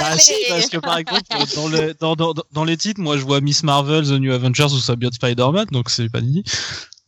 Ah 0.00 0.16
si, 0.18 0.32
parce 0.48 0.68
que 0.68 0.76
par 0.78 0.98
exemple, 0.98 1.22
dans, 1.56 1.68
le, 1.68 1.94
dans, 1.98 2.14
dans, 2.16 2.32
dans 2.52 2.64
les 2.64 2.76
titres, 2.76 3.00
moi 3.00 3.16
je 3.16 3.22
vois 3.24 3.40
Miss 3.40 3.62
Marvel, 3.62 4.04
The 4.04 4.12
New 4.20 4.32
Avengers 4.32 4.72
ou 4.72 4.78
Symbiote 4.78 5.14
Spider-Man, 5.14 5.66
donc 5.72 5.90
c'est 5.90 6.08
pas 6.08 6.20
dit. 6.20 6.42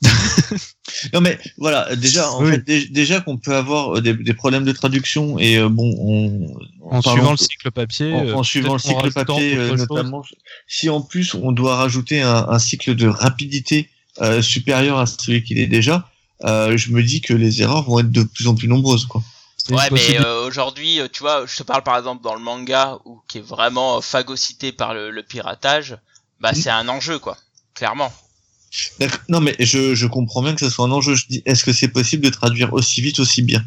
Non 1.12 1.20
mais 1.20 1.38
voilà, 1.58 1.94
déjà, 1.96 2.30
en 2.30 2.42
Oui. 2.44 2.52
fait, 2.52 2.58
dé- 2.64 2.86
déjà 2.88 3.20
qu'on 3.20 3.36
peut 3.36 3.54
avoir 3.54 3.96
euh, 3.96 4.00
des, 4.00 4.14
des 4.14 4.34
problèmes 4.34 4.64
de 4.64 4.72
traduction 4.72 5.38
et 5.38 5.56
euh, 5.58 5.68
bon, 5.68 5.92
on, 5.98 6.54
En 6.96 7.02
suivant 7.02 7.32
le 7.32 7.36
cycle 7.36 7.70
papier. 7.72 8.12
en, 8.12 8.26
euh, 8.26 8.34
en 8.34 8.42
suivant 8.42 8.74
le 8.74 8.78
cycle 8.78 9.10
papier 9.12 9.56
chose. 9.56 9.78
notamment, 9.80 10.22
si 10.68 10.88
en 10.90 11.00
plus 11.00 11.34
on 11.34 11.52
doit 11.52 11.76
rajouter 11.76 12.22
un, 12.22 12.46
un 12.48 12.58
cycle 12.58 12.94
de 12.94 13.08
rapidité 13.08 13.88
euh, 14.20 14.40
supérieur 14.40 14.98
à 14.98 15.06
celui 15.06 15.42
qu'il 15.42 15.58
est 15.58 15.66
déjà, 15.66 16.08
euh, 16.44 16.76
je 16.76 16.90
me 16.92 17.02
dis 17.02 17.20
que 17.20 17.34
les 17.34 17.60
erreurs 17.62 17.82
vont 17.84 17.98
être 17.98 18.12
de 18.12 18.22
plus 18.22 18.46
en 18.46 18.54
plus 18.54 18.68
nombreuses 18.68 19.06
quoi. 19.06 19.22
Ouais, 19.70 19.88
mais 19.90 20.20
euh, 20.20 20.46
aujourd'hui, 20.46 21.00
tu 21.12 21.20
vois, 21.20 21.46
je 21.46 21.56
te 21.56 21.62
parle 21.62 21.82
par 21.82 21.96
exemple 21.98 22.22
dans 22.22 22.34
le 22.34 22.40
manga, 22.40 22.98
ou 23.06 23.20
qui 23.28 23.38
est 23.38 23.46
vraiment 23.46 24.00
phagocyté 24.02 24.72
par 24.72 24.92
le, 24.92 25.10
le 25.10 25.22
piratage, 25.22 25.96
bah 26.40 26.50
Mhm. 26.52 26.60
c'est 26.60 26.70
un 26.70 26.88
enjeu, 26.88 27.18
quoi. 27.18 27.38
Clairement. 27.74 28.12
Non 29.28 29.40
mais 29.40 29.54
je, 29.58 29.94
je 29.94 30.06
comprends 30.06 30.42
bien 30.42 30.54
que 30.54 30.60
ce 30.60 30.70
soit 30.70 30.84
un 30.86 30.90
enjeu. 30.90 31.14
Je 31.14 31.26
dis, 31.26 31.42
est-ce 31.46 31.64
que 31.64 31.72
c'est 31.72 31.88
possible 31.88 32.24
de 32.24 32.30
traduire 32.30 32.72
aussi 32.72 33.00
vite, 33.00 33.18
aussi 33.20 33.42
bien? 33.42 33.62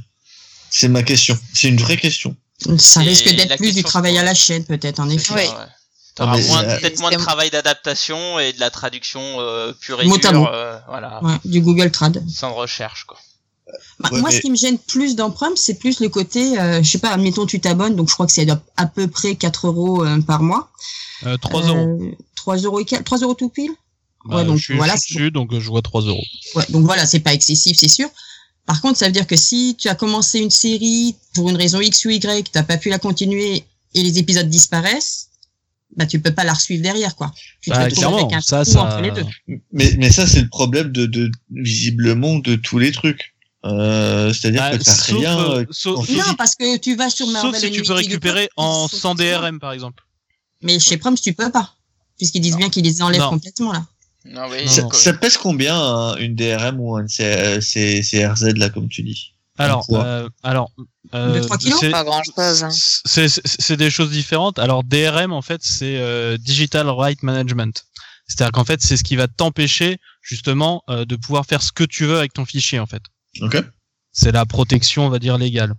C'est 0.70 0.88
ma 0.89 1.03
question. 1.03 1.38
C'est 1.53 1.70
une 1.70 1.78
vraie 1.78 1.97
question. 1.97 2.36
Ça 2.78 3.01
risque 3.01 3.26
d'être 3.26 3.55
plus 3.58 3.68
du 3.70 3.76
question, 3.76 3.89
travail 3.89 4.18
à 4.18 4.24
la 4.24 4.34
chaîne, 4.34 4.66
peut-être, 4.66 4.99
en 4.99 5.10
effet. 5.10 5.47
T'auras 6.16 6.36
mais, 6.36 6.47
moins, 6.47 6.64
euh, 6.64 6.80
peut-être 6.80 6.99
moins 6.99 7.12
de 7.12 7.18
travail 7.18 7.51
d'adaptation 7.51 8.39
et 8.39 8.51
de 8.51 8.60
la 8.60 8.72
traduction 8.72 9.22
euh, 9.39 9.72
pure 9.80 10.01
et 10.01 10.08
dure, 10.08 10.49
euh, 10.51 10.76
voilà, 10.88 11.24
Ouais, 11.24 11.36
du 11.45 11.62
Google 11.62 11.91
Trad. 11.91 12.24
sans 12.28 12.53
recherche, 12.55 13.03
quoi. 13.05 13.18
Bah, 13.99 14.10
Ouais, 14.12 14.22
moi, 14.22 14.30
mais- 14.32 14.36
ce 14.36 14.41
qui 14.41 14.49
me 14.49 14.55
gêne 14.55 14.80
plus 14.80 15.16
dans 15.16 15.30
Prime, 15.30 15.55
c'est 15.55 15.76
plus 15.76 15.99
le 15.99 16.10
côté, 16.10 16.60
euh, 16.60 16.82
je 16.82 16.89
sais 16.89 16.97
pas, 16.97 17.12
admettons, 17.12 17.45
tu 17.45 17.60
t'abonnes, 17.60 17.95
donc 17.95 18.10
je 18.10 18.14
crois 18.16 18.26
que 18.26 18.32
c'est 18.32 18.49
à, 18.49 18.60
à 18.78 18.88
peu 18.88 19.08
près 19.08 19.36
4 19.36 19.68
euros 19.68 20.03
euh, 20.05 20.20
par 20.22 20.41
mois. 20.41 20.72
Euh, 21.28 21.38
3 21.38 21.62
euros. 21.68 21.78
Euh, 22.01 22.12
3 22.36 22.58
euros 22.58 22.80
et 22.80 22.86
quel- 22.86 23.03
3 23.03 23.20
euros 23.20 23.36
tout 23.36 23.49
pile? 23.49 23.72
Bah, 24.28 24.38
ouais, 24.38 24.45
donc 24.45 24.57
je 24.57 24.63
suis, 24.63 24.75
voilà, 24.75 24.95
je 24.95 25.01
suis 25.01 25.15
dessus, 25.15 25.32
donc 25.32 25.51
euh, 25.53 25.59
je 25.59 25.67
vois 25.69 25.82
3 25.82 26.01
euros. 26.03 26.23
Ouais, 26.55 26.65
donc 26.69 26.86
voilà, 26.86 27.05
c'est 27.05 27.19
pas 27.19 27.34
excessif, 27.34 27.78
c'est 27.78 27.88
sûr. 27.88 28.09
Par 28.65 28.82
contre, 28.82 28.97
ça 28.99 29.05
veut 29.05 29.11
dire 29.13 29.28
que 29.28 29.38
si 29.38 29.75
tu 29.80 29.88
as 29.88 29.95
commencé 29.95 30.39
une 30.39 30.49
série 30.51 31.15
pour 31.34 31.49
une 31.49 31.55
raison 31.55 31.80
X 31.80 32.03
ou 32.05 32.09
Y, 32.09 32.51
t'as 32.51 32.63
pas 32.63 32.78
pu 32.78 32.89
la 32.89 32.99
continuer 32.99 33.63
et 33.93 34.03
les 34.03 34.17
épisodes 34.19 34.49
disparaissent, 34.49 35.30
bah 35.95 36.05
tu 36.05 36.19
peux 36.19 36.34
pas 36.34 36.43
la 36.43 36.53
suivre 36.53 36.84
derrière, 36.84 37.15
quoi. 37.15 37.32
Tu 37.61 37.69
te 37.71 37.75
Bah, 37.75 37.84
retrouves 37.86 37.97
clairement, 37.97 38.17
avec 38.17 38.34
un 38.34 38.41
ça, 38.41 38.65
ça- 38.65 38.82
entre 38.82 39.01
les 39.01 39.11
deux. 39.11 39.25
Mais, 39.71 39.93
mais 39.97 40.11
ça 40.11 40.28
c'est 40.28 40.41
le 40.41 40.49
problème 40.49 40.91
de, 40.91 41.05
de 41.05 41.32
visiblement 41.49 42.39
de 42.39 42.55
tous 42.55 42.78
les 42.80 42.91
trucs. 42.91 43.34
Euh, 43.65 44.34
C'est-à-dire 44.34 44.61
Bah, 44.61 44.78
que 44.78 44.84
t'as 44.84 44.93
sauf, 44.95 45.17
rien. 45.17 45.39
euh, 45.39 45.59
euh, 45.61 45.65
sauf- 45.71 46.05
sauf- 46.05 46.15
Non, 46.28 46.34
parce 46.38 46.55
que 46.55 46.78
tu 46.78 46.95
vas 46.95 47.09
sur 47.09 47.25
sauf 47.25 47.34
Marvel 47.34 47.59
si 47.61 47.71
tu 47.71 47.82
peux 47.84 47.93
récupérer 47.93 48.49
en 48.57 48.88
ils 48.91 48.95
sans 48.97 49.09
sont- 49.09 49.15
DRM 49.15 49.59
par 49.59 49.71
exemple. 49.71 50.03
Mais 50.61 50.80
chez 50.80 50.97
Prime, 50.97 51.15
tu 51.17 51.34
peux 51.34 51.51
pas. 51.51 51.73
Puisqu'ils 52.17 52.41
disent 52.41 52.57
bien 52.57 52.69
qu'ils 52.69 52.84
les 52.84 53.01
enlèvent 53.01 53.21
Non. 53.21 53.30
complètement, 53.30 53.71
là. 53.71 53.86
Non, 54.30 54.47
oui, 54.49 54.65
Non, 54.65 54.71
ça, 54.71 54.82
ça 54.91 55.13
pèse 55.13 55.38
combien 55.38 55.75
hein, 55.78 56.15
une 56.17 56.36
DRM 56.36 56.80
ou 56.80 56.95
un 56.97 57.07
C- 57.07 57.61
C- 57.61 58.01
CRZ 58.03 58.53
là 58.57 58.69
comme 58.69 58.89
tu 58.89 59.03
dis? 59.03 59.34
Alors, 59.59 59.86
euh, 59.91 60.30
alors, 60.43 60.71
euh, 61.15 61.41
c'est-. 61.80 61.91
Hein. 62.63 62.69
c'est 63.45 63.78
des 63.78 63.89
choses 63.89 64.11
différentes. 64.11 64.59
Alors 64.59 64.84
DRM 64.84 65.34
en 65.34 65.41
fait 65.41 65.61
c'est 65.63 65.97
euh, 65.97 66.38
Digital 66.38 66.88
Right 66.89 67.23
Management. 67.23 67.86
C'est-à-dire 68.28 68.51
qu'en 68.51 68.65
fait 68.65 68.82
c'est 68.82 68.97
ce 68.97 69.03
qui 69.03 69.15
va 69.15 69.28
t'empêcher 69.28 69.97
justement 70.21 70.84
euh, 70.89 71.05
de 71.05 71.15
pouvoir 71.15 71.45
faire 71.45 71.63
ce 71.63 71.71
que 71.71 71.84
tu 71.84 72.05
veux 72.05 72.17
avec 72.17 72.34
ton 72.34 72.45
fichier 72.45 72.80
en 72.80 72.86
fait. 72.86 73.01
Ok. 73.41 73.63
C'est 74.20 74.32
la 74.32 74.45
protection 74.47 75.05
on 75.05 75.09
va 75.09 75.20
dire 75.20 75.38
légale. 75.38 75.74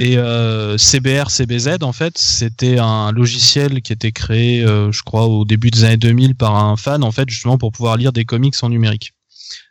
Et 0.00 0.16
euh, 0.16 0.78
CBR 0.78 1.30
CBZ 1.30 1.78
en 1.82 1.92
fait 1.92 2.16
c'était 2.16 2.78
un 2.78 3.10
logiciel 3.10 3.82
qui 3.82 3.92
était 3.92 4.12
créé 4.12 4.62
euh, 4.62 4.92
je 4.92 5.02
crois 5.02 5.26
au 5.26 5.44
début 5.44 5.70
des 5.72 5.82
années 5.82 5.96
2000 5.96 6.36
par 6.36 6.54
un 6.54 6.76
fan 6.76 7.02
en 7.02 7.10
fait 7.10 7.28
justement 7.28 7.58
pour 7.58 7.72
pouvoir 7.72 7.96
lire 7.96 8.12
des 8.12 8.24
comics 8.24 8.54
en 8.62 8.68
numérique. 8.68 9.12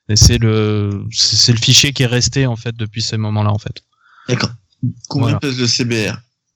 Et 0.09 0.18
c'est 0.18 0.38
le 0.38 1.05
c'est 1.12 1.53
le 1.53 1.57
fichier 1.59 1.93
qui 1.93 2.03
est 2.03 2.07
resté 2.07 2.45
en 2.47 2.57
fait 2.57 2.76
depuis 2.76 3.01
ce 3.01 3.16
moment-là 3.16 3.51
en 3.51 3.59
fait. 3.59 3.82
D'accord. 4.28 4.49
Combien 5.07 5.26
Voilà. 5.28 5.39
pèse 5.39 5.57
le 5.57 5.68
CBR 5.68 6.16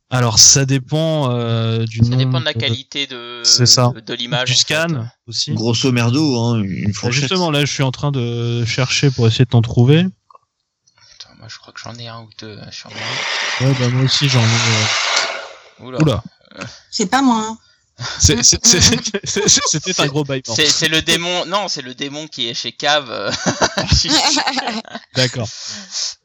Alors 0.09 0.39
ça 0.39 0.65
dépend 0.65 1.29
euh, 1.31 1.85
du 1.85 1.99
Ça 1.99 2.03
nombre 2.09 2.17
dépend 2.17 2.39
de 2.41 2.45
la 2.45 2.53
qualité 2.53 3.07
de, 3.07 3.39
C'est 3.43 3.65
ça. 3.67 3.93
de 4.05 4.13
l'image. 4.13 4.47
du 4.49 4.53
en 4.53 4.55
fait. 4.55 4.61
scan 4.61 5.05
aussi. 5.27 5.53
Grosso 5.53 5.89
merdo, 5.93 6.37
hein, 6.37 6.61
une 6.63 6.87
Bah, 6.87 6.91
fourchette. 6.93 7.21
justement, 7.21 7.49
là, 7.51 7.63
je 7.63 7.71
suis 7.71 7.83
en 7.83 7.91
train 7.91 8.11
de 8.11 8.65
chercher 8.65 9.09
pour 9.11 9.27
essayer 9.27 9.45
de 9.45 9.49
t'en 9.51 9.61
trouver. 9.61 10.05
Moi, 11.45 11.51
je 11.53 11.59
crois 11.59 11.73
que 11.73 11.79
j'en 11.79 11.93
ai 11.99 12.07
un 12.07 12.21
ou 12.21 12.29
deux 12.39 12.57
euh, 12.57 12.71
sur 12.71 12.89
moi. 12.89 12.99
Ouais, 13.61 13.71
bah, 13.79 13.87
moi 13.89 14.05
aussi, 14.05 14.27
j'en 14.27 14.41
ai. 14.41 14.43
euh, 14.43 15.83
Oula. 15.85 15.99
Oula. 16.01 16.23
C'est 16.89 17.05
pas 17.05 17.21
moi. 17.21 17.45
hein. 17.47 17.57
C'était 18.17 20.01
un 20.01 20.07
gros 20.07 20.23
bail. 20.23 20.41
C'est 20.43 20.65
c'est 20.67 20.87
le 20.87 21.03
démon. 21.03 21.45
Non, 21.45 21.67
c'est 21.67 21.83
le 21.83 21.93
démon 21.93 22.27
qui 22.27 22.49
est 22.49 22.55
chez 22.55 22.71
Cave. 22.71 23.11
euh. 23.11 23.31
D'accord. 25.15 25.47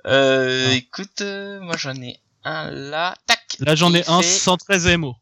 euh, 0.06 0.70
écoute, 0.72 1.20
euh, 1.20 1.60
moi 1.60 1.76
j'en 1.76 1.94
ai 1.96 2.18
un 2.44 2.70
là. 2.70 3.14
Tac. 3.26 3.56
Là, 3.58 3.74
j'en 3.74 3.92
ai 3.92 4.02
un 4.08 4.22
fait 4.22 4.28
113 4.38 4.86
MO. 4.96 5.14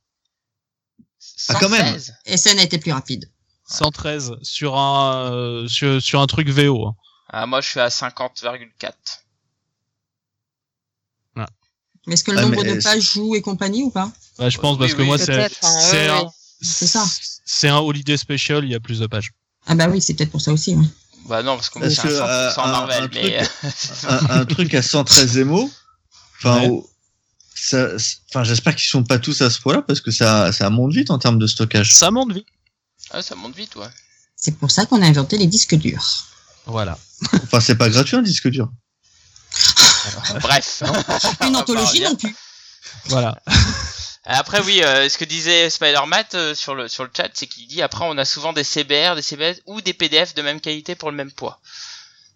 Ah, 1.49 1.55
quand 1.61 1.69
même. 1.71 1.99
116. 1.99 2.15
SN 2.37 2.59
a 2.61 2.63
été 2.63 2.79
plus 2.79 2.93
rapide. 2.93 3.29
113 3.67 4.37
sur 4.43 4.77
un, 4.79 5.33
euh, 5.33 5.67
sur, 5.67 6.01
sur 6.01 6.21
un 6.21 6.27
truc 6.29 6.49
VO. 6.51 6.87
hein. 6.87 6.95
Ah, 7.31 7.47
moi 7.47 7.61
je 7.61 7.69
suis 7.69 7.81
à 7.81 7.89
50,4. 7.89 8.93
Mais 12.09 12.15
est-ce 12.15 12.25
que 12.25 12.31
le 12.33 12.39
Ah, 12.39 12.43
nombre 12.43 12.65
de 12.65 12.83
pages 12.83 13.03
joue 13.13 13.35
et 13.37 13.43
compagnie 13.43 13.83
ou 13.85 13.91
pas 13.91 14.11
Ouais, 14.39 14.51
je 14.51 14.59
pense, 14.59 14.73
Oui, 14.73 14.79
parce 14.81 14.95
que 14.95 15.03
oui, 15.03 15.07
moi, 15.07 15.19
c'est 15.19 15.33
hein, 17.63 17.71
un, 17.71 17.77
holiday 17.79 18.17
special, 18.17 18.65
il 18.65 18.71
y 18.71 18.75
a 18.75 18.81
plus 18.81 18.99
de 18.99 19.07
pages. 19.07 19.31
Ah 19.67 19.75
bah 19.75 19.89
oui, 19.89 20.01
c'est 20.01 20.15
peut-être 20.15 20.31
pour 20.31 20.41
ça 20.41 20.53
aussi. 20.53 20.75
ouais. 20.75 20.85
Bah 21.29 21.43
non, 21.43 21.57
parce 21.57 21.69
Parce 21.69 21.95
c'est 21.95 22.03
que, 22.03 22.09
un 22.09 22.11
100% 22.11 22.23
euh, 22.27 22.53
un- 22.57 22.71
Marvel, 22.71 23.05
un 23.05 23.09
mais. 23.13 23.39
un, 24.09 24.41
un 24.41 24.45
truc 24.47 24.73
à 24.75 24.81
113 24.83 25.37
émo. 25.37 25.71
Enfin, 26.39 26.61
Ouais. 26.63 26.69
au- 26.69 26.89
ça, 27.55 27.99
c'est- 27.99 28.17
enfin, 28.31 28.45
j'espère 28.45 28.75
qu'ils 28.75 28.89
sont 28.89 29.05
pas 29.05 29.19
tous 29.19 29.43
à 29.43 29.51
ce 29.51 29.61
point-là 29.61 29.83
parce 29.83 30.01
que 30.01 30.11
ça, 30.11 30.53
ça 30.53 30.71
monte 30.71 30.95
vite 30.95 31.11
en 31.11 31.19
termes 31.19 31.39
de 31.39 31.47
stockage. 31.47 31.95
Ça 31.95 32.11
monte 32.11 32.33
vite. 32.33 32.47
ah, 33.11 33.21
ça 33.21 33.35
monte 33.35 33.55
vite, 33.57 33.77
ouais. 33.77 33.89
C'est 34.37 34.57
pour 34.57 34.71
ça 34.71 34.87
qu'on 34.87 35.03
a 35.03 35.07
inventé 35.07 35.37
les 35.37 35.47
disques 35.47 35.75
durs. 35.75 36.25
Voilà. 36.65 36.99
Enfin, 37.43 37.61
c'est 37.61 37.75
pas 37.77 37.91
gratuit 37.91 38.17
un 38.17 38.23
disque 38.23 38.49
dur. 38.49 38.71
Bref. 40.41 40.83
Une 41.47 41.57
anthologie 41.57 42.03
pas 42.03 42.11
non 42.11 42.17
plus. 42.17 42.35
Voilà. 43.07 43.39
Après 44.31 44.61
oui, 44.61 44.83
euh, 44.83 45.09
ce 45.09 45.17
que 45.17 45.25
disait 45.25 45.71
Spider-Man 45.71 46.25
euh, 46.35 46.55
sur 46.55 46.75
le 46.75 46.87
sur 46.89 47.03
le 47.05 47.11
chat, 47.17 47.29
c'est 47.33 47.47
qu'il 47.47 47.67
dit 47.67 47.81
après 47.81 48.05
on 48.07 48.19
a 48.19 48.27
souvent 48.27 48.53
des 48.53 48.65
CBR, 48.65 49.15
des 49.15 49.23
CBS 49.23 49.61
ou 49.67 49.81
des 49.81 49.95
PDF 49.95 50.35
de 50.35 50.43
même 50.43 50.61
qualité 50.61 50.95
pour 50.95 51.11
le 51.11 51.17
même 51.17 51.33
poids. 51.33 51.61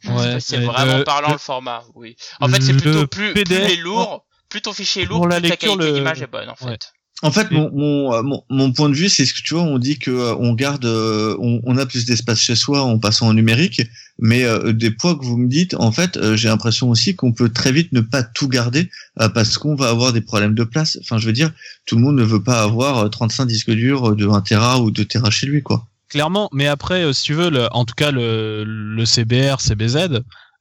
Ouais, 0.04 0.40
c'est 0.40 0.56
vraiment 0.58 0.98
le- 0.98 1.04
parlant 1.04 1.28
le- 1.28 1.34
le, 1.34 1.38
format, 1.38 1.84
oui. 1.94 2.16
En 2.40 2.48
fait, 2.48 2.60
c'est 2.62 2.72
plutôt 2.74 3.06
plus, 3.06 3.34
plus 3.34 3.44
PDF 3.44 3.68
il 3.68 3.72
est 3.72 3.76
lourd, 3.82 4.24
plus 4.48 4.62
ton 4.62 4.72
fichier 4.72 5.02
est 5.02 5.06
lourd, 5.06 5.18
Pour 5.18 5.28
la 5.28 5.38
plus 5.40 5.50
lecture, 5.50 5.72
ta 5.72 5.76
qualité 5.76 5.92
d'image 5.92 6.22
est 6.22 6.26
bonne 6.26 6.48
en 6.48 6.56
fait. 6.56 6.64
Ouais. 6.64 6.78
En 7.24 7.30
fait, 7.30 7.52
mon, 7.52 7.70
mon, 7.72 8.12
euh, 8.12 8.22
mon, 8.22 8.42
mon 8.50 8.72
point 8.72 8.88
de 8.88 8.94
vue, 8.94 9.08
c'est 9.08 9.24
ce 9.24 9.32
que 9.32 9.42
tu 9.42 9.54
vois, 9.54 9.62
on 9.62 9.78
dit 9.78 9.98
que 9.98 10.10
euh, 10.10 10.34
on 10.40 10.54
garde, 10.54 10.84
euh, 10.84 11.36
on, 11.38 11.60
on 11.64 11.76
a 11.76 11.86
plus 11.86 12.04
d'espace 12.04 12.40
chez 12.40 12.56
soi 12.56 12.82
en 12.82 12.98
passant 12.98 13.28
au 13.28 13.32
numérique, 13.32 13.82
mais 14.18 14.42
euh, 14.44 14.72
des 14.72 14.90
poids 14.90 15.14
que 15.14 15.24
vous 15.24 15.36
me 15.36 15.48
dites, 15.48 15.74
en 15.74 15.92
fait, 15.92 16.16
euh, 16.16 16.34
j'ai 16.34 16.48
l'impression 16.48 16.90
aussi 16.90 17.14
qu'on 17.14 17.32
peut 17.32 17.48
très 17.48 17.70
vite 17.70 17.92
ne 17.92 18.00
pas 18.00 18.24
tout 18.24 18.48
garder 18.48 18.90
euh, 19.20 19.28
parce 19.28 19.56
qu'on 19.56 19.76
va 19.76 19.88
avoir 19.88 20.12
des 20.12 20.20
problèmes 20.20 20.54
de 20.54 20.64
place. 20.64 20.98
Enfin, 21.00 21.18
je 21.18 21.26
veux 21.26 21.32
dire, 21.32 21.52
tout 21.86 21.94
le 21.94 22.02
monde 22.02 22.16
ne 22.16 22.24
veut 22.24 22.42
pas 22.42 22.62
avoir 22.62 22.98
euh, 22.98 23.08
35 23.08 23.46
disques 23.46 23.70
durs 23.70 24.16
de 24.16 24.26
1 24.26 24.40
Tera 24.40 24.80
ou 24.80 24.90
2 24.90 25.04
Tera 25.04 25.30
chez 25.30 25.46
lui, 25.46 25.62
quoi. 25.62 25.86
Clairement, 26.08 26.50
mais 26.52 26.66
après, 26.66 27.04
euh, 27.04 27.12
si 27.12 27.22
tu 27.22 27.34
veux, 27.34 27.50
le, 27.50 27.68
en 27.72 27.84
tout 27.84 27.94
cas 27.94 28.10
le, 28.10 28.64
le 28.64 29.06
CBR, 29.06 29.60
CBZ, 29.60 29.96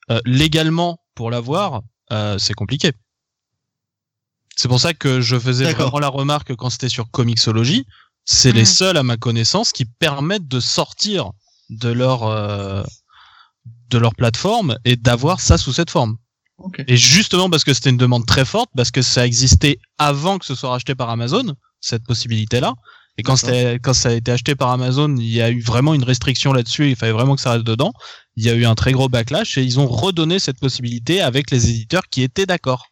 euh, 0.10 0.20
légalement 0.26 1.00
pour 1.16 1.32
l'avoir, 1.32 1.82
euh, 2.12 2.38
c'est 2.38 2.54
compliqué. 2.54 2.92
C'est 4.62 4.68
pour 4.68 4.80
ça 4.80 4.94
que 4.94 5.22
je 5.22 5.40
faisais 5.40 5.74
vraiment 5.74 5.98
la 5.98 6.08
remarque 6.08 6.56
quand 6.56 6.70
c'était 6.70 6.88
sur 6.88 7.10
Comixology, 7.10 7.88
c'est 8.26 8.52
les 8.52 8.62
Mm. 8.62 8.66
seuls 8.66 8.98
à 8.98 9.02
ma 9.02 9.18
connaissance 9.18 9.72
qui 9.72 9.86
permettent 9.86 10.48
de 10.48 10.60
sortir 10.60 11.32
de 11.72 11.90
leur 11.90 12.26
euh, 12.26 12.84
de 13.90 13.98
leur 13.98 14.14
plateforme 14.14 14.78
et 14.86 14.98
d'avoir 14.98 15.40
ça 15.40 15.58
sous 15.58 15.74
cette 15.74 15.90
forme. 15.90 16.18
Et 16.88 16.96
justement 16.96 17.50
parce 17.50 17.64
que 17.64 17.74
c'était 17.74 17.90
une 17.90 17.98
demande 17.98 18.28
très 18.28 18.46
forte, 18.46 18.70
parce 18.76 18.92
que 18.92 19.02
ça 19.02 19.26
existait 19.26 19.80
avant 19.98 20.38
que 20.38 20.46
ce 20.46 20.54
soit 20.54 20.70
racheté 20.70 20.94
par 20.94 21.10
Amazon, 21.10 21.56
cette 21.80 22.04
possibilité-là. 22.04 22.76
Et 23.18 23.24
quand, 23.24 23.44
quand 23.82 23.94
ça 23.96 24.10
a 24.10 24.12
été 24.12 24.32
acheté 24.32 24.54
par 24.54 24.70
Amazon, 24.70 25.16
il 25.18 25.26
y 25.28 25.42
a 25.42 25.50
eu 25.50 25.62
vraiment 25.62 25.96
une 25.96 26.04
restriction 26.04 26.54
là-dessus, 26.54 26.92
il 26.92 26.96
fallait 26.96 27.14
vraiment 27.14 27.36
que 27.36 27.42
ça 27.42 27.54
reste 27.54 27.66
dedans. 27.66 27.94
Il 28.36 28.46
y 28.46 28.50
a 28.52 28.54
eu 28.54 28.66
un 28.66 28.76
très 28.76 28.92
gros 28.92 29.10
backlash 29.10 29.58
et 29.58 29.64
ils 29.64 29.80
ont 29.80 29.88
redonné 29.88 30.38
cette 30.38 30.60
possibilité 30.60 31.20
avec 31.20 31.50
les 31.50 31.68
éditeurs 31.72 32.04
qui 32.12 32.22
étaient 32.22 32.46
d'accord. 32.46 32.86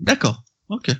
D'accord. 0.00 0.42
Ok. 0.68 0.90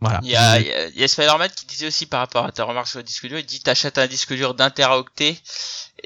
Voilà. 0.00 0.20
Il 0.22 0.30
y 0.30 0.36
a, 0.36 0.60
il 0.60 0.66
y 0.66 0.72
a, 0.72 0.88
il 0.88 1.00
y 1.00 1.04
a 1.04 1.08
Spider-Man 1.08 1.50
qui 1.54 1.66
disait 1.66 1.88
aussi 1.88 2.06
par 2.06 2.20
rapport 2.20 2.44
à 2.44 2.52
ta 2.52 2.64
remarque 2.64 2.86
sur 2.86 2.98
le 2.98 3.02
disque 3.02 3.26
dur, 3.26 3.38
il 3.38 3.44
dit 3.44 3.60
t'achètes 3.60 3.98
un 3.98 4.06
disque 4.06 4.32
dur 4.32 4.54
d'un 4.54 4.70
teraoctet 4.70 5.36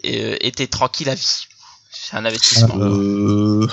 et 0.03 0.25
euh, 0.25 0.37
et 0.41 0.51
t'es 0.53 0.67
tranquille 0.67 1.11
à 1.11 1.15
vie. 1.15 1.47
C'est 1.91 2.17
un 2.17 2.25
investissement. 2.25 2.77
Euh, 2.79 3.69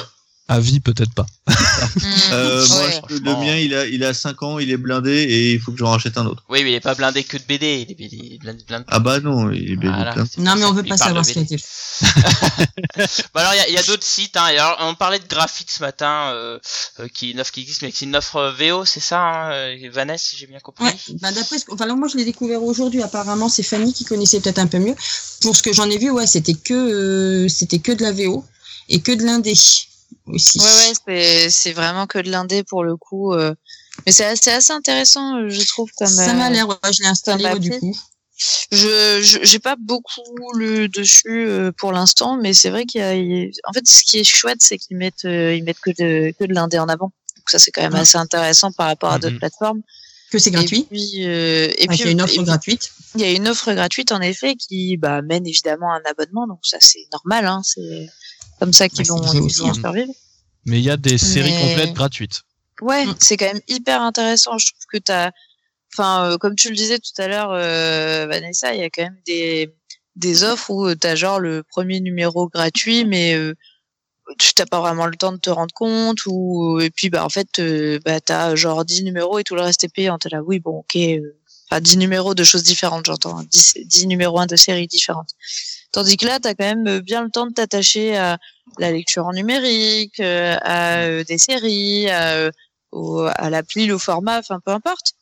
À 0.51 0.59
vie, 0.59 0.79
peut-être 0.79 1.13
pas. 1.13 1.27
euh, 2.31 2.67
moi, 2.69 2.79
Ouais. 2.79 3.01
je- 3.09 3.15
le 3.17 3.31
mien, 3.35 3.55
il 3.55 3.73
a, 3.75 3.85
il 3.85 4.03
a 4.03 4.13
5 4.15 4.41
ans, 4.43 4.57
il 4.59 4.71
est 4.71 4.77
blindé 4.77 5.11
et 5.11 5.53
il 5.53 5.59
faut 5.61 5.71
que 5.71 5.77
j'en 5.77 5.91
rachète 5.91 6.17
un 6.17 6.25
autre. 6.25 6.43
Oui, 6.49 6.63
mais 6.63 6.71
il 6.71 6.75
est 6.75 6.79
pas 6.79 6.95
blindé 6.95 7.23
que 7.23 7.37
de 7.37 7.43
BD, 7.47 7.85
il 7.87 7.91
est, 7.91 8.09
il 8.11 8.33
est 8.33 8.37
blindé, 8.39 8.63
blindé. 8.67 8.85
Ah 8.89 8.99
bah 8.99 9.19
non, 9.19 9.51
il 9.51 9.71
est 9.71 9.75
blindé. 9.75 9.95
Voilà, 9.95 10.13
plein. 10.13 10.25
Non, 10.39 10.55
mais 10.55 10.65
on 10.65 10.73
veut 10.73 10.81
qu'il 10.81 10.89
pas 10.89 10.97
savoir 10.97 11.23
ce 11.23 11.33
qui 11.33 11.39
a 11.39 11.43
BD. 11.43 11.53
été 11.55 11.63
fait. 11.63 11.69
Bah 13.33 13.41
alors 13.41 13.53
il 13.53 13.57
y 13.57 13.59
a, 13.61 13.67
il 13.69 13.73
y 13.75 13.77
a 13.77 13.83
d'autres 13.83 14.03
sites. 14.05 14.35
Hein. 14.37 14.43
Alors, 14.45 14.77
on 14.81 14.95
parlait 14.95 15.19
de 15.19 15.27
graphique 15.27 15.69
ce 15.71 15.81
matin, 15.81 16.31
euh, 16.33 16.59
euh, 16.99 17.07
qui 17.13 17.29
est 17.29 17.31
une 17.33 17.39
offre 17.39 17.51
qui 17.51 17.61
existe, 17.61 17.81
mais 17.81 17.91
c'est 17.93 18.05
une 18.05 18.15
offre 18.15 18.53
VO, 18.57 18.85
c'est 18.85 18.99
ça, 18.99 19.19
hein, 19.21 19.75
Vanessa, 19.91 20.25
si 20.29 20.37
j'ai 20.37 20.47
bien 20.47 20.59
compris. 20.59 20.85
Ouais, 20.85 20.95
bah 21.21 21.31
d'après 21.31 21.59
ce 21.59 21.65
que, 21.65 21.73
enfin, 21.73 21.85
moi 21.95 22.07
je 22.07 22.17
l'ai 22.17 22.25
découvert 22.25 22.63
aujourd'hui. 22.63 23.01
Apparemment, 23.03 23.49
c'est 23.49 23.63
Fanny 23.63 23.93
qui 23.93 24.05
connaissait 24.05 24.39
peut-être 24.39 24.59
un 24.59 24.67
peu 24.67 24.79
mieux. 24.79 24.95
Pour 25.41 25.55
ce 25.55 25.61
que 25.63 25.73
j'en 25.73 25.89
ai 25.89 25.97
vu, 25.97 26.09
ouais, 26.09 26.27
c'était 26.27 26.53
que, 26.55 26.73
euh, 26.73 27.47
c'était 27.47 27.79
que 27.79 27.91
de 27.91 28.01
la 28.03 28.11
VO 28.11 28.45
et 28.89 29.01
que 29.01 29.11
de 29.11 29.23
l'indé 29.23 29.53
aussi. 30.27 30.59
Ouais, 30.59 30.93
ouais, 31.07 31.49
c'est, 31.49 31.73
vraiment 31.73 32.07
que 32.07 32.19
de 32.19 32.29
l'indé 32.29 32.63
pour 32.63 32.83
le 32.83 32.95
coup. 32.97 33.33
euh. 33.33 33.53
Mais 34.05 34.11
c'est 34.13 34.25
assez, 34.25 34.51
assez 34.51 34.71
intéressant, 34.71 35.37
euh, 35.37 35.49
je 35.49 35.65
trouve. 35.67 35.89
Comme, 35.97 36.07
Ça 36.07 36.31
euh, 36.31 36.33
m'a 36.33 36.49
l'air, 36.49 36.67
ouais, 36.69 36.75
je 36.91 37.01
l'ai 37.01 37.07
installé 37.09 37.43
comme 37.43 37.53
ouais, 37.53 37.59
du 37.59 37.71
coup. 37.79 37.95
Je, 38.71 39.19
j'ai 39.43 39.59
pas 39.59 39.75
beaucoup 39.77 40.21
lu 40.55 40.87
dessus 40.87 41.45
euh, 41.47 41.71
pour 41.73 41.91
l'instant, 41.91 42.37
mais 42.37 42.53
c'est 42.53 42.69
vrai 42.69 42.85
qu'il 42.85 43.01
y 43.01 43.03
a, 43.03 43.13
il 43.15 43.51
en 43.65 43.73
fait, 43.73 43.85
ce 43.85 44.03
qui 44.03 44.19
est 44.19 44.23
chouette, 44.23 44.59
c'est 44.61 44.77
qu'ils 44.77 44.95
mettent, 44.95 45.25
euh, 45.25 45.53
ils 45.53 45.63
mettent 45.63 45.81
que 45.81 45.89
de, 45.91 46.31
que 46.39 46.45
de 46.45 46.53
l'indé 46.53 46.79
en 46.79 46.87
avant. 46.87 47.11
Donc 47.35 47.49
ça, 47.49 47.59
c'est 47.59 47.71
quand 47.71 47.81
même 47.81 47.93
Ouais. 47.93 47.99
assez 47.99 48.17
intéressant 48.17 48.71
par 48.71 48.87
rapport 48.87 49.11
à 49.11 49.19
d'autres 49.19 49.33
Mhm. 49.33 49.39
plateformes. 49.39 49.81
Que 50.31 50.39
c'est 50.39 50.51
gratuit. 50.51 50.81
Et 50.81 50.85
puis, 50.95 51.25
euh, 51.25 51.67
et 51.77 51.85
Enfin, 51.85 51.87
puis, 51.89 51.97
qu'il 51.97 52.05
y 52.05 52.09
a 52.09 52.11
une 52.11 52.21
offre 52.21 52.33
puis, 52.35 52.43
gratuite. 52.43 52.91
il 53.15 53.21
y 53.21 53.23
a 53.25 53.31
une 53.31 53.47
offre 53.49 53.73
gratuite 53.73 54.11
en 54.13 54.21
effet 54.21 54.55
qui 54.55 54.95
bah, 54.95 55.21
mène 55.21 55.45
évidemment 55.45 55.91
à 55.91 55.95
un 55.97 56.03
abonnement, 56.09 56.47
donc 56.47 56.59
ça 56.63 56.77
c'est 56.79 57.07
normal, 57.11 57.45
hein, 57.47 57.61
c'est 57.65 58.07
comme 58.59 58.73
ça 58.73 58.89
qu'ils 58.89 59.07
vont, 59.07 59.21
hein. 59.23 59.49
survivre. 59.49 60.11
Mais 60.65 60.79
il 60.79 60.83
y 60.83 60.89
a 60.89 60.97
des 60.97 61.17
séries 61.17 61.51
Mais- 61.51 61.69
complètes 61.69 61.93
gratuites. 61.93 62.41
Ouais, 62.81 63.05
Mm. 63.05 63.15
c'est 63.19 63.37
quand 63.37 63.45
même 63.53 63.61
hyper 63.67 64.01
intéressant. 64.01 64.57
Je 64.57 64.67
trouve 64.71 64.85
que 64.91 64.97
t'as, 64.97 65.31
enfin, 65.93 66.31
euh, 66.31 66.37
comme 66.37 66.55
tu 66.55 66.69
le 66.69 66.75
disais 66.75 66.99
tout 66.99 67.21
à 67.21 67.27
l'heure, 67.27 67.51
euh, 67.51 68.25
Vanessa, 68.29 68.73
il 68.73 68.79
y 68.79 68.83
a 68.83 68.89
quand 68.89 69.03
même 69.03 69.17
des 69.25 69.73
des 70.15 70.43
offres 70.43 70.69
où 70.71 70.85
euh, 70.87 70.95
t'as 70.95 71.15
genre 71.15 71.39
le 71.39 71.63
premier 71.63 72.01
numéro 72.01 72.47
gratuit, 72.49 73.05
mais 73.05 73.35
euh, 73.35 73.53
tu 74.37 74.53
t'as 74.53 74.65
pas 74.65 74.79
vraiment 74.81 75.05
le 75.05 75.15
temps 75.15 75.31
de 75.31 75.37
te 75.37 75.49
rendre 75.49 75.73
compte 75.73 76.25
ou 76.25 76.79
et 76.81 76.89
puis 76.89 77.09
bah 77.09 77.23
en 77.25 77.29
fait 77.29 77.59
euh, 77.59 77.99
bah 78.05 78.19
t'as 78.19 78.53
genre 78.55 78.83
10 78.85 79.03
numéros 79.03 79.39
et 79.39 79.43
tout 79.45 79.55
le 79.55 79.61
reste 79.61 79.83
est 79.85 79.93
payant. 79.93 80.17
T'es 80.17 80.29
là, 80.29 80.41
oui 80.43 80.59
bon 80.59 80.79
ok, 80.79 80.97
enfin 81.71 81.79
10 81.81 81.97
numéros 81.97 82.33
de 82.35 82.43
choses 82.43 82.63
différentes, 82.63 83.05
j'entends, 83.05 83.39
hein. 83.39 83.45
10, 83.49 83.77
10 83.85 84.07
numéros 84.07 84.39
1 84.39 84.45
de 84.47 84.55
séries 84.57 84.87
différentes. 84.87 85.29
Tandis 85.91 86.17
que 86.17 86.25
là, 86.25 86.39
t'as 86.39 86.53
quand 86.53 86.65
même 86.65 86.87
euh, 86.87 87.01
bien 87.01 87.23
le 87.23 87.29
temps 87.29 87.47
de 87.47 87.53
t'attacher 87.53 88.15
à 88.15 88.37
la 88.77 88.91
lecture 88.91 89.25
en 89.25 89.33
numérique, 89.33 90.19
euh, 90.19 90.55
à 90.61 90.97
euh, 90.99 91.23
des 91.23 91.37
séries, 91.37 92.09
à, 92.09 92.51
au, 92.91 93.21
à 93.21 93.49
l'appli, 93.49 93.91
au 93.91 93.99
format, 93.99 94.39
enfin 94.39 94.59
peu 94.63 94.71
importe. 94.71 95.13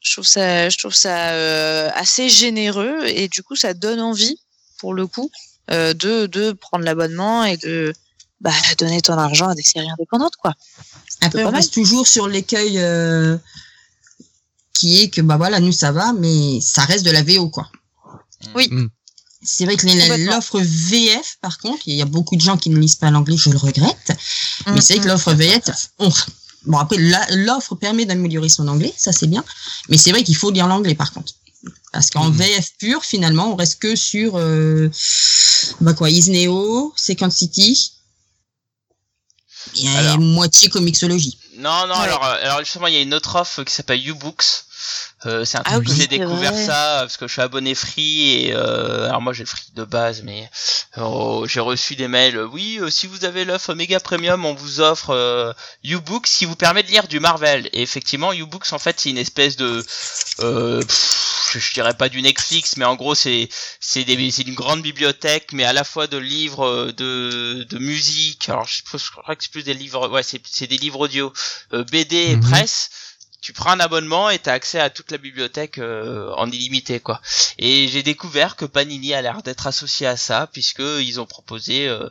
Je 0.00 0.12
trouve 0.12 0.26
ça, 0.26 0.68
je 0.68 0.78
trouve 0.78 0.94
ça 0.94 1.30
euh, 1.30 1.90
assez 1.94 2.28
généreux 2.28 3.06
et 3.06 3.28
du 3.28 3.42
coup 3.42 3.56
ça 3.56 3.72
donne 3.72 4.00
envie 4.00 4.38
pour 4.78 4.92
le 4.92 5.06
coup 5.06 5.30
euh, 5.70 5.94
de 5.94 6.26
de 6.26 6.52
prendre 6.52 6.84
l'abonnement 6.84 7.42
et 7.44 7.56
de 7.56 7.94
bah, 8.40 8.52
donner 8.76 9.00
ton 9.00 9.14
argent 9.14 9.48
à 9.48 9.54
des 9.54 9.62
séries 9.62 9.88
indépendantes 9.90 10.36
quoi. 10.36 10.52
Après, 11.22 11.44
on 11.44 11.50
reste 11.50 11.72
toujours 11.72 12.06
sur 12.06 12.28
l'écueil 12.28 12.78
euh, 12.78 13.38
qui 14.74 15.00
est 15.00 15.08
que 15.08 15.22
bah 15.22 15.38
voilà, 15.38 15.60
nous 15.60 15.72
ça 15.72 15.90
va, 15.90 16.12
mais 16.12 16.60
ça 16.60 16.82
reste 16.82 17.06
de 17.06 17.10
la 17.10 17.22
VO 17.22 17.48
quoi. 17.48 17.70
Oui. 18.54 18.68
Mm. 18.70 18.88
C'est 19.44 19.64
vrai 19.66 19.76
que 19.76 19.86
l'offre 20.26 20.60
VF, 20.60 21.36
par 21.42 21.58
contre, 21.58 21.82
il 21.86 21.94
y 21.96 22.02
a 22.02 22.06
beaucoup 22.06 22.34
de 22.36 22.40
gens 22.40 22.56
qui 22.56 22.70
ne 22.70 22.78
lisent 22.78 22.94
pas 22.96 23.10
l'anglais, 23.10 23.36
je 23.36 23.50
le 23.50 23.58
regrette. 23.58 24.12
Mais 24.66 24.80
c'est 24.80 24.94
vrai 24.94 25.04
que 25.04 25.08
l'offre 25.08 25.32
VF, 25.34 25.62
on- 25.98 26.10
bon 26.66 26.78
après 26.78 26.96
la- 26.98 27.26
l'offre 27.30 27.74
permet 27.74 28.06
d'améliorer 28.06 28.48
son 28.48 28.66
anglais, 28.68 28.92
ça 28.96 29.12
c'est 29.12 29.26
bien. 29.26 29.44
Mais 29.90 29.98
c'est 29.98 30.10
vrai 30.12 30.24
qu'il 30.24 30.36
faut 30.36 30.50
lire 30.50 30.66
l'anglais 30.66 30.94
par 30.94 31.12
contre. 31.12 31.32
Parce 31.92 32.10
qu'en. 32.10 32.30
VF 32.30 32.72
pur, 32.78 33.04
finalement, 33.04 33.52
on 33.52 33.56
reste 33.56 33.78
que 33.80 33.94
sur 33.96 34.32
euh, 34.36 34.90
bah 35.80 35.94
quoi, 35.94 36.10
Isneo, 36.10 36.92
Second 36.96 37.30
City, 37.30 37.92
et 39.76 39.88
Alors. 39.88 40.18
moitié 40.18 40.68
comicsologie. 40.68 41.38
Non, 41.56 41.86
non, 41.86 41.94
Ouais. 41.94 42.00
alors, 42.00 42.24
euh, 42.24 42.36
alors 42.42 42.58
justement, 42.60 42.86
il 42.86 42.94
y 42.94 42.96
a 42.98 43.00
une 43.00 43.14
autre 43.14 43.36
offre 43.36 43.62
qui 43.64 43.72
s'appelle 43.72 44.00
YouBooks. 44.00 44.44
Euh, 45.26 45.44
c'est 45.44 45.56
un 45.58 45.62
Ah 45.64 45.72
truc 45.72 45.84
que 45.84 45.90
oui, 45.90 45.96
j'ai 45.96 46.02
c'est 46.02 46.08
découvert 46.08 46.52
vrai. 46.52 46.66
ça 46.66 46.96
parce 47.00 47.16
que 47.16 47.26
je 47.26 47.32
suis 47.32 47.40
abonné 47.42 47.74
free 47.74 48.30
et 48.46 48.52
euh, 48.54 49.08
alors 49.08 49.22
moi 49.22 49.32
j'ai 49.32 49.42
le 49.44 49.48
free 49.48 49.70
de 49.74 49.84
base 49.84 50.22
mais 50.22 50.50
euh, 50.98 51.46
j'ai 51.46 51.60
reçu 51.60 51.96
des 51.96 52.08
mails 52.08 52.36
euh, 52.36 52.46
oui 52.46 52.78
euh, 52.80 52.90
si 52.90 53.06
vous 53.06 53.24
avez 53.24 53.44
l'offre 53.46 53.72
méga 53.74 54.00
premium 54.00 54.44
on 54.44 54.52
vous 54.54 54.80
offre 54.80 55.10
euh, 55.10 55.52
YouBooks 55.82 56.26
qui 56.26 56.44
vous 56.44 56.56
permet 56.56 56.82
de 56.82 56.88
lire 56.88 57.08
du 57.08 57.20
Marvel 57.20 57.68
et 57.72 57.80
effectivement 57.82 58.32
YouBooks 58.34 58.72
en 58.72 58.78
fait 58.78 59.00
c'est 59.00 59.10
une 59.10 59.18
espèce 59.18 59.56
de 59.56 59.82
euh, 60.40 60.80
pff, 60.82 61.50
je, 61.52 61.58
je 61.58 61.72
dirais 61.72 61.94
pas 61.94 62.08
du 62.10 62.20
Netflix 62.20 62.76
mais 62.76 62.84
en 62.84 62.96
gros 62.96 63.14
c'est 63.14 63.48
c'est 63.80 64.04
des 64.04 64.30
c'est 64.30 64.42
une 64.42 64.54
grande 64.54 64.82
bibliothèque 64.82 65.52
mais 65.52 65.64
à 65.64 65.72
la 65.72 65.84
fois 65.84 66.06
de 66.06 66.18
livres 66.18 66.66
euh, 66.66 66.92
de 66.92 67.64
de 67.68 67.78
musique 67.78 68.48
alors 68.50 68.66
je, 68.66 68.82
crois 69.10 69.34
que 69.36 69.42
c'est 69.42 69.50
plus 69.52 69.62
des 69.62 69.74
livres 69.74 70.08
ouais 70.08 70.22
c'est 70.22 70.40
c'est 70.50 70.66
des 70.66 70.76
livres 70.78 71.00
audio 71.00 71.32
euh, 71.72 71.84
BD 71.84 72.16
et 72.16 72.36
Mhm. 72.36 72.40
presse 72.42 72.90
tu 73.44 73.52
prends 73.52 73.72
un 73.72 73.80
abonnement 73.80 74.30
et 74.30 74.38
t'as 74.38 74.54
accès 74.54 74.80
à 74.80 74.88
toute 74.88 75.10
la 75.10 75.18
bibliothèque 75.18 75.76
euh, 75.76 76.32
en 76.38 76.50
illimité 76.50 76.98
quoi. 76.98 77.20
Et 77.58 77.88
j'ai 77.88 78.02
découvert 78.02 78.56
que 78.56 78.64
Panini 78.64 79.12
a 79.12 79.20
l'air 79.20 79.42
d'être 79.42 79.66
associé 79.66 80.06
à 80.06 80.16
ça 80.16 80.48
puisque 80.50 80.78
ils 80.78 81.20
ont 81.20 81.26
proposé 81.26 81.86
euh, 81.86 82.08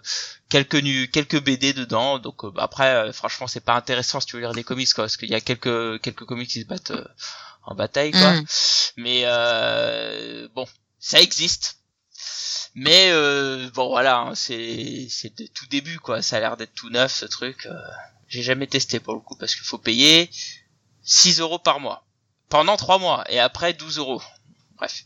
quelques 0.49 0.75
nu 0.75 1.09
quelques 1.09 1.41
BD 1.43 1.73
dedans. 1.73 2.19
Donc 2.19 2.43
euh, 2.45 2.51
bah, 2.51 2.61
après 2.61 3.11
franchement 3.13 3.47
c'est 3.47 3.65
pas 3.65 3.73
intéressant 3.73 4.19
si 4.19 4.27
tu 4.27 4.35
veux 4.35 4.43
lire 4.43 4.53
des 4.53 4.63
comics 4.63 4.93
quoi 4.93 5.05
parce 5.05 5.17
qu'il 5.17 5.31
y 5.31 5.33
a 5.33 5.41
quelques 5.41 5.99
quelques 6.03 6.23
comics 6.23 6.47
qui 6.47 6.61
se 6.61 6.67
battent 6.67 6.91
euh, 6.91 7.03
en 7.63 7.73
bataille 7.73 8.11
quoi. 8.11 8.33
Mm. 8.33 8.45
Mais 8.97 9.21
euh, 9.25 10.47
bon 10.53 10.67
ça 10.99 11.19
existe. 11.19 11.77
Mais 12.75 13.09
euh, 13.09 13.71
bon 13.71 13.89
voilà 13.89 14.19
hein, 14.19 14.35
c'est 14.35 15.07
c'est 15.09 15.35
de 15.35 15.47
tout 15.47 15.65
début 15.65 15.97
quoi. 15.97 16.21
Ça 16.21 16.37
a 16.37 16.39
l'air 16.41 16.57
d'être 16.57 16.75
tout 16.75 16.91
neuf 16.91 17.11
ce 17.11 17.25
truc. 17.25 17.67
j'ai 18.27 18.43
jamais 18.43 18.67
testé 18.67 18.99
pour 18.99 19.15
le 19.15 19.19
coup 19.19 19.35
parce 19.35 19.55
qu'il 19.55 19.65
faut 19.65 19.79
payer 19.79 20.29
6 21.03 21.39
euros 21.39 21.59
par 21.59 21.79
mois 21.79 22.05
pendant 22.49 22.77
3 22.77 22.97
mois 22.99 23.23
et 23.31 23.39
après 23.39 23.73
12 23.73 23.97
euros. 23.97 24.21
Bref. 24.77 25.03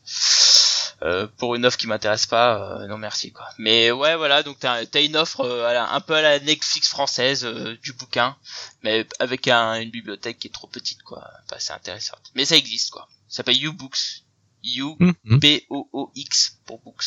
Euh, 1.04 1.28
pour 1.38 1.54
une 1.54 1.64
offre 1.66 1.78
qui 1.78 1.86
m'intéresse 1.86 2.26
pas, 2.26 2.80
euh, 2.82 2.88
non 2.88 2.98
merci 2.98 3.32
quoi. 3.32 3.48
Mais 3.60 3.92
ouais 3.92 4.16
voilà 4.16 4.42
donc 4.42 4.58
t'as 4.60 4.82
as 4.92 5.00
une 5.00 5.16
offre 5.16 5.42
euh, 5.42 5.68
à 5.68 5.74
la- 5.74 5.94
un 5.94 6.02
peu 6.02 6.16
à 6.16 6.22
la 6.24 6.40
Netflix 6.40 6.88
française 6.90 7.46
euh, 7.46 7.78
du 7.84 7.94
bouquin, 7.94 8.36
mais 8.82 9.06
avec 9.20 9.48
un, 9.48 9.76
une 9.80 9.92
bibliothèque 9.92 10.40
qui 10.40 10.48
est 10.48 10.52
trop 10.52 10.66
petite 10.66 11.04
quoi, 11.04 11.30
pas 11.50 11.58
assez 11.58 11.72
intéressante. 11.72 12.32
Mais 12.34 12.46
ça 12.46 12.56
existe 12.56 12.90
quoi. 12.90 13.08
Ça 13.30 13.38
s'appelle 13.38 13.58
YouBooks, 13.58 14.24
U 14.64 14.82
hum. 15.00 15.14
B 15.26 15.46
O 15.70 15.88
O 15.94 16.12
X 16.16 16.58
pour 16.66 16.80
books. 16.80 17.06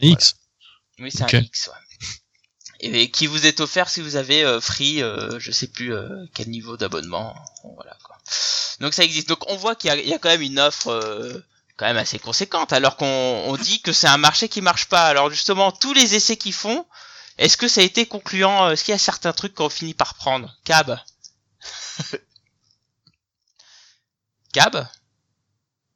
X. 0.00 0.36
Oui, 0.98 1.10
c'est 1.12 1.24
un 1.24 1.26
X, 1.40 1.68
ouais. 1.68 1.89
Et 2.82 3.10
qui 3.10 3.26
vous 3.26 3.46
est 3.46 3.60
offert 3.60 3.88
si 3.90 4.00
vous 4.00 4.16
avez 4.16 4.42
euh, 4.44 4.60
free, 4.60 5.02
euh, 5.02 5.38
je 5.38 5.50
sais 5.52 5.66
plus 5.66 5.92
euh, 5.94 6.08
quel 6.34 6.48
niveau 6.48 6.76
d'abonnement. 6.78 7.34
Bon, 7.62 7.74
Voilà 7.74 7.96
quoi. 8.02 8.16
Donc 8.80 8.94
ça 8.94 9.04
existe. 9.04 9.28
Donc 9.28 9.44
on 9.50 9.56
voit 9.56 9.74
qu'il 9.76 9.88
y, 9.88 9.92
a- 9.92 9.96
il 9.96 10.08
y 10.08 10.14
a 10.14 10.18
quand 10.18 10.30
même 10.30 10.40
une 10.42 10.58
offre 10.58 10.88
euh, 10.88 11.44
quand 11.76 11.86
même 11.86 11.98
assez 11.98 12.18
conséquente, 12.18 12.72
alors 12.72 12.96
qu'on 12.96 13.06
on 13.06 13.56
dit 13.56 13.82
que 13.82 13.92
c'est 13.92 14.06
un 14.08 14.16
marché 14.18 14.48
qui 14.48 14.62
marche 14.62 14.86
pas. 14.86 15.02
Alors 15.08 15.30
justement, 15.30 15.72
tous 15.72 15.92
les 15.92 16.14
essais 16.14 16.36
qu'ils 16.38 16.54
font, 16.54 16.86
est-ce 17.38 17.56
que 17.58 17.68
ça 17.68 17.80
a 17.82 17.84
été 17.84 18.06
concluant? 18.06 18.66
Euh, 18.66 18.70
Est-ce 18.72 18.84
qu'il 18.84 18.92
y 18.92 18.94
a 18.94 18.98
certains 18.98 19.32
trucs 19.32 19.54
qu'on 19.54 19.68
finit 19.70 19.94
par 19.94 20.14
prendre? 20.14 20.56
Cab 20.64 20.98
Cab? 24.52 24.86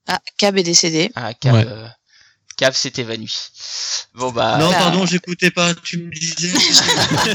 Ah, 0.06 0.20
Cab 0.36 0.56
est 0.58 0.62
décédé. 0.62 1.10
Ah, 1.14 1.34
Cab, 1.34 1.54
Ouais. 1.54 1.66
Cab 2.56 2.72
s'est 2.74 2.92
évanoui. 2.98 3.32
Bon 4.14 4.30
bah... 4.30 4.58
non, 4.58 4.70
pardon, 4.70 5.06
j'écoutais 5.06 5.50
pas. 5.50 5.74
Tu 5.74 5.98
me 5.98 6.10
disais. 6.12 6.52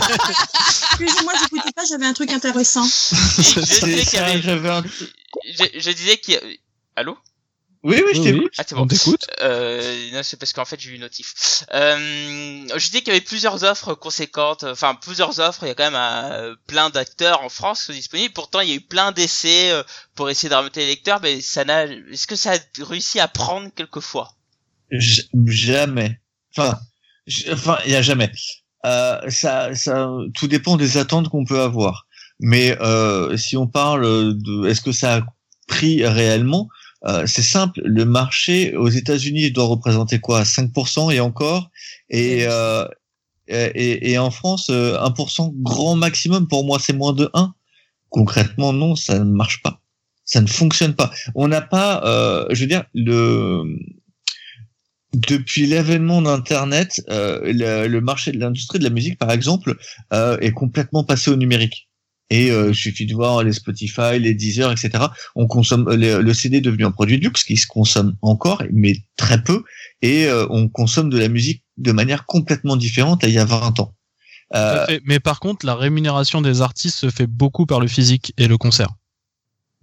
Excusez-moi, 0.91 1.33
j'écoutais 1.41 1.71
pas, 1.73 1.83
j'avais 1.89 2.05
un 2.05 2.13
truc 2.13 2.31
intéressant. 2.31 2.85
je 2.85 3.59
disais 3.59 3.79
qu'il 3.81 3.97
y 3.99 4.05
ça, 4.05 4.25
avait- 4.25 4.41
j'avais 4.41 4.69
un. 4.69 4.83
je, 5.45 5.63
je 5.79 5.91
disais 5.91 6.17
qu'il 6.17 6.33
y 6.35 6.37
a... 6.37 6.41
Allô? 6.95 7.17
Oui, 7.81 8.01
oui, 8.05 8.11
je 8.13 8.21
t'écoute. 8.21 8.41
oui. 8.43 8.49
Ah, 8.57 8.63
c'est 8.67 8.75
On 8.75 8.79
bon. 8.81 8.87
t'écoute. 8.87 9.25
Euh, 9.41 10.11
non, 10.11 10.21
c'est 10.21 10.35
parce 10.37 10.51
qu'en 10.51 10.65
fait 10.65 10.77
j'ai 10.81 10.89
eu 10.91 10.95
une 10.95 11.01
notif. 11.01 11.63
Euh, 11.73 12.67
je 12.75 12.89
dis 12.89 12.99
qu'il 13.01 13.07
y 13.07 13.11
avait 13.11 13.21
plusieurs 13.21 13.63
offres 13.63 13.93
conséquentes, 13.93 14.65
enfin 14.65 14.95
plusieurs 14.95 15.39
offres. 15.39 15.63
Il 15.63 15.69
y 15.69 15.71
a 15.71 15.75
quand 15.75 15.89
même 15.89 15.95
euh, 15.95 16.55
plein 16.67 16.89
d'acteurs 16.89 17.41
en 17.41 17.47
France 17.47 17.79
qui 17.79 17.85
sont 17.85 17.93
disponibles. 17.93 18.33
Pourtant, 18.33 18.59
il 18.59 18.69
y 18.69 18.73
a 18.73 18.75
eu 18.75 18.81
plein 18.81 19.13
d'essais 19.13 19.71
euh, 19.71 19.83
pour 20.15 20.29
essayer 20.29 20.49
de 20.49 20.55
remonter 20.55 20.81
les 20.81 20.87
lecteurs, 20.87 21.21
mais 21.21 21.39
ça 21.39 21.63
n'a. 21.63 21.85
Est-ce 21.85 22.27
que 22.27 22.35
ça 22.35 22.51
a 22.53 22.57
réussi 22.83 23.21
à 23.21 23.29
prendre 23.29 23.69
quelquefois? 23.73 24.33
Jamais. 24.91 26.19
Enfin, 26.55 26.77
enfin, 27.51 27.77
il 27.85 27.91
y 27.91 27.95
a 27.95 28.01
jamais. 28.01 28.31
Euh, 28.85 29.19
ça, 29.29 29.75
ça, 29.75 30.09
tout 30.33 30.47
dépend 30.47 30.77
des 30.77 30.97
attentes 30.97 31.29
qu'on 31.29 31.45
peut 31.45 31.61
avoir. 31.61 32.07
Mais 32.39 32.77
euh, 32.81 33.35
si 33.37 33.57
on 33.57 33.67
parle 33.67 34.37
de, 34.37 34.67
est-ce 34.67 34.81
que 34.81 34.93
ça 34.93 35.17
a 35.17 35.21
pris 35.67 36.05
réellement 36.05 36.69
euh, 37.05 37.25
C'est 37.25 37.41
simple. 37.41 37.81
Le 37.83 38.05
marché 38.05 38.75
aux 38.75 38.87
États-Unis 38.89 39.51
doit 39.51 39.65
représenter 39.65 40.19
quoi? 40.19 40.43
5% 40.43 41.13
et 41.13 41.19
encore? 41.19 41.69
Et 42.09 42.45
euh, 42.47 42.85
et, 43.49 44.11
et 44.11 44.17
en 44.17 44.29
France, 44.31 44.69
euh, 44.69 44.97
1% 44.97 45.51
grand 45.61 45.95
maximum. 45.95 46.47
Pour 46.47 46.65
moi, 46.65 46.77
c'est 46.79 46.93
moins 46.93 47.13
de 47.13 47.29
1. 47.33 47.53
Concrètement, 48.09 48.73
non, 48.73 48.95
ça 48.95 49.19
ne 49.19 49.23
marche 49.23 49.61
pas. 49.63 49.81
Ça 50.25 50.41
ne 50.41 50.47
fonctionne 50.47 50.93
pas. 50.93 51.11
On 51.35 51.47
n'a 51.47 51.61
pas, 51.61 52.03
euh, 52.05 52.45
je 52.51 52.61
veux 52.61 52.67
dire, 52.67 52.85
le 52.93 53.63
depuis 55.13 55.65
l'avènement 55.65 56.21
d'Internet, 56.21 57.01
euh, 57.09 57.87
le, 57.87 57.99
marché 57.99 58.31
de 58.31 58.39
l'industrie 58.39 58.79
de 58.79 58.83
la 58.83 58.89
musique, 58.89 59.17
par 59.17 59.31
exemple, 59.31 59.75
euh, 60.13 60.37
est 60.39 60.51
complètement 60.51 61.03
passé 61.03 61.31
au 61.31 61.35
numérique. 61.35 61.89
Et 62.29 62.51
euh, 62.51 62.69
il 62.69 62.75
suffit 62.75 63.05
de 63.05 63.15
voir 63.15 63.43
les 63.43 63.53
Spotify, 63.53 64.19
les 64.19 64.33
Deezer, 64.35 64.71
etc. 64.71 65.05
On 65.35 65.47
consomme 65.47 65.89
le, 65.89 66.33
CD 66.33 66.57
est 66.57 66.61
devenu 66.61 66.85
un 66.85 66.91
produit 66.91 67.17
de 67.17 67.23
luxe 67.23 67.43
qui 67.43 67.57
se 67.57 67.65
consomme 67.65 68.15
encore, 68.21 68.63
mais 68.71 68.97
très 69.17 69.41
peu, 69.41 69.63
et 70.01 70.25
euh, 70.25 70.45
on 70.49 70.69
consomme 70.69 71.09
de 71.09 71.17
la 71.17 71.27
musique 71.27 71.63
de 71.77 71.91
manière 71.91 72.25
complètement 72.25 72.75
différente 72.75 73.23
il 73.23 73.31
y 73.31 73.39
a 73.39 73.45
20 73.45 73.79
ans. 73.79 73.95
Euh. 74.55 74.85
Mais 75.05 75.19
par 75.19 75.39
contre, 75.39 75.65
la 75.65 75.75
rémunération 75.75 76.41
des 76.41 76.61
artistes 76.61 76.97
se 76.97 77.09
fait 77.09 77.27
beaucoup 77.27 77.65
par 77.65 77.79
le 77.79 77.87
physique 77.87 78.33
et 78.37 78.47
le 78.47 78.57
concert. 78.57 78.89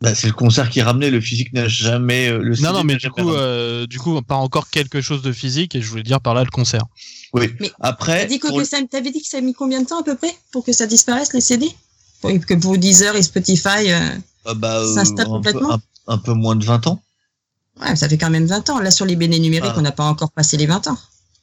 Bah, 0.03 0.15
c'est 0.15 0.27
le 0.27 0.33
concert 0.35 0.69
qui 0.71 0.83
ramenait 0.83 1.11
le 1.11 1.21
physique 1.21 1.53
n'a 1.55 1.69
jamais 1.69 2.29
euh, 2.29 2.39
le 2.39 2.55
Non, 2.61 2.73
non, 2.73 2.85
mais 2.85 2.97
du 2.97 3.11
coup, 3.11 3.31
euh, 3.31 3.87
du 3.87 3.99
coup, 3.99 4.21
pas 4.23 4.35
encore 4.35 4.69
quelque 4.71 5.01
chose 5.01 5.23
de 5.23 5.33
physique 5.33 5.75
et 5.75 5.81
je 5.81 5.89
voulais 5.89 6.03
dire 6.03 6.21
par 6.21 6.35
là 6.35 6.45
le 6.45 6.51
concert. 6.51 6.83
oui. 7.33 7.49
Mais 7.61 7.71
Après, 7.81 8.21
T'as 8.21 8.27
dit 8.27 8.39
que 8.39 8.49
pour 8.49 8.63
ça, 8.65 8.79
t'avais 8.91 9.11
dit 9.11 9.23
que 9.23 9.29
ça 9.29 9.39
a 9.39 9.41
mis 9.41 9.55
combien 9.55 9.81
de 9.83 9.87
temps 9.87 10.01
à 10.01 10.05
peu 10.05 10.15
près 10.17 10.35
pour 10.53 10.65
que 10.65 10.73
ça 10.73 10.87
disparaisse 10.87 11.33
les 11.33 11.41
CD 11.41 11.69
pour, 12.21 12.31
Que 12.47 12.55
pour 12.55 12.77
Deezer 12.79 13.17
et 13.17 13.23
Spotify, 13.23 13.91
euh, 13.93 14.01
euh, 14.49 14.55
bah, 14.55 14.83
ça 14.95 15.05
se 15.05 15.13
tape 15.15 15.29
un, 15.29 15.41
peu, 15.41 15.53
complètement? 15.53 15.73
un, 15.75 15.81
un 16.15 16.19
peu 16.19 16.33
moins 16.35 16.57
de 16.57 16.65
20 16.65 16.87
ans. 16.89 17.03
ouais, 17.81 17.97
ça 17.97 18.09
fait 18.09 18.19
quand 18.19 18.31
même 18.31 18.47
20 18.47 18.69
ans. 18.71 18.79
Là 18.81 18.91
sur 18.91 19.07
les 19.07 19.17
béné 19.17 19.39
numériques, 19.39 19.73
Ah. 19.75 19.79
on 19.79 19.83
n'a 19.83 19.93
pas 19.93 20.05
encore 20.05 20.31
passé 20.33 20.57
les 20.59 20.67
20 20.67 20.87
ans. 20.89 20.99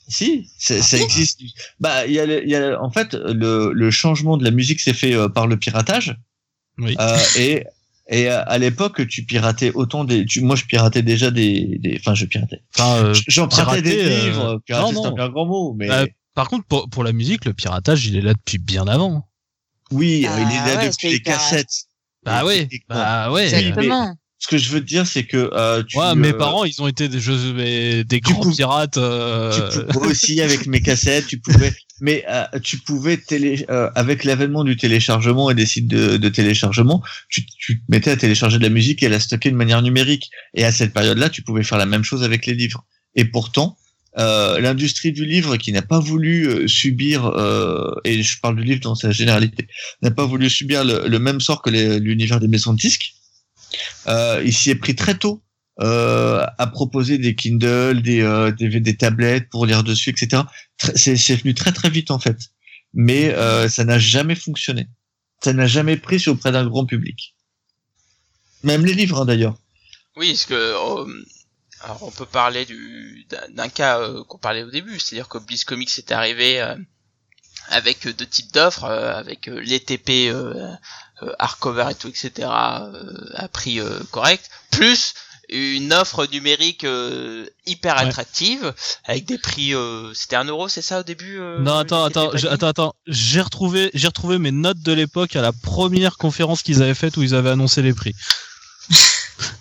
Si, 0.08 0.50
c'est- 0.60 0.82
ça 0.82 0.98
Ah. 1.00 1.04
existe. 1.04 1.40
Bah, 1.80 2.06
il 2.06 2.14
y 2.14 2.20
a, 2.20 2.26
y 2.26 2.56
a, 2.56 2.80
en 2.82 2.92
fait, 2.92 3.14
le, 3.16 3.72
le 3.74 3.92
changement 3.92 4.38
de 4.38 4.44
la 4.44 4.52
musique 4.52 4.80
s'est 4.80 4.94
fait 4.94 5.14
euh, 5.16 5.28
par 5.30 5.48
le 5.48 5.58
piratage. 5.58 6.16
Oui. 6.78 6.96
Euh, 7.00 7.18
et 7.38 7.64
et 8.10 8.28
à, 8.28 8.42
à 8.42 8.58
l'époque, 8.58 9.08
tu 9.08 9.24
piratais 9.24 9.72
autant 9.74 10.04
des. 10.04 10.26
Tu, 10.26 10.42
moi, 10.42 10.56
je 10.56 10.66
piratais 10.66 11.02
déjà 11.04 11.32
des. 11.32 11.78
des 11.80 11.98
enfin, 12.00 12.14
je 12.16 12.26
piratais. 12.26 12.62
Enfin, 12.78 12.98
euh, 13.06 13.14
J'empruntais 13.28 13.82
des 13.82 13.92
pirater, 13.96 14.14
euh, 14.14 14.26
livres. 14.26 14.62
Pirater, 14.66 14.94
non, 14.94 15.16
c'est 15.16 15.22
un 15.22 15.30
grand 15.30 15.46
mot, 15.46 15.74
mais 15.78 15.88
Bah, 15.88 16.06
par 16.36 16.50
contre, 16.50 16.66
pour, 16.66 16.90
pour 16.90 17.04
la 17.04 17.14
musique, 17.14 17.46
le 17.46 17.54
piratage, 17.54 18.06
il 18.08 18.16
est 18.18 18.22
là 18.22 18.34
depuis 18.34 18.58
bien 18.58 18.88
avant. 18.88 19.28
oui, 19.92 20.26
Ah, 20.28 20.36
il 20.40 20.48
est 20.54 20.76
là 20.76 20.82
ouais, 20.82 20.90
depuis 20.90 21.10
les 21.12 21.22
cassettes. 21.22 21.86
Bah 22.26 22.42
et- 22.56 22.68
bah 22.90 23.32
ouais. 23.32 23.50
mais- 23.52 23.60
Exactement. 23.60 24.16
Ce 24.40 24.48
que 24.50 24.58
je 24.58 24.70
veux 24.72 24.82
te 24.82 24.86
dire, 24.86 25.08
c'est 25.08 25.24
que 25.26 25.50
euh, 25.54 25.84
tu. 25.84 25.98
Ouais, 25.98 26.16
mes 26.16 26.30
euh, 26.34 26.38
parents, 26.38 26.66
ils 26.66 26.82
ont 26.82 26.88
été 26.90 27.08
des 27.08 27.20
jeux, 27.22 27.54
mais 27.54 28.04
des 28.04 28.20
grands 28.20 28.42
pou- 28.42 28.52
pirates. 28.52 28.98
euh, 28.98 29.70
tu 29.72 29.86
pouvais 29.86 30.08
aussi 30.08 30.42
avec 30.42 30.68
mes 30.68 30.82
cassettes, 30.82 31.28
tu 31.28 31.40
pouvais, 31.40 31.74
mais 32.04 32.26
euh, 32.30 32.44
tu 32.62 32.80
pouvais 32.80 33.16
télé, 33.16 33.66
euh, 33.70 33.90
avec 33.96 34.26
l'avènement 34.26 34.66
du 34.66 34.76
téléchargement 34.76 35.50
et 35.50 35.56
des 35.56 35.66
sites 35.66 35.88
de, 35.88 36.30
téléchargement, 36.30 37.02
tu, 37.30 37.46
te 37.46 37.72
mettais 37.88 38.12
à 38.12 38.18
télécharger 38.18 38.58
de 38.58 38.64
la 38.64 38.70
musique 38.70 39.02
et 39.04 39.06
à 39.06 39.10
la 39.10 39.22
stocker 39.22 39.50
de 39.50 39.56
manière 39.56 39.82
numérique. 39.82 40.30
Et 40.54 40.66
à 40.66 40.74
cette 40.74 40.94
période-là, 40.94 41.30
tu 41.30 41.44
pouvais 41.44 41.64
faire 41.64 41.78
la 41.78 41.86
même 41.86 42.04
chose 42.04 42.24
avec 42.24 42.46
les 42.46 42.56
livres. 42.56 42.84
Et 43.16 43.24
pourtant, 43.24 43.78
euh, 44.18 44.60
l'industrie 44.60 45.14
du 45.14 45.26
livre 45.26 45.56
qui 45.56 45.72
n'a 45.72 45.82
pas 45.82 46.00
voulu 46.00 46.46
euh, 46.46 46.68
subir, 46.68 47.26
et 48.04 48.22
je 48.22 48.40
parle 48.42 48.58
du 48.58 48.64
livre 48.64 48.82
dans 48.82 48.96
sa 48.96 49.12
généralité, 49.12 49.68
n'a 50.02 50.12
pas 50.12 50.26
voulu 50.26 50.50
subir 50.50 50.84
le, 50.84 51.18
même 51.20 51.40
sort 51.40 51.62
que 51.62 51.70
l'univers 51.70 52.42
des 52.42 52.50
maisons 52.50 52.74
de 52.74 52.80
disques, 52.80 53.14
euh, 54.08 54.42
il 54.46 54.54
s'y 54.54 54.70
est 54.70 54.76
pris 54.76 54.96
très 54.96 55.16
tôt 55.16 55.42
euh, 55.80 56.46
à 56.60 56.68
proposer 56.68 57.18
des 57.18 57.34
Kindle, 57.34 58.04
des, 58.04 58.22
euh, 58.22 58.52
des, 58.52 58.80
des 58.80 58.96
tablettes 58.96 59.50
pour 59.50 59.66
lire 59.66 59.84
dessus, 59.84 60.12
etc. 60.12 60.44
C'est 60.78 61.36
venu 61.36 61.56
très 61.56 61.72
très 61.72 61.90
vite 61.90 62.12
en 62.12 62.20
fait, 62.20 62.38
mais 62.94 63.34
euh, 63.34 63.68
ça 63.68 63.84
n'a 63.84 63.98
jamais 63.98 64.36
fonctionné. 64.36 64.88
Ça 65.44 65.52
n'a 65.52 65.66
jamais 65.66 65.98
pris 65.98 66.24
auprès 66.28 66.52
d'un 66.52 66.68
grand 66.68 66.86
public. 66.86 67.36
Même 68.62 68.86
les 68.86 68.94
livres 68.94 69.22
hein, 69.22 69.26
d'ailleurs. 69.26 69.58
Oui, 70.16 70.30
parce 70.30 70.46
que 70.46 70.76
alors 71.84 72.04
on 72.04 72.12
peut 72.12 72.28
parler 72.28 72.66
du 72.66 73.26
d'un 73.50 73.68
cas 73.68 74.00
qu'on 74.28 74.38
parlait 74.38 74.62
au 74.62 74.70
début, 74.70 75.00
c'est-à-dire 75.00 75.28
que 75.28 75.40
Bliss 75.40 75.66
Comics 75.66 75.98
est 75.98 76.12
arrivé 76.12 76.64
avec 77.70 78.08
deux 78.08 78.28
types 78.28 78.54
d'offres, 78.54 78.86
avec 78.86 79.48
les 79.48 79.80
TP 79.80 80.30
euh, 80.30 80.76
hardcover 81.40 81.88
et 81.90 81.96
tout, 81.96 82.10
etc. 82.10 82.48
à 82.48 83.50
prix 83.52 83.80
correct, 84.12 84.52
plus 84.70 85.16
une 85.50 85.94
offre 85.94 86.26
numérique 86.32 86.84
euh, 86.84 87.46
hyper 87.66 87.96
Ouais. 87.96 88.04
attractive 88.04 88.74
avec 89.06 89.26
des 89.26 89.38
prix 89.38 89.74
euh, 89.76 90.14
c'était 90.14 90.36
un 90.36 90.46
euro 90.46 90.68
c'est 90.68 90.82
ça 90.82 91.02
au 91.02 91.04
début 91.04 91.38
euh, 91.40 91.60
Non, 91.60 91.78
attends, 91.78 92.04
attends, 92.06 92.32
attends, 92.32 92.68
attends. 92.68 92.96
J'ai 93.08 93.42
retrouvé, 93.42 93.92
j'ai 93.94 94.08
retrouvé 94.08 94.38
mes 94.40 94.52
notes 94.52 94.80
de 94.80 94.94
l'époque 94.94 95.36
à 95.36 95.42
la 95.42 95.52
première 95.52 96.18
conférence 96.18 96.64
qu'ils 96.64 96.82
avaient 96.82 96.94
faite 96.94 97.18
où 97.18 97.24
ils 97.24 97.36
avaient 97.36 97.52
annoncé 97.52 97.82
les 97.82 97.94
prix. 97.94 98.16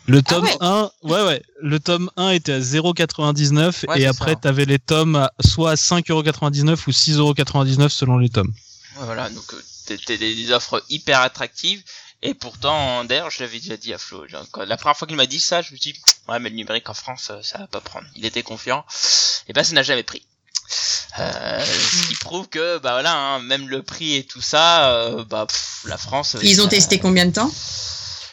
Le 0.07 0.21
tome 0.23 0.45
ouais. 0.45 0.57
1, 0.61 0.91
ouais, 1.05 1.23
ouais, 1.25 1.43
le 1.61 1.79
tome 1.81 2.11
1 2.17 2.31
était 2.31 2.53
à 2.53 2.61
0,99 2.61 3.87
Ouais, 3.89 4.01
et 4.01 4.07
après 4.07 4.37
t'avais 4.37 4.65
les 4.65 4.79
tomes 4.79 5.17
à 5.17 5.33
soit 5.41 5.71
à 5.71 5.75
5,99€ 5.75 6.77
ou 6.87 6.91
6,99€ 6.91 7.89
selon 7.89 8.19
les 8.19 8.29
tomes. 8.29 8.53
Ouais, 8.99 9.05
voilà, 9.07 9.31
donc 9.31 9.45
euh, 9.55 9.63
c'était 9.87 10.19
des, 10.19 10.35
des 10.35 10.51
offres 10.53 10.85
hyper 10.91 11.21
attractives. 11.21 11.83
Et 12.25 12.35
pourtant, 12.35 13.05
d'ailleurs, 13.05 13.31
je 13.31 13.43
l'avais 13.43 13.59
déjà 13.59 13.77
dit 13.77 13.93
à 13.93 13.99
Flo. 13.99 14.27
genre, 14.29 14.45
quand- 14.53 14.65
la 14.65 14.77
première 14.77 14.97
fois 14.97 15.09
qu'il 15.09 15.17
m'a 15.17 15.27
dit 15.27 15.41
ça, 15.41 15.61
je 15.63 15.73
me 15.73 15.77
suis 15.77 15.93
dit, 15.93 16.01
ouais, 16.29 16.39
mais 16.39 16.51
le 16.51 16.55
numérique 16.57 16.89
en 16.89 16.95
France, 16.95 17.29
euh, 17.31 17.43
ça 17.43 17.59
va 17.59 17.67
pas 17.67 17.81
prendre. 17.81 18.07
Il 18.15 18.25
était 18.25 18.43
confiant. 18.45 18.85
Et 19.49 19.53
ben, 19.53 19.65
ça 19.65 19.73
n'a 19.75 19.83
jamais 19.83 20.05
pris. 20.05 20.23
Euh, 21.19 21.65
ce 21.65 22.07
qui 22.09 22.15
prouve 22.15 22.49
que, 22.49 22.79
bah 22.79 22.93
voilà, 22.93 23.13
hein, 23.15 23.41
même 23.41 23.69
le 23.69 23.83
prix 23.83 24.15
et 24.15 24.25
tout 24.25 24.41
ça, 24.41 24.89
euh, 24.91 25.25
bah 25.25 25.47
pff, 25.47 25.83
la 25.87 25.99
France. 25.99 26.37
euh, 26.37 26.41
Ils 26.43 26.61
ont 26.61 26.65
ça- 26.65 26.71
testé 26.71 26.99
combien 26.99 27.27
de 27.27 27.33
temps 27.33 27.51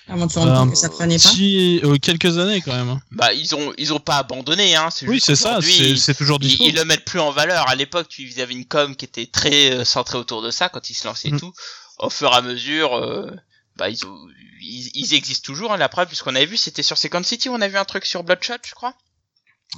avant 0.08 0.26
de 0.28 0.32
se 0.32 0.40
rendre 0.40 0.54
Euh, 0.54 0.58
compte 0.60 0.72
que 0.72 0.78
ça 0.78 0.88
prenait 0.90 1.18
pas 1.18 1.30
Si, 1.30 1.82
euh, 1.84 1.98
quelques 1.98 2.38
années 2.38 2.62
quand 2.62 2.74
même. 2.74 2.90
hein. 2.90 3.02
Bah 3.12 3.34
ils 3.34 3.54
ont, 3.56 3.74
ils 3.78 3.92
ont 3.92 4.00
pas 4.00 4.18
abandonné, 4.18 4.76
hein. 4.76 4.90
C'est 4.92 5.08
Oui, 5.08 5.20
c'est 5.20 5.36
ça, 5.36 5.60
c'est 5.62 5.72
ils- 5.90 6.16
toujours 6.16 6.38
ils, 6.42 6.48
dispo. 6.48 6.64
ils 6.64 6.76
le 6.76 6.86
mettent 6.86 7.04
plus 7.06 7.20
en 7.20 7.32
valeur. 7.32 7.68
À 7.68 7.76
l'époque, 7.76 8.08
tu 8.08 8.22
ils 8.22 8.40
avaient 8.40 8.54
une 8.54 8.66
com 8.66 8.96
qui 8.96 9.04
était 9.06 9.26
très 9.28 9.72
euh, 9.72 9.84
centrée 9.84 10.18
autour 10.18 10.42
de 10.42 10.52
ça 10.52 10.70
quand 10.70 10.90
ils 10.90 10.94
se 10.96 11.06
lançaient 11.06 11.30
et 11.30 11.34
Mm. 11.34 11.40
tout. 11.42 11.54
Au 11.98 12.10
fur 12.10 12.32
et 12.32 12.36
à 12.38 12.42
mesure, 12.42 12.96
euh, 12.96 13.30
bah 13.80 13.90
ils, 13.90 13.98
ils, 14.62 14.92
ils 14.94 15.14
existent 15.16 15.46
toujours. 15.46 15.72
Hein, 15.74 15.78
la 15.78 15.90
preuve, 15.90 16.08
puisqu'on 16.08 16.36
avait 16.36 16.46
vu, 16.46 16.58
c'était 16.58 16.84
sur 16.84 16.98
Second 16.98 17.24
City, 17.24 17.50
on 17.50 17.62
a 17.62 17.68
vu 17.68 17.78
un 17.78 17.86
truc 17.86 18.06
sur 18.06 18.24
Bloodshot, 18.24 18.54
je 18.68 18.76
crois. 18.76 18.94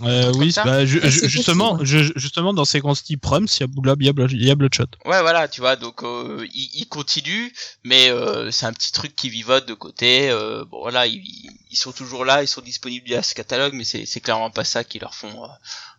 Euh, 0.04 0.32
oui, 0.38 0.54
bah, 0.56 0.64
Ah, 0.66 0.80
c'est 0.88 1.28
justement, 1.28 1.78
je- 1.84 2.14
justement 2.16 2.54
dans 2.54 2.64
ces 2.64 2.80
quantités 2.80 3.18
Prums, 3.18 3.46
il 3.60 4.06
y 4.06 4.50
a, 4.50 4.56
Bloodshot. 4.56 4.86
Ouais, 5.06 5.22
voilà, 5.22 5.50
tu 5.50 5.60
vois. 5.60 5.76
Donc 5.76 6.02
euh, 6.04 6.48
continuent, 6.90 7.52
mais 7.84 8.10
euh, 8.10 8.52
c'est 8.52 8.66
un 8.66 8.72
petit 8.74 8.94
truc 8.94 9.16
qui 9.16 9.30
vivote 9.30 9.68
de 9.68 9.74
côté. 9.74 10.30
Euh, 10.30 10.64
bon 10.64 10.80
voilà, 10.82 11.08
ils, 11.08 11.22
ils 11.70 11.76
sont 11.78 11.92
toujours 11.92 12.24
là, 12.24 12.42
ils 12.42 12.48
sont 12.48 12.62
disponibles 12.62 13.06
via 13.06 13.22
ce 13.22 13.36
catalogue, 13.36 13.74
mais 13.74 13.84
c'est 13.84 14.22
clairement 14.22 14.50
pas 14.50 14.64
ça 14.64 14.86
qui 14.86 14.98
leur 14.98 15.14
font 15.14 15.44
euh, 15.44 15.48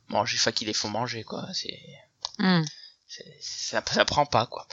manger, 0.09 0.36
enfin 0.40 0.53
qui 0.53 0.64
les 0.64 0.72
font 0.72 0.88
manger 0.88 1.22
quoi. 1.22 1.46
C'est 1.53 1.78
Hmm. 2.38 2.62
Ça, 3.40 3.82
ça 3.86 4.04
prend 4.04 4.26
pas 4.26 4.46
quoi. 4.46 4.66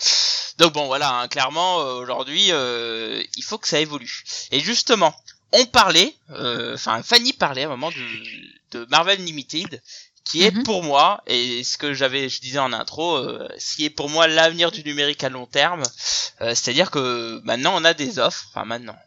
Donc 0.57 0.73
bon 0.73 0.87
voilà, 0.87 1.13
hein, 1.13 1.27
clairement 1.27 1.79
euh, 1.81 1.93
aujourd'hui 1.93 2.51
euh, 2.51 3.23
il 3.35 3.43
faut 3.43 3.57
que 3.57 3.67
ça 3.67 3.79
évolue. 3.79 4.23
Et 4.51 4.59
justement, 4.59 5.13
on 5.51 5.65
parlait, 5.65 6.15
euh, 6.31 6.75
enfin 6.75 7.01
Fanny 7.03 7.33
parlait 7.33 7.63
à 7.63 7.67
un 7.67 7.69
moment 7.69 7.91
de, 7.91 8.79
de 8.79 8.85
Marvel 8.89 9.23
Limited, 9.23 9.81
qui 10.25 10.43
est 10.43 10.51
Mhm. 10.51 10.63
pour 10.63 10.83
moi 10.83 11.23
et 11.27 11.63
ce 11.63 11.77
que 11.77 11.93
j'avais, 11.93 12.29
je 12.29 12.39
disais 12.41 12.59
en 12.59 12.71
intro, 12.73 13.15
euh, 13.15 13.47
ce 13.57 13.75
qui 13.75 13.85
est 13.85 13.89
pour 13.89 14.09
moi 14.09 14.27
l'avenir 14.27 14.71
du 14.71 14.83
numérique 14.83 15.23
à 15.23 15.29
long 15.29 15.47
terme. 15.47 15.83
Euh, 16.41 16.49
C'est-à-dire 16.55 16.91
que 16.91 17.41
maintenant 17.43 17.73
on 17.75 17.83
a 17.85 17.93
des 17.93 18.19
offres, 18.19 18.45
enfin 18.49 18.65
maintenant. 18.65 18.97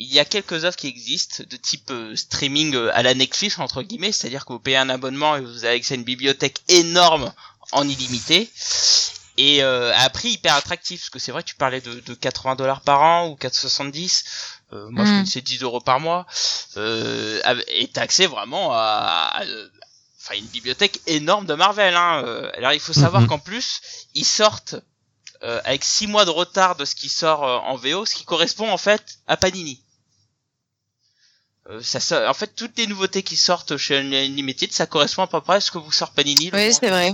Il 0.00 0.06
y 0.06 0.20
a 0.20 0.24
quelques 0.24 0.64
offres 0.64 0.76
qui 0.78 0.86
existent 0.86 1.42
de 1.50 1.56
type 1.56 1.90
euh, 1.90 2.14
streaming 2.14 2.76
euh, 2.76 2.90
à 2.94 3.02
la 3.02 3.14
Netflix 3.14 3.58
entre 3.58 3.82
guillemets, 3.82 4.12
c'est-à-dire 4.12 4.44
que 4.46 4.52
vous 4.52 4.60
payez 4.60 4.76
un 4.76 4.88
abonnement 4.90 5.34
et 5.36 5.40
vous 5.40 5.64
avez 5.64 5.74
accès 5.76 5.94
à 5.94 5.96
une 5.96 6.04
bibliothèque 6.04 6.60
énorme 6.68 7.32
en 7.72 7.88
illimité 7.88 8.50
et 9.36 9.62
euh, 9.62 9.92
à 9.96 10.10
prix 10.10 10.30
hyper 10.30 10.54
attractif 10.54 11.00
parce 11.02 11.10
que 11.10 11.18
c'est 11.18 11.32
vrai 11.32 11.42
tu 11.42 11.54
parlais 11.54 11.80
de, 11.80 12.00
de 12.00 12.14
80 12.14 12.56
dollars 12.56 12.80
par 12.80 13.02
an 13.02 13.28
ou 13.28 13.36
470 13.36 14.24
euh, 14.72 14.88
moi 14.90 15.04
je 15.04 15.12
Mm. 15.12 15.24
que 15.24 15.30
c'est 15.30 15.40
10 15.40 15.62
euros 15.62 15.80
par 15.80 15.98
mois, 16.00 16.26
euh, 16.76 17.40
av- 17.44 17.62
est 17.68 17.96
accès 17.98 18.26
vraiment 18.26 18.70
à, 18.72 19.40
enfin 20.20 20.34
une 20.36 20.46
bibliothèque 20.46 21.00
énorme 21.06 21.46
de 21.46 21.54
Marvel. 21.54 21.94
Hein. 21.96 22.22
Euh, 22.26 22.50
Alors 22.56 22.72
il 22.72 22.80
faut 22.80 22.92
savoir 22.92 23.22
Mhm. 23.22 23.28
qu'en 23.28 23.38
plus 23.38 23.80
ils 24.14 24.26
sortent 24.26 24.74
euh, 25.42 25.60
avec 25.64 25.84
6 25.84 26.06
mois 26.06 26.24
de 26.26 26.30
retard 26.30 26.76
de 26.76 26.84
ce 26.84 26.94
qui 26.94 27.08
sort 27.08 27.42
en 27.42 27.76
VO, 27.76 28.04
ce 28.04 28.14
qui 28.14 28.24
correspond 28.24 28.70
en 28.70 28.76
fait 28.76 29.20
à 29.26 29.36
Panini. 29.38 29.80
Euh, 31.70 31.80
ça, 31.82 32.00
sort- 32.00 32.26
en 32.28 32.32
fait, 32.32 32.50
toutes 32.56 32.78
les 32.78 32.86
nouveautés 32.86 33.22
qui 33.22 33.36
sortent 33.36 33.76
chez 33.76 33.98
Unlimited, 33.98 34.72
ça 34.72 34.86
correspond 34.86 35.22
à 35.22 35.26
peu 35.26 35.40
près 35.42 35.56
à 35.56 35.60
ce 35.60 35.70
que 35.70 35.76
vous 35.76 35.92
sort 35.92 36.12
Panini. 36.12 36.50
Oui, 36.54 36.72
c'est 36.72 36.88
vrai. 36.88 37.12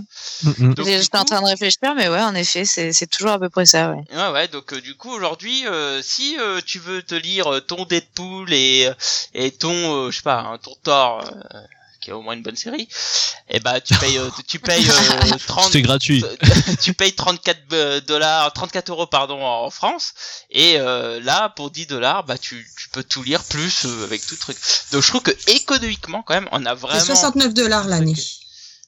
Donc, 0.60 0.86
J'étais 0.86 1.18
en 1.18 1.24
train 1.24 1.40
de 1.42 1.46
réfléchir, 1.46 1.94
mais 1.96 2.08
ouais, 2.08 2.22
en 2.22 2.34
effet, 2.36 2.64
c'est 2.64 2.92
c'est 2.92 3.08
toujours 3.08 3.32
à 3.32 3.38
peu 3.40 3.48
près 3.50 3.66
ça, 3.66 3.90
ouais. 3.90 4.04
Ouais 4.16 4.30
ouais 4.32 4.48
donc 4.48 4.72
euh, 4.72 4.80
du 4.80 4.94
coup 4.94 5.10
aujourd'hui 5.10 5.66
euh, 5.66 6.00
si 6.02 6.36
euh, 6.38 6.60
tu 6.64 6.78
veux 6.78 7.02
te 7.02 7.14
lire 7.16 7.52
euh, 7.52 7.60
ton 7.60 7.84
Deadpool 7.84 8.52
et 8.52 8.86
euh, 8.86 8.94
et 9.34 9.50
ton 9.50 9.72
euh, 10.06 10.10
je 10.12 10.16
sais 10.18 10.22
pas 10.22 10.40
hein, 10.40 10.58
ton 10.62 10.74
Thor 10.84 11.24
euh, 11.24 11.58
qui 12.04 12.10
est 12.10 12.12
au 12.12 12.20
moins 12.22 12.34
une 12.34 12.42
bonne 12.42 12.54
série 12.56 12.86
et 13.48 13.60
bah 13.60 13.80
tu 13.80 13.94
payes 13.94 14.18
euh, 14.18 14.28
tu 14.46 14.58
payes 14.58 14.86
euh, 14.88 15.36
30 15.46 15.64
C'était 15.64 15.82
gratuit. 15.82 16.22
tu 16.82 16.92
payes 16.92 17.14
34 17.14 17.58
euh, 17.72 18.00
dollars 18.02 18.52
34 18.52 18.90
euros 18.90 19.06
pardon 19.06 19.42
en 19.42 19.70
France 19.70 20.12
et 20.50 20.74
euh, 20.78 21.18
là 21.22 21.48
pour 21.56 21.70
10 21.70 21.86
dollars 21.86 22.24
bah 22.24 22.36
tu, 22.38 22.66
tu 22.78 22.88
peux 22.90 23.02
tout 23.02 23.22
lire 23.22 23.42
plus 23.44 23.86
euh, 23.86 24.04
avec 24.04 24.26
tout 24.26 24.36
truc 24.36 24.56
donc 24.92 25.02
je 25.02 25.08
trouve 25.08 25.22
que 25.22 25.50
économiquement 25.50 26.22
quand 26.22 26.34
même 26.34 26.48
on 26.52 26.64
a 26.66 26.74
vraiment 26.74 27.00
69 27.04 27.54
dollars 27.54 27.88
l'année. 27.88 28.14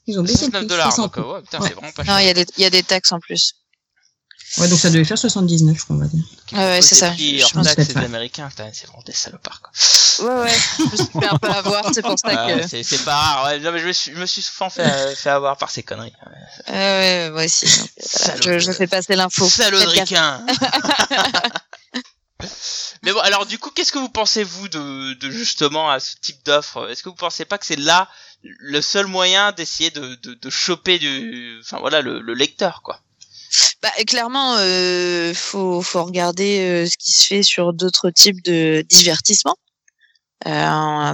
Ils 0.08 0.18
ont 0.20 0.22
baissé 0.22 0.46
le 0.46 0.52
69 0.52 0.60
prix. 0.60 0.68
dollars 0.68 0.92
60. 0.94 1.14
donc 1.16 1.24
euh, 1.26 1.32
ouais, 1.32 1.42
putain 1.42 1.58
Ouais. 1.60 1.68
c'est 1.68 1.74
vraiment 1.74 1.92
pas 1.92 2.02
Non, 2.04 2.12
cher 2.12 2.20
il 2.20 2.26
y, 2.26 2.30
a 2.30 2.34
des- 2.34 2.46
il 2.58 2.62
y 2.62 2.66
a 2.66 2.70
des 2.70 2.82
taxes 2.82 3.10
en 3.12 3.18
plus. 3.18 3.54
Ouais, 4.58 4.68
donc 4.68 4.78
ça 4.78 4.88
devait 4.90 5.04
faire 5.04 5.18
79, 5.18 5.76
je 5.76 5.82
crois, 5.82 5.96
on 5.96 5.98
va 5.98 6.06
dire. 6.06 6.22
Ouais, 6.52 6.80
c'est 6.80 6.94
ça. 6.94 7.10
prix 7.10 7.38
Je 7.40 7.44
hors 7.44 7.52
pense 7.52 7.66
c'est 7.66 7.92
des 7.92 7.96
américains 8.04 8.48
c'est 8.72 8.86
vraiment 8.86 9.02
des 9.04 9.12
salopards 9.12 9.60
quoi 9.62 9.72
Ouais, 10.20 10.28
ouais. 10.42 10.54
je 10.78 10.82
me 10.84 10.96
suis 10.96 11.06
fait 11.20 11.26
un 11.26 11.38
peu 11.38 11.48
avoir, 11.48 11.82
c'est 11.92 12.02
pour 12.02 12.16
ça 12.18 12.36
que. 12.46 12.66
c'est 12.82 13.04
pas 13.04 13.14
rare 13.16 13.44
ouais. 13.46 13.58
Non, 13.60 13.72
mais 13.72 13.80
je 13.80 13.86
me 13.86 13.92
suis, 13.92 14.12
je 14.14 14.18
me 14.20 14.26
suis 14.26 14.42
souvent 14.42 14.70
fait, 14.70 14.82
euh, 14.82 15.14
fait 15.14 15.30
avoir 15.30 15.56
par 15.56 15.70
ces 15.70 15.82
conneries 15.82 16.12
Ouais, 16.68 16.74
ouais, 16.74 17.30
moi 17.30 17.44
aussi. 17.44 17.66
voilà, 18.24 18.40
je, 18.42 18.58
je 18.58 18.72
fais 18.72 18.86
passer 18.86 19.16
l'info. 19.16 19.46
Gaffe. 19.58 19.86
ricain. 19.86 20.44
Mais 23.02 23.12
bon, 23.12 23.20
alors 23.20 23.46
du 23.46 23.58
coup, 23.58 23.70
qu'est-ce 23.70 23.92
que 23.92 23.98
vous 23.98 24.08
pensez 24.08 24.42
vous 24.44 24.68
de, 24.68 25.14
de 25.14 25.30
justement 25.30 25.90
à 25.90 26.00
ce 26.00 26.16
type 26.20 26.44
d'offre? 26.44 26.88
Est-ce 26.90 27.02
que 27.02 27.08
vous 27.08 27.14
pensez 27.14 27.44
pas 27.44 27.56
que 27.58 27.66
c'est 27.66 27.76
là 27.78 28.08
le 28.42 28.80
seul 28.80 29.06
moyen 29.06 29.52
d'essayer 29.52 29.90
de, 29.90 30.16
de, 30.16 30.34
de 30.34 30.50
choper 30.50 30.98
du, 30.98 31.58
enfin 31.62 31.78
voilà, 31.78 32.00
le, 32.02 32.20
le 32.20 32.34
lecteur 32.34 32.82
quoi? 32.82 33.00
Bah, 33.82 33.90
clairement, 34.06 34.56
euh, 34.58 35.32
faut, 35.34 35.80
faut 35.82 36.04
regarder 36.04 36.60
euh, 36.60 36.86
ce 36.86 36.96
qui 36.98 37.12
se 37.12 37.26
fait 37.26 37.42
sur 37.42 37.72
d'autres 37.72 38.10
types 38.10 38.42
de 38.44 38.84
divertissements. 38.88 39.56
Euh, 40.46 40.50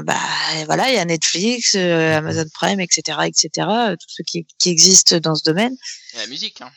bah, 0.03 0.19
voilà, 0.67 0.89
il 0.91 0.95
y 0.97 0.99
a 0.99 1.05
Netflix, 1.05 1.75
euh, 1.77 2.17
Amazon 2.19 2.45
Prime, 2.55 2.81
etc., 2.81 3.19
etc., 3.27 3.49
euh, 3.71 3.91
tout 3.93 4.09
ce 4.09 4.23
qui, 4.23 4.47
qui 4.59 4.71
existe 4.71 5.15
dans 5.15 5.35
ce 5.37 5.45
domaine. 5.45 5.75
Et 6.15 6.19
La 6.19 6.27
musique, 6.27 6.61
hein. 6.61 6.71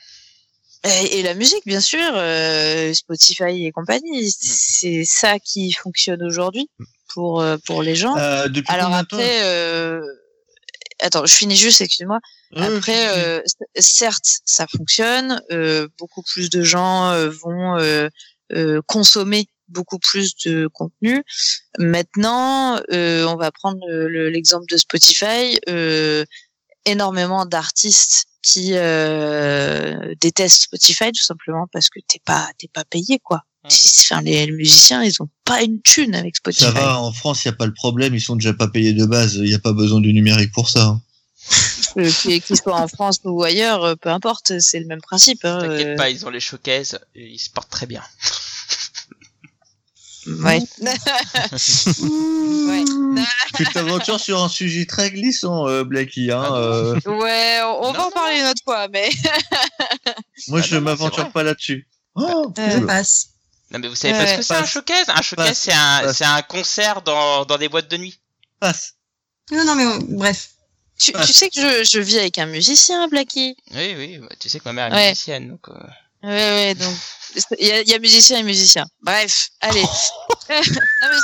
Et, 0.83 1.19
et 1.19 1.23
la 1.23 1.33
musique, 1.33 1.63
bien 1.65 1.81
sûr, 1.81 1.99
euh, 2.13 2.93
Spotify 2.93 3.65
et 3.65 3.71
compagnie, 3.71 4.31
c'est 4.31 5.03
ça 5.03 5.39
qui 5.39 5.71
fonctionne 5.71 6.21
aujourd'hui 6.21 6.69
pour 7.15 7.41
euh, 7.41 7.57
pour 7.65 7.81
les 7.81 7.95
gens. 7.95 8.15
Euh, 8.17 8.47
depuis 8.47 8.71
Alors 8.71 8.93
après, 8.93 9.43
euh... 9.45 9.99
attends, 11.01 11.25
je 11.25 11.33
finis 11.33 11.55
juste, 11.55 11.81
excuse-moi. 11.81 12.19
Après, 12.55 13.07
euh, 13.17 13.41
c- 13.45 13.81
certes, 13.81 14.27
ça 14.45 14.67
fonctionne. 14.77 15.41
euh, 15.51 15.87
beaucoup 15.97 16.21
plus 16.21 16.51
de 16.51 16.61
gens 16.61 17.09
euh, 17.09 17.29
vont 17.31 17.79
euh, 17.79 18.07
euh, 18.51 18.79
consommer 18.85 19.47
beaucoup 19.67 19.99
plus 19.99 20.35
de 20.45 20.67
contenu. 20.67 21.23
Maintenant, 21.79 22.79
euh, 22.91 23.25
on 23.25 23.35
va 23.35 23.51
prendre 23.51 23.79
le- 23.87 24.07
le- 24.07 24.29
l'exemple 24.29 24.65
de 24.69 24.77
Spotify. 24.77 25.59
euh, 25.69 26.23
énormément 26.87 27.47
d'artistes 27.47 28.25
qui 28.43 28.73
euh, 28.75 30.13
détestent 30.21 30.61
Spotify 30.63 31.11
tout 31.11 31.23
simplement 31.23 31.65
parce 31.73 31.89
que 31.89 31.99
t'es 32.07 32.21
pas 32.23 32.47
t'es 32.59 32.67
pas 32.71 32.83
payé 32.85 33.19
quoi. 33.23 33.41
Enfin, 34.11 34.21
les, 34.21 34.45
les 34.45 34.51
musiciens, 34.51 35.01
ils 35.03 35.19
ont 35.23 35.29
pas 35.45 35.63
une 35.63 35.81
thune 35.81 36.13
avec 36.13 36.35
Spotify. 36.35 36.65
Ça 36.65 36.71
va, 36.71 36.99
en 36.99 37.11
France, 37.11 37.43
il 37.43 37.47
n'y 37.47 37.55
a 37.55 37.57
pas 37.57 37.65
le 37.65 37.73
problème, 37.73 38.13
ils 38.13 38.21
sont 38.21 38.35
déjà 38.35 38.53
pas 38.53 38.67
payés 38.67 38.93
de 38.93 39.03
base, 39.05 39.33
il 39.37 39.45
n'y 39.45 39.55
a 39.55 39.59
pas 39.59 39.73
besoin 39.73 39.99
du 39.99 40.13
numérique 40.13 40.51
pour 40.51 40.69
ça. 40.69 40.83
hein. 40.85 41.01
Qu'ils 42.21 42.57
soient 42.57 42.79
en 42.79 42.87
France 42.87 43.19
ou 43.23 43.41
ailleurs, 43.41 43.97
peu 43.97 44.09
importe, 44.09 44.59
c'est 44.59 44.79
le 44.79 44.85
même 44.85 45.01
principe. 45.01 45.43
Hein, 45.45 45.59
T'inquiète 45.61 45.97
pas, 45.97 46.09
ils 46.11 46.23
ont 46.25 46.29
les 46.29 46.39
showcases, 46.39 46.99
et 47.15 47.25
ils 47.27 47.39
se 47.39 47.49
portent 47.49 47.71
très 47.71 47.87
bien. 47.87 48.03
Ouais. 50.27 50.61
ouais. 50.81 50.89
Tu 53.55 53.63
t'aventures 53.73 54.19
sur 54.19 54.43
un 54.43 54.49
sujet 54.49 54.85
très 54.85 55.11
glissant, 55.11 55.67
euh, 55.67 55.83
Blacky. 55.83 56.31
Hein, 56.31 56.53
euh, 56.55 56.99
Ouais, 57.05 57.59
on, 57.63 57.85
on 57.85 57.93
Non, 57.93 57.99
va 57.99 58.05
en 58.07 58.11
parler 58.11 58.39
une 58.39 58.45
autre 58.47 58.61
fois, 58.63 58.87
mais 58.89 59.09
moi, 60.47 60.59
Ah 60.61 60.65
je 60.67 60.77
m'aventure 60.77 61.31
pas 61.31 61.43
là-dessus. 61.43 61.87
Oh, 62.15 62.51
Euh, 62.57 62.69
Je 62.71 62.77
cool. 62.77 62.87
passe. 62.87 63.27
Non 63.71 63.79
mais 63.79 63.87
vous 63.87 63.95
savez 63.95 64.13
pas 64.13 64.27
ce 64.27 64.35
que 64.37 64.41
c'est 64.43 64.53
un 64.55 64.65
showcase? 64.65 65.09
Un 65.09 65.21
showcase, 65.23 65.57
c'est 65.57 65.73
un, 65.73 66.13
c'est 66.13 66.23
un 66.25 66.41
concert 66.43 67.01
dans, 67.01 67.45
dans 67.45 67.57
des 67.57 67.67
boîtes 67.67 67.89
de 67.89 67.97
nuit. 67.97 68.19
Passe. 68.59 68.93
Non, 69.51 69.65
non, 69.65 69.75
mais 69.75 69.85
bref. 70.09 70.49
tu, 70.99 71.11
tu 71.13 71.33
sais 71.33 71.49
que 71.49 71.59
je, 71.59 71.83
je 71.83 71.99
vis 71.99 72.19
avec 72.19 72.37
un 72.37 72.45
musicien, 72.45 73.07
Blacky. 73.07 73.57
Oui, 73.73 73.95
oui, 73.97 74.17
bah, 74.19 74.27
tu 74.39 74.49
sais 74.49 74.59
que 74.59 74.65
ma 74.65 74.73
mère 74.73 74.93
est 74.93 74.95
Ouais. 74.95 75.09
musicienne, 75.09 75.49
donc... 75.49 75.67
euh, 75.69 75.73
Ouais, 76.25 76.51
ouais, 76.51 76.75
donc 76.75 76.93
il 77.59 77.67
y 77.67 77.71
a, 77.71 77.81
il 77.81 77.89
y 77.89 77.93
a 77.93 77.99
musicien 77.99 78.39
et 78.39 78.43
musicien. 78.43 78.85
Bref, 79.01 79.49
allez. 79.61 79.81
non, 80.49 80.57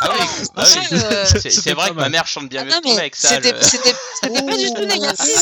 Ah 0.01 0.09
oui, 0.13 0.25
ah 0.57 0.63
oui. 0.65 0.87
euh, 0.91 1.25
C'est- 1.25 1.71
vrai 1.73 1.89
que 1.89 1.93
ma 1.95 2.09
mère 2.09 2.27
chante 2.27 2.49
bien 2.49 2.61
ah 2.61 2.65
mieux 2.65 2.71
non, 2.71 2.77
que 2.81 2.83
ton 2.83 2.95
mais 2.95 3.01
mec, 3.03 3.15
ça. 3.15 3.29
c'était 3.29 3.53
le- 3.53 3.59
pas 4.45 4.57
du 4.57 4.73
tout 4.73 4.85
négatif. 4.85 5.35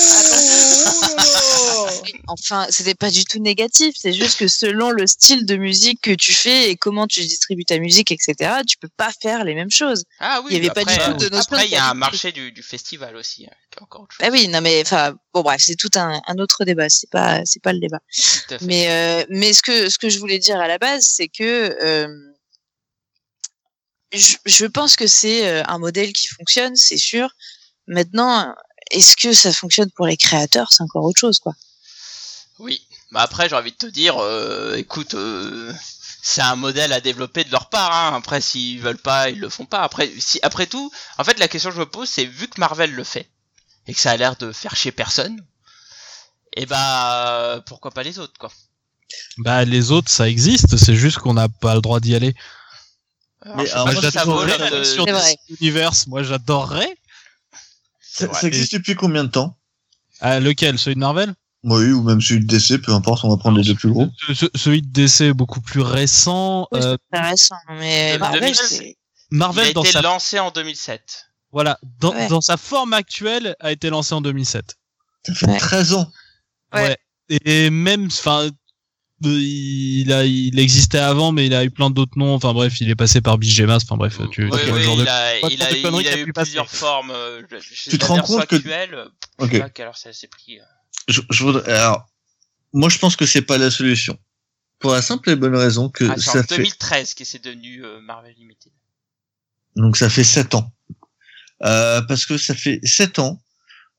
Attends. 1.17 1.87
Enfin, 2.27 2.67
c'était 2.69 2.93
pas 2.95 3.09
du 3.09 3.25
tout 3.25 3.39
négatif. 3.39 3.95
C'est 3.97 4.13
juste 4.13 4.37
que 4.39 4.47
selon 4.47 4.91
le 4.91 5.07
style 5.07 5.45
de 5.45 5.55
musique 5.55 6.01
que 6.01 6.11
tu 6.11 6.33
fais 6.33 6.69
et 6.69 6.75
comment 6.75 7.07
tu 7.07 7.21
distribues 7.21 7.65
ta 7.65 7.79
musique, 7.79 8.11
etc., 8.11 8.35
tu 8.67 8.77
peux 8.77 8.89
pas 8.95 9.11
faire 9.21 9.43
les 9.43 9.55
mêmes 9.55 9.71
choses. 9.71 10.03
Ah 10.19 10.41
oui, 10.43 10.51
il 10.51 10.53
y 10.57 10.59
avait 10.59 10.69
après, 10.69 10.85
pas 10.85 10.93
du 11.09 11.13
tout 11.17 11.17
de 11.25 11.29
notion 11.35 11.51
Après, 11.53 11.65
il 11.65 11.71
y 11.71 11.75
a 11.77 11.85
un 11.89 11.93
marché 11.95 12.31
du, 12.31 12.51
du 12.51 12.61
festival 12.63 13.15
aussi, 13.15 13.47
qui 13.69 13.79
est 13.79 13.83
encore 13.83 14.01
autre 14.01 14.13
chose. 14.13 14.25
Bah 14.25 14.31
oui, 14.31 14.47
non 14.47 14.61
mais 14.61 14.81
enfin 14.81 15.15
bon 15.33 15.41
bref, 15.41 15.61
c'est 15.63 15.75
tout 15.75 15.91
un, 15.95 16.21
un 16.27 16.37
autre 16.37 16.65
débat. 16.65 16.89
C'est 16.89 17.09
pas 17.09 17.41
c'est 17.45 17.61
pas 17.61 17.73
le 17.73 17.79
débat. 17.79 17.99
Mais 18.61 18.89
euh, 18.89 19.25
mais 19.29 19.53
ce 19.53 19.61
que 19.61 19.89
ce 19.89 19.97
que 19.97 20.09
je 20.09 20.19
voulais 20.19 20.39
dire 20.39 20.59
à 20.59 20.67
la 20.67 20.77
base, 20.77 21.03
c'est 21.03 21.27
que 21.27 21.77
euh, 21.83 22.07
je, 24.11 24.35
je 24.45 24.65
pense 24.65 24.95
que 24.95 25.07
c'est 25.07 25.47
euh, 25.47 25.63
un 25.67 25.77
modèle 25.77 26.13
qui 26.13 26.27
fonctionne, 26.27 26.75
c'est 26.75 26.97
sûr. 26.97 27.29
Maintenant, 27.87 28.53
est-ce 28.91 29.15
que 29.15 29.33
ça 29.33 29.51
fonctionne 29.51 29.91
pour 29.91 30.07
les 30.07 30.17
créateurs, 30.17 30.71
c'est 30.71 30.83
encore 30.83 31.03
autre 31.05 31.19
chose 31.19 31.39
quoi. 31.39 31.53
Oui. 32.59 32.85
Bah 33.11 33.21
après, 33.21 33.49
j'ai 33.49 33.55
envie 33.55 33.71
de 33.71 33.77
te 33.77 33.87
dire, 33.87 34.17
euh, 34.19 34.75
écoute, 34.75 35.15
c'est 36.21 36.41
un 36.41 36.55
modèle 36.55 36.93
à 36.93 37.01
développer 37.01 37.43
de 37.43 37.51
leur 37.51 37.69
part. 37.69 37.91
Hein. 37.91 38.15
Après, 38.15 38.41
s'ils 38.41 38.79
veulent 38.79 38.97
pas, 38.97 39.29
ils 39.29 39.39
le 39.39 39.49
font 39.49 39.65
pas. 39.65 39.79
Après, 39.79 40.11
si, 40.19 40.39
après 40.43 40.67
tout, 40.67 40.91
en 41.17 41.23
fait, 41.23 41.39
la 41.39 41.47
question 41.47 41.69
que 41.69 41.75
je 41.75 41.79
me 41.79 41.87
pose, 41.87 42.07
c'est 42.09 42.25
vu 42.25 42.47
que 42.47 42.59
Marvel 42.59 42.91
le 42.91 43.03
fait 43.03 43.27
et 43.87 43.93
que 43.93 43.99
ça 43.99 44.11
a 44.11 44.17
l'air 44.17 44.35
de 44.35 44.51
faire 44.51 44.75
chier 44.75 44.91
personne, 44.91 45.39
et 46.55 46.65
bah 46.65 47.61
pourquoi 47.65 47.91
pas 47.91 48.03
les 48.03 48.19
autres, 48.19 48.37
quoi. 48.39 48.51
Bah 49.39 49.65
les 49.65 49.91
autres, 49.91 50.09
ça 50.11 50.29
existe, 50.29 50.77
c'est 50.77 50.95
juste 50.95 51.17
qu'on 51.17 51.33
n'a 51.33 51.49
pas 51.49 51.75
le 51.75 51.81
droit 51.81 51.99
d'y 51.99 52.15
aller. 52.15 52.35
Alors, 53.41 53.57
Mais 53.57 53.69
alors, 53.71 53.85
pas 53.85 53.91
moi, 53.93 54.01
j'adorerais 54.01 54.71
de- 54.71 54.83
sur 54.83 55.05
C'est 55.05 55.11
vrai. 55.11 55.35
des 55.49 55.55
univers, 55.61 55.91
moi 56.07 56.23
j'adorerais. 56.23 56.95
C'est 58.01 58.33
Ça, 58.33 58.47
existe 58.47 58.73
depuis 58.73 58.95
combien 58.95 59.23
de 59.23 59.29
temps? 59.29 59.57
Ah, 60.19 60.39
lequel? 60.39 60.77
Celui 60.77 60.95
de 60.95 60.99
Marvel? 60.99 61.33
Oui, 61.63 61.91
ou 61.91 62.03
même 62.03 62.21
celui 62.21 62.41
de 62.41 62.47
DC, 62.47 62.77
peu 62.81 62.93
importe, 62.93 63.23
on 63.23 63.29
va 63.29 63.37
prendre 63.37 63.57
les 63.57 63.63
deux 63.63 63.75
plus 63.75 63.89
gros. 63.91 64.07
Ce- 64.27 64.33
ce- 64.33 64.45
Celui 64.55 64.81
de 64.81 64.87
DC 64.87 65.21
est 65.25 65.33
beaucoup 65.33 65.61
plus 65.61 65.81
récent. 65.81 66.67
Oui, 66.71 66.79
Euh, 66.81 66.97
intéressant, 67.13 67.55
mais 67.69 68.17
Marvel, 68.17 68.39
2000, 68.41 68.55
c'est- 68.55 68.97
Il 69.31 69.37
Marvel 69.37 69.67
a 69.69 69.73
dans 69.73 69.83
été 69.83 69.91
sa 69.93 70.01
lancé 70.01 70.39
en 70.39 70.51
2007. 70.51 71.28
Voilà 71.51 71.79
dans, 71.99 72.13
Ouais. 72.13 72.27
dans 72.27 72.41
sa 72.41 72.57
forme 72.57 72.93
actuelle 72.93 73.55
a 73.59 73.71
été 73.71 73.89
lancé 73.89 74.13
en 74.13 74.21
2007. 74.21 74.77
Ça 75.25 75.33
fait 75.33 75.47
Ouais. 75.47 75.57
13 75.57 75.93
ans. 75.93 76.11
Ouais. 76.73 76.97
Et 77.29 77.69
même 77.69 78.05
enfin 78.07 78.45
euh, 78.45 78.51
il 79.39 80.11
a 80.13 80.23
il 80.25 80.57
existait 80.59 80.97
avant 80.99 81.31
mais 81.31 81.45
il 81.47 81.53
a 81.53 81.63
eu 81.65 81.69
plein 81.71 81.89
d'autres 81.89 82.17
noms 82.17 82.33
enfin 82.35 82.53
bref 82.53 82.79
il 82.79 82.89
est 82.89 82.95
passé 82.95 83.19
par 83.21 83.37
Bigemas 83.37 83.79
enfin 83.83 83.97
bref 83.97 84.17
tu, 84.31 84.43
le 84.45 84.49
genre 84.81 84.95
de 84.95 85.01
il 85.03 85.07
a, 85.09 85.37
il 85.39 85.61
a, 85.61 85.71
il 85.71 86.07
a 86.07 86.17
eu 86.19 86.31
passer. 86.33 86.45
plusieurs 86.51 86.69
formes. 86.69 87.11
euh, 87.11 87.41
je- 87.51 87.57
je- 87.59 87.89
Tu 87.91 87.97
te 87.97 88.05
rends 88.05 88.21
compte 88.21 88.45
que- 88.47 88.55
actuelle, 88.55 88.93
euh, 88.93 89.05
je 89.39 89.45
Ok. 89.45 89.51
sais 89.51 89.59
pas 89.59 89.69
quelle 89.69 89.87
heure 89.87 89.97
ça 89.97 90.13
s'est 90.13 90.27
pris. 90.27 90.59
Je, 91.07 91.21
je 91.29 91.43
voudrais, 91.43 91.69
alors, 91.71 92.07
moi, 92.71 92.87
je 92.89 92.97
pense 92.99 93.15
que 93.15 93.25
c'est 93.25 93.41
pas 93.41 93.57
la 93.57 93.71
solution. 93.71 94.17
Pour 94.79 94.91
la 94.93 95.01
simple 95.01 95.29
et 95.31 95.35
bonne 95.35 95.55
raison 95.55 95.89
que 95.89 96.05
Ah, 96.05 96.13
c'est 96.15 96.21
ça 96.23 96.39
en 96.39 96.43
fait, 96.43 96.55
2013 96.55 97.13
que 97.15 97.25
c'est 97.25 97.43
devenu 97.43 97.83
euh, 97.83 97.99
Marvel 98.01 98.33
Limited. 98.37 98.71
donc 99.75 99.97
ça 99.97 100.09
fait 100.09 100.23
7 100.23 100.55
ans. 100.55 100.71
Euh, 101.63 102.01
parce 102.03 102.25
que 102.25 102.37
ça 102.37 102.55
fait 102.55 102.79
7 102.83 103.19
ans, 103.19 103.41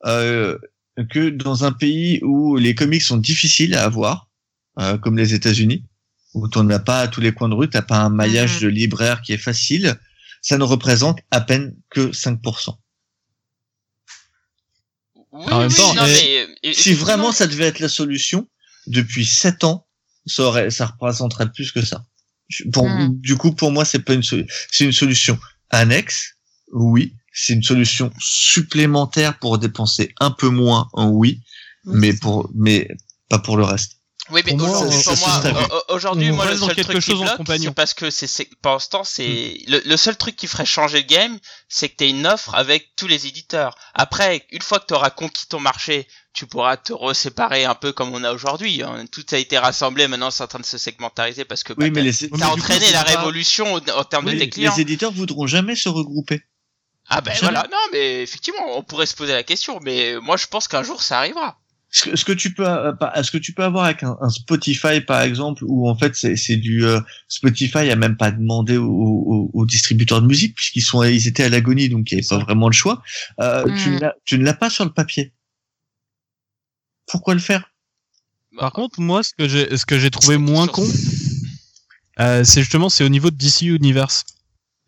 euh, 0.06 0.58
que 1.10 1.28
dans 1.30 1.64
un 1.64 1.72
pays 1.72 2.20
où 2.22 2.56
les 2.56 2.74
comics 2.74 3.02
sont 3.02 3.16
difficiles 3.16 3.74
à 3.74 3.84
avoir, 3.84 4.28
euh, 4.78 4.96
comme 4.98 5.16
les 5.16 5.34
États-Unis, 5.34 5.84
où 6.34 6.48
tu 6.48 6.58
n'as 6.62 6.78
pas 6.78 7.00
à 7.02 7.08
tous 7.08 7.20
les 7.20 7.32
coins 7.32 7.48
de 7.48 7.54
rue, 7.54 7.68
t'as 7.68 7.82
pas 7.82 7.98
un 7.98 8.08
maillage 8.10 8.56
Mhm. 8.56 8.62
de 8.62 8.68
libraire 8.68 9.20
qui 9.22 9.32
est 9.32 9.38
facile, 9.38 9.98
ça 10.42 10.56
ne 10.58 10.64
représente 10.64 11.18
à 11.30 11.40
peine 11.40 11.74
que 11.90 12.12
5%. 12.12 12.78
Oui, 15.32 15.52
En 15.52 15.60
même 15.60 15.68
oui, 15.68 15.76
temps, 15.76 15.94
non, 15.94 16.02
mais, 16.04 16.72
Si 16.74 16.92
vraiment 16.94 17.32
ça 17.32 17.46
devait 17.46 17.66
être 17.66 17.78
la 17.78 17.88
solution, 17.88 18.48
depuis 18.86 19.24
7 19.24 19.64
ans, 19.64 19.86
ça 20.26 20.42
aurait, 20.44 20.70
ça 20.70 20.86
représenterait 20.86 21.50
plus 21.52 21.72
que 21.72 21.82
ça. 21.82 22.04
Pour, 22.72 22.88
Mhm. 22.88 23.20
Du 23.20 23.36
coup, 23.36 23.52
pour 23.52 23.70
moi, 23.70 23.84
c'est 23.84 24.00
pas 24.00 24.14
une 24.14 24.22
solution, 24.24 24.52
c'est 24.70 24.84
une 24.84 24.92
solution 24.92 25.38
annexe, 25.70 26.34
oui. 26.72 27.14
C'est 27.32 27.52
une 27.54 27.62
solution 27.62 28.10
supplémentaire 28.18 29.38
pour 29.38 29.58
dépenser 29.58 30.14
un 30.20 30.30
peu 30.30 30.48
moins, 30.48 30.88
oui. 30.94 31.40
Mais 31.84 32.12
pour, 32.12 32.50
mais 32.54 32.88
pas 33.30 33.38
pour 33.38 33.56
le 33.56 33.64
reste. 33.64 33.92
Oui, 34.30 34.42
mais 34.46 34.52
aujourd'hui, 34.52 35.02
pour 35.02 35.16
moi, 35.16 35.84
aujourd'hui, 35.88 36.30
moi, 36.30 36.44
le 36.48 36.56
seul 36.56 36.76
truc 36.76 37.00
qui 37.00 37.10
chose 37.10 37.20
en 37.22 37.42
bloque, 37.42 37.58
c'est 37.58 37.74
parce 37.74 37.94
que 37.94 38.10
c'est, 38.10 38.48
pour 38.62 38.72
l'instant, 38.72 39.02
c'est, 39.02 39.58
le, 39.66 39.80
le 39.84 39.96
seul 39.96 40.16
truc 40.16 40.36
qui 40.36 40.46
ferait 40.46 40.66
changer 40.66 40.98
le 41.00 41.06
game, 41.06 41.36
c'est 41.68 41.88
que 41.88 41.96
t'aies 41.96 42.10
une 42.10 42.26
offre 42.28 42.54
avec 42.54 42.90
tous 42.96 43.08
les 43.08 43.26
éditeurs. 43.26 43.74
Après, 43.94 44.46
une 44.52 44.62
fois 44.62 44.78
que 44.78 44.86
t'auras 44.86 45.10
conquis 45.10 45.48
ton 45.48 45.58
marché, 45.58 46.06
tu 46.32 46.46
pourras 46.46 46.76
te 46.76 46.92
reséparer 46.92 47.64
un 47.64 47.74
peu 47.74 47.92
comme 47.92 48.14
on 48.14 48.22
a 48.22 48.32
aujourd'hui. 48.32 48.82
hein. 48.84 49.04
Tout 49.10 49.24
a 49.32 49.38
été 49.38 49.58
rassemblé, 49.58 50.06
maintenant 50.06 50.30
c'est 50.30 50.44
en 50.44 50.48
train 50.48 50.60
de 50.60 50.66
se 50.66 50.78
segmentariser 50.78 51.44
parce 51.44 51.64
que, 51.64 51.72
bah, 51.72 51.86
Oui, 51.86 51.92
t'as- 51.92 52.28
coup, 52.28 52.40
entraîné 52.44 52.92
la 52.92 53.02
pas- 53.02 53.16
révolution 53.18 53.74
en, 53.74 53.78
en 53.98 54.04
termes 54.04 54.26
oui, 54.26 54.34
de 54.34 54.38
tes 54.40 54.50
clients. 54.50 54.72
les 54.76 54.82
éditeurs 54.82 55.10
voudront 55.12 55.48
jamais 55.48 55.74
se 55.74 55.88
regrouper. 55.88 56.42
Ah 57.10 57.20
ben 57.20 57.34
voilà, 57.40 57.66
non, 57.70 57.76
mais 57.92 58.22
effectivement, 58.22 58.78
on 58.78 58.82
pourrait 58.82 59.06
se 59.06 59.16
poser 59.16 59.32
la 59.32 59.42
question, 59.42 59.80
mais 59.82 60.14
moi 60.22 60.36
je 60.36 60.46
pense 60.46 60.68
qu'un 60.68 60.82
jour 60.84 61.02
ça 61.02 61.18
arrivera. 61.18 61.58
Ce 61.92 62.08
que, 62.08 62.14
ce 62.16 62.24
que 62.24 62.30
tu 62.30 62.54
peux, 62.54 62.64
euh, 62.68 62.92
pas- 62.92 63.20
ce 63.24 63.32
que 63.32 63.36
tu 63.38 63.52
peux 63.52 63.64
avoir 63.64 63.86
avec 63.86 64.04
un, 64.04 64.16
un 64.20 64.30
Spotify 64.30 65.00
par 65.00 65.22
exemple, 65.22 65.64
où 65.66 65.88
en 65.88 65.96
fait 65.98 66.14
c'est 66.14 66.36
c'est 66.36 66.56
du 66.56 66.84
euh, 66.86 67.00
Spotify 67.26 67.90
a 67.90 67.96
même 67.96 68.16
pas 68.16 68.30
demandé 68.30 68.76
aux, 68.76 68.86
aux- 68.88 69.50
aux 69.52 69.66
distributeurs 69.66 70.22
de 70.22 70.28
musique 70.28 70.54
puisqu'ils 70.54 70.82
sont, 70.82 71.02
ils 71.02 71.26
étaient 71.26 71.42
à 71.42 71.48
l'agonie, 71.48 71.88
donc 71.88 72.12
il 72.12 72.14
n'y 72.14 72.20
avait 72.20 72.28
pas 72.28 72.38
vraiment 72.44 72.68
le 72.68 72.72
choix. 72.74 73.02
Euh, 73.40 73.64
tu 73.76 73.88
Mm. 73.90 73.94
ne 73.94 73.98
l'as- 74.00 74.14
tu 74.24 74.38
ne 74.38 74.44
l'as 74.44 74.54
pas 74.54 74.70
sur 74.70 74.84
le 74.84 74.92
papier. 74.92 75.32
Pourquoi 77.08 77.34
le 77.34 77.40
faire? 77.40 77.72
Par 78.56 78.72
contre, 78.72 79.00
moi, 79.00 79.24
ce 79.24 79.32
que 79.36 79.48
j'ai, 79.48 79.76
ce 79.76 79.84
que 79.84 79.98
j'ai 79.98 80.10
trouvé 80.10 80.36
moins 80.36 80.68
con, 80.68 80.86
euh, 82.20 82.44
c'est 82.44 82.60
justement, 82.60 82.88
c'est 82.88 83.02
au 83.04 83.08
niveau 83.08 83.30
de 83.30 83.36
DC 83.36 83.62
Universe. 83.66 84.24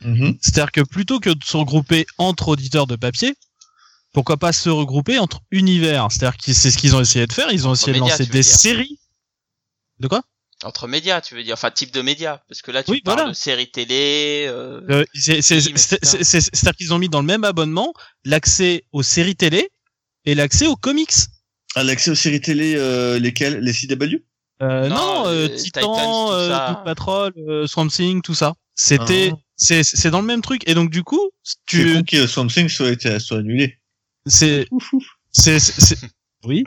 Mhm. 0.05 0.39
C'est-à-dire 0.41 0.73
que 0.73 0.81
plutôt 0.81 1.21
que 1.21 1.31
de 1.31 1.45
se 1.45 1.57
regrouper 1.57 2.07
entre 2.19 2.49
auditeurs 2.49 2.87
de 2.87 2.97
papier, 2.97 3.35
pourquoi 4.13 4.37
pas 4.37 4.53
se 4.53 4.69
regrouper 4.69 5.19
entre 5.19 5.41
univers? 5.51 6.09
C'est-à-dire 6.11 6.37
que 6.39 6.53
c'est 6.53 6.71
ce 6.71 6.77
qu'ils 6.79 6.95
ont 6.97 7.01
essayé 7.01 7.27
de 7.27 7.33
faire. 7.33 7.51
Ils 7.51 7.67
ont 7.67 7.73
essayé 7.75 7.93
de 7.95 7.99
médias, 8.01 8.13
lancer 8.19 8.27
des 8.27 8.41
dire. 8.41 8.45
séries. 8.45 8.99
De 10.01 10.09
quoi? 10.09 10.23
Entre 10.65 10.87
médias, 10.87 11.21
tu 11.21 11.35
veux 11.35 11.43
dire, 11.43 11.55
enfin 11.55 11.71
type 11.71 11.93
de 11.93 12.03
médias, 12.03 12.41
parce 12.49 12.63
que 12.63 12.71
là 12.71 12.83
tu 12.85 12.93
Oui, 12.93 13.01
parles 13.01 13.17
voilà. 13.19 13.31
de 13.31 13.35
séries 13.37 13.71
télé. 13.71 14.45
euh, 14.49 14.81
Euh, 14.91 15.05
c'est- 15.15 15.43
c'est- 15.43 15.61
Films, 15.61 15.77
c'est- 15.77 15.97
etc. 15.97 15.99
c'est- 16.19 16.25
c'est- 16.25 16.41
C'est-à-dire 16.53 16.77
qu'ils 16.77 16.95
ont 16.95 16.99
mis 16.99 17.09
dans 17.09 17.21
le 17.21 17.27
même 17.27 17.43
abonnement 17.45 17.93
l'accès 18.25 18.85
aux 18.93 19.03
séries 19.03 19.35
télé 19.35 19.71
et 20.25 20.35
l'accès 20.37 20.67
aux 20.69 20.77
comics. 20.77 21.13
À 21.75 21.83
l'accès 21.83 22.11
aux 22.13 22.15
séries 22.15 22.41
télé, 22.41 22.75
euh, 22.77 23.19
lesquelles? 23.19 23.59
Les 23.61 23.73
CW 23.73 24.23
Euh, 24.61 24.89
Non, 24.89 24.95
non, 24.95 25.23
euh, 25.27 25.49
Titan, 25.49 25.81
Titans, 25.81 25.95
tout 26.29 26.33
euh, 26.33 26.49
ça. 26.51 26.73
Doom 26.75 26.85
Patrol, 26.85 27.33
euh, 27.49 27.67
Swamp 27.67 27.89
Thing, 27.89 28.23
tout 28.23 28.35
ça. 28.37 28.55
C'était, 28.77 29.31
Ah. 29.33 29.37
C'est, 29.57 29.83
c'est 29.85 30.11
dans 30.11 30.21
le 30.21 30.27
même 30.27 30.43
truc. 30.43 30.63
Et 30.69 30.75
donc 30.75 30.91
du 30.91 31.03
coup, 31.03 31.31
C'est 31.43 31.57
tu, 31.67 31.95
con 31.95 32.03
que 32.05 32.27
Swamp 32.27 32.47
Thing 32.49 32.69
soit, 32.69 32.91
été- 32.91 33.19
soit 33.21 33.39
annulé. 33.39 33.79
c'est, 34.27 34.67
c'est, 35.33 35.59
c'est, 35.61 35.81
c'est- 35.81 35.99
oui, 36.45 36.65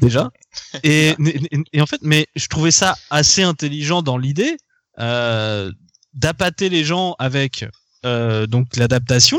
déjà. 0.00 0.30
Et, 0.84 1.08
et, 1.10 1.40
et 1.74 1.80
en 1.82 1.86
fait, 1.86 2.00
mais 2.02 2.26
je 2.34 2.46
trouvais 2.46 2.70
ça 2.70 2.94
assez 3.10 3.42
intelligent 3.42 4.02
dans 4.02 4.16
l'idée 4.18 4.56
euh, 4.98 5.70
d'appâter 6.14 6.68
les 6.70 6.84
gens 6.84 7.14
avec 7.18 7.64
euh, 8.04 8.46
donc 8.46 8.76
l'adaptation 8.76 9.38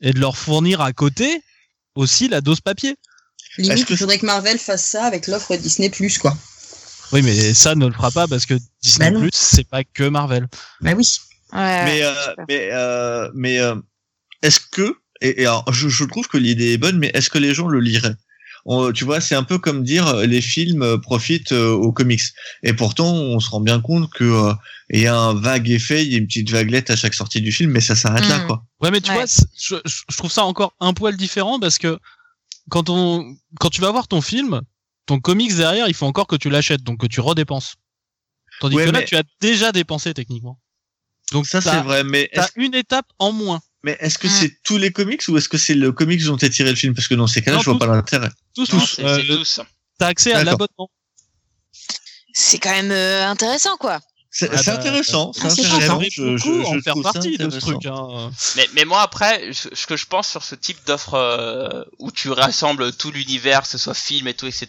et 0.00 0.12
de 0.12 0.18
leur 0.20 0.36
fournir 0.36 0.80
à 0.80 0.92
côté 0.92 1.40
aussi 1.96 2.28
la 2.28 2.40
dose 2.40 2.60
papier. 2.60 2.96
Limite, 3.58 3.72
Est-ce 3.72 3.84
que- 3.86 3.92
il 3.94 3.96
faudrait 3.96 4.18
que 4.18 4.26
Marvel 4.26 4.58
fasse 4.58 4.84
ça 4.84 5.04
avec 5.04 5.26
l'offre 5.28 5.54
Disney 5.56 5.90
Plus, 5.90 6.18
quoi. 6.18 6.36
Oui, 7.12 7.22
mais 7.22 7.54
ça 7.54 7.74
ne 7.76 7.86
le 7.86 7.92
fera 7.92 8.10
pas 8.10 8.26
parce 8.26 8.46
que 8.46 8.54
Disney 8.82 9.10
Bah. 9.12 9.20
Plus, 9.20 9.30
c'est 9.32 9.68
pas 9.68 9.84
que 9.84 10.04
Marvel. 10.08 10.48
Bah 10.80 10.92
oui. 10.96 11.08
Ouais, 11.54 11.84
mais 11.84 12.02
euh, 12.02 12.12
mais 12.48 12.68
euh, 12.72 13.30
mais 13.34 13.58
euh, 13.60 13.76
est-ce 14.42 14.60
que 14.60 14.96
et, 15.20 15.42
et 15.42 15.46
alors 15.46 15.64
je, 15.72 15.88
je 15.88 16.04
trouve 16.04 16.26
que 16.28 16.36
l'idée 16.38 16.72
est 16.72 16.78
bonne 16.78 16.98
mais 16.98 17.10
est-ce 17.14 17.30
que 17.30 17.38
les 17.38 17.54
gens 17.54 17.68
le 17.68 17.80
liraient? 17.80 18.16
On- 18.66 18.92
tu 18.92 19.04
vois 19.04 19.20
c'est 19.20 19.34
un 19.34 19.42
peu 19.44 19.58
comme 19.58 19.84
dire 19.84 20.06
euh, 20.08 20.26
les 20.26 20.40
films 20.40 20.82
euh, 20.82 20.98
profitent 20.98 21.52
euh, 21.52 21.70
aux 21.72 21.92
comics 21.92 22.22
et 22.62 22.72
pourtant 22.72 23.12
on 23.12 23.38
se 23.38 23.50
rend 23.50 23.60
bien 23.60 23.80
compte 23.80 24.10
que 24.12 24.24
euh, 24.24 24.52
il 24.90 25.00
y 25.00 25.06
a 25.06 25.16
un 25.16 25.34
vague 25.34 25.68
effet 25.70 26.04
il 26.04 26.12
y 26.12 26.14
a 26.14 26.18
une 26.18 26.26
petite 26.26 26.50
vaguelette 26.50 26.90
à 26.90 26.96
chaque 26.96 27.14
sortie 27.14 27.40
du 27.42 27.52
film 27.52 27.70
mais 27.70 27.80
ça 27.80 27.94
s'arrête 27.94 28.26
là 28.28 28.38
Mm. 28.38 28.46
quoi 28.46 28.64
Ouais, 28.80 28.90
mais 28.90 29.00
tu 29.00 29.10
Ouais. 29.10 29.16
vois, 29.16 29.26
je, 29.26 29.76
je- 29.84 30.02
je 30.10 30.16
trouve 30.16 30.30
ça 30.32 30.44
encore 30.44 30.74
un 30.80 30.92
poil 30.92 31.16
différent 31.16 31.60
parce 31.60 31.78
que 31.78 31.98
quand 32.70 32.88
on, 32.90 33.36
quand 33.60 33.70
tu 33.70 33.80
vas 33.80 33.90
voir 33.90 34.08
ton 34.08 34.20
film, 34.22 34.62
ton 35.06 35.20
comics 35.20 35.54
derrière, 35.54 35.86
il 35.88 35.94
faut 35.94 36.06
encore 36.06 36.26
que 36.26 36.36
tu 36.36 36.48
l'achètes, 36.50 36.82
donc 36.82 36.98
que 37.00 37.06
tu 37.06 37.20
redépenses. 37.20 37.76
Tandis 38.60 38.76
Ouais, 38.76 38.86
que 38.86 38.90
là, 38.90 39.00
mais- 39.00 39.04
tu 39.04 39.16
as 39.16 39.22
déjà 39.40 39.70
dépensé 39.72 40.14
techniquement. 40.14 40.58
Donc 41.32 41.46
ça 41.46 41.60
c'est 41.60 41.80
vrai 41.80 42.04
mais 42.04 42.30
T'as 42.32 42.44
est-ce, 42.44 42.52
une 42.56 42.74
étape 42.74 43.06
en 43.18 43.32
moins. 43.32 43.60
mais 43.82 43.96
est-ce 44.00 44.18
que 44.18 44.26
Mm. 44.26 44.30
c'est 44.30 44.62
tous 44.62 44.78
les 44.78 44.92
comics 44.92 45.22
ou 45.28 45.36
est-ce 45.38 45.48
que 45.48 45.58
c'est 45.58 45.74
le 45.74 45.90
comics 45.92 46.22
dont 46.24 46.36
est 46.38 46.50
tiré 46.50 46.70
le 46.70 46.76
film? 46.76 46.94
Parce 46.94 47.08
que 47.08 47.14
dans 47.14 47.26
ces 47.26 47.42
cas-là 47.42 47.58
je 47.58 47.64
vois 47.64 47.74
tous. 47.74 47.78
pas 47.78 47.86
l'intérêt 47.86 48.30
Tous, 48.54 48.98
Euh, 49.00 49.20
tous. 49.26 49.60
T'as 49.98 50.06
accès 50.08 50.32
à 50.32 50.44
l'abonnement. 50.44 50.90
C'est 52.32 52.58
quand 52.58 52.70
même 52.72 52.90
euh, 52.90 53.26
intéressant, 53.28 53.76
quoi. 53.76 54.00
C'est, 54.34 54.50
Ah 54.52 54.58
c'est 54.58 54.72
bah, 54.72 54.78
intéressant 54.78 55.32
c'est 55.32 55.46
ah, 55.46 55.50
c'est 55.50 55.62
intéressant 55.64 56.00
J'aimerais 56.00 56.08
je, 56.10 56.22
beaucoup 56.22 56.38
je, 56.38 56.70
je 56.72 56.78
en 56.78 56.80
faire 56.82 56.94
partie 57.02 57.38
de 57.38 57.48
ce 57.50 57.58
truc. 57.60 57.86
Hein. 57.86 58.30
Mais, 58.56 58.68
mais 58.74 58.84
moi 58.84 59.00
après, 59.00 59.50
ce 59.52 59.86
que 59.86 59.96
je 59.96 60.06
pense 60.06 60.28
sur 60.28 60.42
ce 60.42 60.56
type 60.56 60.84
d'offre 60.86 61.14
euh, 61.14 61.84
où 62.00 62.10
tu 62.10 62.30
rassembles 62.30 62.92
tout 62.92 63.12
l'univers, 63.12 63.62
que 63.62 63.68
ce 63.68 63.78
soit 63.78 63.94
film 63.94 64.26
et 64.26 64.34
tout, 64.34 64.46
etc. 64.46 64.66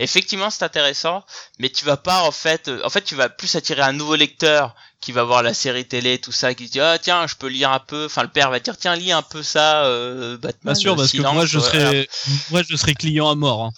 Effectivement, 0.00 0.50
c'est 0.50 0.64
intéressant, 0.64 1.24
mais 1.60 1.70
tu 1.70 1.84
vas 1.84 1.96
pas 1.96 2.22
en 2.22 2.32
fait, 2.32 2.66
euh, 2.68 2.80
en 2.84 2.90
fait, 2.90 3.02
tu 3.02 3.14
vas 3.14 3.28
plus 3.28 3.54
attirer 3.54 3.82
un 3.82 3.92
nouveau 3.92 4.16
lecteur 4.16 4.74
qui 5.00 5.12
va 5.12 5.22
voir 5.22 5.42
la 5.42 5.54
série 5.54 5.86
télé, 5.86 6.18
tout 6.18 6.32
ça, 6.32 6.54
qui 6.54 6.66
se 6.66 6.72
dit 6.72 6.80
ah 6.80 6.98
tiens, 6.98 7.26
je 7.28 7.36
peux 7.36 7.46
lire 7.46 7.70
un 7.70 7.78
peu. 7.78 8.06
Enfin, 8.06 8.22
le 8.22 8.30
père 8.30 8.50
va 8.50 8.58
dire 8.58 8.76
tiens, 8.76 8.96
lis 8.96 9.12
un 9.12 9.22
peu 9.22 9.42
ça, 9.44 9.84
euh, 9.84 10.36
Batman. 10.38 10.72
Pas 10.72 10.74
sûr, 10.74 10.94
euh, 10.94 10.96
parce 10.96 11.12
que 11.12 11.18
moi, 11.18 11.46
je 11.46 11.58
ouais, 11.58 11.64
serais, 11.64 12.08
moi, 12.50 12.62
je 12.68 12.74
serais 12.74 12.94
client 12.94 13.28
à 13.30 13.34
mort. 13.36 13.64
hein. 13.66 13.70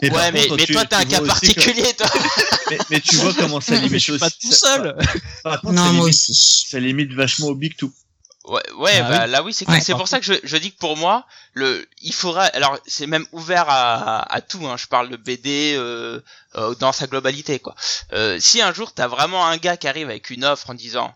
Par 0.00 0.12
ouais, 0.12 0.32
mais, 0.32 0.42
contre, 0.48 0.56
mais 0.56 0.66
tu- 0.66 0.72
toi, 0.72 0.84
t'as 0.86 0.98
un 0.98 1.04
cas 1.04 1.20
que- 1.20 1.26
particulier, 1.26 1.94
toi. 1.94 2.06
mais, 2.70 2.78
mais 2.90 3.00
tu 3.00 3.16
vois 3.16 3.34
comment 3.34 3.60
ça 3.60 3.72
Mais 3.74 3.80
limite 3.80 3.92
je 4.00 4.12
suis 4.12 4.18
pas 4.18 4.30
tout 4.30 4.52
ça- 4.52 4.76
seul. 4.76 4.96
Par 5.42 5.60
contre, 5.60 5.74
Non, 5.74 5.84
ça 5.86 5.92
moi 5.92 6.06
aussi. 6.06 6.66
ça 6.68 6.78
limite 6.80 7.12
vachement 7.12 7.46
au 7.48 7.54
Big 7.54 7.76
Two. 7.76 7.92
Ouais, 8.44 8.62
ouais 8.78 8.92
Ah 8.98 9.02
bah 9.10 9.22
oui. 9.24 9.30
là 9.32 9.42
oui, 9.42 9.52
c'est 9.52 9.68
Ouais. 9.68 9.80
c'est 9.80 9.92
pour 9.94 10.06
ça 10.06 10.20
que 10.20 10.24
je, 10.24 10.34
je 10.44 10.56
dis 10.56 10.70
que 10.70 10.78
pour 10.78 10.96
moi, 10.96 11.26
le, 11.52 11.84
il 12.00 12.12
faudra, 12.14 12.44
alors 12.44 12.78
c'est 12.86 13.08
même 13.08 13.26
ouvert 13.32 13.68
à, 13.68 14.18
à, 14.20 14.34
à 14.36 14.40
tout. 14.40 14.64
Hein, 14.68 14.76
je 14.78 14.86
parle 14.86 15.08
de 15.08 15.16
BD 15.16 15.74
euh, 15.76 16.20
euh, 16.54 16.74
dans 16.76 16.92
sa 16.92 17.08
globalité, 17.08 17.58
quoi. 17.58 17.74
Euh, 18.12 18.38
si 18.38 18.62
un 18.62 18.72
jour 18.72 18.92
t'as 18.92 19.08
vraiment 19.08 19.44
un 19.46 19.56
gars 19.56 19.76
qui 19.76 19.88
arrive 19.88 20.08
avec 20.08 20.30
une 20.30 20.44
offre 20.44 20.70
en 20.70 20.74
disant, 20.74 21.12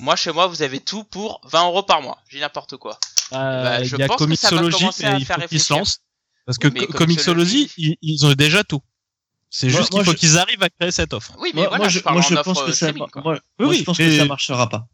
moi 0.00 0.16
chez 0.16 0.32
moi 0.32 0.48
vous 0.48 0.62
avez 0.62 0.80
tout 0.80 1.04
pour 1.04 1.40
20 1.44 1.66
euros 1.66 1.84
par 1.84 2.02
mois, 2.02 2.18
j'ai 2.28 2.40
n'importe 2.40 2.76
quoi. 2.78 2.98
Euh, 3.32 3.62
Bah, 3.62 3.84
je 3.84 3.94
il 3.94 4.00
y 4.00 4.02
a 4.02 4.08
pense 4.08 4.16
que 4.26 4.34
ça 4.34 4.50
va 4.50 4.68
commencer 4.70 5.04
à 5.04 5.12
mais 5.12 5.20
il 5.20 5.26
faire 5.26 5.36
réfléchir. 5.38 5.76
Parce 6.50 6.58
que 6.58 6.68
Oui, 6.68 6.86
Comixology- 6.92 7.70
ils, 7.76 7.96
ils 8.02 8.26
ont 8.26 8.32
déjà 8.32 8.64
tout. 8.64 8.80
C'est 9.50 9.70
juste 9.70 9.90
qu'il 9.90 10.04
faut 10.04 10.12
je- 10.12 10.16
qu'ils 10.16 10.36
arrivent 10.38 10.62
à 10.62 10.68
créer 10.68 10.90
cette 10.90 11.12
offre. 11.12 11.32
Oui, 11.38 11.50
mais 11.54 11.60
Moi, 11.62 11.68
voilà, 11.68 11.78
moi, 11.84 11.88
je, 11.88 11.98
je, 11.98 12.02
parle 12.02 12.16
moi, 12.16 12.24
en 12.24 12.28
je 12.28 12.34
offre 12.34 12.42
pense 12.44 12.62
que 12.62 12.72
ça, 12.72 12.92
moi, 12.92 13.06
Oui, 13.14 13.22
moi, 13.24 13.38
oui, 13.60 13.78
je 13.78 13.82
pense 13.84 13.98
mais- 13.98 14.06
que 14.06 14.16
ça 14.16 14.24
marchera 14.24 14.68
pas. 14.68 14.88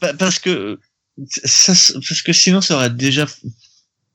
Pa- 0.00 0.14
Parce 0.14 0.38
que, 0.38 0.78
ça, 1.26 1.72
parce 2.08 2.22
que 2.22 2.32
sinon, 2.32 2.60
ça 2.60 2.76
aurait 2.76 2.90
déjà, 2.90 3.26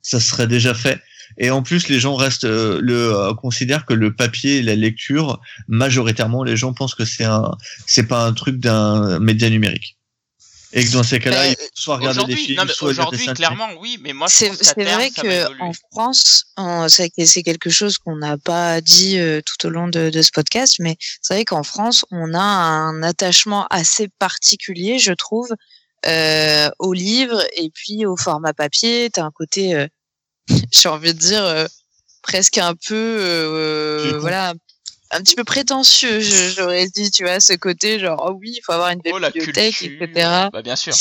ça 0.02 0.20
serait 0.20 0.48
déjà 0.48 0.74
fait. 0.74 1.02
Et 1.40 1.50
en 1.52 1.62
plus, 1.62 1.88
les 1.88 2.00
gens 2.00 2.16
restent, 2.16 2.46
euh, 2.46 2.80
le, 2.82 3.14
euh, 3.16 3.34
considèrent 3.34 3.86
que 3.86 3.94
le 3.94 4.16
papier 4.16 4.58
et 4.58 4.62
la 4.64 4.76
lecture, 4.76 5.40
majoritairement, 5.68 6.44
les 6.44 6.58
gens 6.58 6.74
pensent 6.74 6.96
que 6.96 7.06
c'est 7.06 7.26
un, 7.26 7.52
c'est 7.86 8.08
pas 8.08 8.26
un 8.26 8.34
truc 8.34 8.58
d'un 8.58 9.20
média 9.20 9.50
numérique. 9.50 9.97
Et 10.78 10.86
que 10.86 10.92
dans 10.92 11.02
ces 11.04 11.20
cas-là, 11.20 11.42
Euh, 11.44 11.48
il 11.50 11.56
faut 11.56 11.68
soit 11.74 11.96
regarder 11.98 12.18
des 12.18 12.22
Aujourd'hui, 12.24 12.46
films, 12.46 12.58
non, 12.58 12.66
mais 12.66 12.74
soit 12.74 12.90
aujourd'hui, 12.90 13.26
clairement, 13.34 13.68
oui, 13.80 13.98
mais 14.02 14.14
moi 14.14 14.28
C'est 14.30 14.50
vrai 14.50 14.64
ça 14.64 14.74
va 14.78 15.10
que 15.10 15.28
évoluer. 15.28 15.62
en 15.62 15.74
France, 15.92 16.46
c'est 16.90 17.10
que- 17.10 17.26
c'est 17.26 17.42
quelque 17.42 17.70
chose 17.72 17.98
qu'on 17.98 18.16
n'a 18.18 18.38
pas 18.38 18.80
dit 18.82 19.18
euh, 19.18 19.42
tout 19.44 19.66
au 19.66 19.70
long 19.72 19.88
de, 19.88 20.10
de 20.12 20.22
ce 20.22 20.30
podcast, 20.32 20.76
mais 20.80 20.96
c'est 21.22 21.34
vrai 21.34 21.46
qu'en 21.46 21.64
France, 21.64 22.06
on 22.12 22.34
a 22.36 22.40
un 22.40 23.02
attachement 23.02 23.66
assez 23.72 24.08
particulier, 24.20 25.00
je 25.00 25.14
trouve, 25.14 25.50
euh, 26.06 26.70
au 26.78 26.94
livre 26.94 27.44
et 27.56 27.72
puis 27.72 28.06
au 28.06 28.16
format 28.16 28.54
papier. 28.54 29.10
T'as 29.12 29.24
un 29.26 29.32
côté, 29.32 29.74
euh, 29.76 29.88
j'ai 30.72 30.90
envie 30.90 31.14
de 31.16 31.20
dire, 31.20 31.44
euh, 31.44 31.66
presque 32.22 32.60
un 32.60 32.76
peu, 32.76 32.94
euh, 32.94 34.18
voilà, 34.20 34.50
un 34.52 34.54
petit 35.22 35.36
peu 35.36 35.44
prétentieux, 35.44 36.20
je- 36.20 36.54
j'aurais 36.58 36.88
dit, 36.90 37.10
tu 37.12 37.24
vois, 37.24 37.40
ce 37.40 37.54
côté 37.54 38.00
genre, 38.00 38.24
oh 38.30 38.38
oui, 38.40 38.54
il 38.58 38.62
faut 38.66 38.74
avoir 38.74 38.90
une 38.90 39.00
Oh 39.12 39.18
la 39.20 39.30
bibliothèque, 39.30 39.82
etc. 39.82 40.50
Bah 40.52 40.62
bien 40.62 40.76
sûr. 40.76 40.94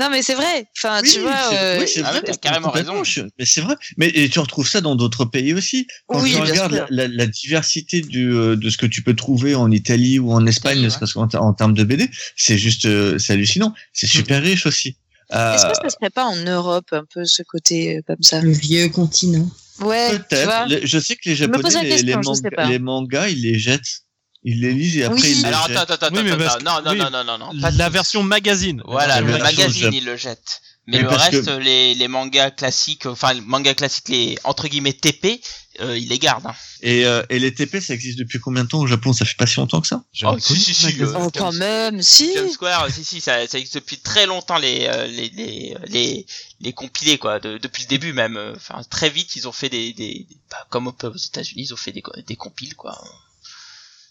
Non, 0.00 0.10
mais 0.10 0.22
c'est 0.22 0.34
vrai. 0.36 0.64
Enfin, 0.78 1.02
tu 1.02 1.18
vois. 1.18 1.34
c'est- 1.50 1.56
euh, 1.58 1.80
oui, 1.80 1.88
c'est 1.92 2.02
Ah 2.04 2.12
vrai, 2.12 2.22
c'est 2.24 2.40
carrément 2.40 2.70
raison. 2.70 3.02
je- 3.02 3.22
Mais 3.36 3.44
c'est 3.44 3.60
vrai. 3.60 3.74
Mais 3.96 4.06
et 4.08 4.28
tu 4.28 4.38
retrouves 4.38 4.68
ça 4.68 4.80
dans 4.80 4.94
d'autres 4.94 5.24
pays 5.24 5.54
aussi. 5.54 5.88
Quand 6.06 6.20
Oui, 6.22 6.30
tu 6.30 6.36
bien 6.40 6.44
regardes 6.52 6.72
la, 6.72 6.86
la- 6.90 7.08
la 7.08 7.26
diversité 7.26 8.00
du, 8.00 8.32
euh, 8.32 8.54
de 8.54 8.70
ce 8.70 8.76
que 8.76 8.86
tu 8.86 9.02
peux 9.02 9.14
trouver 9.16 9.56
en 9.56 9.72
Italie 9.72 10.20
ou 10.20 10.30
en 10.30 10.46
Espagne, 10.46 10.80
ne 10.80 10.88
serait-ce 10.88 11.14
qu'en 11.14 11.26
ter- 11.26 11.42
en 11.42 11.52
termes 11.52 11.74
de 11.74 11.82
BD, 11.82 12.08
c'est 12.36 12.56
juste, 12.58 12.86
euh, 12.86 13.18
c'est 13.18 13.32
hallucinant. 13.32 13.74
C'est 13.92 14.06
Mm. 14.06 14.10
super 14.10 14.40
riche 14.42 14.66
aussi. 14.66 14.96
Est-ce 15.30 15.66
Euh, 15.66 15.68
que 15.70 15.74
ça 15.82 15.90
serait 15.90 16.10
pas 16.10 16.24
en 16.24 16.36
Europe 16.36 16.86
un 16.92 17.04
peu 17.12 17.24
ce 17.24 17.42
côté 17.42 17.98
euh, 17.98 18.02
comme 18.06 18.22
ça? 18.22 18.40
Le 18.40 18.50
vieux 18.52 18.88
continent. 18.88 19.46
Ouais, 19.80 20.18
Peut-être. 20.18 20.68
Je 20.86 20.98
sais 20.98 21.14
que 21.16 21.28
les 21.28 21.36
Japonais, 21.36 21.82
les, 21.82 21.88
question, 21.90 22.06
les 22.06 22.14
manga- 22.16 22.78
mangas, 22.78 23.28
ils 23.28 23.42
les 23.42 23.58
jettent. 23.58 24.02
Ils 24.44 24.60
les 24.60 24.72
lisent 24.72 24.96
et 24.96 25.04
après 25.04 25.20
Oui. 25.20 25.30
ils 25.32 25.38
les 25.42 25.44
Alors 25.48 25.66
jettent. 25.68 25.76
attends, 25.76 25.94
attends, 25.94 26.06
attends, 26.06 26.16
Oui, 26.22 26.30
attends, 26.30 26.38
parce 26.44 26.62
non, 26.64 26.82
non, 26.84 26.90
oui. 26.92 26.98
non, 26.98 27.10
non, 27.10 27.24
non, 27.24 27.38
non, 27.52 27.60
pas 27.60 27.70
La 27.72 27.88
version 27.88 28.22
magazine. 28.22 28.82
Voilà, 28.86 29.20
le 29.20 29.36
magazine, 29.38 29.90
Jap- 29.90 29.94
il 29.94 30.04
le 30.04 30.16
jette. 30.16 30.60
Mais 30.86 30.96
Mais 30.96 31.02
le 31.02 31.08
reste, 31.10 31.44
que- 31.44 31.58
les, 31.58 31.94
les 31.94 32.08
mangas 32.08 32.50
classiques, 32.52 33.04
enfin, 33.04 33.34
les 33.34 33.42
mangas 33.42 33.74
classiques, 33.74 34.08
les 34.08 34.38
entre 34.44 34.68
guillemets 34.68 34.94
TP, 34.94 35.40
euh, 35.80 35.96
il 35.98 36.08
les 36.08 36.18
garde. 36.18 36.46
Hein. 36.46 36.54
Et, 36.82 37.04
euh, 37.06 37.22
et 37.30 37.38
les 37.38 37.52
TP, 37.54 37.80
ça 37.80 37.94
existe 37.94 38.18
depuis 38.18 38.38
combien 38.38 38.64
de 38.64 38.68
temps 38.68 38.80
au 38.80 38.86
Japon? 38.86 39.12
Ça 39.12 39.24
fait 39.24 39.36
pas 39.36 39.46
si 39.46 39.56
longtemps 39.56 39.80
que 39.80 39.86
ça? 39.86 40.04
Oh, 40.24 40.36
si, 40.38 40.56
si, 40.56 40.74
si, 40.74 40.92
le- 40.92 41.12
Oh, 41.16 41.30
quand 41.34 41.52
même, 41.52 42.02
si. 42.02 42.32
Jump 42.34 42.50
Square, 42.50 42.90
si, 42.90 43.04
si, 43.04 43.20
ça, 43.20 43.46
ça 43.46 43.58
existe 43.58 43.76
depuis 43.76 43.98
très 43.98 44.26
longtemps, 44.26 44.58
les, 44.58 44.86
euh, 44.86 45.06
les, 45.06 45.28
les, 45.30 45.76
les, 45.86 46.26
les 46.60 46.72
compilés, 46.72 47.18
quoi, 47.18 47.40
de- 47.40 47.58
depuis 47.58 47.82
le 47.84 47.88
début 47.88 48.12
même. 48.12 48.36
euh, 48.36 48.54
Enfin, 48.56 48.80
très 48.88 49.10
vite, 49.10 49.36
ils 49.36 49.46
ont 49.48 49.52
fait 49.52 49.68
des, 49.68 49.92
des, 49.92 50.26
des- 50.28 50.36
bah, 50.50 50.66
comme 50.70 50.86
aux 50.88 50.94
États-Unis, 51.16 51.62
ils 51.68 51.72
ont 51.74 51.76
fait 51.78 51.92
des, 51.92 52.02
des 52.26 52.36
compiles, 52.36 52.74
quoi. 52.74 52.96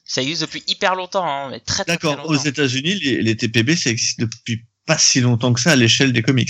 Ça 0.05 0.21
existe 0.21 0.41
depuis 0.41 0.63
hyper 0.67 0.95
longtemps, 0.95 1.25
hein, 1.27 1.49
mais 1.51 1.59
très, 1.59 1.83
très, 1.83 1.97
très 1.97 2.07
D'accord. 2.09 2.25
Aux 2.29 2.33
longtemps. 2.33 2.45
États-Unis, 2.45 2.95
les, 2.99 3.21
les 3.21 3.35
TPB, 3.35 3.75
ça 3.75 3.89
existe 3.89 4.19
depuis 4.21 4.63
pas 4.85 4.97
si 4.97 5.19
longtemps 5.19 5.51
que 5.51 5.59
ça 5.59 5.71
à 5.71 5.75
l'échelle 5.75 6.13
des 6.13 6.21
comics. 6.21 6.49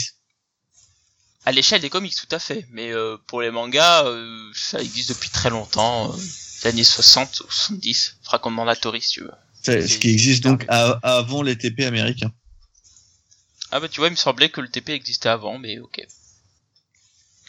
À 1.47 1.51
l'échelle 1.53 1.79
des 1.79 1.89
comics, 1.89 2.13
tout 2.13 2.35
à 2.35 2.39
fait. 2.39 2.65
Mais 2.71 2.91
euh, 2.91 3.15
pour 3.27 3.41
les 3.41 3.51
mangas, 3.51 4.03
euh, 4.05 4.51
ça 4.53 4.81
existe 4.81 5.09
depuis 5.09 5.29
très 5.29 5.49
longtemps, 5.49 6.11
euh, 6.11 6.17
les 6.63 6.67
années 6.71 6.83
60 6.83 7.39
ou 7.39 7.49
70. 7.51 8.17
Faudra 8.23 8.39
qu'on 8.39 8.51
demande 8.51 8.67
à 8.67 8.75
Tori 8.75 9.01
si 9.01 9.11
tu 9.11 9.21
veux. 9.21 9.31
C'est- 9.63 9.87
Ce 9.87 9.97
qui 9.97 10.09
existe 10.09 10.43
donc 10.43 10.65
à- 10.67 10.99
avant 11.03 11.41
les 11.43 11.57
TP 11.57 11.85
américains. 11.85 12.31
Ah 13.71 13.79
bah 13.79 13.87
tu 13.87 13.99
vois, 14.01 14.07
il 14.09 14.11
me 14.11 14.15
semblait 14.17 14.49
que 14.49 14.59
le 14.61 14.67
TP 14.69 14.89
existait 14.89 15.29
avant, 15.29 15.57
mais 15.57 15.79
ok. 15.79 16.05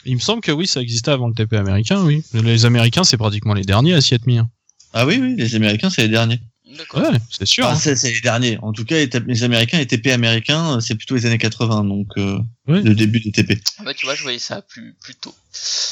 Il 0.04 0.14
me 0.14 0.20
semble 0.20 0.42
que 0.42 0.52
oui, 0.52 0.66
ça 0.68 0.80
existait 0.80 1.10
avant 1.10 1.26
le 1.28 1.34
TP 1.34 1.54
américain, 1.56 2.00
oui. 2.04 2.22
Les 2.34 2.64
Américains, 2.66 3.02
c'est 3.04 3.16
pratiquement 3.16 3.54
les 3.54 3.62
derniers 3.64 3.94
à 3.94 4.00
s'y 4.00 4.14
être 4.14 4.26
mis. 4.26 4.38
hein. 4.38 4.48
Ah 4.92 5.06
oui, 5.06 5.18
oui, 5.20 5.34
les 5.36 5.54
Américains, 5.56 5.90
c'est 5.90 6.02
les 6.02 6.08
derniers. 6.08 6.40
D'accord. 6.76 7.00
Ouais, 7.00 7.18
c'est 7.30 7.46
sûr. 7.46 7.66
Hein. 7.66 7.74
c'est 7.74 7.96
c'est 7.96 8.12
les 8.12 8.20
derniers. 8.20 8.58
En 8.62 8.72
tout 8.72 8.84
cas, 8.84 8.96
les, 8.96 9.08
les 9.26 9.42
Américains, 9.42 9.78
les 9.78 9.86
TP 9.86 10.08
américains, 10.08 10.76
euh, 10.76 10.80
c'est 10.80 10.94
plutôt 10.96 11.14
les 11.14 11.24
années 11.24 11.38
80, 11.38 11.84
donc 11.84 12.08
euh, 12.18 12.38
Oui. 12.66 12.82
le 12.82 12.94
début 12.94 13.20
des 13.20 13.32
TP. 13.32 13.58
Ah 13.78 13.84
Bah 13.84 13.94
tu 13.94 14.04
vois, 14.04 14.14
je 14.14 14.22
voyais 14.22 14.38
ça 14.38 14.60
plus 14.62 14.94
plus 15.00 15.14
tôt. 15.14 15.34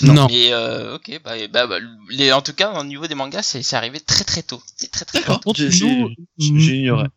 Non. 0.02 0.26
Mais 0.28 0.52
euh, 0.52 0.96
ok, 0.96 1.20
bah, 1.24 1.32
bah, 1.50 1.66
bah, 1.66 1.78
les, 2.10 2.32
en 2.32 2.42
tout 2.42 2.52
cas, 2.52 2.78
au 2.78 2.84
niveau 2.84 3.06
des 3.06 3.14
mangas, 3.14 3.42
c'est 3.42 3.62
c'est 3.62 3.76
arrivé 3.76 4.00
très 4.00 4.24
très 4.24 4.42
tôt. 4.42 4.62
C'est 4.76 4.90
très 4.90 5.04
très 5.06 5.20
tôt. 5.20 5.26
Par 5.26 5.40
contre, 5.40 5.62
nous, 5.62 6.10
J'ignorais. 6.38 7.08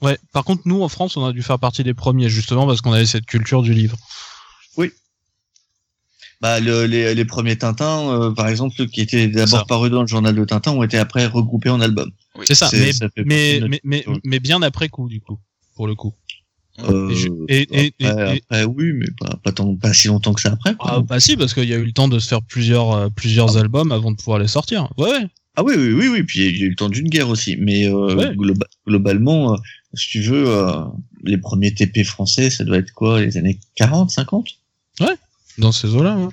Ouais. 0.00 0.16
Par 0.32 0.44
contre, 0.44 0.62
nous 0.66 0.82
en 0.82 0.88
France, 0.88 1.16
on 1.16 1.24
a 1.26 1.32
dû 1.32 1.42
faire 1.42 1.58
partie 1.58 1.82
des 1.82 1.94
premiers 1.94 2.28
justement 2.28 2.66
parce 2.68 2.80
qu'on 2.82 2.92
avait 2.92 3.04
cette 3.06 3.26
culture 3.26 3.62
du 3.62 3.74
livre. 3.74 3.96
Bah, 6.40 6.60
le- 6.60 6.84
les, 6.86 7.14
les 7.16 7.24
premiers 7.24 7.56
Tintins, 7.56 8.08
euh, 8.10 8.30
par 8.30 8.46
exemple, 8.48 8.86
qui 8.86 9.00
étaient 9.00 9.26
d'abord 9.26 9.66
parus 9.66 9.90
dans 9.90 10.02
le 10.02 10.06
journal 10.06 10.34
de 10.36 10.44
Tintin, 10.44 10.70
ont 10.72 10.84
été 10.84 10.96
après 10.96 11.26
regroupés 11.26 11.70
en 11.70 11.80
album. 11.80 12.10
Oui. 12.36 12.44
C'est 12.46 12.54
ça. 12.54 12.68
Mais, 12.72 12.92
ça 12.92 13.08
mais, 13.16 13.60
mais, 13.82 14.04
mais, 14.24 14.38
bien 14.38 14.62
après 14.62 14.88
coup, 14.88 15.08
du 15.08 15.20
coup, 15.20 15.38
pour 15.74 15.86
le 15.88 15.96
coup. 15.96 16.14
Euh, 16.88 17.10
Et 17.10 17.14
je- 17.16 17.28
et- 17.48 17.62
et- 17.98 18.06
après, 18.06 18.36
et- 18.36 18.42
après, 18.48 18.64
oui, 18.64 18.92
mais 18.94 19.06
pas, 19.18 19.34
pas, 19.42 19.50
tant, 19.50 19.74
pas 19.74 19.92
si 19.92 20.06
longtemps 20.06 20.32
que 20.32 20.40
ça 20.40 20.52
après. 20.52 20.76
quoi. 20.76 20.92
Ah, 20.94 21.00
bah 21.00 21.18
si, 21.18 21.36
parce 21.36 21.52
qu'il 21.52 21.64
y 21.68 21.74
a 21.74 21.76
eu 21.76 21.84
le 21.84 21.90
temps 21.90 22.06
de 22.06 22.20
se 22.20 22.28
faire 22.28 22.40
plusieurs, 22.42 22.92
euh, 22.92 23.08
plusieurs 23.08 23.56
albums 23.56 23.90
avant 23.90 24.12
de 24.12 24.16
pouvoir 24.16 24.38
les 24.38 24.46
sortir. 24.46 24.88
Ouais, 24.96 25.10
ouais. 25.10 25.26
Ah 25.56 25.64
oui, 25.64 25.74
oui, 25.76 25.92
oui, 25.92 26.06
oui. 26.06 26.22
Puis 26.22 26.38
il 26.46 26.56
y 26.56 26.62
a 26.62 26.66
eu 26.66 26.68
le 26.70 26.76
temps 26.76 26.88
d'une 26.88 27.08
guerre 27.08 27.30
aussi. 27.30 27.56
Mais 27.58 27.88
euh, 27.88 28.14
Ouais. 28.14 28.32
globa- 28.36 28.68
globalement, 28.86 29.54
euh, 29.54 29.56
si 29.94 30.06
tu 30.08 30.20
veux, 30.20 30.48
euh, 30.48 30.84
les 31.24 31.38
premiers 31.38 31.74
TP 31.74 32.04
français, 32.04 32.48
ça 32.48 32.62
doit 32.62 32.76
être 32.78 32.92
quoi, 32.92 33.20
les 33.22 33.36
années 33.38 33.58
40, 33.74 34.12
50 34.12 34.46
dans 35.58 35.72
ces 35.72 35.88
eaux-là. 35.94 36.12
hein. 36.12 36.28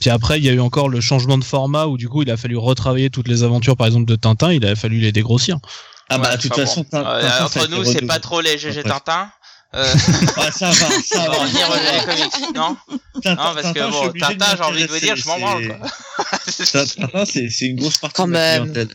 Puis 0.00 0.10
après, 0.10 0.38
il 0.38 0.44
y 0.44 0.48
a 0.48 0.52
eu 0.52 0.60
encore 0.60 0.88
le 0.88 1.00
changement 1.00 1.38
de 1.38 1.44
format 1.44 1.86
où 1.86 1.96
du 1.96 2.08
coup, 2.08 2.22
il 2.22 2.30
a 2.30 2.36
fallu 2.36 2.56
retravailler 2.56 3.10
toutes 3.10 3.26
les 3.28 3.42
aventures, 3.42 3.76
par 3.76 3.86
exemple, 3.88 4.04
de 4.06 4.14
Tintin. 4.16 4.52
Il 4.52 4.64
a 4.64 4.76
fallu 4.76 4.98
les 4.98 5.10
dégrossir. 5.12 5.58
Ah 6.08 6.18
bah, 6.18 6.36
de 6.36 6.40
toute 6.42 6.54
façon, 6.54 6.84
bon. 6.92 6.98
Euh, 7.04 7.20
Tintin, 7.28 7.44
entre 7.44 7.66
nous, 7.68 7.84
c'est 7.84 8.06
pas 8.06 8.18
trop 8.20 8.40
les 8.40 8.56
GG 8.58 8.78
Après. 8.80 8.90
Tintin. 8.90 9.30
Euh, 9.74 9.84
Ah, 10.36 10.50
ça 10.50 10.70
va, 10.70 10.72
ça 10.72 10.88
on 11.14 11.18
va 11.18 11.28
va. 11.28 11.42
revenir 11.42 11.68
aux 11.68 11.74
les 11.74 12.04
comics, 12.04 12.54
non 12.54 12.76
Tintin, 13.22 13.34
Non, 13.34 13.54
parce 13.54 13.72
que 13.74 13.90
bon, 13.90 14.12
Tintin, 14.18 14.56
j'ai 14.56 14.62
envie 14.62 14.82
de 14.86 14.88
vous 14.88 14.98
dire, 15.00 15.16
je 15.16 15.26
m'en 15.26 15.38
branle. 15.38 15.78
Tintin, 16.72 17.24
c'est 17.26 17.66
une 17.66 17.76
grosse 17.76 17.98
partie 17.98 18.14
Quand 18.16 18.28
de 18.28 18.32
clientèle. 18.32 18.88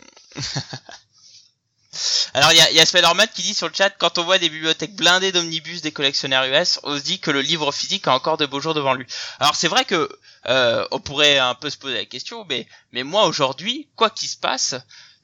Alors 2.33 2.51
il 2.51 2.57
y 2.57 2.61
a, 2.61 2.71
y 2.71 2.79
a 2.79 3.27
qui 3.27 3.41
dit 3.41 3.53
sur 3.53 3.67
le 3.67 3.73
chat 3.73 3.89
quand 3.91 4.17
on 4.17 4.23
voit 4.23 4.37
des 4.39 4.49
bibliothèques 4.49 4.95
blindées 4.95 5.31
d'omnibus 5.31 5.81
des 5.81 5.91
collectionneurs 5.91 6.45
US, 6.45 6.79
on 6.83 6.97
se 6.97 7.03
dit 7.03 7.19
que 7.19 7.31
le 7.31 7.41
livre 7.41 7.71
physique 7.71 8.07
a 8.07 8.13
encore 8.13 8.37
de 8.37 8.45
beaux 8.45 8.59
jours 8.59 8.73
devant 8.73 8.93
lui. 8.93 9.05
Alors 9.39 9.55
c'est 9.55 9.67
vrai 9.67 9.85
que 9.85 10.09
euh, 10.47 10.85
on 10.91 10.99
pourrait 10.99 11.37
un 11.37 11.55
peu 11.55 11.69
se 11.69 11.77
poser 11.77 11.95
la 11.95 12.05
question, 12.05 12.45
mais 12.49 12.67
mais 12.91 13.03
moi 13.03 13.25
aujourd'hui, 13.25 13.87
quoi 13.95 14.09
qu'il 14.09 14.27
se 14.29 14.37
passe, 14.37 14.75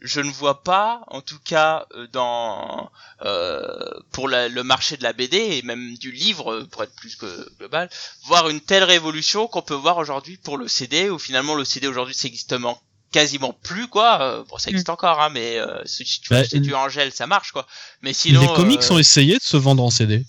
je 0.01 0.21
ne 0.21 0.31
vois 0.31 0.63
pas, 0.63 1.01
en 1.07 1.21
tout 1.21 1.39
cas 1.43 1.85
euh, 1.93 2.07
dans 2.13 2.89
euh, 3.23 3.89
pour 4.11 4.27
le 4.27 4.61
marché 4.63 4.95
de 4.97 5.03
la 5.03 5.13
BD 5.13 5.37
et 5.37 5.61
même 5.63 5.97
du 5.97 6.11
livre 6.11 6.61
pour 6.71 6.83
être 6.83 6.95
plus 6.95 7.15
que 7.15 7.49
global, 7.57 7.89
voir 8.25 8.49
une 8.49 8.61
telle 8.61 8.83
révolution 8.83 9.47
qu'on 9.47 9.61
peut 9.61 9.73
voir 9.73 9.97
aujourd'hui 9.97 10.37
pour 10.37 10.57
le 10.57 10.67
CD, 10.67 11.09
où 11.09 11.19
finalement 11.19 11.55
le 11.55 11.65
CD 11.65 11.87
aujourd'hui 11.87 12.15
man- 12.59 12.75
quasiment 13.11 13.53
plus 13.53 13.87
quoi. 13.87 14.21
Euh, 14.21 14.43
bon 14.49 14.57
ça 14.57 14.69
existe 14.69 14.89
encore, 14.89 15.21
hein, 15.21 15.29
mais 15.33 15.57
euh, 15.57 15.81
si 15.85 16.03
tu 16.05 16.29
veux 16.29 16.35
Bah, 16.37 16.41
acheter 16.41 16.59
du 16.59 16.71
ça 17.11 17.27
marche 17.27 17.51
quoi. 17.51 17.67
Mais 18.01 18.13
sinon, 18.13 18.41
les 18.41 18.47
comics 18.47 18.81
euh, 18.83 18.93
ont 18.93 18.99
essayé 18.99 19.35
de 19.37 19.43
se 19.43 19.57
vendre 19.57 19.83
en 19.83 19.89
CD. 19.89 20.23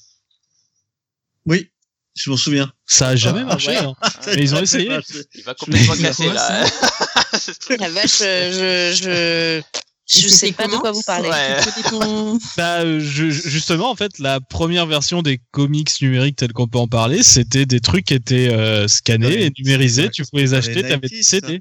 Oui, 1.47 1.71
je 2.17 2.31
m'en 2.31 2.37
souviens. 2.37 2.73
Ça 2.87 3.09
a 3.09 3.17
jamais 3.17 3.41
Ah, 3.43 3.45
marché. 3.47 3.69
ouais. 3.71 3.77
hein. 3.79 3.95
Mais 4.27 4.43
ils 4.43 4.55
ont 4.55 4.61
essayé. 4.61 4.91
il 5.35 5.43
va 5.43 5.55
complètement 5.55 5.95
Je- 5.95 6.03
casser 6.03 6.29
là. 6.33 6.65
La 7.79 7.89
vache, 7.89 8.19
euh, 8.23 8.93
je, 8.93 9.63
je, 10.07 10.21
je 10.23 10.29
sais 10.29 10.53
pas 10.53 10.67
de 10.67 10.77
quoi 10.77 10.91
vous 10.91 11.03
parlez. 11.03 11.29
Ouais. 11.29 11.57
Bah, 12.57 12.81
euh, 12.81 13.01
je- 13.01 13.31
justement, 13.31 13.91
en 13.91 13.95
fait, 13.95 14.19
la 14.19 14.41
première 14.41 14.87
version 14.87 15.23
des 15.23 15.41
comics 15.53 15.91
numériques 16.03 16.37
tels 16.37 16.53
qu'on 16.53 16.67
peut 16.67 16.79
en 16.79 16.89
parler, 16.89 17.23
c'était 17.23 17.67
des 17.67 17.81
trucs 17.81 18.07
qui 18.07 18.15
étaient 18.15 18.49
euh, 18.53 18.89
scannés 18.89 19.27
Ouais, 19.29 19.43
et 19.45 19.53
numérisés. 19.59 20.11
Tu 20.11 20.25
pouvais 20.25 20.43
les 20.43 20.55
acheter, 20.55 20.83
t'avais 20.83 20.99
des 21.09 21.21
90s, 21.23 21.61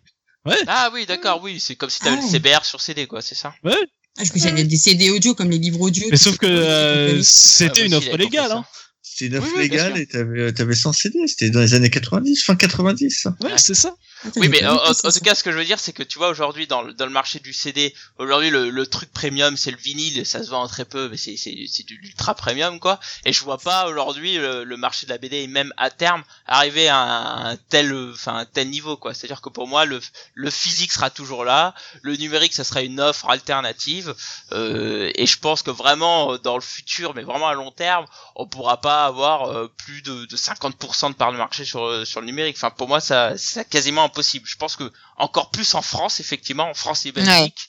Ah 0.67 0.89
oui, 0.93 1.05
d'accord, 1.05 1.41
oui, 1.43 1.59
c'est 1.59 1.75
comme 1.75 1.89
si 1.89 1.99
t'avais 1.99 2.17
Ah. 2.19 2.25
le 2.25 2.29
CBR 2.29 2.65
sur 2.65 2.81
CD 2.81 3.07
quoi, 3.07 3.21
c'est 3.21 3.35
ça. 3.35 3.53
Ah, 3.65 4.23
je 4.23 4.47
avait 4.47 4.63
des 4.63 4.77
CD 4.77 5.09
audio 5.11 5.33
comme 5.33 5.49
les 5.49 5.57
livres 5.59 5.81
audio. 5.81 6.05
Mais 6.11 6.17
sauf 6.17 6.37
que 6.37 6.45
euh, 6.47 7.15
Ouais, 7.17 7.21
c'était 7.23 7.81
moi 7.81 7.85
une 7.87 7.95
aussi, 7.95 8.07
offre 8.09 8.17
légale. 8.17 8.51
Hein. 8.51 8.65
C'était 9.01 9.27
une 9.27 9.35
offre 9.37 9.47
Oui, 9.55 9.61
oui, 9.61 9.69
bien 9.69 9.83
légale 9.89 10.01
et 10.01 10.07
t'avais, 10.07 10.51
t'avais 10.53 10.75
100 10.75 10.93
CD. 10.93 11.19
C'était 11.27 11.49
dans 11.49 11.61
les 11.61 11.73
années 11.73 11.89
90, 11.89 12.43
fin 12.43 12.55
90. 12.55 13.09
ça. 13.11 13.35
Ouais, 13.41 13.51
c'est 13.57 13.73
ça. 13.75 13.95
Oui, 14.35 14.49
mais 14.49 14.65
en, 14.65 14.75
en- 14.75 14.93
tout 14.93 15.19
cas, 15.23 15.33
ce 15.33 15.43
que 15.43 15.51
je 15.51 15.57
veux 15.57 15.63
dire, 15.65 15.79
c'est 15.79 15.93
que 15.93 16.03
tu 16.03 16.17
vois 16.17 16.27
aujourd'hui 16.29 16.67
dans 16.67 16.81
le, 16.81 16.93
dans 16.93 17.05
le 17.05 17.11
marché 17.11 17.39
du 17.39 17.53
CD, 17.53 17.93
aujourd'hui 18.17 18.49
le, 18.49 18.69
le 18.69 18.85
truc 18.87 19.11
premium, 19.13 19.55
c'est 19.55 19.71
le 19.71 19.77
vinyle, 19.77 20.25
ça 20.25 20.43
se 20.43 20.49
vend 20.49 20.67
très 20.67 20.83
peu, 20.85 21.07
mais 21.09 21.15
c'est 21.17 21.37
c'est 21.37 21.65
c'est 21.69 21.85
du 21.85 21.95
ultra 22.03 22.35
premium 22.35 22.79
quoi. 22.79 22.99
Et 23.25 23.31
je 23.31 23.41
vois 23.43 23.57
pas 23.57 23.87
aujourd'hui 23.87 24.35
le, 24.37 24.65
le 24.65 24.77
marché 24.77 25.05
de 25.05 25.11
la 25.11 25.17
BD 25.17 25.37
et 25.37 25.47
même 25.47 25.73
à 25.77 25.89
terme 25.89 26.23
arriver 26.47 26.89
à 26.89 26.97
un, 26.99 27.55
tel, 27.69 27.93
enfin 28.13 28.35
un 28.39 28.45
tel 28.45 28.69
niveau 28.69 28.97
quoi. 28.97 29.13
C'est-à-dire 29.13 29.41
que 29.41 29.49
pour 29.49 29.67
moi 29.67 29.85
le 29.85 30.01
le 30.33 30.49
physique 30.49 30.91
sera 30.91 31.09
toujours 31.09 31.45
là, 31.45 31.73
le 32.01 32.15
numérique 32.17 32.53
ça 32.53 32.63
sera 32.65 32.81
une 32.81 32.99
offre 32.99 33.29
alternative. 33.29 34.13
Euh, 34.51 35.11
et 35.15 35.25
je 35.25 35.39
pense 35.39 35.61
que 35.63 35.71
vraiment 35.71 36.37
dans 36.37 36.55
le 36.55 36.61
futur, 36.61 37.13
mais 37.15 37.23
vraiment 37.23 37.47
à 37.47 37.53
long 37.53 37.71
terme, 37.71 38.05
on 38.35 38.47
pourra 38.47 38.81
pas 38.81 39.05
avoir 39.05 39.49
euh, 39.49 39.71
plus 39.77 40.01
de, 40.01 40.25
de 40.25 40.37
50% 40.37 41.09
de 41.09 41.15
part 41.15 41.31
de 41.31 41.37
marché 41.37 41.65
sur 41.65 42.05
sur 42.05 42.19
le 42.21 42.25
numérique. 42.27 42.57
Enfin 42.57 42.69
pour 42.71 42.87
moi 42.87 42.99
ça 42.99 43.37
c'est 43.37 43.67
quasiment 43.69 44.08
impossible. 44.09 44.45
Je 44.47 44.57
pense 44.57 44.75
que 44.75 44.87
encore 45.17 45.49
plus 45.51 45.73
en 45.75 45.81
France 45.81 46.19
effectivement, 46.19 46.67
en 46.69 46.73
France 46.83 47.05
et 47.05 47.11
Belgique. 47.11 47.61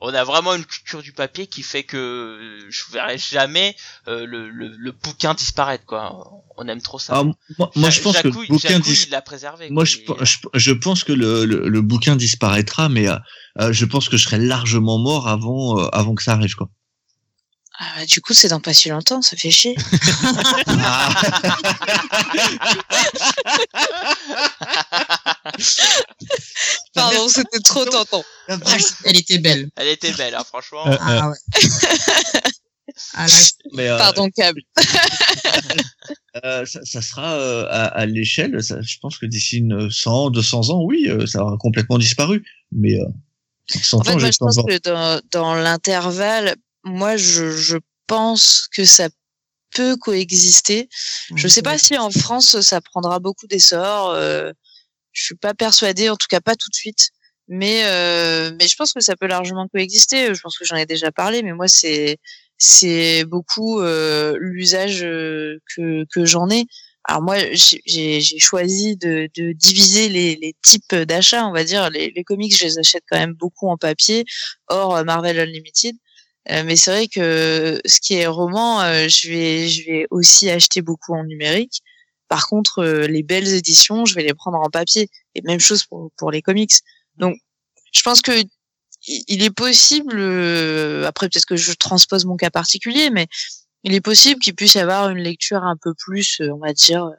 On 0.00 0.14
a 0.14 0.22
vraiment 0.22 0.54
une 0.54 0.64
culture 0.64 1.02
du 1.02 1.12
papier 1.12 1.48
qui 1.48 1.64
fait 1.64 1.82
que 1.82 1.96
euh, 1.96 2.66
je 2.70 2.84
verrai 2.92 3.18
jamais 3.18 3.74
euh, 4.06 4.26
le, 4.26 4.48
le, 4.48 4.68
le 4.68 4.92
bouquin 4.92 5.34
disparaître 5.34 5.84
quoi. 5.86 6.30
On 6.56 6.68
aime 6.68 6.80
trop 6.80 7.00
ça. 7.00 7.14
Ah, 7.16 7.24
moi, 7.24 7.70
moi, 7.74 7.90
je 7.90 8.00
pense 8.00 8.16
que 8.22 8.28
le 8.28 8.32
bouquin 8.46 8.68
Jacouille, 8.76 8.92
dis- 8.94 9.04
il 9.08 9.10
l'a 9.10 9.22
préservé. 9.22 9.70
Moi, 9.70 9.82
quoi. 9.82 9.90
je, 9.90 9.98
Il- 9.98 10.26
je, 10.54 10.58
je 10.66 10.72
pense 10.72 11.02
que 11.02 11.12
le, 11.12 11.44
le, 11.44 11.68
le 11.68 11.80
bouquin 11.82 12.14
disparaîtra, 12.14 12.88
mais 12.88 13.08
euh, 13.08 13.16
euh, 13.60 13.72
je 13.72 13.84
pense 13.86 14.08
que 14.08 14.16
je 14.16 14.22
serai 14.22 14.38
largement 14.38 14.98
mort 14.98 15.26
avant, 15.26 15.80
euh, 15.80 15.88
avant 15.92 16.14
que 16.14 16.22
ça 16.22 16.32
arrive, 16.34 16.54
quoi. 16.54 16.68
Ah, 17.80 17.84
bah, 17.98 18.06
du 18.06 18.20
coup, 18.20 18.34
c'est 18.34 18.48
dans 18.48 18.58
pas 18.60 18.74
si 18.74 18.88
longtemps, 18.88 19.22
ça 19.22 19.36
fait 19.36 19.50
chier. 19.52 19.76
Ah. 20.66 21.10
Pardon, 26.94 27.28
c'était 27.28 27.60
trop 27.60 27.84
tentant. 27.84 28.24
Elle 29.04 29.16
était 29.16 29.38
belle. 29.38 29.70
Elle 29.76 29.88
était 29.88 30.12
belle, 30.12 30.34
hein, 30.34 30.44
franchement. 30.44 30.86
Euh, 30.86 30.96
Ah 31.00 31.30
ouais. 31.30 31.36
À 33.14 33.26
la- 33.28 33.32
Mais, 33.74 33.86
euh, 33.88 33.98
Pardon, 33.98 34.28
câble. 34.30 34.62
euh, 36.44 36.64
ça, 36.66 36.80
ça 36.84 37.00
sera 37.02 37.34
euh, 37.34 37.66
à, 37.70 37.84
à 37.86 38.06
l'échelle, 38.06 38.60
ça- 38.64 38.80
je 38.80 38.96
pense 39.00 39.18
que 39.18 39.26
d'ici 39.26 39.58
une 39.58 39.88
100, 39.90 40.30
200 40.30 40.70
ans, 40.70 40.82
oui, 40.82 41.06
euh, 41.08 41.24
ça 41.26 41.42
aura 41.44 41.56
complètement 41.58 41.98
disparu. 41.98 42.44
Mais 42.72 42.98
euh, 42.98 43.04
100 43.68 43.98
En 43.98 44.02
fait, 44.02 44.10
ans, 44.10 44.18
moi, 44.18 44.30
je 44.30 44.36
pense 44.38 44.54
100 44.54 44.60
ans. 44.62 44.64
que 44.64 44.78
dans, 44.78 45.20
dans 45.30 45.54
l'intervalle, 45.54 46.56
moi, 46.88 47.16
je, 47.16 47.50
je 47.50 47.76
pense 48.06 48.66
que 48.74 48.84
ça 48.84 49.08
peut 49.74 49.96
coexister. 49.96 50.88
Je 51.36 51.46
sais 51.48 51.62
pas 51.62 51.78
si 51.78 51.96
en 51.98 52.10
France, 52.10 52.60
ça 52.60 52.80
prendra 52.80 53.18
beaucoup 53.18 53.46
d'essor. 53.46 54.10
Euh, 54.10 54.50
je 55.12 55.24
suis 55.24 55.34
pas 55.36 55.54
persuadée, 55.54 56.08
en 56.08 56.16
tout 56.16 56.26
cas 56.30 56.40
pas 56.40 56.56
tout 56.56 56.70
de 56.70 56.74
suite. 56.74 57.10
Mais, 57.48 57.82
euh, 57.84 58.50
mais 58.58 58.68
je 58.68 58.76
pense 58.76 58.92
que 58.92 59.00
ça 59.00 59.16
peut 59.16 59.26
largement 59.26 59.68
coexister. 59.68 60.34
Je 60.34 60.40
pense 60.40 60.58
que 60.58 60.64
j'en 60.64 60.76
ai 60.76 60.86
déjà 60.86 61.10
parlé, 61.12 61.42
mais 61.42 61.52
moi, 61.52 61.68
c'est 61.68 62.18
c'est 62.58 63.24
beaucoup 63.24 63.80
euh, 63.80 64.36
l'usage 64.40 65.02
euh, 65.04 65.58
que, 65.76 66.04
que 66.12 66.24
j'en 66.24 66.50
ai. 66.50 66.64
Alors 67.04 67.22
moi, 67.22 67.36
j'ai- 67.54 68.20
choisi 68.38 68.96
de, 68.96 69.28
de 69.36 69.52
diviser 69.52 70.08
les, 70.10 70.36
les 70.36 70.54
types 70.62 70.94
d'achats, 70.94 71.46
on 71.46 71.52
va 71.52 71.64
dire. 71.64 71.88
Les, 71.90 72.12
les 72.14 72.24
comics, 72.24 72.54
je 72.56 72.64
les 72.64 72.78
achète 72.78 73.04
quand 73.10 73.18
même 73.18 73.32
beaucoup 73.34 73.68
en 73.68 73.76
papier, 73.78 74.24
hors 74.68 75.02
Marvel 75.04 75.38
Unlimited. 75.38 75.96
Euh, 76.50 76.62
mais 76.64 76.76
c'est 76.76 76.90
vrai 76.90 77.08
que 77.08 77.80
ce 77.84 78.00
qui 78.00 78.14
est 78.14 78.26
roman, 78.26 78.80
euh, 78.82 79.06
je 79.08 79.28
vais 79.28 79.68
je 79.68 79.84
vais 79.84 80.06
aussi 80.10 80.48
acheter 80.50 80.80
beaucoup 80.82 81.14
en 81.14 81.24
numérique. 81.24 81.82
Par 82.28 82.46
contre, 82.48 82.80
euh, 82.82 83.06
les 83.06 83.22
belles 83.22 83.48
éditions, 83.48 84.04
je 84.06 84.14
vais 84.14 84.22
les 84.22 84.34
prendre 84.34 84.58
en 84.58 84.70
papier. 84.70 85.08
Et 85.34 85.42
même 85.42 85.60
chose 85.60 85.84
pour 85.84 86.10
pour 86.16 86.30
les 86.30 86.42
comics. 86.42 86.72
Donc, 87.16 87.36
je 87.92 88.02
pense 88.02 88.22
que 88.22 88.32
il 89.06 89.42
est 89.42 89.50
possible. 89.50 90.14
euh, 90.18 91.06
après, 91.06 91.28
peut-être 91.28 91.46
que 91.46 91.56
je 91.56 91.72
transpose 91.72 92.24
mon 92.24 92.36
cas 92.36 92.50
particulier, 92.50 93.10
mais 93.10 93.26
il 93.84 93.94
est 93.94 94.00
possible 94.00 94.40
qu'il 94.40 94.54
puisse 94.54 94.74
y 94.74 94.78
avoir 94.80 95.10
une 95.10 95.18
lecture 95.18 95.62
un 95.64 95.76
peu 95.76 95.94
plus, 95.94 96.40
euh, 96.40 96.50
on 96.52 96.58
va 96.58 96.72
dire, 96.72 97.04
euh, 97.06 97.12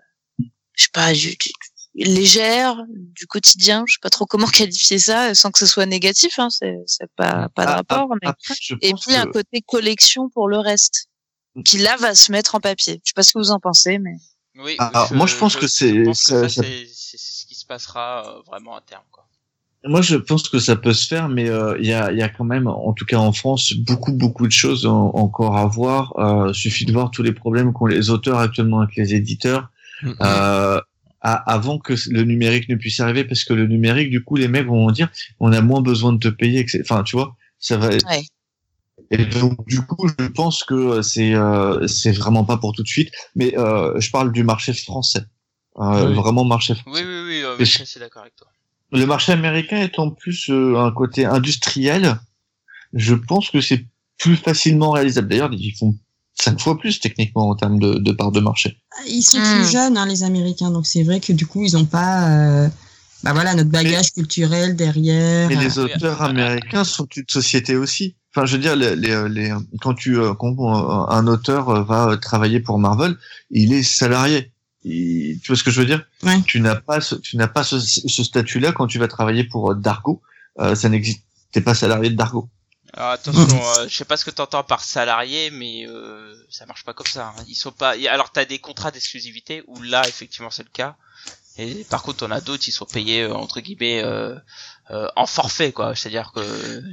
je 0.76 0.84
sais 0.86 0.90
pas, 0.94 1.14
du- 1.14 1.36
du- 1.36 1.52
légère, 1.96 2.84
du 2.90 3.26
quotidien. 3.28 3.84
Je 3.88 3.94
sais 3.94 4.00
pas 4.02 4.10
trop 4.10 4.26
comment 4.26 4.48
qualifier 4.68 5.00
ça, 5.00 5.34
sans 5.36 5.52
que 5.52 5.60
ce 5.60 5.66
soit 5.66 5.86
négatif. 5.86 6.38
Hein, 6.40 6.50
c'est 6.50 6.76
c'est 6.86 7.10
pas 7.16 7.50
pas 7.56 7.66
de 7.66 7.72
Ah, 7.72 7.76
rapport. 7.76 8.10
mais... 8.22 8.28
Après, 8.30 8.54
je 8.60 8.76
Et 8.82 8.94
puis 8.94 9.16
un 9.16 9.26
côté 9.26 9.62
collection 9.68 10.30
pour 10.30 10.48
le 10.48 10.58
reste, 10.60 11.08
qui 11.66 11.78
là 11.80 11.96
va 11.98 12.16
se 12.16 12.32
mettre 12.32 12.56
en 12.56 12.60
papier. 12.60 13.02
Je 13.04 13.10
sais 13.10 13.14
pas 13.16 13.24
ce 13.24 13.34
que 13.34 13.40
vous 13.40 13.52
en 13.52 13.60
pensez, 13.60 14.00
mais 14.00 14.16
Oui, 14.58 14.76
Ah, 14.80 15.08
moi, 15.12 15.26
je 15.26 15.36
pense 15.36 15.56
que 15.56 15.68
c'est- 15.68 15.94
je 15.94 16.04
pense 16.04 16.24
que 16.24 16.30
ça- 16.30 16.50
ça, 16.50 16.50
ça- 16.50 16.62
c'est 16.64 16.88
c'est 16.94 17.18
ce 17.18 17.46
qui 17.46 17.56
se 17.56 17.66
passera 17.66 18.24
euh, 18.28 18.42
vraiment 18.48 18.76
à 18.76 18.82
terme. 18.82 19.04
Quoi. 19.12 19.26
Moi, 19.86 20.02
je 20.02 20.18
pense 20.18 20.50
que 20.50 20.60
ça 20.60 20.76
peut 20.76 20.92
se 20.94 21.08
faire, 21.08 21.30
mais 21.30 21.50
euh, 21.50 21.78
il 21.80 21.88
y, 21.88 21.94
a, 21.94 22.12
il 22.12 22.18
y 22.18 22.22
a 22.22 22.28
quand 22.28 22.44
même, 22.44 22.68
en 22.68 22.92
tout 22.92 23.06
cas 23.06 23.18
en 23.18 23.32
France, 23.32 23.74
beaucoup, 23.74 24.12
beaucoup 24.12 24.46
de 24.46 24.52
choses 24.52 24.86
en- 24.86 25.12
encore 25.16 25.56
à 25.56 25.66
voir. 25.66 26.14
Euh, 26.20 26.52
suffit 26.54 26.84
de 26.86 26.92
voir 26.92 27.10
tous 27.12 27.24
les 27.24 27.32
problèmes 27.32 27.72
qu'ont 27.72 27.86
les 27.86 28.10
auteurs 28.10 28.38
actuellement 28.40 28.82
avec 28.82 28.96
les 28.98 29.14
éditeurs. 29.14 29.70
Mhm. 30.04 30.16
Euh, 30.22 30.82
à- 31.22 31.52
avant 31.52 31.80
que 31.80 31.94
le 32.10 32.24
numérique 32.24 32.70
ne 32.70 32.76
puisse 32.76 33.00
arriver, 33.00 33.24
parce 33.26 33.44
que 33.44 33.54
le 33.54 33.68
numérique, 33.68 34.10
du 34.10 34.24
coup, 34.24 34.36
les 34.36 34.48
mecs 34.48 34.68
vont 34.68 34.90
dire, 34.92 35.10
on 35.40 35.52
a 35.54 35.62
moins 35.62 35.82
besoin 35.82 36.14
de 36.14 36.20
te 36.20 36.28
payer. 36.30 36.60
etc. 36.62 36.82
Enfin, 36.84 37.04
tu 37.04 37.16
vois, 37.16 37.36
ça 37.60 37.78
va. 37.78 37.88
être- 37.92 38.06
Ouais. 38.08 38.24
Et 39.12 39.26
donc, 39.26 39.66
du 39.68 39.82
coup, 39.82 40.08
je 40.20 40.28
pense 40.28 40.64
que 40.64 41.02
c'est 41.02 41.34
euh, 41.34 41.88
c'est 41.88 42.12
vraiment 42.12 42.44
pas 42.46 42.58
pour 42.58 42.74
tout 42.74 42.84
de 42.84 42.88
suite. 42.88 43.12
Mais 43.36 43.58
euh, 43.58 44.00
je 44.00 44.12
parle 44.12 44.32
du 44.32 44.44
marché 44.44 44.74
français, 44.74 45.24
Euh, 45.78 46.10
Oui. 46.10 46.14
vraiment 46.16 46.44
marché 46.44 46.76
français. 46.76 47.02
Oui, 47.04 47.08
oui, 47.08 47.22
oui, 47.28 47.42
euh, 47.44 47.56
je 47.60 47.84
suis 47.86 48.00
d'accord 48.00 48.22
avec 48.24 48.36
toi. 48.36 48.48
Le 48.92 49.06
marché 49.06 49.32
américain 49.32 49.82
étant 49.82 50.10
plus 50.12 50.50
euh, 50.50 50.78
un 50.78 50.92
côté 50.92 51.26
industriel, 51.26 52.20
je 52.94 53.14
pense 53.16 53.50
que 53.50 53.62
c'est 53.62 53.86
plus 54.18 54.36
facilement 54.36 54.92
réalisable. 54.92 55.28
D'ailleurs, 55.30 55.52
ils 55.54 55.76
font 55.78 55.96
cinq 56.42 56.60
fois 56.60 56.78
plus 56.78 57.00
techniquement 57.00 57.50
en 57.50 57.56
termes 57.56 57.80
de, 57.80 57.96
de 57.96 58.12
part 58.12 58.32
de 58.32 58.40
marché. 58.40 58.78
Ils 59.08 59.22
sont 59.24 59.40
Hmm. 59.40 59.54
plus 59.56 59.72
jeunes, 59.72 59.98
hein, 59.98 60.06
les 60.06 60.24
Américains, 60.24 60.72
donc 60.72 60.86
c'est 60.86 61.04
vrai 61.04 61.20
que 61.20 61.34
du 61.34 61.46
coup, 61.46 61.64
ils 61.64 61.76
ont 61.78 61.86
pas, 61.86 62.30
euh, 62.30 62.68
bah 63.24 63.34
voilà, 63.34 63.54
notre 63.56 63.70
bagage 63.70 64.12
culturel 64.14 64.76
derrière. 64.76 65.52
Et 65.52 65.56
euh, 65.58 65.60
les 65.60 65.80
oui. 65.80 65.86
auteurs 65.86 66.22
américains 66.22 66.84
sont 66.84 67.08
une 67.16 67.26
société 67.28 67.76
aussi. 67.76 68.16
Enfin, 68.36 68.46
je 68.46 68.54
veux 68.56 68.62
dire, 68.62 68.76
les, 68.76 68.96
les, 68.96 69.28
les- 69.30 69.54
quand 69.82 69.94
tu 69.96 70.18
euh, 70.18 70.34
quand 70.36 70.52
euh, 70.60 71.14
un 71.14 71.26
auteur 71.28 71.70
euh, 71.70 71.84
va 71.84 72.10
euh, 72.12 72.16
travailler 72.18 72.60
pour 72.60 72.78
Marvel, 72.78 73.16
il 73.50 73.74
est 73.74 73.84
salarié. 73.84 74.52
Il- 74.84 75.40
tu 75.42 75.48
vois 75.48 75.58
ce 75.58 75.64
que 75.64 75.72
je 75.72 75.80
veux 75.82 75.88
dire? 75.88 76.04
Ouais. 76.24 76.40
Tu 76.46 76.62
n'as 76.62 76.76
pas 76.76 77.02
ce, 77.02 77.16
tu 77.16 77.38
n'as 77.38 77.48
pas 77.48 77.64
ce, 77.64 77.80
ce 77.80 78.24
statut-là 78.24 78.72
quand 78.72 78.88
tu 78.88 79.00
vas 79.00 79.08
travailler 79.08 79.44
pour 79.44 79.72
euh, 79.72 79.76
Dargo. 79.76 80.22
Euh, 80.60 80.76
ça 80.76 80.90
n'existe. 80.90 81.22
T'es 81.52 81.62
pas 81.62 81.74
salarié 81.74 82.12
de 82.12 82.16
Dargo. 82.16 82.48
Alors 82.94 83.12
attention, 83.12 83.44
euh, 83.78 83.88
je 83.88 83.96
sais 83.96 84.06
pas 84.06 84.18
ce 84.18 84.26
que 84.26 84.32
t'entends 84.32 84.64
par 84.64 84.84
salarié, 84.84 85.52
mais 85.52 85.86
euh, 85.88 86.36
ça 86.50 86.66
marche 86.66 86.84
pas 86.84 86.94
comme 86.94 87.08
ça. 87.08 87.34
hein. 87.38 87.44
Ils 87.48 87.56
sont 87.56 87.72
pas. 87.72 87.92
Alors 88.10 88.32
t'as 88.32 88.46
des 88.46 88.60
contrats 88.60 88.92
d'exclusivité 88.92 89.64
où 89.68 89.82
là 89.82 90.08
effectivement 90.08 90.50
c'est 90.50 90.64
le 90.64 90.70
cas. 90.70 90.96
Et 91.60 91.86
par 91.90 92.04
contre, 92.04 92.26
on 92.26 92.32
a 92.32 92.40
d'autres, 92.42 92.64
ils 92.68 92.72
sont 92.72 92.86
payés 92.86 93.24
euh, 93.24 93.34
entre 93.36 93.60
guillemets 93.60 94.02
euh, 94.04 94.34
euh, 94.92 95.08
en 95.16 95.26
forfait, 95.28 95.72
quoi. 95.72 95.94
C'est-à-dire 95.94 96.32
que 96.34 96.42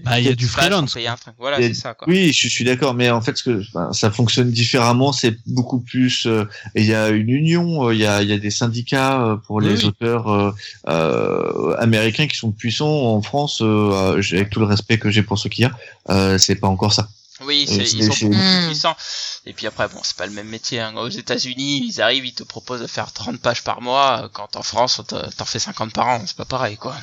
Bah, 0.04 0.18
il 0.18 0.26
y 0.26 0.28
a 0.28 0.34
du 0.34 0.44
ils 0.44 0.48
sont 0.48 0.58
freelance. 0.58 0.94
payés 0.94 1.06
un 1.08 1.16
truc. 1.16 1.34
Voilà, 1.38 1.58
c'est 1.58 1.72
ça, 1.74 1.94
quoi. 1.94 2.06
Oui, 2.08 2.32
je 2.32 2.48
suis 2.48 2.64
d'accord, 2.64 2.92
mais 2.94 3.08
en 3.10 3.20
fait, 3.20 3.36
ce 3.38 3.44
que 3.44 3.60
enfin, 3.68 3.92
ça 3.92 4.10
fonctionne 4.10 4.50
différemment, 4.50 5.12
c'est 5.12 5.36
beaucoup 5.46 5.80
plus. 5.80 6.26
euh, 6.26 6.44
il 6.74 6.84
y 6.84 6.94
a 6.94 7.08
une 7.10 7.30
union, 7.30 7.88
euh, 7.88 7.94
il 7.94 8.00
y 8.00 8.06
a, 8.06 8.22
il 8.22 8.28
y 8.28 8.32
a 8.32 8.38
des 8.38 8.50
syndicats 8.50 9.22
euh, 9.22 9.36
pour 9.36 9.60
les 9.60 9.84
oui. 9.84 9.84
auteurs 9.84 10.28
euh, 10.30 10.50
euh, 10.88 11.76
américains 11.78 12.26
qui 12.26 12.36
sont 12.36 12.52
puissants. 12.52 12.88
En 13.14 13.22
France, 13.22 13.60
euh, 13.62 14.20
j'ai- 14.20 14.36
avec 14.38 14.50
tout 14.50 14.60
le 14.60 14.66
respect 14.66 14.98
que 14.98 15.10
j'ai 15.10 15.22
pour 15.22 15.38
ceux 15.38 15.48
qu'il 15.48 15.62
y 15.64 15.66
a, 15.66 15.72
euh, 16.10 16.38
c'est 16.38 16.56
pas 16.56 16.68
encore 16.68 16.92
ça. 16.92 17.08
Oui, 17.42 17.66
c'est- 17.68 17.92
ils 17.92 18.04
sont 18.04 18.14
plus 18.14 18.28
Mm. 18.28 18.66
puissants. 18.66 18.96
Et 19.44 19.52
puis 19.52 19.66
après, 19.66 19.88
bon, 19.88 20.00
c'est 20.02 20.16
pas 20.16 20.26
le 20.26 20.32
même 20.32 20.48
métier. 20.48 20.80
Hein. 20.80 20.94
Aux 20.96 21.08
États-Unis, 21.08 21.86
ils 21.88 22.00
arrivent, 22.00 22.24
ils 22.26 22.32
te 22.34 22.42
proposent 22.42 22.80
de 22.80 22.86
faire 22.86 23.12
30 23.12 23.40
pages 23.40 23.62
par 23.62 23.82
mois. 23.82 24.30
Quand 24.32 24.56
en 24.56 24.62
France, 24.62 24.98
on 24.98 25.02
te- 25.04 25.30
t'en 25.34 25.44
fais 25.44 25.58
50 25.58 25.92
par 25.92 26.06
an. 26.08 26.22
C'est 26.26 26.36
pas 26.36 26.44
pareil, 26.46 26.76
quoi. 26.76 26.96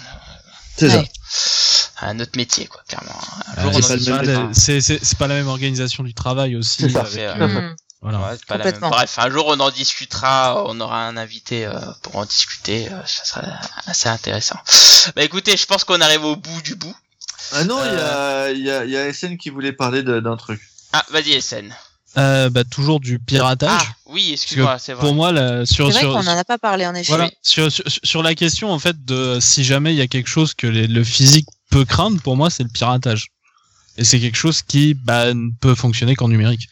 C'est 0.77 0.87
Ouais. 0.89 1.11
Un 2.01 2.19
autre 2.19 2.31
métier, 2.35 2.65
quoi, 2.65 2.81
clairement. 2.87 3.11
Un 3.55 3.59
Euh, 3.59 3.61
jour, 3.61 3.71
on 3.75 3.81
c'est 3.81 4.11
en 4.11 4.17
pas 4.17 4.23
la- 4.23 4.49
c'est 4.53 4.81
c'est- 4.81 4.99
c'est 5.03 5.17
pas 5.17 5.27
la 5.27 5.35
même 5.35 5.47
organisation 5.47 6.03
du 6.03 6.13
travail 6.15 6.55
aussi. 6.55 6.81
C'est 6.81 6.89
ça. 6.89 7.01
avec, 7.01 7.13
Fait, 7.13 7.27
euh, 7.27 7.35
euh, 7.39 7.47
Hmm. 7.71 7.75
voilà. 8.01 8.17
Ouais, 8.19 8.35
c'est 8.37 8.45
pas 8.47 8.57
la 8.57 8.65
même. 8.65 8.79
Bref, 8.81 9.19
un 9.19 9.29
jour 9.29 9.45
on 9.47 9.59
en 9.59 9.69
discutera, 9.69 10.63
on 10.65 10.79
aura 10.81 11.05
un 11.05 11.15
invité 11.15 11.65
euh, 11.65 11.79
pour 12.01 12.15
en 12.17 12.25
discuter, 12.25 12.91
euh, 12.91 12.99
ça 13.05 13.23
sera 13.23 13.41
assez 13.85 14.09
intéressant. 14.09 14.57
Bah 15.15 15.23
écoutez, 15.23 15.55
je 15.55 15.65
pense 15.67 15.83
qu'on 15.83 16.01
arrive 16.01 16.25
au 16.25 16.35
bout 16.35 16.61
du 16.63 16.75
bout. 16.75 16.95
Ah 17.51 17.63
non, 17.65 17.79
il 17.83 17.89
Euh. 17.89 17.93
y 17.95 17.99
a, 17.99 18.51
il 18.51 18.61
y 18.63 18.71
a, 18.71 18.85
il 18.85 18.91
y 18.91 18.97
a 18.97 19.11
SN 19.13 19.37
qui 19.37 19.49
voulait 19.49 19.73
parler 19.73 20.01
de- 20.03 20.19
d'un 20.19 20.37
truc. 20.37 20.61
Ah, 20.93 21.03
vas-y 21.11 21.33
SN. 21.41 21.73
Euh, 22.17 22.49
bah, 22.49 22.63
toujours 22.63 22.99
du 22.99 23.17
piratage. 23.19 23.71
Ah, 23.73 23.85
oui, 24.05 24.31
excuse-moi, 24.33 24.77
c'est 24.77 24.93
vrai. 24.93 25.01
Pour 25.01 25.15
moi, 25.15 25.31
sur, 25.65 25.87
C'est 25.87 25.93
vrai 25.93 25.99
sur, 26.01 26.13
qu'on 26.13 26.27
en 26.27 26.37
a 26.37 26.43
pas 26.43 26.59
parlé 26.59 26.85
en 26.85 26.93
effet. 26.93 27.07
Voilà. 27.11 27.31
Sur, 27.41 27.71
sur, 27.71 27.83
sur 28.03 28.21
la 28.23 28.35
question 28.35 28.71
en 28.71 28.77
fait 28.77 29.03
de 29.03 29.39
si 29.41 29.63
jamais 29.63 29.93
il 29.93 29.97
y 29.97 30.01
a 30.01 30.07
quelque 30.07 30.29
chose 30.29 30.53
que 30.53 30.67
les- 30.67 30.85
le 30.87 31.03
physique 31.03 31.47
peut 31.71 31.85
craindre, 31.85 32.21
pour 32.21 32.35
moi 32.37 32.51
c'est 32.51 32.61
le 32.63 32.69
piratage. 32.69 33.27
Et 33.97 34.03
c'est 34.03 34.19
quelque 34.19 34.35
chose 34.37 34.61
qui 34.61 34.93
bah, 34.93 35.33
ne 35.33 35.49
peut 35.59 35.73
fonctionner 35.75 36.15
qu'en 36.15 36.27
numérique. 36.27 36.67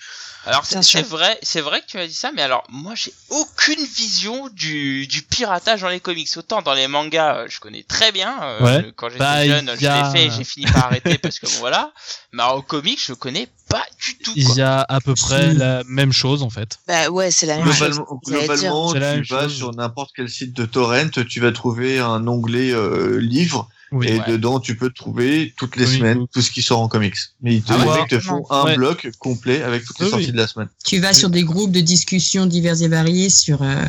Alors 0.47 0.65
c'est 0.65 1.01
vrai, 1.03 1.38
c'est 1.43 1.61
vrai 1.61 1.81
que 1.81 1.85
tu 1.85 1.99
as 1.99 2.07
dit 2.07 2.13
ça, 2.15 2.31
mais 2.34 2.41
alors 2.41 2.63
moi 2.69 2.93
j'ai 2.95 3.13
aucune 3.30 3.84
vision 3.84 4.49
du, 4.49 5.05
du 5.05 5.22
piratage 5.22 5.81
dans 5.81 5.89
les 5.89 5.99
comics. 5.99 6.27
Autant 6.35 6.61
dans 6.63 6.73
les 6.73 6.88
mangas, 6.88 7.35
euh, 7.38 7.45
je 7.47 7.59
connais 7.59 7.84
très 7.84 8.11
bien. 8.11 8.41
euh, 8.41 8.63
Ouais. 8.63 8.84
je- 8.88 8.91
Quand 8.91 9.09
j'étais 9.09 9.19
Bah, 9.19 9.45
jeune, 9.45 9.68
je 9.76 9.81
l'ai 9.81 10.11
fait, 10.11 10.31
j'ai 10.35 10.43
fini 10.43 10.65
par 10.65 10.85
arrêter 10.85 11.19
parce 11.19 11.38
que 11.38 11.45
bon 11.45 11.51
voilà. 11.59 11.91
Mais 12.31 12.41
alors, 12.41 12.57
au 12.57 12.61
comics, 12.63 12.99
je 13.05 13.13
connais 13.13 13.47
pas 13.69 13.84
du 14.03 14.18
tout. 14.18 14.31
Il 14.35 14.51
y 14.55 14.61
a 14.61 14.81
à 14.81 14.99
peu 14.99 15.13
près 15.13 15.53
la 15.53 15.84
même 15.85 16.11
chose 16.11 16.41
en 16.41 16.49
fait. 16.49 16.80
Bah 16.88 17.09
ouais, 17.09 17.30
c'est 17.30 17.45
la 17.45 17.57
même 17.57 17.72
chose. 17.73 18.01
Globalement, 18.26 18.93
tu 18.93 18.99
vas 18.99 19.43
chose. 19.43 19.55
sur 19.55 19.72
n'importe 19.76 20.11
quel 20.15 20.27
site 20.30 20.53
de 20.53 20.65
torrent, 20.65 21.09
tu 21.30 21.39
vas 21.39 21.51
trouver 21.51 21.99
un 21.99 22.27
onglet 22.27 22.72
euh, 22.72 23.19
livre 23.19 23.69
Oui. 23.93 24.07
et 24.07 24.19
Ouais. 24.19 24.26
dedans 24.27 24.59
tu 24.59 24.76
peux 24.77 24.89
trouver 24.89 25.53
toutes 25.57 25.76
les 25.76 25.85
Oui. 25.85 25.97
smeines 25.97 26.26
tout 26.34 26.41
ce 26.41 26.49
qui 26.51 26.61
sort 26.61 26.80
en 26.80 26.88
comics. 26.88 27.15
Mais 27.41 27.55
ils 27.55 27.61
te, 27.63 27.73
Ah 27.73 28.01
ouais. 28.01 28.07
te 28.07 28.19
font 28.19 28.45
un 28.49 28.63
Ouais. 28.65 28.76
bloc 28.77 29.09
complet 29.19 29.61
avec 29.63 29.84
toutes 29.84 29.99
les 29.99 30.09
sorties 30.09 30.26
oui. 30.27 30.31
de 30.31 30.38
la 30.38 30.47
semaine. 30.47 30.69
Tu 30.85 30.99
vas 30.99 31.13
sur 31.13 31.30
des 31.30 31.43
groupes 31.43 31.72
de 31.72 31.81
discussions 31.81 32.45
divers 32.45 32.81
et 32.81 32.88
variés 32.88 33.30
sur 33.30 33.61
euh, 33.61 33.85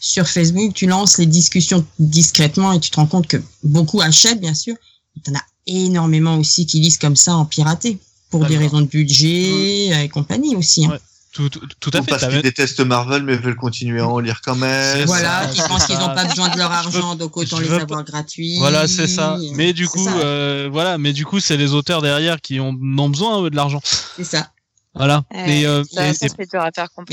sur 0.00 0.28
Facebook, 0.28 0.74
tu 0.74 0.86
lances 0.86 1.18
les 1.18 1.26
discussions 1.26 1.86
discrètement 1.98 2.72
et 2.72 2.80
tu 2.80 2.90
te 2.90 2.96
rends 2.96 3.06
compte 3.06 3.26
que 3.26 3.38
beaucoup 3.62 4.00
achètent 4.02 4.40
bien 4.40 4.54
sûr. 4.54 4.74
Il 5.16 5.22
y 5.26 5.30
en 5.30 5.38
a 5.38 5.42
énormément 5.66 6.36
aussi 6.36 6.66
qui 6.66 6.80
lisent 6.80 6.98
comme 6.98 7.16
ça 7.16 7.36
en 7.36 7.44
piraté 7.46 7.98
pour 8.30 8.44
des 8.46 8.58
raisons 8.58 8.80
de 8.80 8.86
budget 8.86 10.04
et 10.04 10.08
compagnie 10.08 10.56
aussi. 10.56 10.84
hein. 10.86 10.98
Tout, 11.34 11.48
tout, 11.48 11.60
tout 11.80 11.90
à 11.92 12.00
fait. 12.00 12.10
parce 12.10 12.28
qu'ils 12.28 12.42
détestent 12.42 12.78
Marvel 12.78 13.24
mais 13.24 13.36
veulent 13.36 13.56
continuer 13.56 14.00
à 14.00 14.06
en 14.06 14.20
lire 14.20 14.40
quand 14.44 14.54
même. 14.54 15.04
Voilà, 15.06 15.48
c'est 15.52 15.66
pensent 15.68 15.84
qu'ils 15.86 15.98
n'ont 15.98 16.14
pas 16.14 16.24
besoin 16.26 16.48
de 16.48 16.56
leur 16.56 16.70
veux- 16.70 16.76
argent, 16.76 17.16
donc 17.16 17.36
autant 17.36 17.58
les 17.58 17.72
avoir 17.72 18.04
gratuits. 18.04 18.56
Voilà, 18.58 18.86
c'est 18.86 19.08
ça. 19.08 19.36
Mais 19.54 19.72
du 19.72 19.88
coup, 19.88 20.06
euh, 20.08 20.68
voilà, 20.70 20.96
mais 20.96 21.12
du 21.12 21.26
coup, 21.26 21.40
c'est 21.40 21.56
les 21.56 21.72
auteurs 21.74 22.02
derrière 22.02 22.40
qui 22.40 22.60
ont, 22.60 22.68
ont 22.68 23.08
besoin 23.08 23.42
eux, 23.42 23.50
de 23.50 23.56
l'argent. 23.56 23.80
c'est 24.16 24.22
ça. 24.24 24.50
Voilà. 24.94 25.24
Ouais, 25.34 25.62
et, 25.62 25.66
euh, 25.66 25.82
ça, 25.92 26.06
et- 26.08 26.14
ça 26.14 26.26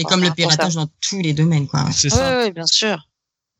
comme 0.03 0.21
le 0.21 0.27
hein, 0.27 0.33
piratage 0.37 0.75
dans 0.75 0.87
tous 1.01 1.19
les 1.19 1.33
domaines, 1.33 1.65
quoi. 1.67 1.87
c'est 1.91 2.13
Ouais, 2.13 2.19
ça. 2.19 2.37
ouais, 2.37 2.51
bien 2.51 2.67
sûr. 2.67 3.07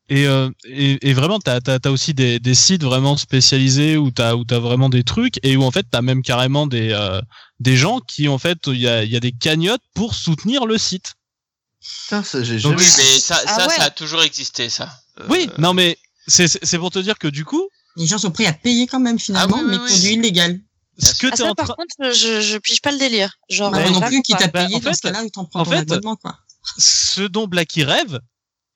Et, 0.09 0.25
euh, 0.27 0.49
et, 0.65 1.09
et 1.09 1.13
vraiment, 1.13 1.39
t'as 1.39 1.59
as, 1.65 1.89
aussi 1.89 2.13
des, 2.13 2.39
des 2.39 2.53
sites 2.55 2.83
vraiment 2.83 3.15
spécialisés 3.15 3.95
où 3.97 4.11
t'as 4.11 4.35
où 4.35 4.43
t'as 4.43 4.59
vraiment 4.59 4.89
des 4.89 5.03
trucs 5.03 5.39
et 5.43 5.55
où 5.55 5.63
en 5.63 5.71
fait 5.71 5.85
t'as 5.89 6.01
même 6.01 6.21
carrément 6.21 6.67
des 6.67 6.91
euh, 6.91 7.21
des 7.61 7.77
gens 7.77 7.99
qui 8.01 8.27
en 8.27 8.37
fait 8.37 8.57
il 8.67 8.81
y 8.81 8.87
a, 8.89 9.05
y 9.05 9.15
a 9.15 9.21
des 9.21 9.31
cagnottes 9.31 9.81
pour 9.93 10.13
soutenir 10.15 10.65
le 10.65 10.77
site. 10.77 11.13
Putain, 12.03 12.23
ça 12.23 12.43
j'ai 12.43 12.55
Oui, 12.67 12.75
mais 12.75 12.81
ça, 13.19 13.41
Ah 13.47 13.55
ça, 13.59 13.67
ouais. 13.67 13.75
ça 13.75 13.83
a 13.83 13.89
toujours 13.89 14.21
existé, 14.23 14.67
ça. 14.69 14.91
Euh, 15.19 15.27
Oui, 15.29 15.49
non 15.57 15.73
mais 15.73 15.97
c'est 16.27 16.47
c'est 16.47 16.77
pour 16.77 16.91
te 16.91 16.99
dire 16.99 17.17
que 17.17 17.27
du 17.29 17.45
coup, 17.45 17.69
Les 17.95 18.05
gens 18.05 18.17
sont 18.17 18.31
prêts 18.31 18.45
à 18.47 18.53
payer 18.53 18.87
quand 18.87 18.99
même 18.99 19.17
finalement, 19.19 19.57
Ah 19.59 19.63
oui, 19.63 19.69
oui, 19.71 19.77
mais 19.77 19.83
oui. 19.83 19.89
pour 19.91 19.99
du 20.01 20.07
illégal. 20.09 20.59
ce 20.99 21.13
que 21.15 21.27
Ah, 21.31 21.35
ça, 21.37 21.45
en 21.45 21.55
par 21.55 21.75
contre, 21.75 21.95
je, 22.13 22.41
je 22.41 22.57
pige 22.57 22.81
pas 22.81 22.91
le 22.91 22.97
délire. 22.99 23.31
Genre, 23.49 23.71
Bah, 23.71 23.79
euh, 23.79 23.89
non 23.89 24.01
plus, 24.01 24.21
qui 24.23 24.33
t'a 24.33 24.47
Bah, 24.47 24.65
payé 24.65 24.75
en 24.75 24.79
dans 24.79 24.93
ce 24.93 24.99
fait- 25.01 25.07
cas-là, 25.07 25.23
il 25.23 25.31
t'en 25.31 25.45
prend 25.45 25.61
en 25.61 25.63
ton 25.63 25.71
fait- 25.71 25.77
abonnement, 25.77 26.15
quoi. 26.17 26.37
ce 26.77 27.21
dont 27.21 27.47
Blacky 27.47 27.83
rêve 27.85 28.19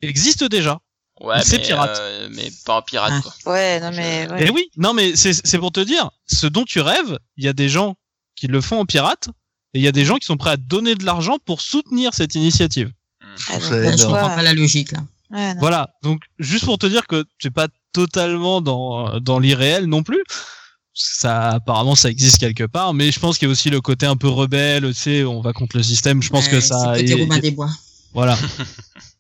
existe 0.02 0.44
déjà. 0.46 0.80
Ouais, 1.22 1.42
C'est 1.44 1.58
mais, 1.60 1.64
pirate. 1.64 1.98
euh, 2.02 2.30
mais 2.34 2.52
pas 2.66 2.78
en 2.78 2.82
pirate, 2.82 3.14
Ah. 3.16 3.22
quoi. 3.22 3.54
Ouais, 3.54 3.80
non 3.80 3.92
mais. 3.92 4.28
Ouais. 4.30 4.48
Et 4.48 4.50
oui, 4.50 4.70
non 4.78 4.94
mais 4.94 5.16
c'est 5.16 5.32
c'est 5.34 5.58
pour 5.60 5.72
te 5.72 5.80
dire, 5.80 6.10
ce 6.28 6.46
dont 6.48 6.64
tu 6.66 6.82
rêves, 6.82 7.18
il 7.38 7.46
y 7.46 7.48
a 7.48 7.54
des 7.54 7.70
gens 7.70 7.96
qui 8.36 8.48
le 8.48 8.60
font 8.60 8.80
en 8.82 8.86
pirate 8.86 9.30
et 9.74 9.80
il 9.80 9.82
y 9.82 9.88
a 9.88 9.94
des 9.94 10.04
gens 10.06 10.18
qui 10.18 10.26
sont 10.26 10.36
prêts 10.38 10.50
à 10.52 10.58
donner 10.58 10.96
de 10.96 11.06
l'argent 11.06 11.38
pour 11.46 11.62
soutenir 11.62 12.14
cette 12.14 12.36
initiative. 12.36 12.92
Ah, 13.50 13.54
donc, 13.60 13.64
Je 13.98 14.06
comprends 14.06 14.30
pas 14.36 14.44
la 14.44 14.54
logique 14.54 14.92
là. 14.92 15.00
ouais. 15.32 15.56
Voilà, 15.60 15.90
donc 16.04 16.22
juste 16.40 16.66
pour 16.66 16.78
te 16.78 16.86
dire 16.86 17.08
que 17.08 17.24
tu 17.38 17.48
es 17.48 17.52
pas 17.52 17.68
totalement 17.94 18.60
dans 18.62 19.20
dans 19.22 19.40
l'irréel 19.40 19.86
non 19.86 20.04
plus. 20.04 20.22
Ça 20.94 21.50
apparemment 21.52 21.96
ça 21.96 22.10
existe 22.10 22.40
quelque 22.40 22.64
part, 22.66 22.94
mais 22.94 23.12
je 23.12 23.20
pense 23.20 23.38
qu'il 23.38 23.48
y 23.48 23.50
a 23.50 23.54
aussi 23.54 23.70
le 23.70 23.80
côté 23.82 24.06
un 24.06 24.16
peu 24.18 24.28
rebelle, 24.30 24.84
tu 24.88 24.94
sais, 24.94 25.24
on 25.24 25.40
va 25.42 25.52
contre 25.54 25.78
le 25.78 25.84
système. 25.84 26.22
Je 26.22 26.30
pense 26.30 26.46
Ouais, 26.46 26.52
que 26.52 26.60
ça, 26.62 26.94
C'est 26.96 27.02
le 27.04 27.08
côté 27.08 27.12
et- 27.20 27.24
Robin 27.24 27.40
des 27.40 27.52
Bois. 27.52 27.70
voilà. 28.14 28.38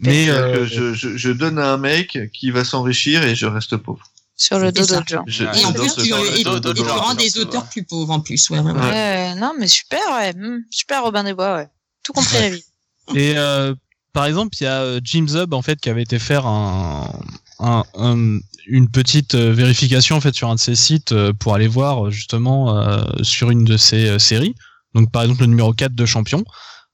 Mais 0.00 0.28
euh, 0.28 0.54
que 0.54 0.64
je, 0.66 0.94
je, 0.94 1.16
je 1.16 1.30
donne 1.30 1.58
à 1.58 1.72
un 1.72 1.76
mec 1.76 2.18
qui 2.32 2.50
va 2.50 2.64
s'enrichir 2.64 3.22
et 3.24 3.34
je 3.34 3.46
reste 3.46 3.76
pauvre. 3.76 4.04
Sur 4.36 4.58
le 4.58 4.72
dos 4.72 4.84
d'autres 4.84 5.06
gens. 5.06 5.22
Je-. 5.26 5.44
Et 5.44 5.64
en 5.64 5.72
plus, 5.72 5.94
tu, 5.94 6.12
rends 6.12 7.14
des 7.14 7.38
auteurs 7.38 7.68
plus 7.68 7.84
pauvres 7.84 8.12
en 8.12 8.20
plus, 8.20 8.50
ouais, 8.50 8.60
vraiment. 8.60 8.80
Ouais. 8.80 8.90
Ouais, 8.90 9.34
non, 9.36 9.52
mais 9.58 9.68
super, 9.68 10.00
ouais. 10.18 10.32
Hmm, 10.34 10.58
super 10.70 11.04
Robin 11.04 11.22
des 11.22 11.34
Bois, 11.34 11.54
ouais. 11.56 11.68
Tout 12.02 12.12
compris 12.12 12.38
la 12.40 12.50
vie. 12.50 12.64
Et 13.14 13.34
euh, 13.36 13.74
par 14.12 14.24
exemple, 14.26 14.56
il 14.60 14.64
y 14.64 14.66
a 14.66 14.80
euh, 14.80 15.00
Jim 15.04 15.26
Zub 15.28 15.52
en 15.54 15.62
fait 15.62 15.78
qui 15.80 15.88
avait 15.88 16.02
été 16.02 16.18
faire 16.18 16.46
un, 16.46 17.08
un, 17.60 17.84
un- 17.96 18.38
une 18.66 18.88
petite 18.88 19.34
euh, 19.34 19.52
vérification 19.52 20.16
en 20.16 20.20
fait 20.20 20.34
sur 20.34 20.48
un 20.50 20.54
de 20.54 20.60
ses 20.60 20.74
sites 20.74 21.12
euh, 21.12 21.32
pour 21.32 21.54
aller 21.54 21.68
voir 21.68 22.10
justement 22.10 22.78
euh, 22.78 23.02
sur 23.22 23.50
une 23.50 23.64
de 23.64 23.76
ses 23.76 24.08
euh, 24.08 24.18
séries. 24.18 24.54
Donc 24.94 25.12
par 25.12 25.22
exemple 25.22 25.42
le 25.42 25.48
numéro 25.48 25.72
4 25.74 25.94
de 25.94 26.06
Champion. 26.06 26.44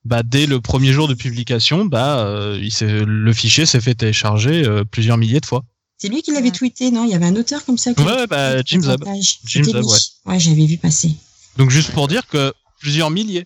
Bah 0.04 0.22
dès 0.22 0.46
le 0.46 0.60
premier 0.60 0.92
jour 0.92 1.08
de 1.08 1.14
publication, 1.14 1.84
bah 1.84 2.20
euh, 2.20 2.58
il 2.62 2.72
s'est- 2.72 3.04
le 3.04 3.32
fichier 3.34 3.66
s'est 3.66 3.80
fait 3.80 3.94
télécharger 3.94 4.64
euh, 4.66 4.82
plusieurs 4.84 5.18
milliers 5.18 5.40
de 5.40 5.46
fois. 5.46 5.62
C'est 5.98 6.08
lui 6.08 6.22
qui 6.22 6.32
l'avait 6.32 6.50
tweeté, 6.50 6.90
non? 6.90 7.04
Il 7.04 7.10
y 7.10 7.14
avait 7.14 7.26
un 7.26 7.36
auteur 7.36 7.64
comme 7.66 7.76
ça. 7.76 7.92
qui 7.92 8.02
Ouais, 8.02 8.26
bah, 8.26 8.62
Jim 8.64 8.80
page. 8.98 9.40
Jim 9.44 9.60
lui. 9.62 9.72
ouais. 9.74 9.82
Ouais, 10.24 10.38
j'avais 10.40 10.64
vu 10.64 10.78
passer. 10.78 11.10
Donc 11.58 11.68
juste 11.70 11.90
pour 11.92 12.08
dire 12.08 12.26
que 12.26 12.54
plusieurs 12.80 13.10
milliers. 13.10 13.44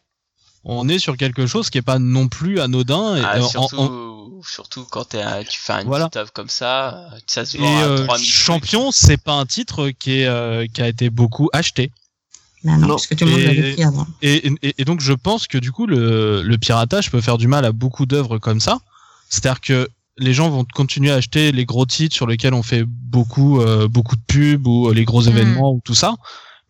On 0.62 0.88
est 0.88 0.98
sur 1.00 1.16
quelque 1.16 1.46
chose 1.46 1.68
qui 1.68 1.78
est 1.78 1.82
pas 1.82 1.98
non 1.98 2.28
plus 2.28 2.60
anodin. 2.60 3.16
Et, 3.16 3.22
Ah, 3.24 3.36
euh, 3.38 3.42
en- 3.42 3.48
surtout, 3.48 3.76
en- 3.78 4.42
surtout 4.48 4.84
quand 4.88 5.04
t'es 5.06 5.20
un- 5.20 5.42
tu 5.42 5.60
fais 5.60 5.72
un 5.74 5.84
Voilà. 5.84 6.08
comme 6.32 6.48
ça, 6.48 7.10
euh, 7.12 7.18
ça 7.26 7.44
se 7.44 7.56
et 7.56 7.60
vend 7.60 7.78
à 7.78 7.82
euh, 7.82 8.04
3000 8.06 8.26
champion, 8.30 8.92
c'est 8.92 9.16
pas 9.18 9.32
un 9.34 9.44
titre 9.44 9.90
qui 9.90 10.20
est 10.20 10.26
euh, 10.26 10.66
qui 10.72 10.80
a 10.80 10.88
été 10.88 11.10
beaucoup 11.10 11.50
acheté. 11.52 11.90
Bah 12.64 12.72
non, 12.72 12.78
Non. 12.78 12.88
parce 12.88 13.06
que 13.06 13.14
tout 13.14 13.24
le 13.26 13.30
monde 13.32 13.40
Et- 13.40 13.46
l'avait 13.46 13.72
pris 13.74 13.84
avant. 13.84 14.06
Et, 14.22 14.48
et, 14.62 14.74
et 14.78 14.84
donc 14.84 15.00
je 15.00 15.12
pense 15.12 15.46
que 15.46 15.58
du 15.58 15.70
coup 15.70 15.86
le, 15.86 16.42
le 16.42 16.58
piratage 16.58 17.10
peut 17.10 17.20
faire 17.20 17.36
du 17.38 17.46
mal 17.46 17.64
à 17.64 17.72
beaucoup 17.72 18.06
d'œuvres 18.06 18.38
comme 18.38 18.60
ça. 18.60 18.78
C'est-à-dire 19.28 19.60
que 19.60 19.88
les 20.16 20.32
gens 20.32 20.48
vont 20.48 20.64
continuer 20.74 21.10
à 21.10 21.16
acheter 21.16 21.52
les 21.52 21.64
gros 21.66 21.84
titres 21.86 22.14
sur 22.14 22.26
lesquels 22.26 22.54
on 22.54 22.62
fait 22.62 22.84
beaucoup 22.86 23.60
euh, 23.60 23.86
beaucoup 23.88 24.16
de 24.16 24.22
pubs 24.26 24.66
ou 24.66 24.88
euh, 24.88 24.94
les 24.94 25.04
gros 25.04 25.22
événements 25.22 25.72
ou 25.72 25.80
tout 25.84 25.94
ça. 25.94 26.14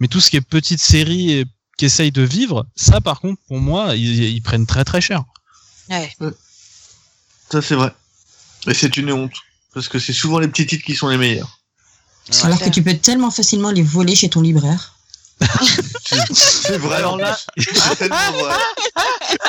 Mais 0.00 0.08
tout 0.08 0.20
ce 0.20 0.30
qui 0.30 0.36
est 0.36 0.40
petite 0.40 0.80
série 0.80 1.30
et 1.32 1.44
qui 1.78 1.84
essaye 1.84 2.10
de 2.10 2.22
vivre, 2.22 2.66
ça 2.74 3.00
par 3.00 3.20
contre 3.20 3.40
pour 3.46 3.60
moi 3.60 3.94
ils, 3.94 4.22
ils 4.24 4.40
prennent 4.42 4.66
très 4.66 4.84
très 4.84 5.00
cher. 5.00 5.22
Ouais. 5.90 6.10
Ça, 7.50 7.60
c'est 7.62 7.74
vrai. 7.74 7.92
Et 8.66 8.74
c'est 8.74 8.96
une 8.96 9.12
honte. 9.12 9.34
Parce 9.74 9.88
que 9.88 9.98
c'est 9.98 10.12
souvent 10.12 10.38
les 10.38 10.48
petits 10.48 10.66
titres 10.66 10.84
qui 10.84 10.94
sont 10.96 11.08
les 11.08 11.18
meilleurs. 11.18 11.60
Ouais. 12.30 12.44
Alors 12.44 12.58
que 12.58 12.70
tu 12.70 12.82
peux 12.82 12.96
tellement 12.96 13.30
facilement 13.30 13.70
les 13.70 13.82
voler 13.82 14.14
chez 14.14 14.28
ton 14.30 14.40
libraire. 14.40 14.93
C'est 16.32 16.78
vrai. 16.78 16.96
Alors 16.96 17.14
en 17.14 17.16
là- 17.16 17.38
c'est 17.58 17.96
tellement 17.96 18.32
vrai. 18.32 18.54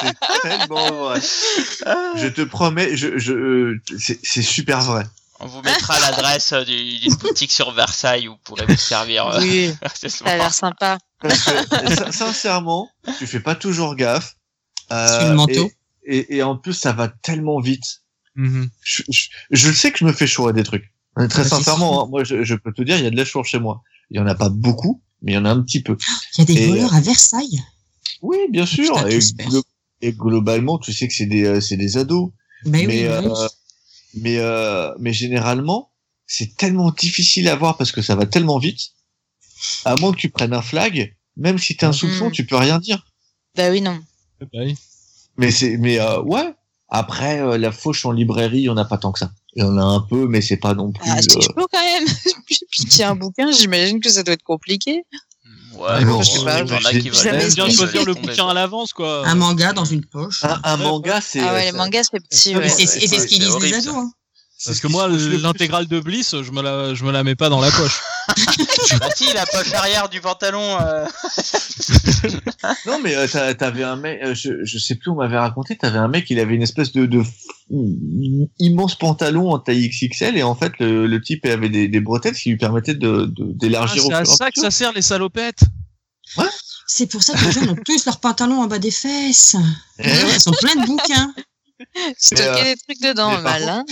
C'est 0.02 0.41
tellement 0.41 0.91
vrai. 1.06 1.22
Je 2.16 2.28
te 2.28 2.41
promets, 2.41 2.95
je, 2.95 3.18
je, 3.18 3.34
euh, 3.34 3.82
c'est 3.99 4.20
c'est 4.24 4.41
super 4.41 4.82
vrai. 4.82 5.06
On 5.40 5.48
vous 5.48 5.62
mettra 5.62 5.99
l'adresse 5.99 6.53
du- 6.53 6.99
d'une 6.99 7.14
boutique 7.16 7.52
sur 7.52 7.72
Versailles 7.72 8.28
où 8.28 8.32
vous 8.34 8.40
pourrez 8.44 8.66
vous 8.66 8.78
servir. 8.78 9.28
euh, 9.28 9.40
Oui, 9.41 9.74
ça 9.95 10.26
a 10.26 10.38
l'air 10.38 10.53
sympa. 10.53 10.98
Parce 11.22 11.44
que, 11.44 11.95
sin- 11.95 12.12
sincèrement, 12.12 12.90
tu 13.18 13.28
fais 13.28 13.40
pas 13.41 13.56
toujours 13.56 13.95
gaffe. 13.95 14.36
Euh, 14.91 15.30
le 15.30 15.36
manteau. 15.36 15.72
Et, 16.06 16.18
et, 16.18 16.36
et 16.38 16.44
en 16.44 16.56
plus, 16.57 16.74
ça 16.74 16.94
va 16.94 17.07
tellement 17.10 17.60
vite. 17.60 18.02
Mhm. 18.36 18.70
Je, 18.82 19.03
je, 19.10 19.28
je 19.52 19.72
sais 19.72 19.91
que 19.91 19.98
je 19.99 20.06
me 20.06 20.14
fais 20.14 20.28
chourer 20.28 20.53
des 20.53 20.64
trucs. 20.64 20.91
Très 21.16 21.26
Ah 21.26 21.28
bah, 21.38 21.44
sincèrement, 21.44 22.03
hein, 22.06 22.07
moi, 22.10 22.24
je, 22.24 22.44
je 22.44 22.56
peux 22.56 22.72
te 22.74 22.82
dire, 22.82 22.98
il 22.98 23.03
y 23.03 23.07
a 23.07 23.10
de 23.10 23.16
la 23.18 23.26
chez 23.26 23.60
moi. 23.60 23.82
Il 24.12 24.18
y 24.18 24.20
en 24.20 24.28
a 24.28 24.36
pas 24.36 24.49
beaucoup, 24.49 25.02
mais 25.26 25.34
il 25.34 25.35
y 25.35 25.38
en 25.38 25.43
a 25.43 25.49
un 25.49 25.61
petit 25.61 25.81
peu. 25.81 25.97
Il 26.38 26.39
y 26.39 26.41
a 26.43 26.45
des 26.45 26.53
Et, 26.61 26.68
voleurs 26.68 26.93
à 26.93 27.02
Versailles. 27.02 27.61
Oui, 28.22 28.38
bien 28.49 28.65
sûr. 28.65 28.93
Putain, 28.95 29.07
et, 29.07 29.11
j'espère. 29.11 29.49
glo- 29.49 29.64
et 30.02 30.14
globalement, 30.14 30.77
tu 30.80 30.93
sais 30.93 31.07
que 31.07 31.14
c'est 31.14 31.26
des, 31.26 31.43
euh, 31.45 31.60
c'est 31.60 31.76
des 31.77 31.97
ados. 31.97 32.31
Mais, 32.65 32.85
oui, 32.88 32.95
oui. 32.95 33.03
euh, 33.06 33.47
mais, 34.15 34.38
euh, 34.38 34.93
mais 34.99 35.11
généralement, 35.11 35.91
c'est 36.27 36.56
tellement 36.56 36.91
difficile 36.91 37.49
à 37.49 37.56
voir 37.56 37.76
parce 37.77 37.91
que 37.91 38.02
ça 38.02 38.15
va 38.15 38.26
tellement 38.26 38.57
vite. 38.60 38.80
À 39.84 39.95
moins 39.97 40.11
que 40.11 40.18
tu 40.18 40.30
prennes 40.30 40.53
un 40.53 40.61
flag, 40.61 41.15
même 41.38 41.57
si 41.57 41.76
t'as 41.76 41.89
un 41.89 41.93
soupçon, 41.93 42.26
Mhm. 42.27 42.31
tu 42.31 42.45
peux 42.45 42.56
rien 42.56 42.80
dire. 42.80 43.06
Bah 43.56 43.69
oui, 43.72 43.81
non. 43.81 43.99
Bah 44.39 44.47
oui. 44.53 44.76
Mais 45.38 45.52
c'est, 45.52 45.77
mais 45.77 45.99
euh, 45.99 46.22
ouais. 46.22 46.53
Après, 46.89 47.41
euh, 47.41 47.57
la 47.57 47.72
fauche 47.72 48.06
en 48.06 48.11
librairie, 48.11 48.60
il 48.60 48.64
y 48.65 48.69
en 48.69 48.77
a 48.77 48.85
pas 48.85 48.97
tant 48.97 49.11
que 49.11 49.19
ça. 49.19 49.31
Il 49.56 49.64
y 49.64 49.68
en 49.68 49.77
a 49.77 49.84
un 49.84 50.02
peu, 50.02 50.27
mais 50.27 50.41
c'est 50.41 50.57
pas 50.57 50.73
non 50.73 50.91
plus. 50.91 51.02
Ah, 51.10 51.22
c'est 51.22 51.38
euh, 51.38 51.41
chaud 51.41 51.68
quand 51.72 51.82
même. 51.82 52.06
Piquer 52.72 53.03
un 53.06 53.15
bouquin, 53.15 53.52
j'imagine 53.52 53.99
que 54.02 54.10
ça 54.10 54.22
doit 54.23 54.34
être 54.34 54.44
compliqué. 54.44 55.03
Ouais, 55.77 55.88
Ah 55.90 56.02
bon, 56.03 56.22
je 56.22 56.30
sais 56.32 56.44
pas, 56.45 56.61
il 56.61 56.68
y 56.69 56.72
en 56.73 56.76
a 56.76 56.80
j'ai- 56.91 56.99
qui 56.99 57.03
j'ai 57.03 57.10
veulent 57.10 57.23
jamais 57.41 57.49
Bien 57.53 57.69
choisir 57.69 58.06
le 58.06 58.14
bouquin 58.14 58.48
à 58.49 58.53
l'avance 58.53 58.94
quoi. 58.94 59.27
Un 59.27 59.36
manga 59.36 59.73
dans 59.73 59.84
une 59.86 60.06
poche. 60.06 60.44
un, 60.44 60.60
un 60.64 60.77
manga, 60.77 61.19
c'est. 61.22 61.40
Ah 61.41 61.53
ouais, 61.53 61.65
les 61.65 61.72
mangas, 61.73 62.03
c'est 62.11 62.19
petit, 62.22 62.53
Ah, 62.56 62.60
ouais. 62.60 62.68
et 62.68 62.69
c'est 62.69 62.86
ce 62.88 63.27
qu'ils 63.27 63.41
c'est 63.44 63.48
lisent 63.48 63.57
les 63.60 63.73
ados. 63.73 63.94
Hein. 63.95 64.11
Parce 64.64 64.77
ce 64.77 64.82
que 64.82 64.88
moi, 64.88 65.07
l'intégrale 65.10 65.88
de 65.88 65.99
Bliss, 65.99 66.36
je 66.41 66.52
me 66.52 66.61
la, 66.61 66.94
je 66.95 67.03
me 67.03 67.11
la 67.11 67.23
mets 67.23 67.36
pas 67.36 67.49
dans 67.49 67.60
la 67.60 67.69
poche. 67.72 68.02
Bah 68.99 69.10
si, 69.15 69.32
la 69.34 69.45
poche 69.45 69.73
arrière 69.73 70.07
du 70.10 70.22
pantalon. 70.22 70.77
euh, 70.82 71.06
Non, 72.86 72.99
mais 73.03 73.15
euh, 73.15 73.27
t'a- 73.27 73.53
t'avais 73.53 73.84
un 73.84 73.95
mec, 73.98 74.19
euh, 74.23 74.34
je, 74.34 74.64
je 74.64 74.77
sais 74.80 74.95
plus, 74.95 75.11
on 75.11 75.15
m'avait 75.15 75.38
raconté, 75.38 75.77
t'avais 75.77 75.98
un 75.99 76.07
mec, 76.07 76.30
il 76.30 76.40
avait 76.40 76.56
une 76.56 76.64
espèce 76.64 76.91
de, 76.94 77.22
immense 78.60 78.95
pantalon 78.98 79.52
en 79.52 79.60
taille 79.60 79.90
XXL 79.90 80.38
et 80.38 80.44
en 80.44 80.56
fait 80.56 80.72
le, 80.80 81.07
le 81.07 81.22
type 81.22 81.45
avait 81.45 81.69
des, 81.69 81.88
des 81.88 81.99
bretelles 81.99 82.36
qui 82.36 82.49
lui 82.49 82.57
permettaient 82.57 82.94
de 82.95 83.26
de- 83.26 83.44
Ah, 83.49 83.53
d'élargir 83.56 84.06
au 84.06 84.10
c'est 84.10 84.14
à 84.15 84.26
ça 84.26 84.52
que 84.52 84.61
ça 84.61 84.72
sert 84.72 84.94
les 84.94 85.02
salopettes. 85.02 85.61
C'est 86.88 87.07
pour 87.07 87.23
ça 87.23 87.34
que 87.34 87.44
les 87.45 87.52
gens 87.52 87.68
ont 87.72 87.76
tous 87.84 88.06
leurs 88.06 88.19
pantalons 88.19 88.61
en 88.61 88.68
bas 88.68 88.80
des 88.80 88.91
fesses. 88.91 89.56
Eh 89.99 90.07
Ils 90.34 90.40
sont 90.40 90.52
pleins 90.61 90.76
de 90.82 90.86
bouquins. 90.86 91.34
Stocker 92.18 92.43
euh, 92.49 92.64
des 92.64 92.76
trucs 92.77 93.02
dedans, 93.02 93.39
malin. 93.41 93.84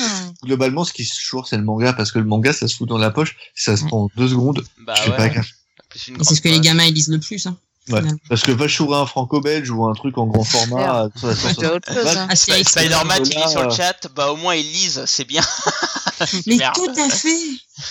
Globalement, 0.43 0.85
ce 0.85 0.93
qui 0.93 1.05
se 1.05 1.19
choure, 1.19 1.47
c'est 1.47 1.57
le 1.57 1.63
manga 1.63 1.93
parce 1.93 2.11
que 2.11 2.19
le 2.19 2.25
manga, 2.25 2.53
ça 2.53 2.67
se 2.67 2.75
fout 2.75 2.87
dans 2.87 2.97
la 2.97 3.11
poche, 3.11 3.35
ça 3.55 3.75
se 3.77 3.85
prend 3.85 4.03
en 4.05 4.09
deux 4.15 4.27
secondes. 4.29 4.63
Bah 4.79 4.93
je 4.97 5.03
fais 5.03 5.15
pas 5.15 5.29
gaffe. 5.29 5.49
C'est 5.95 6.35
ce 6.35 6.41
que 6.41 6.49
les 6.49 6.59
gamins 6.59 6.85
ils 6.85 6.93
lisent 6.93 7.09
le 7.09 7.19
plus. 7.19 7.45
Hein. 7.45 7.57
Ouais. 7.89 8.01
Parce 8.29 8.43
que 8.43 8.51
va 8.51 8.67
chourer 8.69 8.97
un 8.97 9.05
franco-belge 9.05 9.69
ou 9.69 9.85
un 9.85 9.93
truc 9.93 10.17
en 10.17 10.25
grand 10.25 10.43
format. 10.45 11.09
Spider-Man 12.33 13.07
Là, 13.07 13.19
lit 13.19 13.49
sur 13.51 13.63
le 13.63 13.69
chat, 13.69 14.07
bah 14.15 14.31
au 14.31 14.37
moins 14.37 14.55
ils 14.55 14.65
lisent, 14.71 15.03
c'est 15.05 15.25
bien. 15.25 15.43
Mais 16.47 16.55
Merde. 16.55 16.75
tout 16.75 16.89
à 16.97 17.09
fait. 17.09 17.35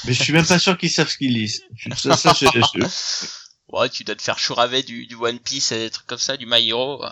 Mais 0.06 0.14
je 0.14 0.22
suis 0.22 0.32
même 0.32 0.46
pas 0.46 0.58
sûr 0.58 0.78
qu'ils 0.78 0.90
savent 0.90 1.08
ce 1.10 1.18
qu'ils 1.18 1.34
lisent. 1.34 1.62
Ça, 1.96 2.16
ça, 2.16 2.32
je- 2.38 2.46
je- 2.46 2.86
Ouais, 3.72 3.88
tu 3.88 4.04
dois 4.04 4.14
te 4.14 4.20
faire 4.22 4.38
chouraver 4.38 4.82
du, 4.82 5.06
du 5.06 5.14
One 5.14 5.38
Piece 5.38 5.72
et 5.72 5.78
des 5.78 5.90
trucs 5.90 6.06
comme 6.06 6.18
ça, 6.18 6.36
du 6.36 6.44
My 6.46 6.68
Hero. 6.68 7.02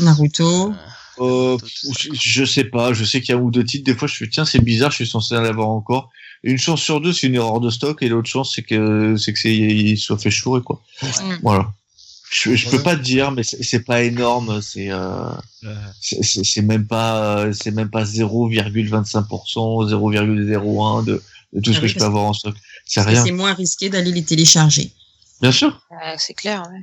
Naruto. 0.00 0.68
Euh, 0.70 0.74
je, 1.18 2.08
je 2.12 2.44
sais 2.44 2.64
pas, 2.64 2.92
je 2.92 3.04
sais 3.04 3.20
qu'il 3.20 3.34
y 3.34 3.36
a 3.36 3.40
un 3.40 3.42
ou 3.42 3.50
deux 3.50 3.64
titres, 3.64 3.84
des 3.84 3.94
fois 3.94 4.08
je 4.08 4.14
fais 4.14 4.28
tiens 4.28 4.44
c'est 4.44 4.60
bizarre, 4.60 4.90
je 4.90 4.96
suis 4.96 5.06
censé 5.06 5.34
en 5.36 5.44
avoir 5.44 5.68
encore. 5.68 6.10
Une 6.44 6.58
chance 6.58 6.82
sur 6.82 7.00
deux 7.00 7.12
c'est 7.12 7.26
une 7.28 7.34
erreur 7.36 7.60
de 7.60 7.70
stock 7.70 8.02
et 8.02 8.08
l'autre 8.08 8.28
chance 8.28 8.52
c'est 8.54 8.62
que 8.62 9.16
c'est 9.16 9.32
que 9.32 9.38
c'est 9.38 9.54
il 9.54 9.96
soit 9.98 10.18
fait 10.18 10.30
chourer 10.30 10.60
quoi. 10.62 10.82
Mm. 11.02 11.06
Voilà. 11.42 11.72
Je, 12.30 12.54
je 12.54 12.70
peux 12.70 12.82
pas 12.82 12.96
te 12.96 13.02
dire 13.02 13.30
mais 13.30 13.42
c'est 13.42 13.84
pas 13.84 14.02
énorme, 14.02 14.62
c'est 14.62 14.90
euh, 14.90 15.28
c'est- 16.00 16.62
même 16.62 16.86
pas 16.86 17.40
euh, 17.44 17.52
c'est 17.52 17.70
même 17.72 17.90
pas 17.90 18.04
0,25%, 18.04 19.86
0,01 19.90 21.04
de, 21.04 21.22
de 21.52 21.60
tout 21.60 21.72
ce 21.72 21.76
Ah 21.76 21.80
que 21.80 21.86
oui, 21.86 21.88
je 21.92 21.98
peux 21.98 22.04
avoir 22.04 22.24
en 22.24 22.32
stock. 22.32 22.54
C'est 22.86 23.02
que 23.02 23.08
rien. 23.10 23.24
C'est 23.24 23.32
moins 23.32 23.52
risqué 23.54 23.90
d'aller 23.90 24.12
les 24.12 24.24
télécharger. 24.24 24.92
Bien 25.42 25.52
sûr. 25.52 25.80
Ouais, 25.90 26.14
c'est 26.18 26.34
clair, 26.34 26.62
ouais. 26.72 26.80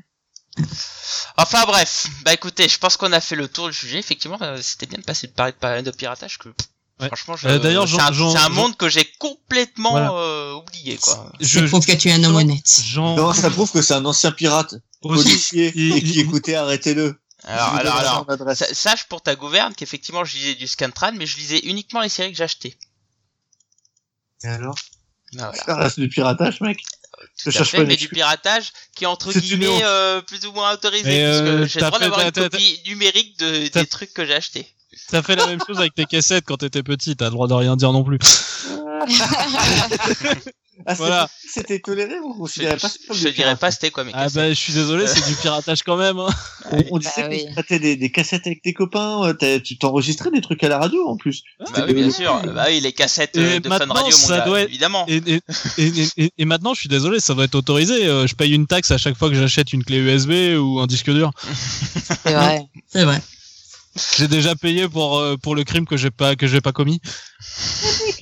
Enfin 1.38 1.64
bref, 1.66 2.08
bah 2.24 2.34
écoutez, 2.34 2.68
je 2.68 2.78
pense 2.78 2.98
qu'on 2.98 3.12
a 3.14 3.20
fait 3.20 3.36
le 3.36 3.48
tour 3.48 3.68
du 3.70 3.74
sujet. 3.74 4.00
Effectivement, 4.00 4.38
euh, 4.42 4.58
c'était 4.62 4.86
bien 4.86 5.00
de 5.00 5.04
passer 5.04 5.28
de 5.28 5.32
parler 5.32 5.82
de, 5.82 5.92
piratage 5.92 6.38
que 6.38 6.50
Ouais. 7.00 7.08
Franchement, 7.08 7.38
je... 7.38 7.48
Euh, 7.48 7.60
d'ailleurs, 7.60 7.88
c'est 7.88 8.02
un, 8.02 8.12
c'est 8.12 8.50
monde 8.50 8.76
que 8.76 8.90
j'ai 8.90 9.10
complètement 9.20 9.92
Voilà. 9.92 10.12
euh, 10.12 10.54
oublié, 10.56 10.98
quoi. 10.98 11.32
Je 11.40 11.62
prouve 11.62 11.86
que 11.86 11.94
tu 11.94 12.10
es 12.10 12.12
un 12.12 12.24
homme 12.26 12.36
honnête. 12.36 12.82
Non, 12.98 13.34
ça 13.34 13.50
prouve 13.50 13.72
que 13.72 13.82
c'est 13.82 13.94
un 13.94 14.04
ancien 14.04 14.34
pirate 14.34 14.76
policier 15.02 15.68
et 15.68 16.04
qui 16.04 16.20
écoutait 16.20 16.56
arrêtez-le. 16.56 17.18
Alors, 17.46 17.76
alors, 17.76 18.26
alors, 18.28 18.56
sache 18.74 19.06
pour 19.06 19.22
ta 19.22 19.36
gouverne 19.36 19.74
qu'effectivement, 19.74 20.26
je 20.26 20.36
lisais 20.36 20.56
du 20.56 20.68
Scantran, 20.68 21.14
mais 21.16 21.26
je 21.26 21.38
lisais 21.38 21.60
uniquement 21.60 22.02
les 22.02 22.10
séries 22.10 22.32
que 22.32 22.38
j'achetais. 22.38 22.78
Et 24.44 24.48
alors? 24.48 24.76
Ah, 25.38 25.52
voilà. 25.52 25.54
Ça 25.54 25.76
reste 25.78 26.00
du 26.02 26.10
piratage, 26.10 26.60
mec. 26.60 26.82
Je 27.38 27.44
Tout 27.44 27.50
à 27.50 27.52
cherche 27.52 27.72
fait, 27.72 27.86
mais 27.86 27.96
du 27.96 28.10
piratage 28.10 28.72
qui 28.96 29.04
est 29.04 29.08
entre 29.08 29.34
guillemets 29.34 29.82
euh, 29.84 30.22
plus 30.22 30.46
ou 30.46 30.52
moins 30.52 30.74
autorisé 30.74 31.04
Mais, 31.06 31.26
parce 31.26 31.40
que 31.40 31.46
euh, 31.46 31.66
j'ai 31.66 31.80
t'as 31.80 31.86
le 31.86 31.92
droit 31.92 32.00
d'avoir 32.00 32.22
une 32.22 32.32
copie 32.32 32.82
numérique 32.86 33.38
de, 33.40 33.68
des 33.68 33.86
trucs 33.86 34.14
que 34.14 34.26
j'ai 34.26 34.36
achetés. 34.36 34.68
T'as 35.10 35.22
fait 35.22 35.36
la 35.36 35.48
même 35.48 35.60
chose 35.66 35.80
avec 35.80 35.96
tes 35.96 36.06
cassettes 36.06 36.46
quand 36.46 36.58
t'étais 36.58 36.84
petit, 36.84 37.16
t'as 37.16 37.26
le 37.26 37.32
droit 37.32 37.48
de 37.48 37.54
rien 37.54 37.76
dire 37.76 37.92
non 37.92 38.04
plus. 38.04 38.20
Ah, 40.86 40.96
c'était- 40.96 41.08
Voilà. 41.08 41.30
C'était 41.52 41.80
toléré, 41.80 42.14
considérez 42.38 42.78
pas 42.78 42.88
je- 43.12 43.28
dirais 43.30 43.56
pas 43.56 43.72
c'était 43.72 43.90
quoi 43.92 44.04
mes 44.04 44.12
Ah 44.14 44.28
bah 44.34 44.50
je 44.50 44.54
suis 44.54 44.72
désolé, 44.72 45.08
c'est 45.08 45.28
du 45.28 45.36
piratage 45.36 45.82
quand 45.84 45.98
même. 45.98 46.20
Hein. 46.20 46.30
On, 46.72 46.84
on 46.92 46.98
disait 47.00 47.12
Bah 47.18 47.24
que 47.28 47.34
oui. 47.34 47.46
tu 47.48 47.54
prêtais 47.54 47.80
des, 47.80 47.96
des 47.96 48.12
cassettes 48.12 48.46
avec 48.48 48.62
tes 48.62 48.74
copains, 48.74 49.34
tu 49.64 49.78
t'enregistrais 49.78 50.30
des 50.32 50.42
trucs 50.42 50.64
à 50.64 50.70
la 50.70 50.78
radio 50.78 51.08
en 51.08 51.18
plus. 51.18 51.44
Bah 51.60 51.86
oui, 51.88 51.94
bien 51.94 52.12
sûr. 52.12 52.42
Bah 52.54 52.66
oui, 52.70 52.80
les 52.82 52.94
cassettes 52.94 53.36
Et 53.36 53.40
euh, 53.40 53.60
de 53.60 53.68
Fun 53.68 53.78
maintenant, 53.80 53.94
Radio, 53.96 54.16
mon 54.18 54.28
ça 54.28 54.38
gars, 54.40 54.46
doit 54.46 54.62
être- 54.62 54.70
évidemment. 54.70 55.06
Et, 55.08 55.18
et, 55.28 55.42
et, 55.78 55.92
et- 56.18 56.32
et 56.38 56.46
maintenant, 56.46 56.74
je 56.74 56.80
suis 56.82 56.90
désolé, 56.90 57.20
ça 57.20 57.34
doit 57.34 57.46
être 57.46 57.56
autorisé. 57.56 58.06
euh, 58.06 58.28
Je 58.28 58.36
paye 58.36 58.54
une 58.54 58.68
taxe 58.68 58.92
à 58.92 58.98
chaque 58.98 59.18
fois 59.18 59.30
que 59.30 59.36
j'achète 59.36 59.74
une 59.74 59.84
clé 59.84 59.98
USB 59.98 60.56
ou 60.60 60.80
un 60.80 60.88
disque 60.88 61.10
dur. 61.12 61.32
C'est 62.24 62.34
vrai. 62.34 62.68
C'est 62.88 63.04
vrai. 63.06 63.22
J'ai 64.18 64.28
déjà 64.28 64.56
payé 64.56 64.88
pour 64.88 65.18
euh, 65.18 65.36
pour 65.36 65.56
le 65.56 65.64
crime 65.64 65.86
que 65.88 65.98
j'ai 65.98 66.12
pas 66.12 66.36
que 66.36 66.46
j'ai 66.48 66.62
pas 66.62 66.72
commis. 66.72 67.02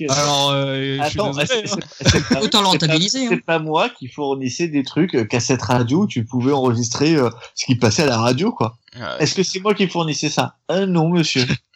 Alors, 0.08 0.50
euh, 0.50 0.98
je 1.02 1.08
suis 1.10 1.20
Attends, 1.20 1.30
désolé. 1.30 1.46
c'est- 1.46 1.72
hein. 1.72 1.76
c'est- 2.00 2.08
c'est 2.10 2.28
pas- 2.28 2.40
Autant 2.40 2.60
le 2.60 2.66
c'est 2.72 2.78
pas- 2.78 2.86
rentabiliser, 2.86 3.26
hein. 3.26 3.30
C'est 3.30 3.44
pas 3.44 3.58
moi 3.58 3.88
qui 3.90 4.08
fournissais 4.08 4.68
des 4.68 4.82
trucs 4.82 5.14
euh, 5.14 5.24
cassette 5.24 5.62
radio, 5.62 6.06
tu 6.06 6.24
pouvais 6.24 6.52
enregistrer 6.52 7.14
euh, 7.16 7.30
ce 7.54 7.66
qui 7.66 7.76
passait 7.76 8.02
à 8.02 8.06
la 8.06 8.18
radio, 8.18 8.52
quoi. 8.52 8.76
Est-ce 9.20 9.34
que 9.34 9.42
c'est 9.42 9.60
moi 9.60 9.74
qui 9.74 9.86
fournissais 9.88 10.28
ça? 10.30 10.56
Ah 10.68 10.86
non, 10.86 11.08
monsieur. 11.08 11.44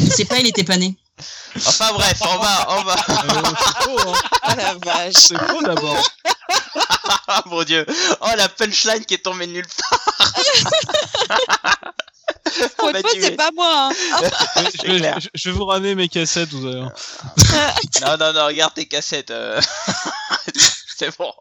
Il 0.00 0.12
sait 0.12 0.24
pas, 0.24 0.38
il 0.38 0.46
était 0.46 0.64
pas 0.64 0.76
né. 0.76 0.96
Enfin 1.56 1.92
bref, 1.92 2.18
on 2.22 2.38
va, 2.38 2.66
on 2.78 2.82
va. 2.84 2.94
Euh, 2.94 3.42
c'est 3.84 4.08
hein. 4.08 4.12
Ah 4.42 4.54
la 4.54 4.74
vache. 4.74 5.14
C'est 5.14 5.38
faux 5.38 5.62
d'abord. 5.62 5.96
Ah 7.26 7.42
mon 7.46 7.62
dieu. 7.64 7.84
Oh 8.20 8.28
la 8.36 8.48
punchline 8.48 9.04
qui 9.04 9.14
est 9.14 9.24
tombée 9.24 9.46
de 9.46 9.52
nulle 9.52 9.66
part. 9.66 10.32
Pour 12.76 12.88
une 12.90 12.96
fois, 13.00 13.10
c'est 13.20 13.36
pas 13.36 13.50
moi. 13.54 13.90
hein. 13.90 14.20
je, 14.74 14.78
C'est 14.80 14.86
vais, 14.98 15.14
je- 15.20 15.28
je 15.34 15.50
vais 15.50 15.56
vous 15.56 15.64
ramener 15.66 15.94
mes 15.94 16.08
cassettes, 16.08 16.50
vous 16.52 16.66
allez 16.66 16.80
voir. 16.80 16.92
Non, 18.02 18.16
non, 18.18 18.32
non, 18.32 18.46
regarde 18.46 18.74
tes 18.74 18.86
cassettes. 18.86 19.30
euh. 19.30 19.60
c'est 20.96 21.16
bon. 21.18 21.32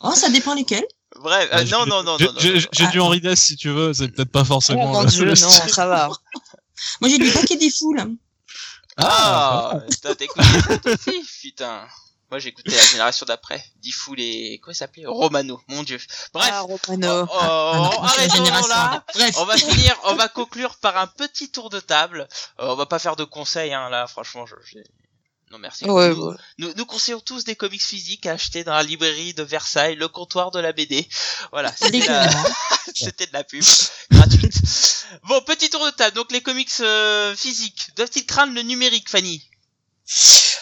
Oh, 0.00 0.12
ça 0.14 0.28
dépend 0.30 0.54
lesquels. 0.54 0.84
Bref, 1.20 1.48
euh, 1.52 1.58
Ouais, 1.58 1.64
non, 1.66 1.86
non, 1.86 2.02
non, 2.02 2.16
j'ai- 2.18 2.26
non, 2.26 2.32
non, 2.32 2.38
J'ai 2.40 2.54
non. 2.54 2.60
j'ai 2.72 2.86
du 2.88 3.00
Henri 3.00 3.20
Dess 3.20 3.40
si 3.40 3.56
tu 3.56 3.68
veux, 3.70 3.92
c'est 3.92 4.08
peut-être 4.08 4.32
pas 4.32 4.40
Oh 4.42 4.46
forcément. 4.46 4.86
mon 4.88 5.02
le- 5.02 5.06
dieu, 5.08 5.24
le 5.24 5.30
non, 5.34 5.50
style. 5.50 5.70
ça 5.72 5.86
va. 5.86 6.08
Moi, 7.00 7.10
j'ai 7.10 7.18
du 7.18 7.30
paquet 7.30 7.56
des 7.56 7.70
fous, 7.70 7.92
là. 7.94 8.06
Ah, 8.98 9.80
ça 10.02 10.10
aussi, 10.86 11.22
putain. 11.40 11.86
Moi 12.30 12.38
j'écoutais 12.38 12.70
la 12.74 12.82
génération 12.82 13.26
d'après. 13.26 13.62
Diffoul 13.76 14.18
et 14.18 14.58
quoi 14.64 14.72
il 14.72 14.76
s'appelait? 14.76 15.04
Romano, 15.04 15.60
mon 15.68 15.82
dieu. 15.82 15.98
Bref. 16.32 16.48
Ah, 16.50 16.60
Romano. 16.62 17.26
Oh, 17.30 17.30
oh, 17.30 18.02
arrêtons 18.02 18.36
génération. 18.36 18.68
là. 18.68 19.04
Bref. 19.14 19.34
On 19.38 19.44
va 19.44 19.56
finir, 19.58 19.94
on 20.04 20.14
va 20.14 20.28
conclure 20.28 20.76
par 20.76 20.96
un 20.96 21.06
petit 21.06 21.50
tour 21.50 21.68
de 21.68 21.78
table. 21.78 22.26
Euh, 22.58 22.68
on 22.68 22.74
va 22.74 22.86
pas 22.86 22.98
faire 22.98 23.16
de 23.16 23.24
conseils, 23.24 23.74
hein, 23.74 23.90
là, 23.90 24.06
franchement, 24.06 24.46
je, 24.46 24.54
j'ai- 24.64 24.82
non 25.52 25.58
merci. 25.58 25.84
Ouais, 25.84 26.08
nous, 26.08 26.28
ouais. 26.28 26.36
nous, 26.58 26.72
nous 26.76 26.86
conseillons 26.86 27.20
tous 27.20 27.44
des 27.44 27.54
comics 27.54 27.82
physiques 27.82 28.26
à 28.26 28.32
acheter 28.32 28.64
dans 28.64 28.72
la 28.72 28.82
librairie 28.82 29.34
de 29.34 29.42
Versailles, 29.42 29.96
le 29.96 30.08
comptoir 30.08 30.50
de 30.50 30.58
la 30.58 30.72
BD. 30.72 31.06
Voilà, 31.52 31.70
c'était 31.70 31.98
la, 31.98 32.26
Dégueulasse. 32.26 32.52
c'était 32.94 33.26
de 33.26 33.32
la 33.34 33.44
pub 33.44 33.62
gratuite. 34.10 34.54
Bon, 35.28 35.42
petit 35.42 35.68
tour 35.68 35.84
de 35.84 35.90
table. 35.90 36.16
Donc 36.16 36.32
les 36.32 36.40
comics 36.40 36.72
euh, 36.80 37.36
physiques, 37.36 37.90
doivent-ils 37.96 38.24
craindre 38.24 38.54
le 38.54 38.62
numérique, 38.62 39.10
Fanny? 39.10 39.46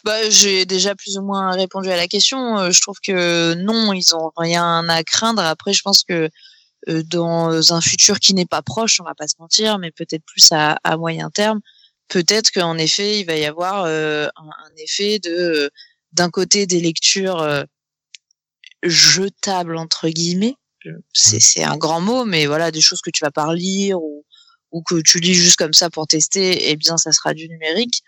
Bah, 0.05 0.29
j'ai 0.29 0.67
déjà 0.67 0.95
plus 0.97 1.19
ou 1.19 1.23
moins 1.23 1.53
répondu 1.53 1.89
à 1.91 1.97
la 1.97 2.09
question. 2.09 2.59
Euh, 2.59 2.71
Je 2.73 2.81
trouve 2.81 2.99
que 3.01 3.55
non, 3.55 3.93
ils 3.93 4.15
ont 4.17 4.33
rien 4.37 4.89
à 4.89 5.05
craindre. 5.05 5.43
Après, 5.43 5.73
je 5.73 5.83
pense 5.83 6.03
que 6.03 6.31
euh, 6.89 7.03
dans 7.05 7.73
un 7.73 7.81
futur 7.81 8.19
qui 8.19 8.35
n'est 8.35 8.47
pas 8.47 8.63
proche, 8.63 9.01
on 9.01 9.05
va 9.05 9.15
pas 9.15 9.29
se 9.29 9.37
mentir, 9.39 9.79
mais 9.79 9.93
peut-être 9.93 10.25
plus 10.25 10.51
à, 10.51 10.79
à 10.83 10.97
moyen 10.97 11.31
terme, 11.31 11.61
peut-être 12.11 12.51
qu'en 12.51 12.77
effet, 12.77 13.21
il 13.21 13.25
va 13.25 13.37
y 13.37 13.47
avoir 13.47 13.85
euh, 13.85 14.29
un, 14.37 14.51
un 14.67 14.77
effet 14.77 15.19
de 15.21 15.31
euh, 15.31 15.69
d'un 16.13 16.29
côté 16.29 16.67
des 16.67 16.81
lectures 16.81 17.41
euh, 17.41 17.65
jetables 18.83 19.77
entre 19.79 20.09
guillemets. 20.11 20.57
C'est 21.13 21.41
c'est 21.41 21.63
un 21.65 21.77
grand 21.77 22.01
mot, 22.01 22.25
mais 22.25 22.47
voilà, 22.47 22.71
des 22.71 22.81
choses 22.81 23.01
que 23.01 23.11
tu 23.11 23.25
vas 23.25 23.31
pas 23.31 23.47
relire 23.47 24.01
ou 24.03 24.25
ou 24.73 24.83
que 24.83 25.01
tu 25.01 25.19
lis 25.21 25.35
juste 25.35 25.57
comme 25.57 25.73
ça 25.73 25.91
pour 25.91 26.07
tester, 26.07 26.71
eh 26.71 26.77
bien, 26.77 26.97
ça 26.97 27.13
sera 27.13 27.35
du 27.35 27.49
numérique. 27.49 28.03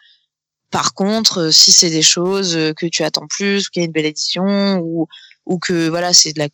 Par 0.71 0.95
contre, 0.95 1.39
euh, 1.39 1.51
si 1.51 1.73
c'est 1.73 1.91
des 1.91 2.03
choses 2.03 2.57
euh, 2.57 2.73
que 2.73 2.87
tu 2.87 3.03
attends 3.05 3.27
plus, 3.29 3.69
qu'il 3.69 3.83
y 3.83 3.85
a 3.85 3.87
une 3.87 3.93
belle 3.93 4.07
édition, 4.07 4.79
ou, 4.79 5.07
ou 5.47 5.59
que 5.59 5.89
voilà, 5.89 6.13
c'est 6.13 6.33
de 6.33 6.39
la 6.39 6.49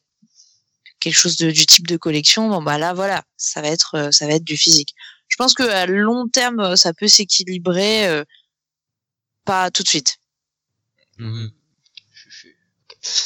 quelque 1.00 1.14
chose 1.14 1.36
de, 1.36 1.50
du 1.52 1.66
type 1.66 1.86
de 1.86 1.96
collection, 1.96 2.48
bon 2.48 2.62
bah 2.62 2.78
là 2.78 2.92
voilà, 2.94 3.22
ça 3.36 3.62
va 3.62 3.68
être 3.68 4.08
ça 4.12 4.26
va 4.26 4.34
être 4.34 4.44
du 4.44 4.56
physique. 4.56 4.94
Je 5.28 5.36
pense 5.36 5.55
que 5.55 5.62
à 5.62 5.86
long 5.86 6.28
terme, 6.28 6.60
euh, 6.60 6.76
ça 6.76 6.92
peut 6.92 7.09
s'équilibrer, 7.09 8.09
euh, 8.09 8.24
pas 9.44 9.70
tout 9.70 9.82
de 9.82 9.88
suite. 9.88 10.18
Mhm. 11.18 11.50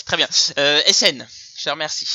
Très 0.06 0.16
bien. 0.16 0.28
Euh, 0.58 0.80
SN, 0.86 1.26
je 1.56 1.64
te 1.64 1.70
remercie. 1.70 2.06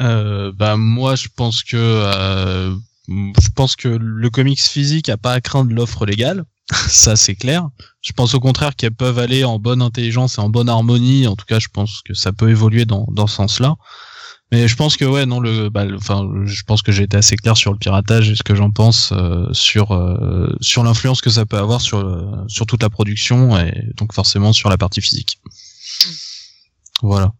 Euh, 0.00 0.52
bah 0.52 0.76
moi 0.76 1.16
je 1.16 1.28
pense 1.34 1.62
que 1.62 1.76
euh, 1.76 2.76
je 3.08 3.48
pense 3.54 3.76
que 3.76 3.88
le 3.88 4.28
comics 4.28 4.60
physique 4.60 5.08
a 5.08 5.16
pas 5.16 5.32
à 5.32 5.40
craindre 5.40 5.72
l'offre 5.72 6.04
légale, 6.04 6.44
ça 6.88 7.16
c'est 7.16 7.34
clair. 7.34 7.68
Je 8.02 8.12
pense 8.12 8.34
au 8.34 8.40
contraire 8.40 8.76
qu'elles 8.76 8.94
peuvent 8.94 9.18
aller 9.18 9.44
en 9.44 9.58
bonne 9.58 9.80
intelligence 9.80 10.36
et 10.36 10.40
en 10.40 10.50
bonne 10.50 10.68
harmonie. 10.68 11.26
En 11.26 11.34
tout 11.34 11.46
cas, 11.46 11.58
je 11.58 11.68
pense 11.68 12.02
que 12.02 12.14
ça 12.14 12.32
peut 12.32 12.50
évoluer 12.50 12.84
dans 12.84 13.06
dans 13.10 13.26
ce 13.26 13.36
sens-là. 13.36 13.76
Mais 14.52 14.68
je 14.68 14.76
pense 14.76 14.96
que 14.96 15.04
ouais 15.04 15.26
non 15.26 15.40
le 15.40 15.68
bah 15.70 15.84
le- 15.84 15.96
enfin 15.96 16.24
je 16.44 16.62
pense 16.62 16.80
que 16.82 16.92
j'ai 16.92 17.02
été 17.02 17.16
assez 17.16 17.36
clair 17.36 17.56
sur 17.56 17.72
le 17.72 17.78
piratage 17.78 18.30
et 18.30 18.36
ce 18.36 18.44
que 18.44 18.54
j'en 18.54 18.70
pense 18.70 19.10
euh, 19.12 19.46
sur 19.52 19.90
euh, 19.92 20.54
sur 20.60 20.84
l'influence 20.84 21.20
que 21.20 21.30
ça 21.30 21.44
peut 21.46 21.58
avoir 21.58 21.80
sur 21.80 22.02
le- 22.04 22.44
sur 22.48 22.64
toute 22.64 22.80
la 22.82 22.88
production 22.90 23.58
et 23.58 23.72
donc 23.96 24.12
forcément 24.14 24.52
sur 24.52 24.68
la 24.68 24.78
partie 24.78 25.00
physique. 25.00 25.40
Voilà. 27.02 27.32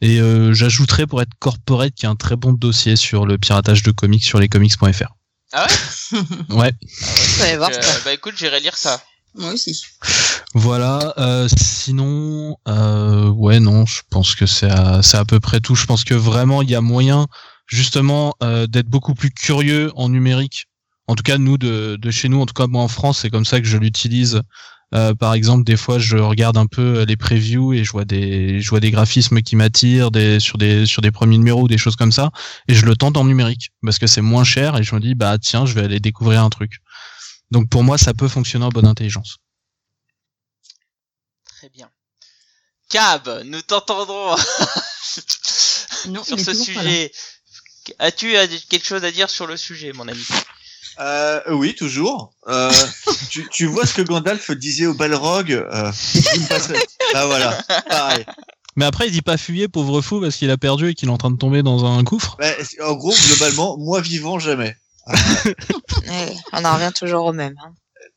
Et 0.00 0.20
euh, 0.20 0.54
j'ajouterais 0.54 1.06
pour 1.06 1.20
être 1.20 1.34
corporate 1.40 1.92
qu'il 1.94 2.04
y 2.04 2.06
a 2.06 2.10
un 2.10 2.16
très 2.16 2.36
bon 2.36 2.52
dossier 2.52 2.96
sur 2.96 3.26
le 3.26 3.36
piratage 3.36 3.82
de 3.82 3.90
comics 3.90 4.24
sur 4.24 4.38
lescomics.fr. 4.38 5.14
Ah 5.52 5.66
ouais? 5.66 6.20
Ouais. 6.56 6.72
Vous 6.80 7.42
allez 7.42 7.56
voir. 7.56 7.70
Euh, 7.70 7.80
bah 8.04 8.12
écoute, 8.12 8.34
j'irai 8.36 8.60
lire 8.60 8.76
ça. 8.76 9.02
Moi 9.38 9.52
aussi. 9.52 9.80
Voilà. 10.54 11.14
Euh, 11.18 11.48
sinon, 11.56 12.56
euh, 12.66 13.28
ouais, 13.28 13.60
non, 13.60 13.86
je 13.86 14.00
pense 14.10 14.34
que 14.34 14.46
c'est 14.46 14.70
à, 14.70 15.00
à 15.12 15.24
peu 15.24 15.40
près 15.40 15.60
tout. 15.60 15.74
Je 15.74 15.86
pense 15.86 16.04
que 16.04 16.14
vraiment 16.14 16.62
il 16.62 16.70
y 16.70 16.74
a 16.74 16.80
moyen, 16.80 17.26
justement, 17.66 18.34
euh, 18.42 18.66
d'être 18.66 18.88
beaucoup 18.88 19.14
plus 19.14 19.30
curieux 19.30 19.92
en 19.94 20.08
numérique. 20.08 20.66
En 21.06 21.14
tout 21.14 21.22
cas, 21.22 21.38
nous 21.38 21.56
de, 21.56 21.96
de 22.00 22.10
chez 22.10 22.28
nous, 22.28 22.40
en 22.40 22.46
tout 22.46 22.54
cas 22.54 22.66
moi 22.66 22.82
en 22.82 22.88
France, 22.88 23.20
c'est 23.20 23.30
comme 23.30 23.44
ça 23.44 23.60
que 23.60 23.66
je 23.66 23.78
l'utilise. 23.78 24.42
Euh, 24.94 25.14
par 25.14 25.34
exemple, 25.34 25.64
des 25.64 25.76
fois, 25.76 25.98
je 25.98 26.16
regarde 26.16 26.56
un 26.56 26.66
peu 26.66 27.02
les 27.02 27.16
previews 27.16 27.74
et 27.74 27.84
je 27.84 27.92
vois 27.92 28.06
des, 28.06 28.60
je 28.60 28.70
vois 28.70 28.80
des 28.80 28.90
graphismes 28.90 29.42
qui 29.42 29.54
m'attirent, 29.54 30.10
des 30.10 30.40
sur 30.40 30.56
des 30.56 30.86
sur 30.86 31.02
des 31.02 31.10
premiers 31.10 31.36
numéros 31.36 31.62
ou 31.62 31.68
des 31.68 31.76
choses 31.76 31.96
comme 31.96 32.12
ça, 32.12 32.30
et 32.68 32.74
je 32.74 32.86
le 32.86 32.96
tente 32.96 33.18
en 33.18 33.24
numérique 33.24 33.70
parce 33.82 33.98
que 33.98 34.06
c'est 34.06 34.22
moins 34.22 34.44
cher 34.44 34.78
et 34.78 34.82
je 34.82 34.94
me 34.94 35.00
dis 35.00 35.14
bah 35.14 35.36
tiens, 35.38 35.66
je 35.66 35.74
vais 35.74 35.82
aller 35.82 36.00
découvrir 36.00 36.42
un 36.42 36.48
truc. 36.48 36.80
Donc 37.50 37.68
pour 37.68 37.82
moi, 37.82 37.98
ça 37.98 38.14
peut 38.14 38.28
fonctionner 38.28 38.64
en 38.64 38.70
bonne 38.70 38.86
intelligence. 38.86 39.38
Très 41.44 41.68
bien. 41.68 41.90
Cab, 42.88 43.42
nous 43.44 43.62
t'entendrons 43.62 44.36
Non, 46.08 46.24
sur 46.24 46.38
ce 46.38 46.54
sujet. 46.54 47.12
As-tu 47.98 48.36
euh, 48.36 48.46
quelque 48.68 48.86
chose 48.86 49.04
à 49.04 49.10
dire 49.10 49.30
sur 49.30 49.46
le 49.46 49.56
sujet, 49.56 49.92
mon 49.92 50.08
ami? 50.08 50.24
Euh, 51.00 51.40
oui, 51.50 51.74
toujours. 51.74 52.32
Euh, 52.48 52.72
tu, 53.30 53.48
tu 53.50 53.66
vois 53.66 53.86
ce 53.86 53.94
que 53.94 54.02
Gandalf 54.02 54.50
disait 54.52 54.86
au 54.86 54.94
Balrog 54.94 55.52
euh. 55.52 55.92
Ah 57.14 57.26
voilà, 57.26 57.58
pareil. 57.88 58.24
Mais 58.76 58.84
après, 58.84 59.08
il 59.08 59.12
dit 59.12 59.22
pas 59.22 59.36
fuyer, 59.36 59.68
pauvre 59.68 60.00
fou, 60.00 60.20
parce 60.20 60.36
qu'il 60.36 60.50
a 60.50 60.56
perdu 60.56 60.90
et 60.90 60.94
qu'il 60.94 61.08
est 61.08 61.12
en 61.12 61.18
train 61.18 61.30
de 61.30 61.36
tomber 61.36 61.62
dans 61.62 61.84
un 61.84 62.02
gouffre. 62.02 62.36
Bah, 62.38 62.52
en 62.84 62.94
gros, 62.94 63.14
globalement, 63.26 63.76
moi 63.78 64.00
vivant 64.00 64.38
jamais. 64.38 64.76
On 66.52 66.64
en 66.64 66.74
revient 66.74 66.92
toujours 66.94 67.24
au 67.26 67.32
même. 67.32 67.54
hein. 67.64 67.72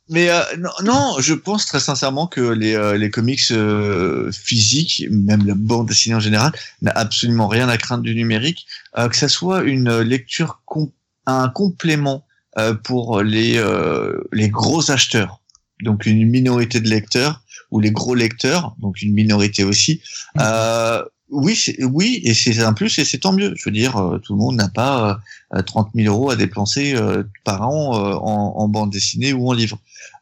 Mais 0.10 0.30
euh, 0.30 0.42
non, 0.58 0.72
non, 0.84 1.16
je 1.20 1.34
pense 1.34 1.66
très 1.66 1.80
sincèrement 1.80 2.28
que 2.28 2.42
les, 2.42 2.76
euh, 2.76 2.98
les 2.98 3.10
comics 3.10 3.40
euh, 3.52 4.30
physiques, 4.32 5.06
même 5.10 5.46
la 5.48 5.54
bande 5.56 5.88
dessinée 5.88 6.16
en 6.16 6.20
général, 6.20 6.52
n'a 6.82 6.92
absolument 6.92 7.48
rien 7.48 7.70
à 7.70 7.78
craindre 7.78 8.04
du 8.04 8.14
numérique. 8.14 8.66
Euh, 8.98 9.08
que 9.08 9.16
ça 9.16 9.30
soit 9.30 9.62
une 9.62 10.00
lecture, 10.02 10.62
com- 10.66 10.92
un 11.28 11.48
complément 11.50 12.26
euh, 12.58 12.74
pour 12.74 13.22
les, 13.22 13.58
euh, 13.58 14.18
les 14.34 14.50
gros 14.50 14.92
acheteurs 14.92 15.38
donc 15.84 16.06
une 16.06 16.30
minorité 16.30 16.80
de 16.80 16.88
lecteurs 16.88 17.42
ou 17.72 17.80
les 17.80 17.90
gros 17.90 18.14
lecteurs, 18.14 18.76
donc 18.78 19.02
une 19.02 19.14
minorité 19.14 19.64
aussi. 19.64 20.00
Euh, 20.40 21.04
oui, 21.32 21.56
c'est- 21.56 21.84
oui, 21.84 22.22
et 22.24 22.34
c'est 22.34 22.60
un 22.62 22.74
plus 22.74 22.99
et 22.99 23.06
c'est 23.06 23.20
tant 23.20 23.34
mieux. 23.34 23.53
Je 23.56 23.66
veux 23.66 23.72
dire, 23.74 23.98
euh, 23.98 24.20
tout 24.20 24.34
le 24.34 24.40
monde 24.40 24.56
n'a 24.56 24.70
pas 24.70 25.20
euh, 25.56 25.62
30 25.62 25.90
000 25.95 26.14
euros 26.14 26.30
à 26.30 26.36
dépenser 26.36 26.94
euh, 26.95 27.24
par 27.44 27.68
an 27.68 27.95
euh, 27.95 28.14
en, 28.16 28.53
en 28.58 28.68
bande 28.68 28.91
dessinée 28.91 29.34
ou 29.34 29.49
en 29.49 29.53
livre. 29.53 29.80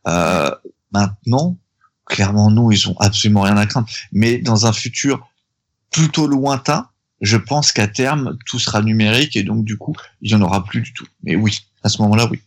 Euh, 0.07 0.49
maintenant, 0.91 1.57
clairement, 2.05 2.49
nous, 2.51 2.71
ils 2.71 2.87
ont 2.89 2.95
absolument 2.99 3.41
rien 3.41 3.57
à 3.57 3.65
craindre. 3.65 3.87
Mais 4.11 4.37
dans 4.37 4.65
un 4.65 4.73
futur 4.73 5.27
plutôt 5.91 6.27
lointain, 6.27 6.89
je 7.21 7.37
pense 7.37 7.71
qu'à 7.71 7.87
terme, 7.87 8.37
tout 8.45 8.59
sera 8.59 8.81
numérique 8.81 9.35
et 9.35 9.43
donc 9.43 9.65
du 9.65 9.77
coup, 9.77 9.95
il 10.21 10.31
y 10.31 10.35
en 10.35 10.41
aura 10.41 10.63
plus 10.63 10.81
du 10.81 10.93
tout. 10.93 11.07
Mais 11.23 11.35
oui, 11.35 11.59
à 11.83 11.89
ce 11.89 12.01
moment-là, 12.03 12.27
oui. 12.31 12.41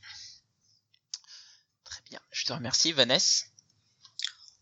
Très 1.85 2.01
bien. 2.11 2.21
Je 2.31 2.45
te 2.45 2.53
remercie, 2.53 2.93
Vanessa. 2.93 3.45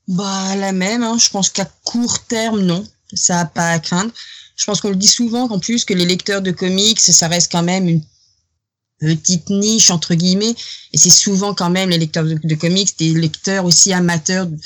Bah, 0.09 0.57
la 0.57 0.73
même, 0.73 1.03
hein. 1.05 1.17
je 1.19 1.31
pense 1.31 1.51
qu'à 1.51 1.67
court 1.85 2.25
terme, 2.27 2.61
non. 2.63 2.85
Ça 3.15 3.37
n'a 3.37 3.45
pas 3.45 3.71
à 3.71 3.79
craindre. 3.79 4.13
Je 4.57 4.65
pense 4.65 4.81
qu'on 4.81 4.91
le 4.91 4.97
dit 4.97 5.09
souvent 5.09 5.49
qu'en 5.49 5.59
plus 5.59 5.85
que 5.85 5.95
les 5.95 6.05
lecteurs 6.05 6.43
de 6.43 6.51
comics, 6.51 7.01
ça 7.01 7.29
reste 7.29 7.51
quand 7.51 7.63
même 7.63 7.89
une 7.89 8.03
petite 9.01 9.49
niche, 9.49 9.91
entre 9.91 10.15
guillemets. 10.15 10.55
Et 10.93 10.99
c'est 10.99 11.11
souvent 11.11 11.55
quand 11.55 11.71
même 11.71 11.89
les 11.89 11.99
lecteurs 11.99 12.25
de, 12.25 12.55
comics, 12.55 12.99
des 12.99 13.15
lecteurs 13.15 13.65
aussi 13.65 13.93
amateurs 13.93 14.47
de, 14.47 14.59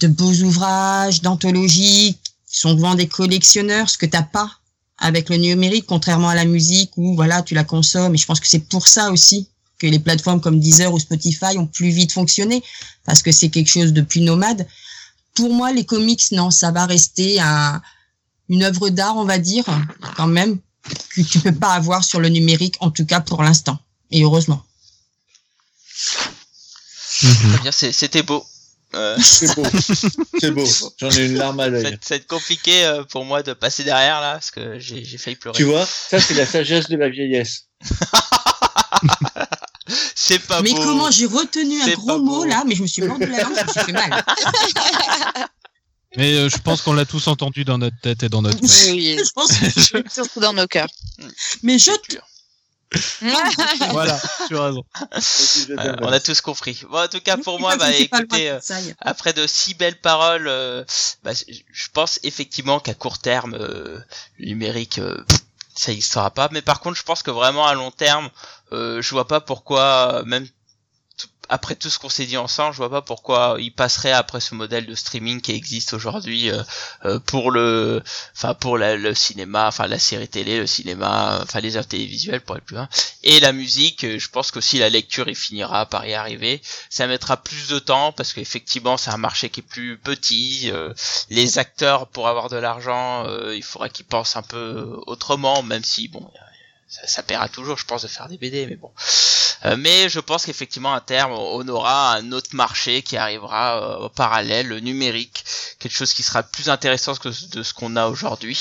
de 0.00 0.06
beaux 0.06 0.32
ouvrages, 0.32 1.22
d'anthologies, 1.22 2.16
qui 2.50 2.58
sont 2.60 2.70
souvent 2.70 2.94
des 2.94 3.08
collectionneurs, 3.08 3.90
ce 3.90 3.98
que 3.98 4.06
t'as 4.06 4.22
pas 4.22 4.50
avec 4.98 5.28
le 5.28 5.36
numérique, 5.36 5.86
contrairement 5.86 6.28
à 6.28 6.34
la 6.34 6.44
musique 6.44 6.92
où 6.96 7.14
voilà, 7.14 7.42
tu 7.42 7.54
la 7.54 7.64
consommes. 7.64 8.14
Et 8.14 8.18
je 8.18 8.26
pense 8.26 8.40
que 8.40 8.48
c'est 8.48 8.68
pour 8.68 8.86
ça 8.86 9.10
aussi 9.10 9.48
que 9.78 9.86
les 9.86 9.98
plateformes 9.98 10.40
comme 10.40 10.60
Deezer 10.60 10.92
ou 10.92 10.98
Spotify 10.98 11.58
ont 11.58 11.66
plus 11.66 11.90
vite 11.90 12.12
fonctionné 12.12 12.62
parce 13.04 13.22
que 13.22 13.32
c'est 13.32 13.48
quelque 13.48 13.70
chose 13.70 13.92
de 13.92 14.02
plus 14.02 14.20
nomade. 14.20 14.66
Pour 15.34 15.52
moi, 15.52 15.72
les 15.72 15.84
comics, 15.84 16.22
non, 16.32 16.50
ça 16.50 16.70
va 16.70 16.86
rester 16.86 17.40
un, 17.40 17.80
une 18.48 18.62
œuvre 18.62 18.88
d'art, 18.90 19.16
on 19.16 19.24
va 19.24 19.38
dire, 19.38 19.64
quand 20.16 20.26
même, 20.28 20.58
que 21.10 21.20
tu 21.22 21.40
peux 21.40 21.52
pas 21.54 21.72
avoir 21.72 22.04
sur 22.04 22.20
le 22.20 22.28
numérique, 22.28 22.76
en 22.80 22.90
tout 22.90 23.04
cas 23.06 23.20
pour 23.20 23.42
l'instant. 23.42 23.78
Et 24.10 24.22
heureusement. 24.22 24.64
C'est- 27.72 27.92
c'était 27.92 28.22
beau. 28.22 28.44
Euh, 28.94 29.16
C'est 29.20 29.52
beau, 29.56 29.64
c'est 30.40 30.50
beau. 30.52 30.64
J'en 30.98 31.10
ai 31.10 31.26
une 31.26 31.34
larme 31.34 31.58
à 31.58 31.66
l'œil. 31.66 31.82
ça 32.00 32.10
va 32.10 32.16
être 32.16 32.28
compliqué 32.28 32.84
euh, 32.84 33.02
pour 33.02 33.24
moi 33.24 33.42
de 33.42 33.52
passer 33.52 33.82
derrière 33.82 34.20
là, 34.20 34.34
parce 34.34 34.52
que 34.52 34.78
j'ai 34.78 35.04
j'ai 35.04 35.18
failli 35.18 35.34
pleurer. 35.34 35.56
Tu 35.56 35.64
vois, 35.64 35.84
ça 35.84 36.20
c'est 36.20 36.34
la 36.34 36.46
sagesse 36.46 36.88
de 36.88 36.96
la 36.96 37.08
vieillesse. 37.08 37.64
C'est 40.14 40.38
pas 40.38 40.62
mais 40.62 40.70
beau. 40.70 40.82
comment 40.82 41.10
j'ai 41.10 41.26
retenu 41.26 41.80
un 41.82 41.92
gros 41.92 42.18
mot 42.18 42.38
beau. 42.38 42.44
là, 42.44 42.64
mais 42.66 42.74
je 42.74 42.82
me 42.82 42.86
suis 42.86 43.02
mordu 43.02 43.26
la 43.26 43.42
langue, 43.42 43.54
ça 43.54 43.64
me 43.64 43.86
fait 43.86 43.92
mal. 43.92 44.24
Mais 46.16 46.34
euh, 46.34 46.48
je 46.48 46.58
pense 46.58 46.80
qu'on 46.82 46.92
l'a 46.92 47.04
tous 47.04 47.26
entendu 47.26 47.64
dans 47.64 47.76
notre 47.78 47.98
tête 48.00 48.22
et 48.22 48.28
dans 48.28 48.40
notre 48.40 48.60
cœur. 48.60 48.68
Oui, 48.94 49.18
Je 49.18 49.30
pense, 49.32 49.50
surtout 50.12 50.40
dans 50.40 50.52
nos 50.52 50.66
cœurs. 50.66 50.88
mais 51.62 51.78
je 51.78 51.90
voilà, 53.90 54.20
tu 54.48 54.56
as 54.56 54.64
raison. 54.66 54.84
Ouais, 54.94 55.92
on 56.00 56.12
a 56.12 56.20
tous 56.20 56.40
compris. 56.40 56.82
Bon, 56.88 56.98
en 56.98 57.08
tout 57.08 57.20
cas, 57.20 57.36
pour 57.36 57.58
moi, 57.58 57.74
Je 57.74 57.78
bah 57.78 57.92
écoutez, 57.92 58.50
euh, 58.50 58.60
après 59.00 59.32
de 59.32 59.46
si 59.46 59.74
belles 59.74 60.00
paroles, 60.00 60.46
euh, 60.48 60.84
bah, 61.22 61.32
je 61.34 61.88
pense 61.92 62.20
effectivement 62.22 62.80
qu'à 62.80 62.94
court 62.94 63.18
terme, 63.18 63.54
euh, 63.54 63.98
le 64.38 64.46
numérique, 64.46 64.98
euh, 64.98 65.24
ça 65.74 65.90
n'existera 65.90 66.30
pas. 66.30 66.48
Mais 66.52 66.62
par 66.62 66.80
contre, 66.80 66.96
je 66.96 67.02
pense 67.02 67.22
que 67.22 67.30
vraiment 67.30 67.66
à 67.66 67.74
long 67.74 67.90
terme, 67.90 68.30
euh, 68.72 69.02
je 69.02 69.10
vois 69.10 69.26
pas 69.26 69.40
pourquoi, 69.40 70.20
euh, 70.20 70.24
même 70.24 70.46
après 71.48 71.74
tout 71.74 71.90
ce 71.90 71.98
qu'on 71.98 72.08
s'est 72.08 72.26
dit 72.26 72.36
ensemble, 72.36 72.72
je 72.72 72.78
vois 72.78 72.90
pas 72.90 73.02
pourquoi 73.02 73.56
il 73.58 73.72
passerait 73.72 74.12
après 74.12 74.40
ce 74.40 74.54
modèle 74.54 74.86
de 74.86 74.94
streaming 74.94 75.40
qui 75.40 75.52
existe 75.52 75.92
aujourd'hui 75.94 76.50
euh, 76.50 76.62
euh, 77.04 77.18
pour 77.20 77.50
le, 77.50 78.02
enfin 78.34 78.54
pour 78.54 78.78
le 78.78 79.14
cinéma, 79.14 79.66
enfin 79.68 79.86
la 79.86 79.98
série 79.98 80.28
télé, 80.28 80.58
le 80.58 80.66
cinéma, 80.66 81.40
enfin 81.42 81.60
les 81.60 81.76
œuvres 81.76 81.88
télévisuelles 81.88 82.40
pour 82.40 82.56
être 82.56 82.64
plus 82.64 82.76
loin, 82.76 82.88
et 83.22 83.40
la 83.40 83.52
musique. 83.52 84.04
euh, 84.04 84.18
Je 84.18 84.28
pense 84.28 84.50
que 84.50 84.60
si 84.60 84.78
la 84.78 84.88
lecture 84.90 85.28
il 85.28 85.36
finira 85.36 85.86
par 85.86 86.06
y 86.06 86.14
arriver, 86.14 86.62
ça 86.90 87.06
mettra 87.06 87.36
plus 87.36 87.68
de 87.68 87.78
temps 87.78 88.12
parce 88.12 88.32
qu'effectivement 88.32 88.96
c'est 88.96 89.10
un 89.10 89.16
marché 89.18 89.50
qui 89.50 89.60
est 89.60 89.62
plus 89.62 89.98
petit. 89.98 90.70
les 91.30 91.58
acteurs 91.58 92.06
pour 92.08 92.28
avoir 92.28 92.48
de 92.48 92.56
l'argent, 92.56 93.26
il 93.52 93.62
faudra 93.62 93.88
qu'ils 93.88 94.06
pensent 94.06 94.36
un 94.36 94.42
peu 94.42 94.98
autrement, 95.06 95.62
même 95.62 95.84
si 95.84 96.08
bon, 96.08 96.26
ça, 96.88 97.06
ça 97.06 97.22
paiera 97.22 97.48
toujours, 97.48 97.76
je 97.78 97.84
pense, 97.86 98.02
de 98.02 98.08
faire 98.08 98.28
des 98.28 98.38
BD, 98.38 98.66
mais 98.66 98.76
bon. 98.76 98.90
Euh, 99.66 99.76
mais 99.78 100.08
je 100.08 100.20
pense 100.20 100.44
qu'effectivement 100.44 100.92
à 100.94 101.00
terme 101.00 101.32
on 101.32 101.66
aura 101.68 102.14
un 102.14 102.32
autre 102.32 102.50
marché 102.54 103.02
qui 103.02 103.16
arrivera 103.16 103.80
euh, 103.80 104.04
au 104.04 104.08
parallèle, 104.10 104.66
le 104.68 104.80
numérique, 104.80 105.44
quelque 105.78 105.94
chose 105.94 106.12
qui 106.12 106.22
sera 106.22 106.42
plus 106.42 106.68
intéressant 106.68 107.14
que 107.14 107.28
de 107.54 107.62
ce 107.62 107.72
qu'on 107.72 107.96
a 107.96 108.06
aujourd'hui. 108.08 108.58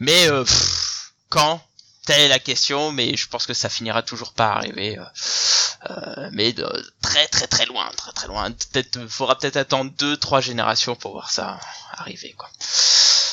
Mais 0.00 0.28
euh, 0.28 0.44
pff, 0.44 1.12
quand? 1.30 1.62
Telle 2.06 2.20
est 2.20 2.28
la 2.28 2.38
question, 2.38 2.92
mais 2.92 3.16
je 3.16 3.26
pense 3.28 3.46
que 3.46 3.54
ça 3.54 3.70
finira 3.70 4.02
toujours 4.02 4.34
par 4.34 4.58
arriver. 4.58 4.98
euh, 5.90 6.28
mais 6.32 6.52
de 6.52 6.66
très 7.00 7.26
très 7.28 7.46
très 7.46 7.64
loin, 7.64 7.88
très 7.96 8.12
très 8.12 8.26
loin. 8.28 8.50
Peut-être, 8.50 9.06
faudra 9.08 9.38
peut-être 9.38 9.56
attendre 9.56 9.90
deux, 9.98 10.18
trois 10.18 10.42
générations 10.42 10.96
pour 10.96 11.12
voir 11.12 11.30
ça 11.30 11.58
arriver, 11.94 12.34
quoi. 12.36 12.50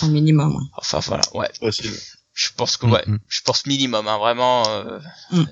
Un 0.03 0.07
minimum. 0.07 0.55
ouais. 0.55 0.63
Enfin 0.77 0.99
voilà, 0.99 1.23
ouais. 1.33 1.49
Possible. 1.59 1.97
Je 2.33 2.47
pense 2.55 2.77
que 2.77 2.85
ouais, 2.85 3.03
Mhm. 3.07 3.19
je 3.27 3.41
pense 3.41 3.65
minimum, 3.65 4.07
hein, 4.07 4.17
vraiment. 4.17 4.65
Euh, 4.69 4.99
Mm. 5.31 5.41
euh, 5.41 5.45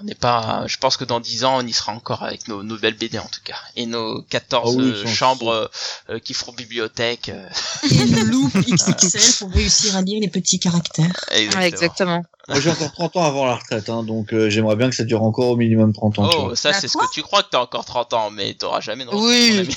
on 0.00 0.04
n'est 0.04 0.14
pas. 0.14 0.64
Je 0.66 0.76
pense 0.76 0.96
que 0.96 1.04
dans 1.04 1.20
10 1.20 1.44
ans, 1.44 1.58
on 1.58 1.66
y 1.66 1.72
sera 1.72 1.92
encore 1.92 2.22
avec 2.22 2.48
nos 2.48 2.62
nouvelles 2.62 2.94
BD 2.96 3.18
en 3.18 3.26
tout 3.26 3.40
cas, 3.44 3.56
et 3.76 3.86
nos 3.86 4.22
14 4.22 4.74
Ah 4.78 4.82
oui, 4.82 4.92
euh, 4.94 5.06
chambres 5.06 5.48
euh, 5.52 5.66
euh, 6.10 6.18
qui 6.18 6.34
feront 6.34 6.52
bibliothèque. 6.52 7.28
euh, 7.30 7.48
Et 7.90 8.04
le 8.04 8.20
loop 8.30 8.52
XXL 8.56 9.34
pour 9.38 9.50
réussir 9.52 9.96
à 9.96 10.02
lire 10.02 10.20
les 10.20 10.28
petits 10.28 10.58
caractères. 10.60 11.06
exactement. 11.32 11.60
Ouais, 11.60 11.68
exactement. 11.68 12.22
Moi 12.48 12.58
j'ai 12.60 12.70
encore 12.70 12.90
30 12.92 13.16
ans 13.16 13.24
avant 13.24 13.46
la 13.46 13.56
retraite, 13.56 13.88
hein, 13.90 14.02
donc 14.02 14.32
euh, 14.32 14.50
j'aimerais 14.50 14.74
bien 14.74 14.88
que 14.90 14.96
ça 14.96 15.04
dure 15.04 15.22
encore 15.22 15.50
au 15.50 15.56
minimum 15.56 15.92
30 15.92 16.18
ans. 16.18 16.30
Oh, 16.36 16.54
ça 16.56 16.72
c'est 16.72 16.88
ce 16.88 16.96
que 16.98 17.04
tu 17.12 17.22
crois 17.22 17.42
que 17.44 17.48
t'as 17.52 17.60
encore 17.60 17.84
30 17.84 18.12
ans, 18.14 18.30
mais 18.30 18.54
t'auras 18.54 18.80
jamais 18.80 19.04
de 19.04 19.10
retraite, 19.10 19.68
Oui. 19.68 19.76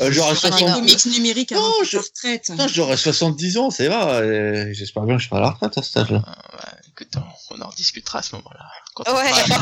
Euh, 0.00 0.10
J'aurai 0.12 0.34
Faire 0.36 0.50
des 0.52 0.56
60... 0.58 0.74
comics 0.76 1.06
numériques 1.06 1.52
avant 1.52 1.60
Non, 1.62 1.72
ta 1.80 1.84
je- 1.90 1.98
retraite. 1.98 2.44
Putain, 2.50 2.68
j'aurai 2.68 2.96
70 2.96 3.58
ans, 3.58 3.70
c'est 3.70 3.88
vrai. 3.88 4.22
euh, 4.22 4.72
J'espère 4.72 5.02
bien 5.02 5.16
que 5.16 5.22
je 5.22 5.28
serai 5.28 5.38
à 5.38 5.40
la 5.42 5.50
retraite 5.50 5.76
à 5.76 5.82
cet 5.82 5.96
âge-là. 5.98 6.18
Ouais, 6.18 6.87
écoute, 7.00 7.14
on, 7.50 7.56
on 7.56 7.60
en 7.62 7.68
discutera 7.70 8.18
à 8.18 8.22
ce 8.22 8.34
moment-là. 8.36 8.64
Quand 8.94 9.04
on 9.08 9.14
Ouais. 9.14 9.32
fera 9.32 9.56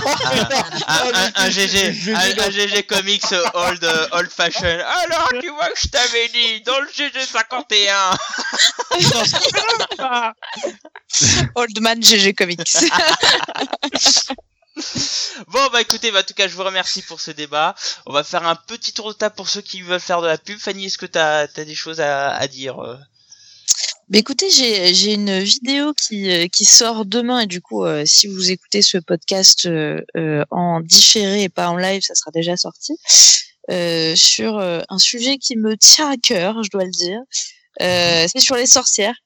un, 0.89 1.09
un, 1.09 1.27
un, 1.27 1.33
un 1.35 1.51
GG, 1.51 2.13
un, 2.15 2.39
un 2.45 2.51
GG 2.51 2.85
comics 2.85 3.33
old, 3.55 3.85
euh, 3.85 4.09
old 4.13 4.31
fashion. 4.31 4.65
Alors, 5.05 5.29
tu 5.41 5.49
vois 5.51 5.69
que 5.71 5.79
je 5.81 5.89
t'avais 5.89 6.29
dit, 6.29 6.61
dans 6.63 6.79
le 6.81 6.89
GG 6.93 7.27
51. 7.27 8.17
Old 11.55 11.81
Man 11.81 12.03
GG 12.03 12.35
Comics. 12.35 12.63
Bon, 15.49 15.69
bah 15.73 15.81
écoutez, 15.81 16.11
bah, 16.11 16.21
en 16.21 16.23
tout 16.23 16.35
cas, 16.35 16.49
je 16.49 16.55
vous 16.55 16.63
remercie 16.63 17.01
pour 17.01 17.19
ce 17.19 17.31
débat. 17.31 17.75
On 18.05 18.13
va 18.13 18.23
faire 18.23 18.47
un 18.47 18.55
petit 18.57 18.93
tour 18.93 19.09
de 19.09 19.15
table 19.15 19.35
pour 19.35 19.49
ceux 19.49 19.63
qui 19.63 19.81
veulent 19.81 19.99
faire 19.99 20.21
de 20.21 20.27
la 20.27 20.37
pub. 20.37 20.59
Fanny, 20.59 20.85
est-ce 20.87 20.99
que 20.99 21.07
t'as 21.07 21.45
as 21.45 21.65
des 21.65 21.75
choses 21.75 21.99
à, 22.03 22.35
à 22.35 22.47
dire 22.47 22.79
Mais 24.09 24.19
écoutez, 24.21 24.51
j'ai 24.51 24.95
j'ai 24.95 25.15
une 25.15 25.41
vidéo 25.41 25.93
qui, 25.95 26.31
euh, 26.31 26.47
qui 26.47 26.65
sort 26.65 27.05
demain 27.07 27.41
et 27.41 27.47
du 27.47 27.61
coup, 27.61 27.85
euh, 27.85 28.05
si 28.07 28.29
vous 28.29 28.51
écoutez 28.53 28.81
ce 28.83 28.99
podcast 28.99 29.67
euh, 29.67 30.45
en 30.51 30.81
différé 30.81 31.43
et 31.43 31.49
pas 31.49 31.69
en 31.69 31.77
live, 31.77 32.03
ça 32.03 32.15
sera 32.15 32.31
déjà 32.31 32.57
sorti, 32.57 32.97
euh, 33.71 34.15
sur 34.15 34.59
euh, 34.59 34.81
un 34.89 34.99
sujet 34.99 35.39
qui 35.39 35.57
me 35.57 35.77
tient 35.77 36.09
à 36.11 36.17
cœur, 36.17 36.63
je 36.63 36.71
dois 36.71 36.85
le 36.85 36.91
dire. 36.93 37.19
Euh, 37.83 38.27
c'est 38.33 38.41
sur 38.41 38.55
les 38.55 38.67
sorcières. 38.67 39.17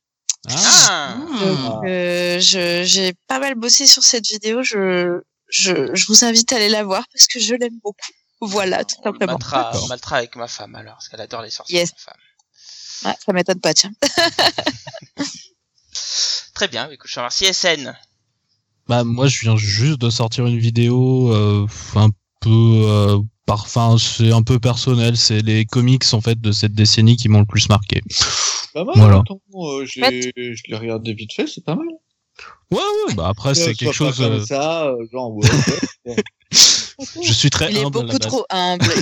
Ah, 0.49 1.15
Donc, 1.41 1.85
euh, 1.87 2.41
je- 2.41 2.83
j'ai 2.85 3.13
pas 3.29 3.39
mal 3.39 3.55
bossé 3.57 3.87
sur 3.87 4.03
cette 4.03 4.27
vidéo. 4.27 4.63
Je, 4.63 5.21
je, 5.51 5.95
je 5.95 6.07
vous 6.07 6.25
invite 6.25 6.51
à 6.55 6.57
aller 6.57 6.71
la 6.71 6.83
voir 6.85 7.05
parce 7.13 7.27
que 7.27 7.39
je 7.39 7.55
l'aime 7.55 7.79
beaucoup. 7.85 8.13
Voilà, 8.41 8.83
tout 8.85 8.97
on 9.05 9.11
le 9.11 9.13
simplement. 9.13 9.37
D'accord. 9.39 9.83
on 9.85 9.89
mettra 9.89 10.17
avec 10.17 10.35
ma 10.37 10.49
femme 10.49 10.75
alors, 10.75 10.95
parce 10.95 11.11
qu'elle 11.11 11.21
adore 11.21 11.43
les 11.43 11.51
sorciers. 11.51 11.77
Yes. 11.81 11.91
ma 11.93 12.13
femme. 12.13 12.21
Ouais, 13.05 13.15
ça 13.25 13.33
m'étonne 13.33 13.61
pas, 13.61 13.75
tiens. 13.75 13.91
Très 16.55 16.69
bien, 16.69 16.91
écoute, 16.91 17.09
je 17.09 17.15
te 17.15 17.21
remercie. 17.21 17.47
SN. 17.53 17.95
Bah 18.89 19.05
moi 19.05 19.29
je 19.29 19.41
viens 19.43 19.57
juste 19.57 20.01
de 20.01 20.11
sortir 20.11 20.47
une 20.47 20.59
vidéo 20.59 21.33
euh, 21.33 21.67
un 21.95 22.09
peu 22.41 22.51
euh, 22.51 23.19
par 23.47 23.63
enfin 23.63 23.97
c'est 23.99 24.33
un 24.33 24.43
peu 24.43 24.59
personnel, 24.59 25.17
c'est 25.17 25.43
les 25.43 25.65
comics 25.65 26.03
en 26.13 26.21
fait 26.21 26.41
de 26.41 26.51
cette 26.51 26.73
décennie 26.75 27.17
qui 27.17 27.29
m'ont 27.29 27.39
le 27.41 27.47
plus 27.47 27.69
marqué. 27.69 28.01
Pas 28.75 28.83
mal, 28.85 28.95
Voilà. 28.97 29.19
attends, 29.19 29.41
euh, 29.55 29.87
j'ai- 29.87 30.33
je 30.37 30.63
l'ai 30.67 30.77
regardé 30.77 31.15
vite 31.15 31.33
fait, 31.33 31.47
c'est 31.47 31.65
pas 31.65 31.77
mal. 31.77 31.87
Ouais 32.73 32.79
ouais, 33.07 33.15
bah 33.15 33.29
après 33.29 33.55
c'est 33.55 33.71
Euh, 33.71 33.75
quelque 33.75 33.93
sois 33.93 34.09
pas 34.09 34.13
chose 34.15 34.25
Comme 34.27 34.35
euh, 34.41 34.45
ça, 34.47 34.87
euh, 34.89 34.97
genre, 35.13 35.35
ouais, 35.37 35.49
ouais. 36.07 36.17
je 37.23 37.33
suis 37.33 37.51
très 37.51 37.71
Il 37.71 37.77
est 37.79 37.85
humble 37.85 37.99
il 37.99 38.01
est 38.01 38.05
beaucoup 38.07 38.19
trop 38.19 38.47
humble. 38.51 38.93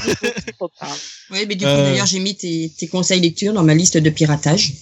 Oui, 1.30 1.44
mais 1.48 1.54
du 1.54 1.64
coup, 1.64 1.70
Euh. 1.70 1.90
d'ailleurs, 1.90 2.06
j'ai 2.06 2.18
mis 2.20 2.36
tes, 2.36 2.72
tes 2.76 2.88
conseils 2.88 3.20
lecture 3.20 3.52
dans 3.52 3.62
ma 3.62 3.74
liste 3.74 3.96
de 3.96 4.10
piratage. 4.10 4.72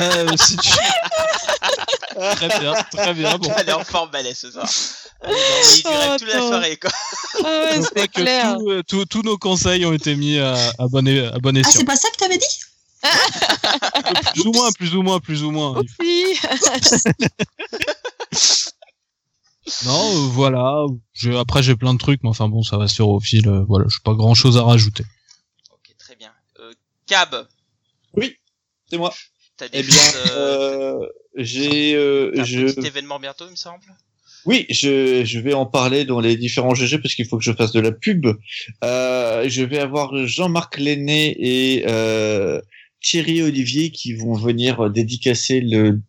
Euh, 0.00 0.26
si 0.40 0.56
tu- 0.56 0.70
très 2.36 2.58
bien, 2.60 2.74
très 2.90 3.14
bien 3.14 3.38
bon. 3.38 3.50
Elle 3.56 3.68
est 3.68 3.72
en 3.72 3.84
forme 3.84 4.10
balai 4.10 4.34
ce 4.34 4.50
soir. 4.50 4.68
Il 5.28 5.82
durait 5.82 6.08
Oh, 6.10 6.16
toute 6.18 6.28
la 6.28 6.38
soirée, 6.40 6.76
quoi. 6.76 6.90
Ah 7.38 7.42
ouais, 7.44 7.76
Je 7.76 7.82
c'est 7.96 8.08
clair. 8.08 8.56
euh, 8.66 8.82
tous 8.88 9.22
nos 9.22 9.38
conseils 9.38 9.86
ont 9.86 9.92
été 9.92 10.16
mis 10.16 10.38
à, 10.38 10.54
à 10.78 10.88
bon, 10.88 11.06
à 11.06 11.38
bon 11.38 11.56
Ah, 11.56 11.60
escient. 11.60 11.80
c'est 11.80 11.84
pas 11.84 11.96
ça 11.96 12.08
que 12.10 12.16
t'avais 12.16 12.38
dit? 12.38 12.60
Plus 14.34 14.42
ou 14.46 14.52
moins, 14.52 14.72
plus 14.72 14.94
ou 14.96 15.02
moins, 15.02 15.20
plus 15.20 15.42
ou 15.44 15.50
moins. 15.52 15.80
Oui. 16.00 16.36
Non, 19.86 20.16
euh, 20.16 20.28
voilà. 20.28 20.84
J'ai- 21.12 21.36
Après, 21.36 21.62
j'ai 21.62 21.76
plein 21.76 21.94
de 21.94 21.98
trucs, 21.98 22.22
mais 22.22 22.28
enfin 22.28 22.48
bon, 22.48 22.62
ça 22.62 22.76
va 22.78 22.88
sur 22.88 23.08
au 23.08 23.20
fil. 23.20 23.48
euh, 23.48 23.64
voilà, 23.68 23.86
j'ai 23.88 23.98
pas 24.04 24.14
grand 24.14 24.34
chose 24.34 24.56
à 24.56 24.62
rajouter. 24.62 25.04
Ok, 25.72 25.94
très 25.98 26.16
bien. 26.16 26.32
Euh, 26.60 26.72
Cab, 27.06 27.46
C'est 28.88 28.98
moi. 28.98 29.12
t'as 29.56 29.68
des 29.68 29.78
Eh 29.78 29.82
bien, 29.82 30.02
euh, 30.26 30.98
j'ai, 31.36 31.94
euh, 31.94 32.32
t'as 32.34 32.42
un 32.42 32.44
je, 32.44 32.66
petit 32.66 32.86
événement 32.86 33.18
bientôt, 33.18 33.46
il 33.46 33.52
me 33.52 33.56
semble? 33.56 33.84
oui, 34.44 34.66
je, 34.70 35.24
je 35.24 35.38
vais 35.38 35.54
en 35.54 35.66
parler 35.66 36.04
dans 36.04 36.20
les 36.20 36.36
différents 36.36 36.74
GG 36.74 36.98
parce 36.98 37.14
qu'il 37.14 37.26
faut 37.26 37.38
que 37.38 37.44
je 37.44 37.52
fasse 37.52 37.72
de 37.72 37.80
la 37.80 37.92
pub. 37.92 38.26
Euh, 38.84 39.48
je 39.48 39.62
vais 39.62 39.78
avoir 39.78 40.26
Jean-Marc 40.26 40.78
Lenné 40.78 41.36
et 41.38 41.84
euh, 41.88 42.60
Thierry 43.00 43.40
Olivier 43.42 43.90
qui 43.90 44.14
vont 44.14 44.34
venir 44.34 44.90
dédicacer 44.90 45.60
le 45.60 46.00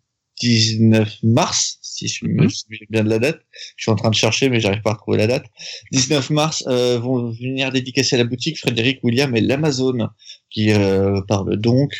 19 0.41 1.17
mars, 1.23 1.79
si 1.93 2.07
je 2.07 2.25
me 2.25 2.43
Mhm. 2.43 2.49
souviens 2.49 2.79
bien 2.89 3.03
de 3.03 3.09
la 3.09 3.19
date. 3.19 3.39
Je 3.77 3.83
suis 3.83 3.91
en 3.91 3.95
train 3.95 4.09
de 4.09 4.15
chercher, 4.15 4.49
mais 4.49 4.59
j'arrive 4.59 4.81
pas 4.81 4.91
à 4.91 4.93
retrouver 4.93 5.17
la 5.17 5.27
date. 5.27 5.45
19 5.91 6.29
mars, 6.29 6.63
euh, 6.67 6.99
vont 6.99 7.31
venir 7.31 7.71
dédicacer 7.71 8.17
la 8.17 8.23
boutique 8.23 8.57
Frédéric 8.59 8.99
William 9.03 9.35
et 9.35 9.41
l'Amazon, 9.41 10.09
qui 10.49 10.71
euh, 10.71 11.21
parle 11.27 11.55
donc 11.57 11.91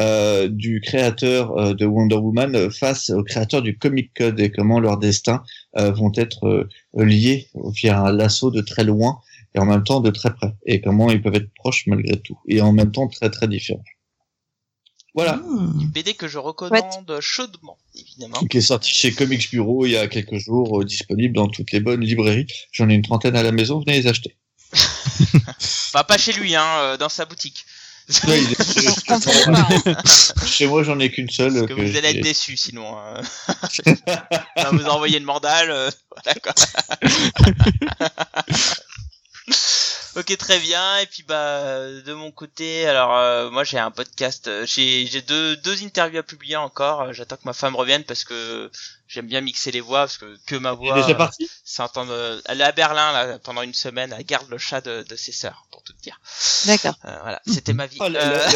euh, 0.00 0.48
du 0.48 0.80
créateur 0.80 1.56
euh, 1.58 1.74
de 1.74 1.84
Wonder 1.86 2.16
Woman 2.16 2.70
face 2.70 3.10
au 3.10 3.22
créateur 3.24 3.62
du 3.62 3.78
Comic 3.78 4.12
Code 4.14 4.38
et 4.40 4.50
comment 4.50 4.80
leurs 4.80 4.98
destins 4.98 5.42
euh, 5.78 5.90
vont 5.92 6.12
être 6.16 6.44
euh, 6.46 6.68
liés 7.04 7.48
via 7.74 8.00
un 8.00 8.12
lasso 8.12 8.50
de 8.50 8.60
très 8.60 8.84
loin 8.84 9.18
et 9.54 9.58
en 9.58 9.66
même 9.66 9.84
temps 9.84 10.00
de 10.00 10.10
très 10.10 10.32
près 10.34 10.52
et 10.66 10.80
comment 10.80 11.10
ils 11.10 11.20
peuvent 11.22 11.34
être 11.34 11.50
proches 11.54 11.86
malgré 11.86 12.16
tout 12.20 12.38
et 12.48 12.60
en 12.60 12.72
même 12.72 12.92
temps 12.92 13.08
très 13.08 13.30
très 13.30 13.48
différents. 13.48 13.82
Voilà, 15.16 15.36
Hmm. 15.36 15.72
BD 15.86 16.12
que 16.14 16.28
je 16.28 16.36
recommande 16.38 17.18
chaudement, 17.20 17.78
évidemment. 17.94 18.38
qui 18.50 18.58
est 18.58 18.60
sorti 18.60 18.90
chez 18.92 19.12
Comics 19.12 19.50
Bureau 19.50 19.86
il 19.86 19.92
y 19.92 19.96
a 19.96 20.06
quelques 20.08 20.36
jours, 20.36 20.80
euh, 20.80 20.84
disponible 20.84 21.34
dans 21.34 21.48
toutes 21.48 21.72
les 21.72 21.80
bonnes 21.80 22.02
librairies. 22.02 22.46
J'en 22.70 22.88
ai 22.90 22.94
une 22.94 23.02
trentaine 23.02 23.34
à 23.34 23.42
la 23.42 23.50
maison, 23.50 23.80
venez 23.80 23.98
les 24.00 24.06
acheter. 24.06 24.36
Enfin, 24.74 26.04
pas 26.08 26.18
chez 26.18 26.32
lui, 26.34 26.54
hein, 26.54 26.66
euh, 26.80 26.96
dans 26.98 27.08
sa 27.08 27.24
boutique. 27.24 27.64
Ouais, 28.28 28.40
il 28.40 28.52
est- 28.52 28.88
On 29.08 29.14
comprend 29.14 29.52
pas. 29.52 29.68
hein. 29.90 30.02
Chez 30.46 30.66
moi, 30.68 30.84
j'en 30.84 31.00
ai 31.00 31.10
qu'une 31.10 31.28
seule. 31.30 31.54
Parce 31.54 31.66
que 31.66 31.72
que 31.74 31.80
vous 31.80 31.96
allez 31.96 32.08
être 32.10 32.20
déçus 32.22 32.56
sinon. 32.56 32.86
On 32.86 34.62
va 34.62 34.70
vous 34.70 34.84
envoyer 34.84 35.18
le 35.18 35.24
mandal. 35.24 35.70
euh, 35.70 35.90
voilà 36.14 36.38
quoi. 36.40 36.52
ok 40.16 40.36
très 40.36 40.58
bien. 40.58 40.98
Et 40.98 41.06
puis 41.06 41.22
bah 41.22 41.86
de 42.04 42.12
mon 42.12 42.30
côté 42.30 42.86
alors 42.86 43.16
euh, 43.16 43.50
moi 43.50 43.64
j'ai 43.64 43.78
un 43.78 43.90
podcast. 43.90 44.48
Euh, 44.48 44.66
j'ai 44.66 45.06
j'ai 45.06 45.22
deux 45.22 45.56
deux 45.56 45.84
interviews 45.84 46.18
à 46.18 46.22
publier 46.22 46.56
encore. 46.56 47.02
Euh, 47.02 47.12
j'attends 47.12 47.36
que 47.36 47.44
ma 47.44 47.52
femme 47.52 47.76
revienne 47.76 48.04
parce 48.04 48.24
que 48.24 48.70
j'aime 49.08 49.26
bien 49.26 49.40
mixer 49.40 49.70
les 49.70 49.80
voix 49.80 50.00
parce 50.00 50.18
que 50.18 50.36
que 50.46 50.56
ma 50.56 50.72
voix 50.72 50.94
déjà 50.96 51.10
euh, 51.10 51.14
parti 51.14 51.48
s'entend 51.64 52.08
euh, 52.08 52.40
elle 52.46 52.60
est 52.60 52.64
à 52.64 52.72
Berlin 52.72 53.12
là 53.12 53.38
pendant 53.38 53.62
une 53.62 53.74
semaine 53.74 54.14
elle 54.16 54.24
garde 54.24 54.48
le 54.50 54.58
chat 54.58 54.80
de, 54.80 55.04
de 55.08 55.16
ses 55.16 55.32
sœurs 55.32 55.66
pour 55.70 55.82
tout 55.82 55.92
te 55.92 56.02
dire 56.02 56.20
D'accord. 56.66 56.94
Euh, 57.04 57.18
voilà 57.22 57.40
c'était 57.46 57.72
ma 57.72 57.86
vie 57.86 57.98
Oh, 58.00 58.08
la, 58.08 58.20
Euh, 58.26 58.38
la, 58.38 58.48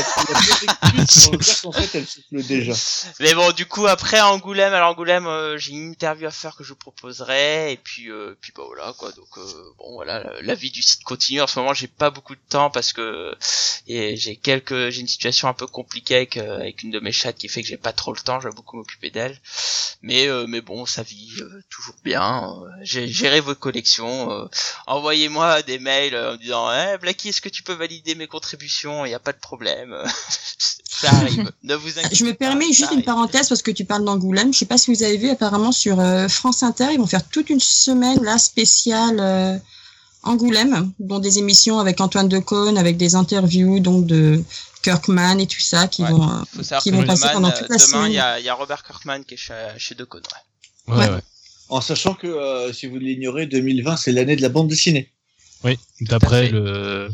déjà. 2.42 2.72
Mais 3.20 3.34
bon, 3.34 3.52
du 3.52 3.66
coup, 3.66 3.86
après 3.86 4.18
à 4.18 4.28
Angoulême, 4.28 4.72
alors 4.72 4.90
Angoulême, 4.90 5.26
euh, 5.26 5.58
j'ai 5.58 5.72
une 5.72 5.90
interview 5.90 6.26
à 6.26 6.30
faire 6.30 6.56
que 6.56 6.64
je 6.64 6.70
vous 6.70 6.76
proposerai, 6.76 7.72
et 7.72 7.76
puis, 7.76 8.10
euh, 8.10 8.36
puis 8.40 8.52
bah 8.56 8.62
voilà 8.66 8.94
quoi. 8.98 9.12
Donc 9.12 9.38
euh, 9.38 9.42
bon, 9.78 9.94
voilà, 9.94 10.22
la, 10.22 10.42
la 10.42 10.54
vie 10.54 10.70
du 10.70 10.82
site 10.82 11.04
continue. 11.04 11.40
En 11.40 11.46
ce 11.46 11.58
moment, 11.58 11.74
j'ai 11.74 11.88
pas 11.88 12.10
beaucoup 12.10 12.34
de 12.34 12.40
temps 12.48 12.70
parce 12.70 12.92
que 12.92 13.34
et 13.86 14.16
j'ai 14.16 14.36
quelques, 14.36 14.90
j'ai 14.90 15.00
une 15.00 15.08
situation 15.08 15.48
un 15.48 15.54
peu 15.54 15.66
compliquée 15.66 16.16
avec 16.16 16.36
euh, 16.36 16.56
avec 16.56 16.82
une 16.82 16.90
de 16.90 17.00
mes 17.00 17.12
chattes 17.12 17.36
qui 17.36 17.48
fait 17.48 17.62
que 17.62 17.68
j'ai 17.68 17.76
pas 17.76 17.92
trop 17.92 18.12
le 18.12 18.20
temps. 18.20 18.40
Je 18.40 18.48
dois 18.48 18.54
beaucoup 18.54 18.76
m'occuper 18.76 19.10
d'elle. 19.10 19.38
Mais 20.02 20.26
euh, 20.28 20.39
mais 20.46 20.60
bon, 20.60 20.86
ça 20.86 21.02
vit 21.02 21.30
euh, 21.40 21.62
toujours 21.70 21.94
bien. 22.04 22.52
Euh, 22.64 22.84
géré 22.84 23.40
vos 23.40 23.54
collections. 23.54 24.30
euh, 24.32 24.46
Envoyez-moi 24.86 25.62
des 25.62 25.78
mails 25.78 26.14
euh, 26.14 26.30
en 26.30 26.32
me 26.32 26.38
disant, 26.38 26.68
eh 26.72 26.98
Blacky, 26.98 27.28
est-ce 27.30 27.40
que 27.40 27.48
tu 27.48 27.62
peux 27.62 27.72
valider 27.72 28.14
mes 28.14 28.26
contributions? 28.26 29.04
Il 29.04 29.10
y 29.10 29.14
a 29.14 29.18
pas 29.18 29.32
de 29.32 29.38
problème. 29.38 29.96
ça 30.88 31.08
arrive. 31.10 31.50
Ne 31.62 31.74
vous 31.74 31.98
inquiétez 31.98 32.16
Je 32.16 32.24
me 32.24 32.34
permets 32.34 32.72
juste 32.72 32.92
une 32.92 33.02
parenthèse 33.02 33.48
parce 33.48 33.62
que 33.62 33.70
tu 33.70 33.84
parles 33.84 34.04
d'Angoulême. 34.04 34.52
Je 34.52 34.58
sais 34.58 34.66
pas 34.66 34.78
si 34.78 34.92
vous 34.92 35.02
avez 35.02 35.16
vu 35.16 35.30
apparemment 35.30 35.72
sur 35.72 36.00
euh, 36.00 36.28
France 36.28 36.62
Inter, 36.62 36.88
ils 36.92 36.98
vont 36.98 37.06
faire 37.06 37.26
toute 37.28 37.50
une 37.50 37.60
semaine 37.60 38.22
là 38.22 38.38
spéciale 38.38 39.18
euh, 39.20 39.56
Angoulême, 40.22 40.92
dont 40.98 41.18
des 41.18 41.38
émissions 41.38 41.78
avec 41.78 42.00
Antoine 42.00 42.28
Decaune, 42.28 42.76
avec 42.76 42.96
des 42.98 43.14
interviews 43.14 43.80
donc 43.80 44.06
de 44.06 44.42
Kirkman 44.82 45.38
et 45.38 45.46
tout 45.46 45.60
ça 45.60 45.86
qui 45.88 46.02
Ouais. 46.02 46.10
vont. 46.10 46.22
euh, 46.28 46.42
faut 46.56 46.62
savoir 46.62 46.82
qui 46.82 46.90
que 46.90 46.94
vont 46.96 47.02
demain, 47.02 47.12
passer 47.14 47.32
pendant 47.32 47.48
euh, 47.48 47.52
toute 47.52 47.68
la 47.68 47.76
demain, 47.76 47.86
semaine. 47.86 48.10
il 48.12 48.14
y 48.14 48.18
a, 48.18 48.38
il 48.38 48.44
y 48.44 48.48
a 48.48 48.54
Robert 48.54 48.82
Kirkman 48.84 49.22
qui 49.24 49.34
est 49.34 49.36
chez, 49.36 49.54
chez. 49.78 49.94
Ouais. 49.98 50.06
Ouais, 50.88 50.96
Ouais. 50.96 51.08
ouais. 51.14 51.20
En 51.68 51.80
sachant 51.80 52.14
que, 52.14 52.26
euh, 52.26 52.72
si 52.72 52.86
vous 52.86 52.96
l'ignorez, 52.98 53.46
2020, 53.46 53.96
c'est 53.96 54.10
l'année 54.12 54.34
de 54.36 54.42
la 54.42 54.48
bande 54.48 54.68
dessinée. 54.68 55.12
Oui, 55.62 55.78
d'après 56.00 56.48
le, 56.48 57.08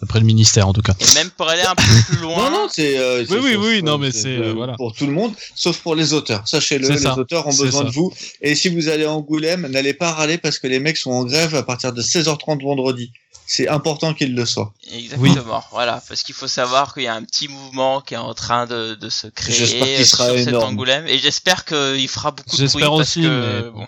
d'après 0.00 0.20
le 0.20 0.26
ministère 0.26 0.68
en 0.68 0.72
tout 0.72 0.82
cas. 0.82 0.94
Et 1.00 1.14
même 1.14 1.30
pour 1.30 1.48
aller 1.48 1.62
un 1.62 1.74
peu 1.74 1.82
plus 2.06 2.18
loin. 2.18 2.36
Non, 2.36 2.50
non, 2.50 2.68
c'est. 2.70 2.96
euh, 2.98 3.24
oui, 3.28 3.38
c'est- 3.50 3.56
oui, 3.56 3.82
non, 3.82 3.98
mais 3.98 4.12
c'est 4.12 4.36
euh, 4.36 4.52
voilà. 4.52 4.74
pour 4.74 4.92
tout 4.94 5.06
le 5.06 5.12
monde, 5.12 5.32
sauf 5.56 5.78
pour 5.78 5.94
les 5.96 6.12
auteurs. 6.12 6.46
Sachez-le, 6.46 6.86
les 6.88 6.98
ça. 6.98 7.18
auteurs 7.18 7.46
ont 7.48 7.54
besoin 7.56 7.80
ça. 7.82 7.88
de 7.88 7.90
vous. 7.92 8.12
Et 8.40 8.54
si 8.54 8.68
vous 8.68 8.88
allez 8.88 9.04
à 9.04 9.12
Angoulême, 9.12 9.66
n'allez 9.66 9.94
pas 9.94 10.12
râler 10.12 10.38
parce 10.38 10.58
que 10.60 10.66
les 10.68 10.78
mecs 10.78 10.98
sont 10.98 11.10
en 11.10 11.24
grève 11.24 11.54
à 11.56 11.62
partir 11.64 11.92
de 11.92 12.00
16h30 12.02 12.62
vendredi. 12.62 13.10
C'est 13.50 13.66
important 13.66 14.12
qu'ils 14.12 14.34
le 14.34 14.44
soient. 14.44 14.74
Exactement, 14.92 15.64
voilà, 15.70 16.02
parce 16.06 16.22
qu'il 16.22 16.34
faut 16.34 16.48
savoir 16.48 16.92
qu'il 16.92 17.04
y 17.04 17.06
a 17.06 17.14
un 17.14 17.24
petit 17.24 17.48
mouvement 17.48 18.02
qui 18.02 18.12
est 18.12 18.18
en 18.18 18.34
train 18.34 18.66
de, 18.66 18.94
de 18.94 19.08
se 19.08 19.26
créer 19.26 19.96
qu'il 19.96 20.06
sera 20.06 20.26
sur 20.28 20.44
cet. 20.44 20.54
Angoulême, 20.54 21.06
et 21.06 21.18
j'espère 21.18 21.64
qu'il 21.64 22.08
fera 22.08 22.30
beaucoup 22.30 22.56
de 22.58 22.66
bruit 22.66 22.84
parce 22.84 23.00
aussi, 23.00 23.22
que 23.22 23.62
mais- 23.62 23.70
bon, 23.70 23.86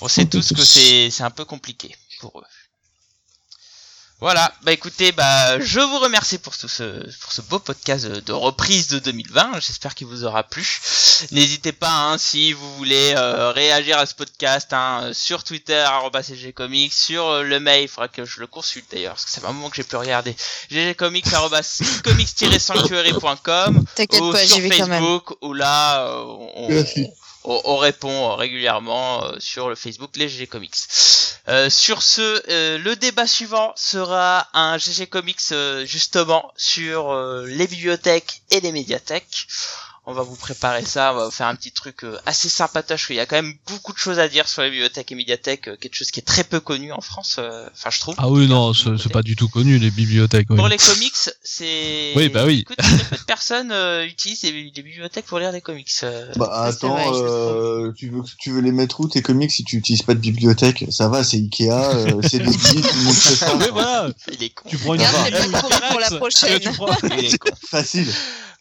on 0.00 0.08
sait 0.08 0.24
tous 0.24 0.54
que 0.54 0.64
c'est 0.64 1.10
c'est 1.10 1.22
un 1.24 1.30
peu 1.30 1.44
compliqué 1.44 1.94
pour 2.20 2.32
eux. 2.40 2.44
Voilà, 4.22 4.54
bah 4.62 4.70
écoutez, 4.70 5.10
bah 5.10 5.58
je 5.58 5.80
vous 5.80 5.98
remercie 5.98 6.38
pour 6.38 6.56
tout 6.56 6.68
ce 6.68 6.84
pour 7.22 7.32
ce 7.32 7.42
beau 7.42 7.58
podcast 7.58 8.06
de, 8.06 8.20
de 8.20 8.32
reprise 8.32 8.86
de 8.86 9.00
2020. 9.00 9.54
J'espère 9.58 9.96
qu'il 9.96 10.06
vous 10.06 10.22
aura 10.22 10.44
plu. 10.44 10.64
N'hésitez 11.32 11.72
pas 11.72 11.90
hein, 11.90 12.18
si 12.18 12.52
vous 12.52 12.76
voulez 12.76 13.14
euh, 13.16 13.50
réagir 13.50 13.98
à 13.98 14.06
ce 14.06 14.14
podcast 14.14 14.72
hein, 14.72 15.10
sur 15.12 15.42
Twitter 15.42 15.84
@cgcomics, 16.12 16.92
sur 16.92 17.26
euh, 17.26 17.42
le 17.42 17.58
mail, 17.58 17.82
il 17.82 17.88
faudra 17.88 18.06
que 18.06 18.24
je 18.24 18.38
le 18.38 18.46
consulte 18.46 18.86
d'ailleurs 18.92 19.14
parce 19.14 19.24
que 19.24 19.32
ça 19.32 19.40
fait 19.40 19.48
un 19.48 19.52
moment 19.52 19.70
que 19.70 19.74
j'ai 19.74 19.82
plus 19.82 19.96
regardé. 19.96 20.36
ggcomics 20.70 21.32
arobase 21.32 21.80
comics-sanctuary.com 22.04 23.84
T'inquiète 23.96 24.20
ou 24.20 24.30
pas, 24.30 24.46
sur. 24.46 24.72
Facebook 24.72 25.36
où 25.42 25.52
là 25.52 26.06
euh, 26.06 26.22
on, 26.54 26.68
Merci. 26.68 27.08
On, 27.44 27.60
on 27.64 27.76
répond 27.76 28.30
euh, 28.30 28.34
régulièrement 28.34 29.24
euh, 29.24 29.36
sur 29.38 29.68
le 29.68 29.74
Facebook 29.74 30.16
les 30.16 30.28
GG 30.28 30.46
Comics. 30.46 30.76
Euh, 31.48 31.70
sur 31.70 32.02
ce, 32.02 32.78
le 32.78 32.94
débat 32.94 33.26
suivant 33.26 33.72
sera 33.76 34.48
un 34.54 34.78
GG 34.78 35.06
Comics 35.08 35.52
justement 35.84 36.52
sur 36.56 37.14
les 37.44 37.66
bibliothèques 37.66 38.42
et 38.50 38.60
les 38.60 38.70
médiathèques. 38.70 39.48
On 40.04 40.14
va 40.14 40.22
vous 40.22 40.34
préparer 40.34 40.84
ça, 40.84 41.12
on 41.12 41.16
va 41.16 41.24
vous 41.26 41.30
faire 41.30 41.46
un 41.46 41.54
petit 41.54 41.70
truc 41.70 42.02
euh, 42.02 42.18
assez 42.26 42.48
sympatoche. 42.48 43.06
Il 43.10 43.14
y 43.16 43.20
a 43.20 43.26
quand 43.26 43.36
même 43.36 43.54
beaucoup 43.68 43.92
de 43.92 43.98
choses 43.98 44.18
à 44.18 44.26
dire 44.28 44.48
sur 44.48 44.62
les 44.62 44.70
bibliothèques 44.70 45.12
et 45.12 45.14
médiathèques, 45.14 45.68
euh, 45.68 45.76
quelque 45.76 45.94
chose 45.94 46.10
qui 46.10 46.18
est 46.18 46.24
très 46.24 46.42
peu 46.42 46.58
connu 46.58 46.90
en 46.90 47.00
France. 47.00 47.36
euh, 47.38 47.68
Enfin, 47.72 47.90
je 47.90 48.00
trouve. 48.00 48.16
Ah 48.18 48.28
oui, 48.28 48.48
non, 48.48 48.74
c'est 48.74 49.12
pas 49.12 49.22
du 49.22 49.36
tout 49.36 49.48
connu 49.48 49.78
les 49.78 49.92
bibliothèques. 49.92 50.48
oui. 50.50 50.56
Pour 50.56 50.66
les 50.66 50.76
comics, 50.76 51.14
c'est. 51.44 52.14
Oui, 52.16 52.28
bah 52.30 52.44
oui. 52.44 52.60
Écoute, 52.62 52.78
très 52.78 52.96
peu 53.04 53.16
de 53.16 53.22
personnes 53.22 53.70
euh, 53.70 54.04
utilisent 54.04 54.42
les, 54.42 54.50
les 54.74 54.82
bibliothèques 54.82 55.26
pour 55.26 55.38
lire 55.38 55.52
des 55.52 55.60
comics. 55.60 55.88
euh, 56.02 56.32
Bah 56.34 56.48
ça, 56.52 56.62
attends, 56.64 56.94
vrai, 56.96 57.06
euh, 57.22 57.92
tu 57.96 58.08
veux 58.10 58.22
tu 58.40 58.50
veux 58.50 58.60
les 58.60 58.72
mettre 58.72 58.98
où 58.98 59.08
tes 59.08 59.22
comics 59.22 59.52
si 59.52 59.62
tu 59.62 59.76
utilises 59.76 60.02
pas 60.02 60.14
de 60.14 60.18
bibliothèque? 60.18 60.84
Ça 60.90 61.08
va, 61.08 61.22
c'est 61.22 61.36
Ikea, 61.36 61.70
euh, 61.70 62.20
c'est 62.28 62.40
des 62.40 62.50
guides, 62.50 62.88
tout 62.88 62.96
le 62.96 63.02
monde 63.04 63.14
fait 63.14 63.36
ça. 63.36 63.54
Oui, 63.56 63.66
voilà. 63.72 64.08
Il 64.32 64.42
est 64.42 64.50
con. 64.50 64.68
Tu 64.68 64.78
prends 64.78 64.94
une 64.94 65.00
Regarde, 65.02 65.90
pour 65.90 66.00
la 66.00 66.08
Tu 66.10 66.16
prochaine. 66.16 66.60
prends- 66.74 66.96
Il 67.18 67.24
est 67.26 67.38
con. 67.38 67.50
Facile. 67.70 68.12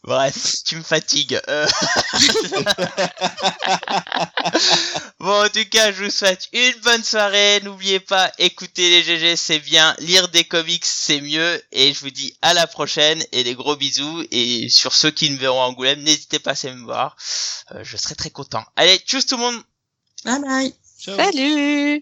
Bref, 0.04 0.56
tu 0.66 0.78
me 0.78 0.82
fatigues. 0.82 1.31
Euh. 1.36 1.68
bon, 5.20 5.46
en 5.46 5.50
tout 5.50 5.66
cas, 5.70 5.92
je 5.92 6.06
vous 6.06 6.10
souhaite 6.10 6.48
une 6.54 6.80
bonne 6.84 7.04
soirée. 7.04 7.60
N'oubliez 7.64 8.00
pas, 8.00 8.32
écouter 8.38 8.90
les 8.90 9.04
GG, 9.04 9.36
c'est 9.36 9.60
bien. 9.60 9.96
Lire 10.00 10.30
des 10.30 10.44
comics, 10.44 10.86
c'est 10.86 11.22
mieux. 11.22 11.62
Et 11.72 11.94
je 11.94 12.00
vous 12.00 12.10
dis 12.10 12.36
à 12.42 12.54
la 12.54 12.68
prochaine 12.68 13.24
et 13.32 13.44
des 13.44 13.56
gros 13.56 13.76
bisous. 13.76 14.24
Et 14.32 14.70
sur 14.70 14.94
ceux 14.94 15.12
qui 15.12 15.30
me 15.30 15.38
verront 15.38 15.62
à 15.62 15.66
Angoulême, 15.66 16.02
n'hésitez 16.02 16.40
pas 16.40 16.52
à 16.52 16.74
me 16.74 16.84
voir. 16.84 17.16
Euh, 17.72 17.84
je 17.84 17.98
serai 17.98 18.16
très 18.16 18.30
content. 18.30 18.64
Allez, 18.76 18.98
tchuss 18.98 19.26
tout 19.26 19.38
le 19.38 19.44
monde 19.44 19.64
Bye 20.24 20.42
bye. 20.42 20.76
Ciao. 21.00 21.18
Salut 21.18 22.02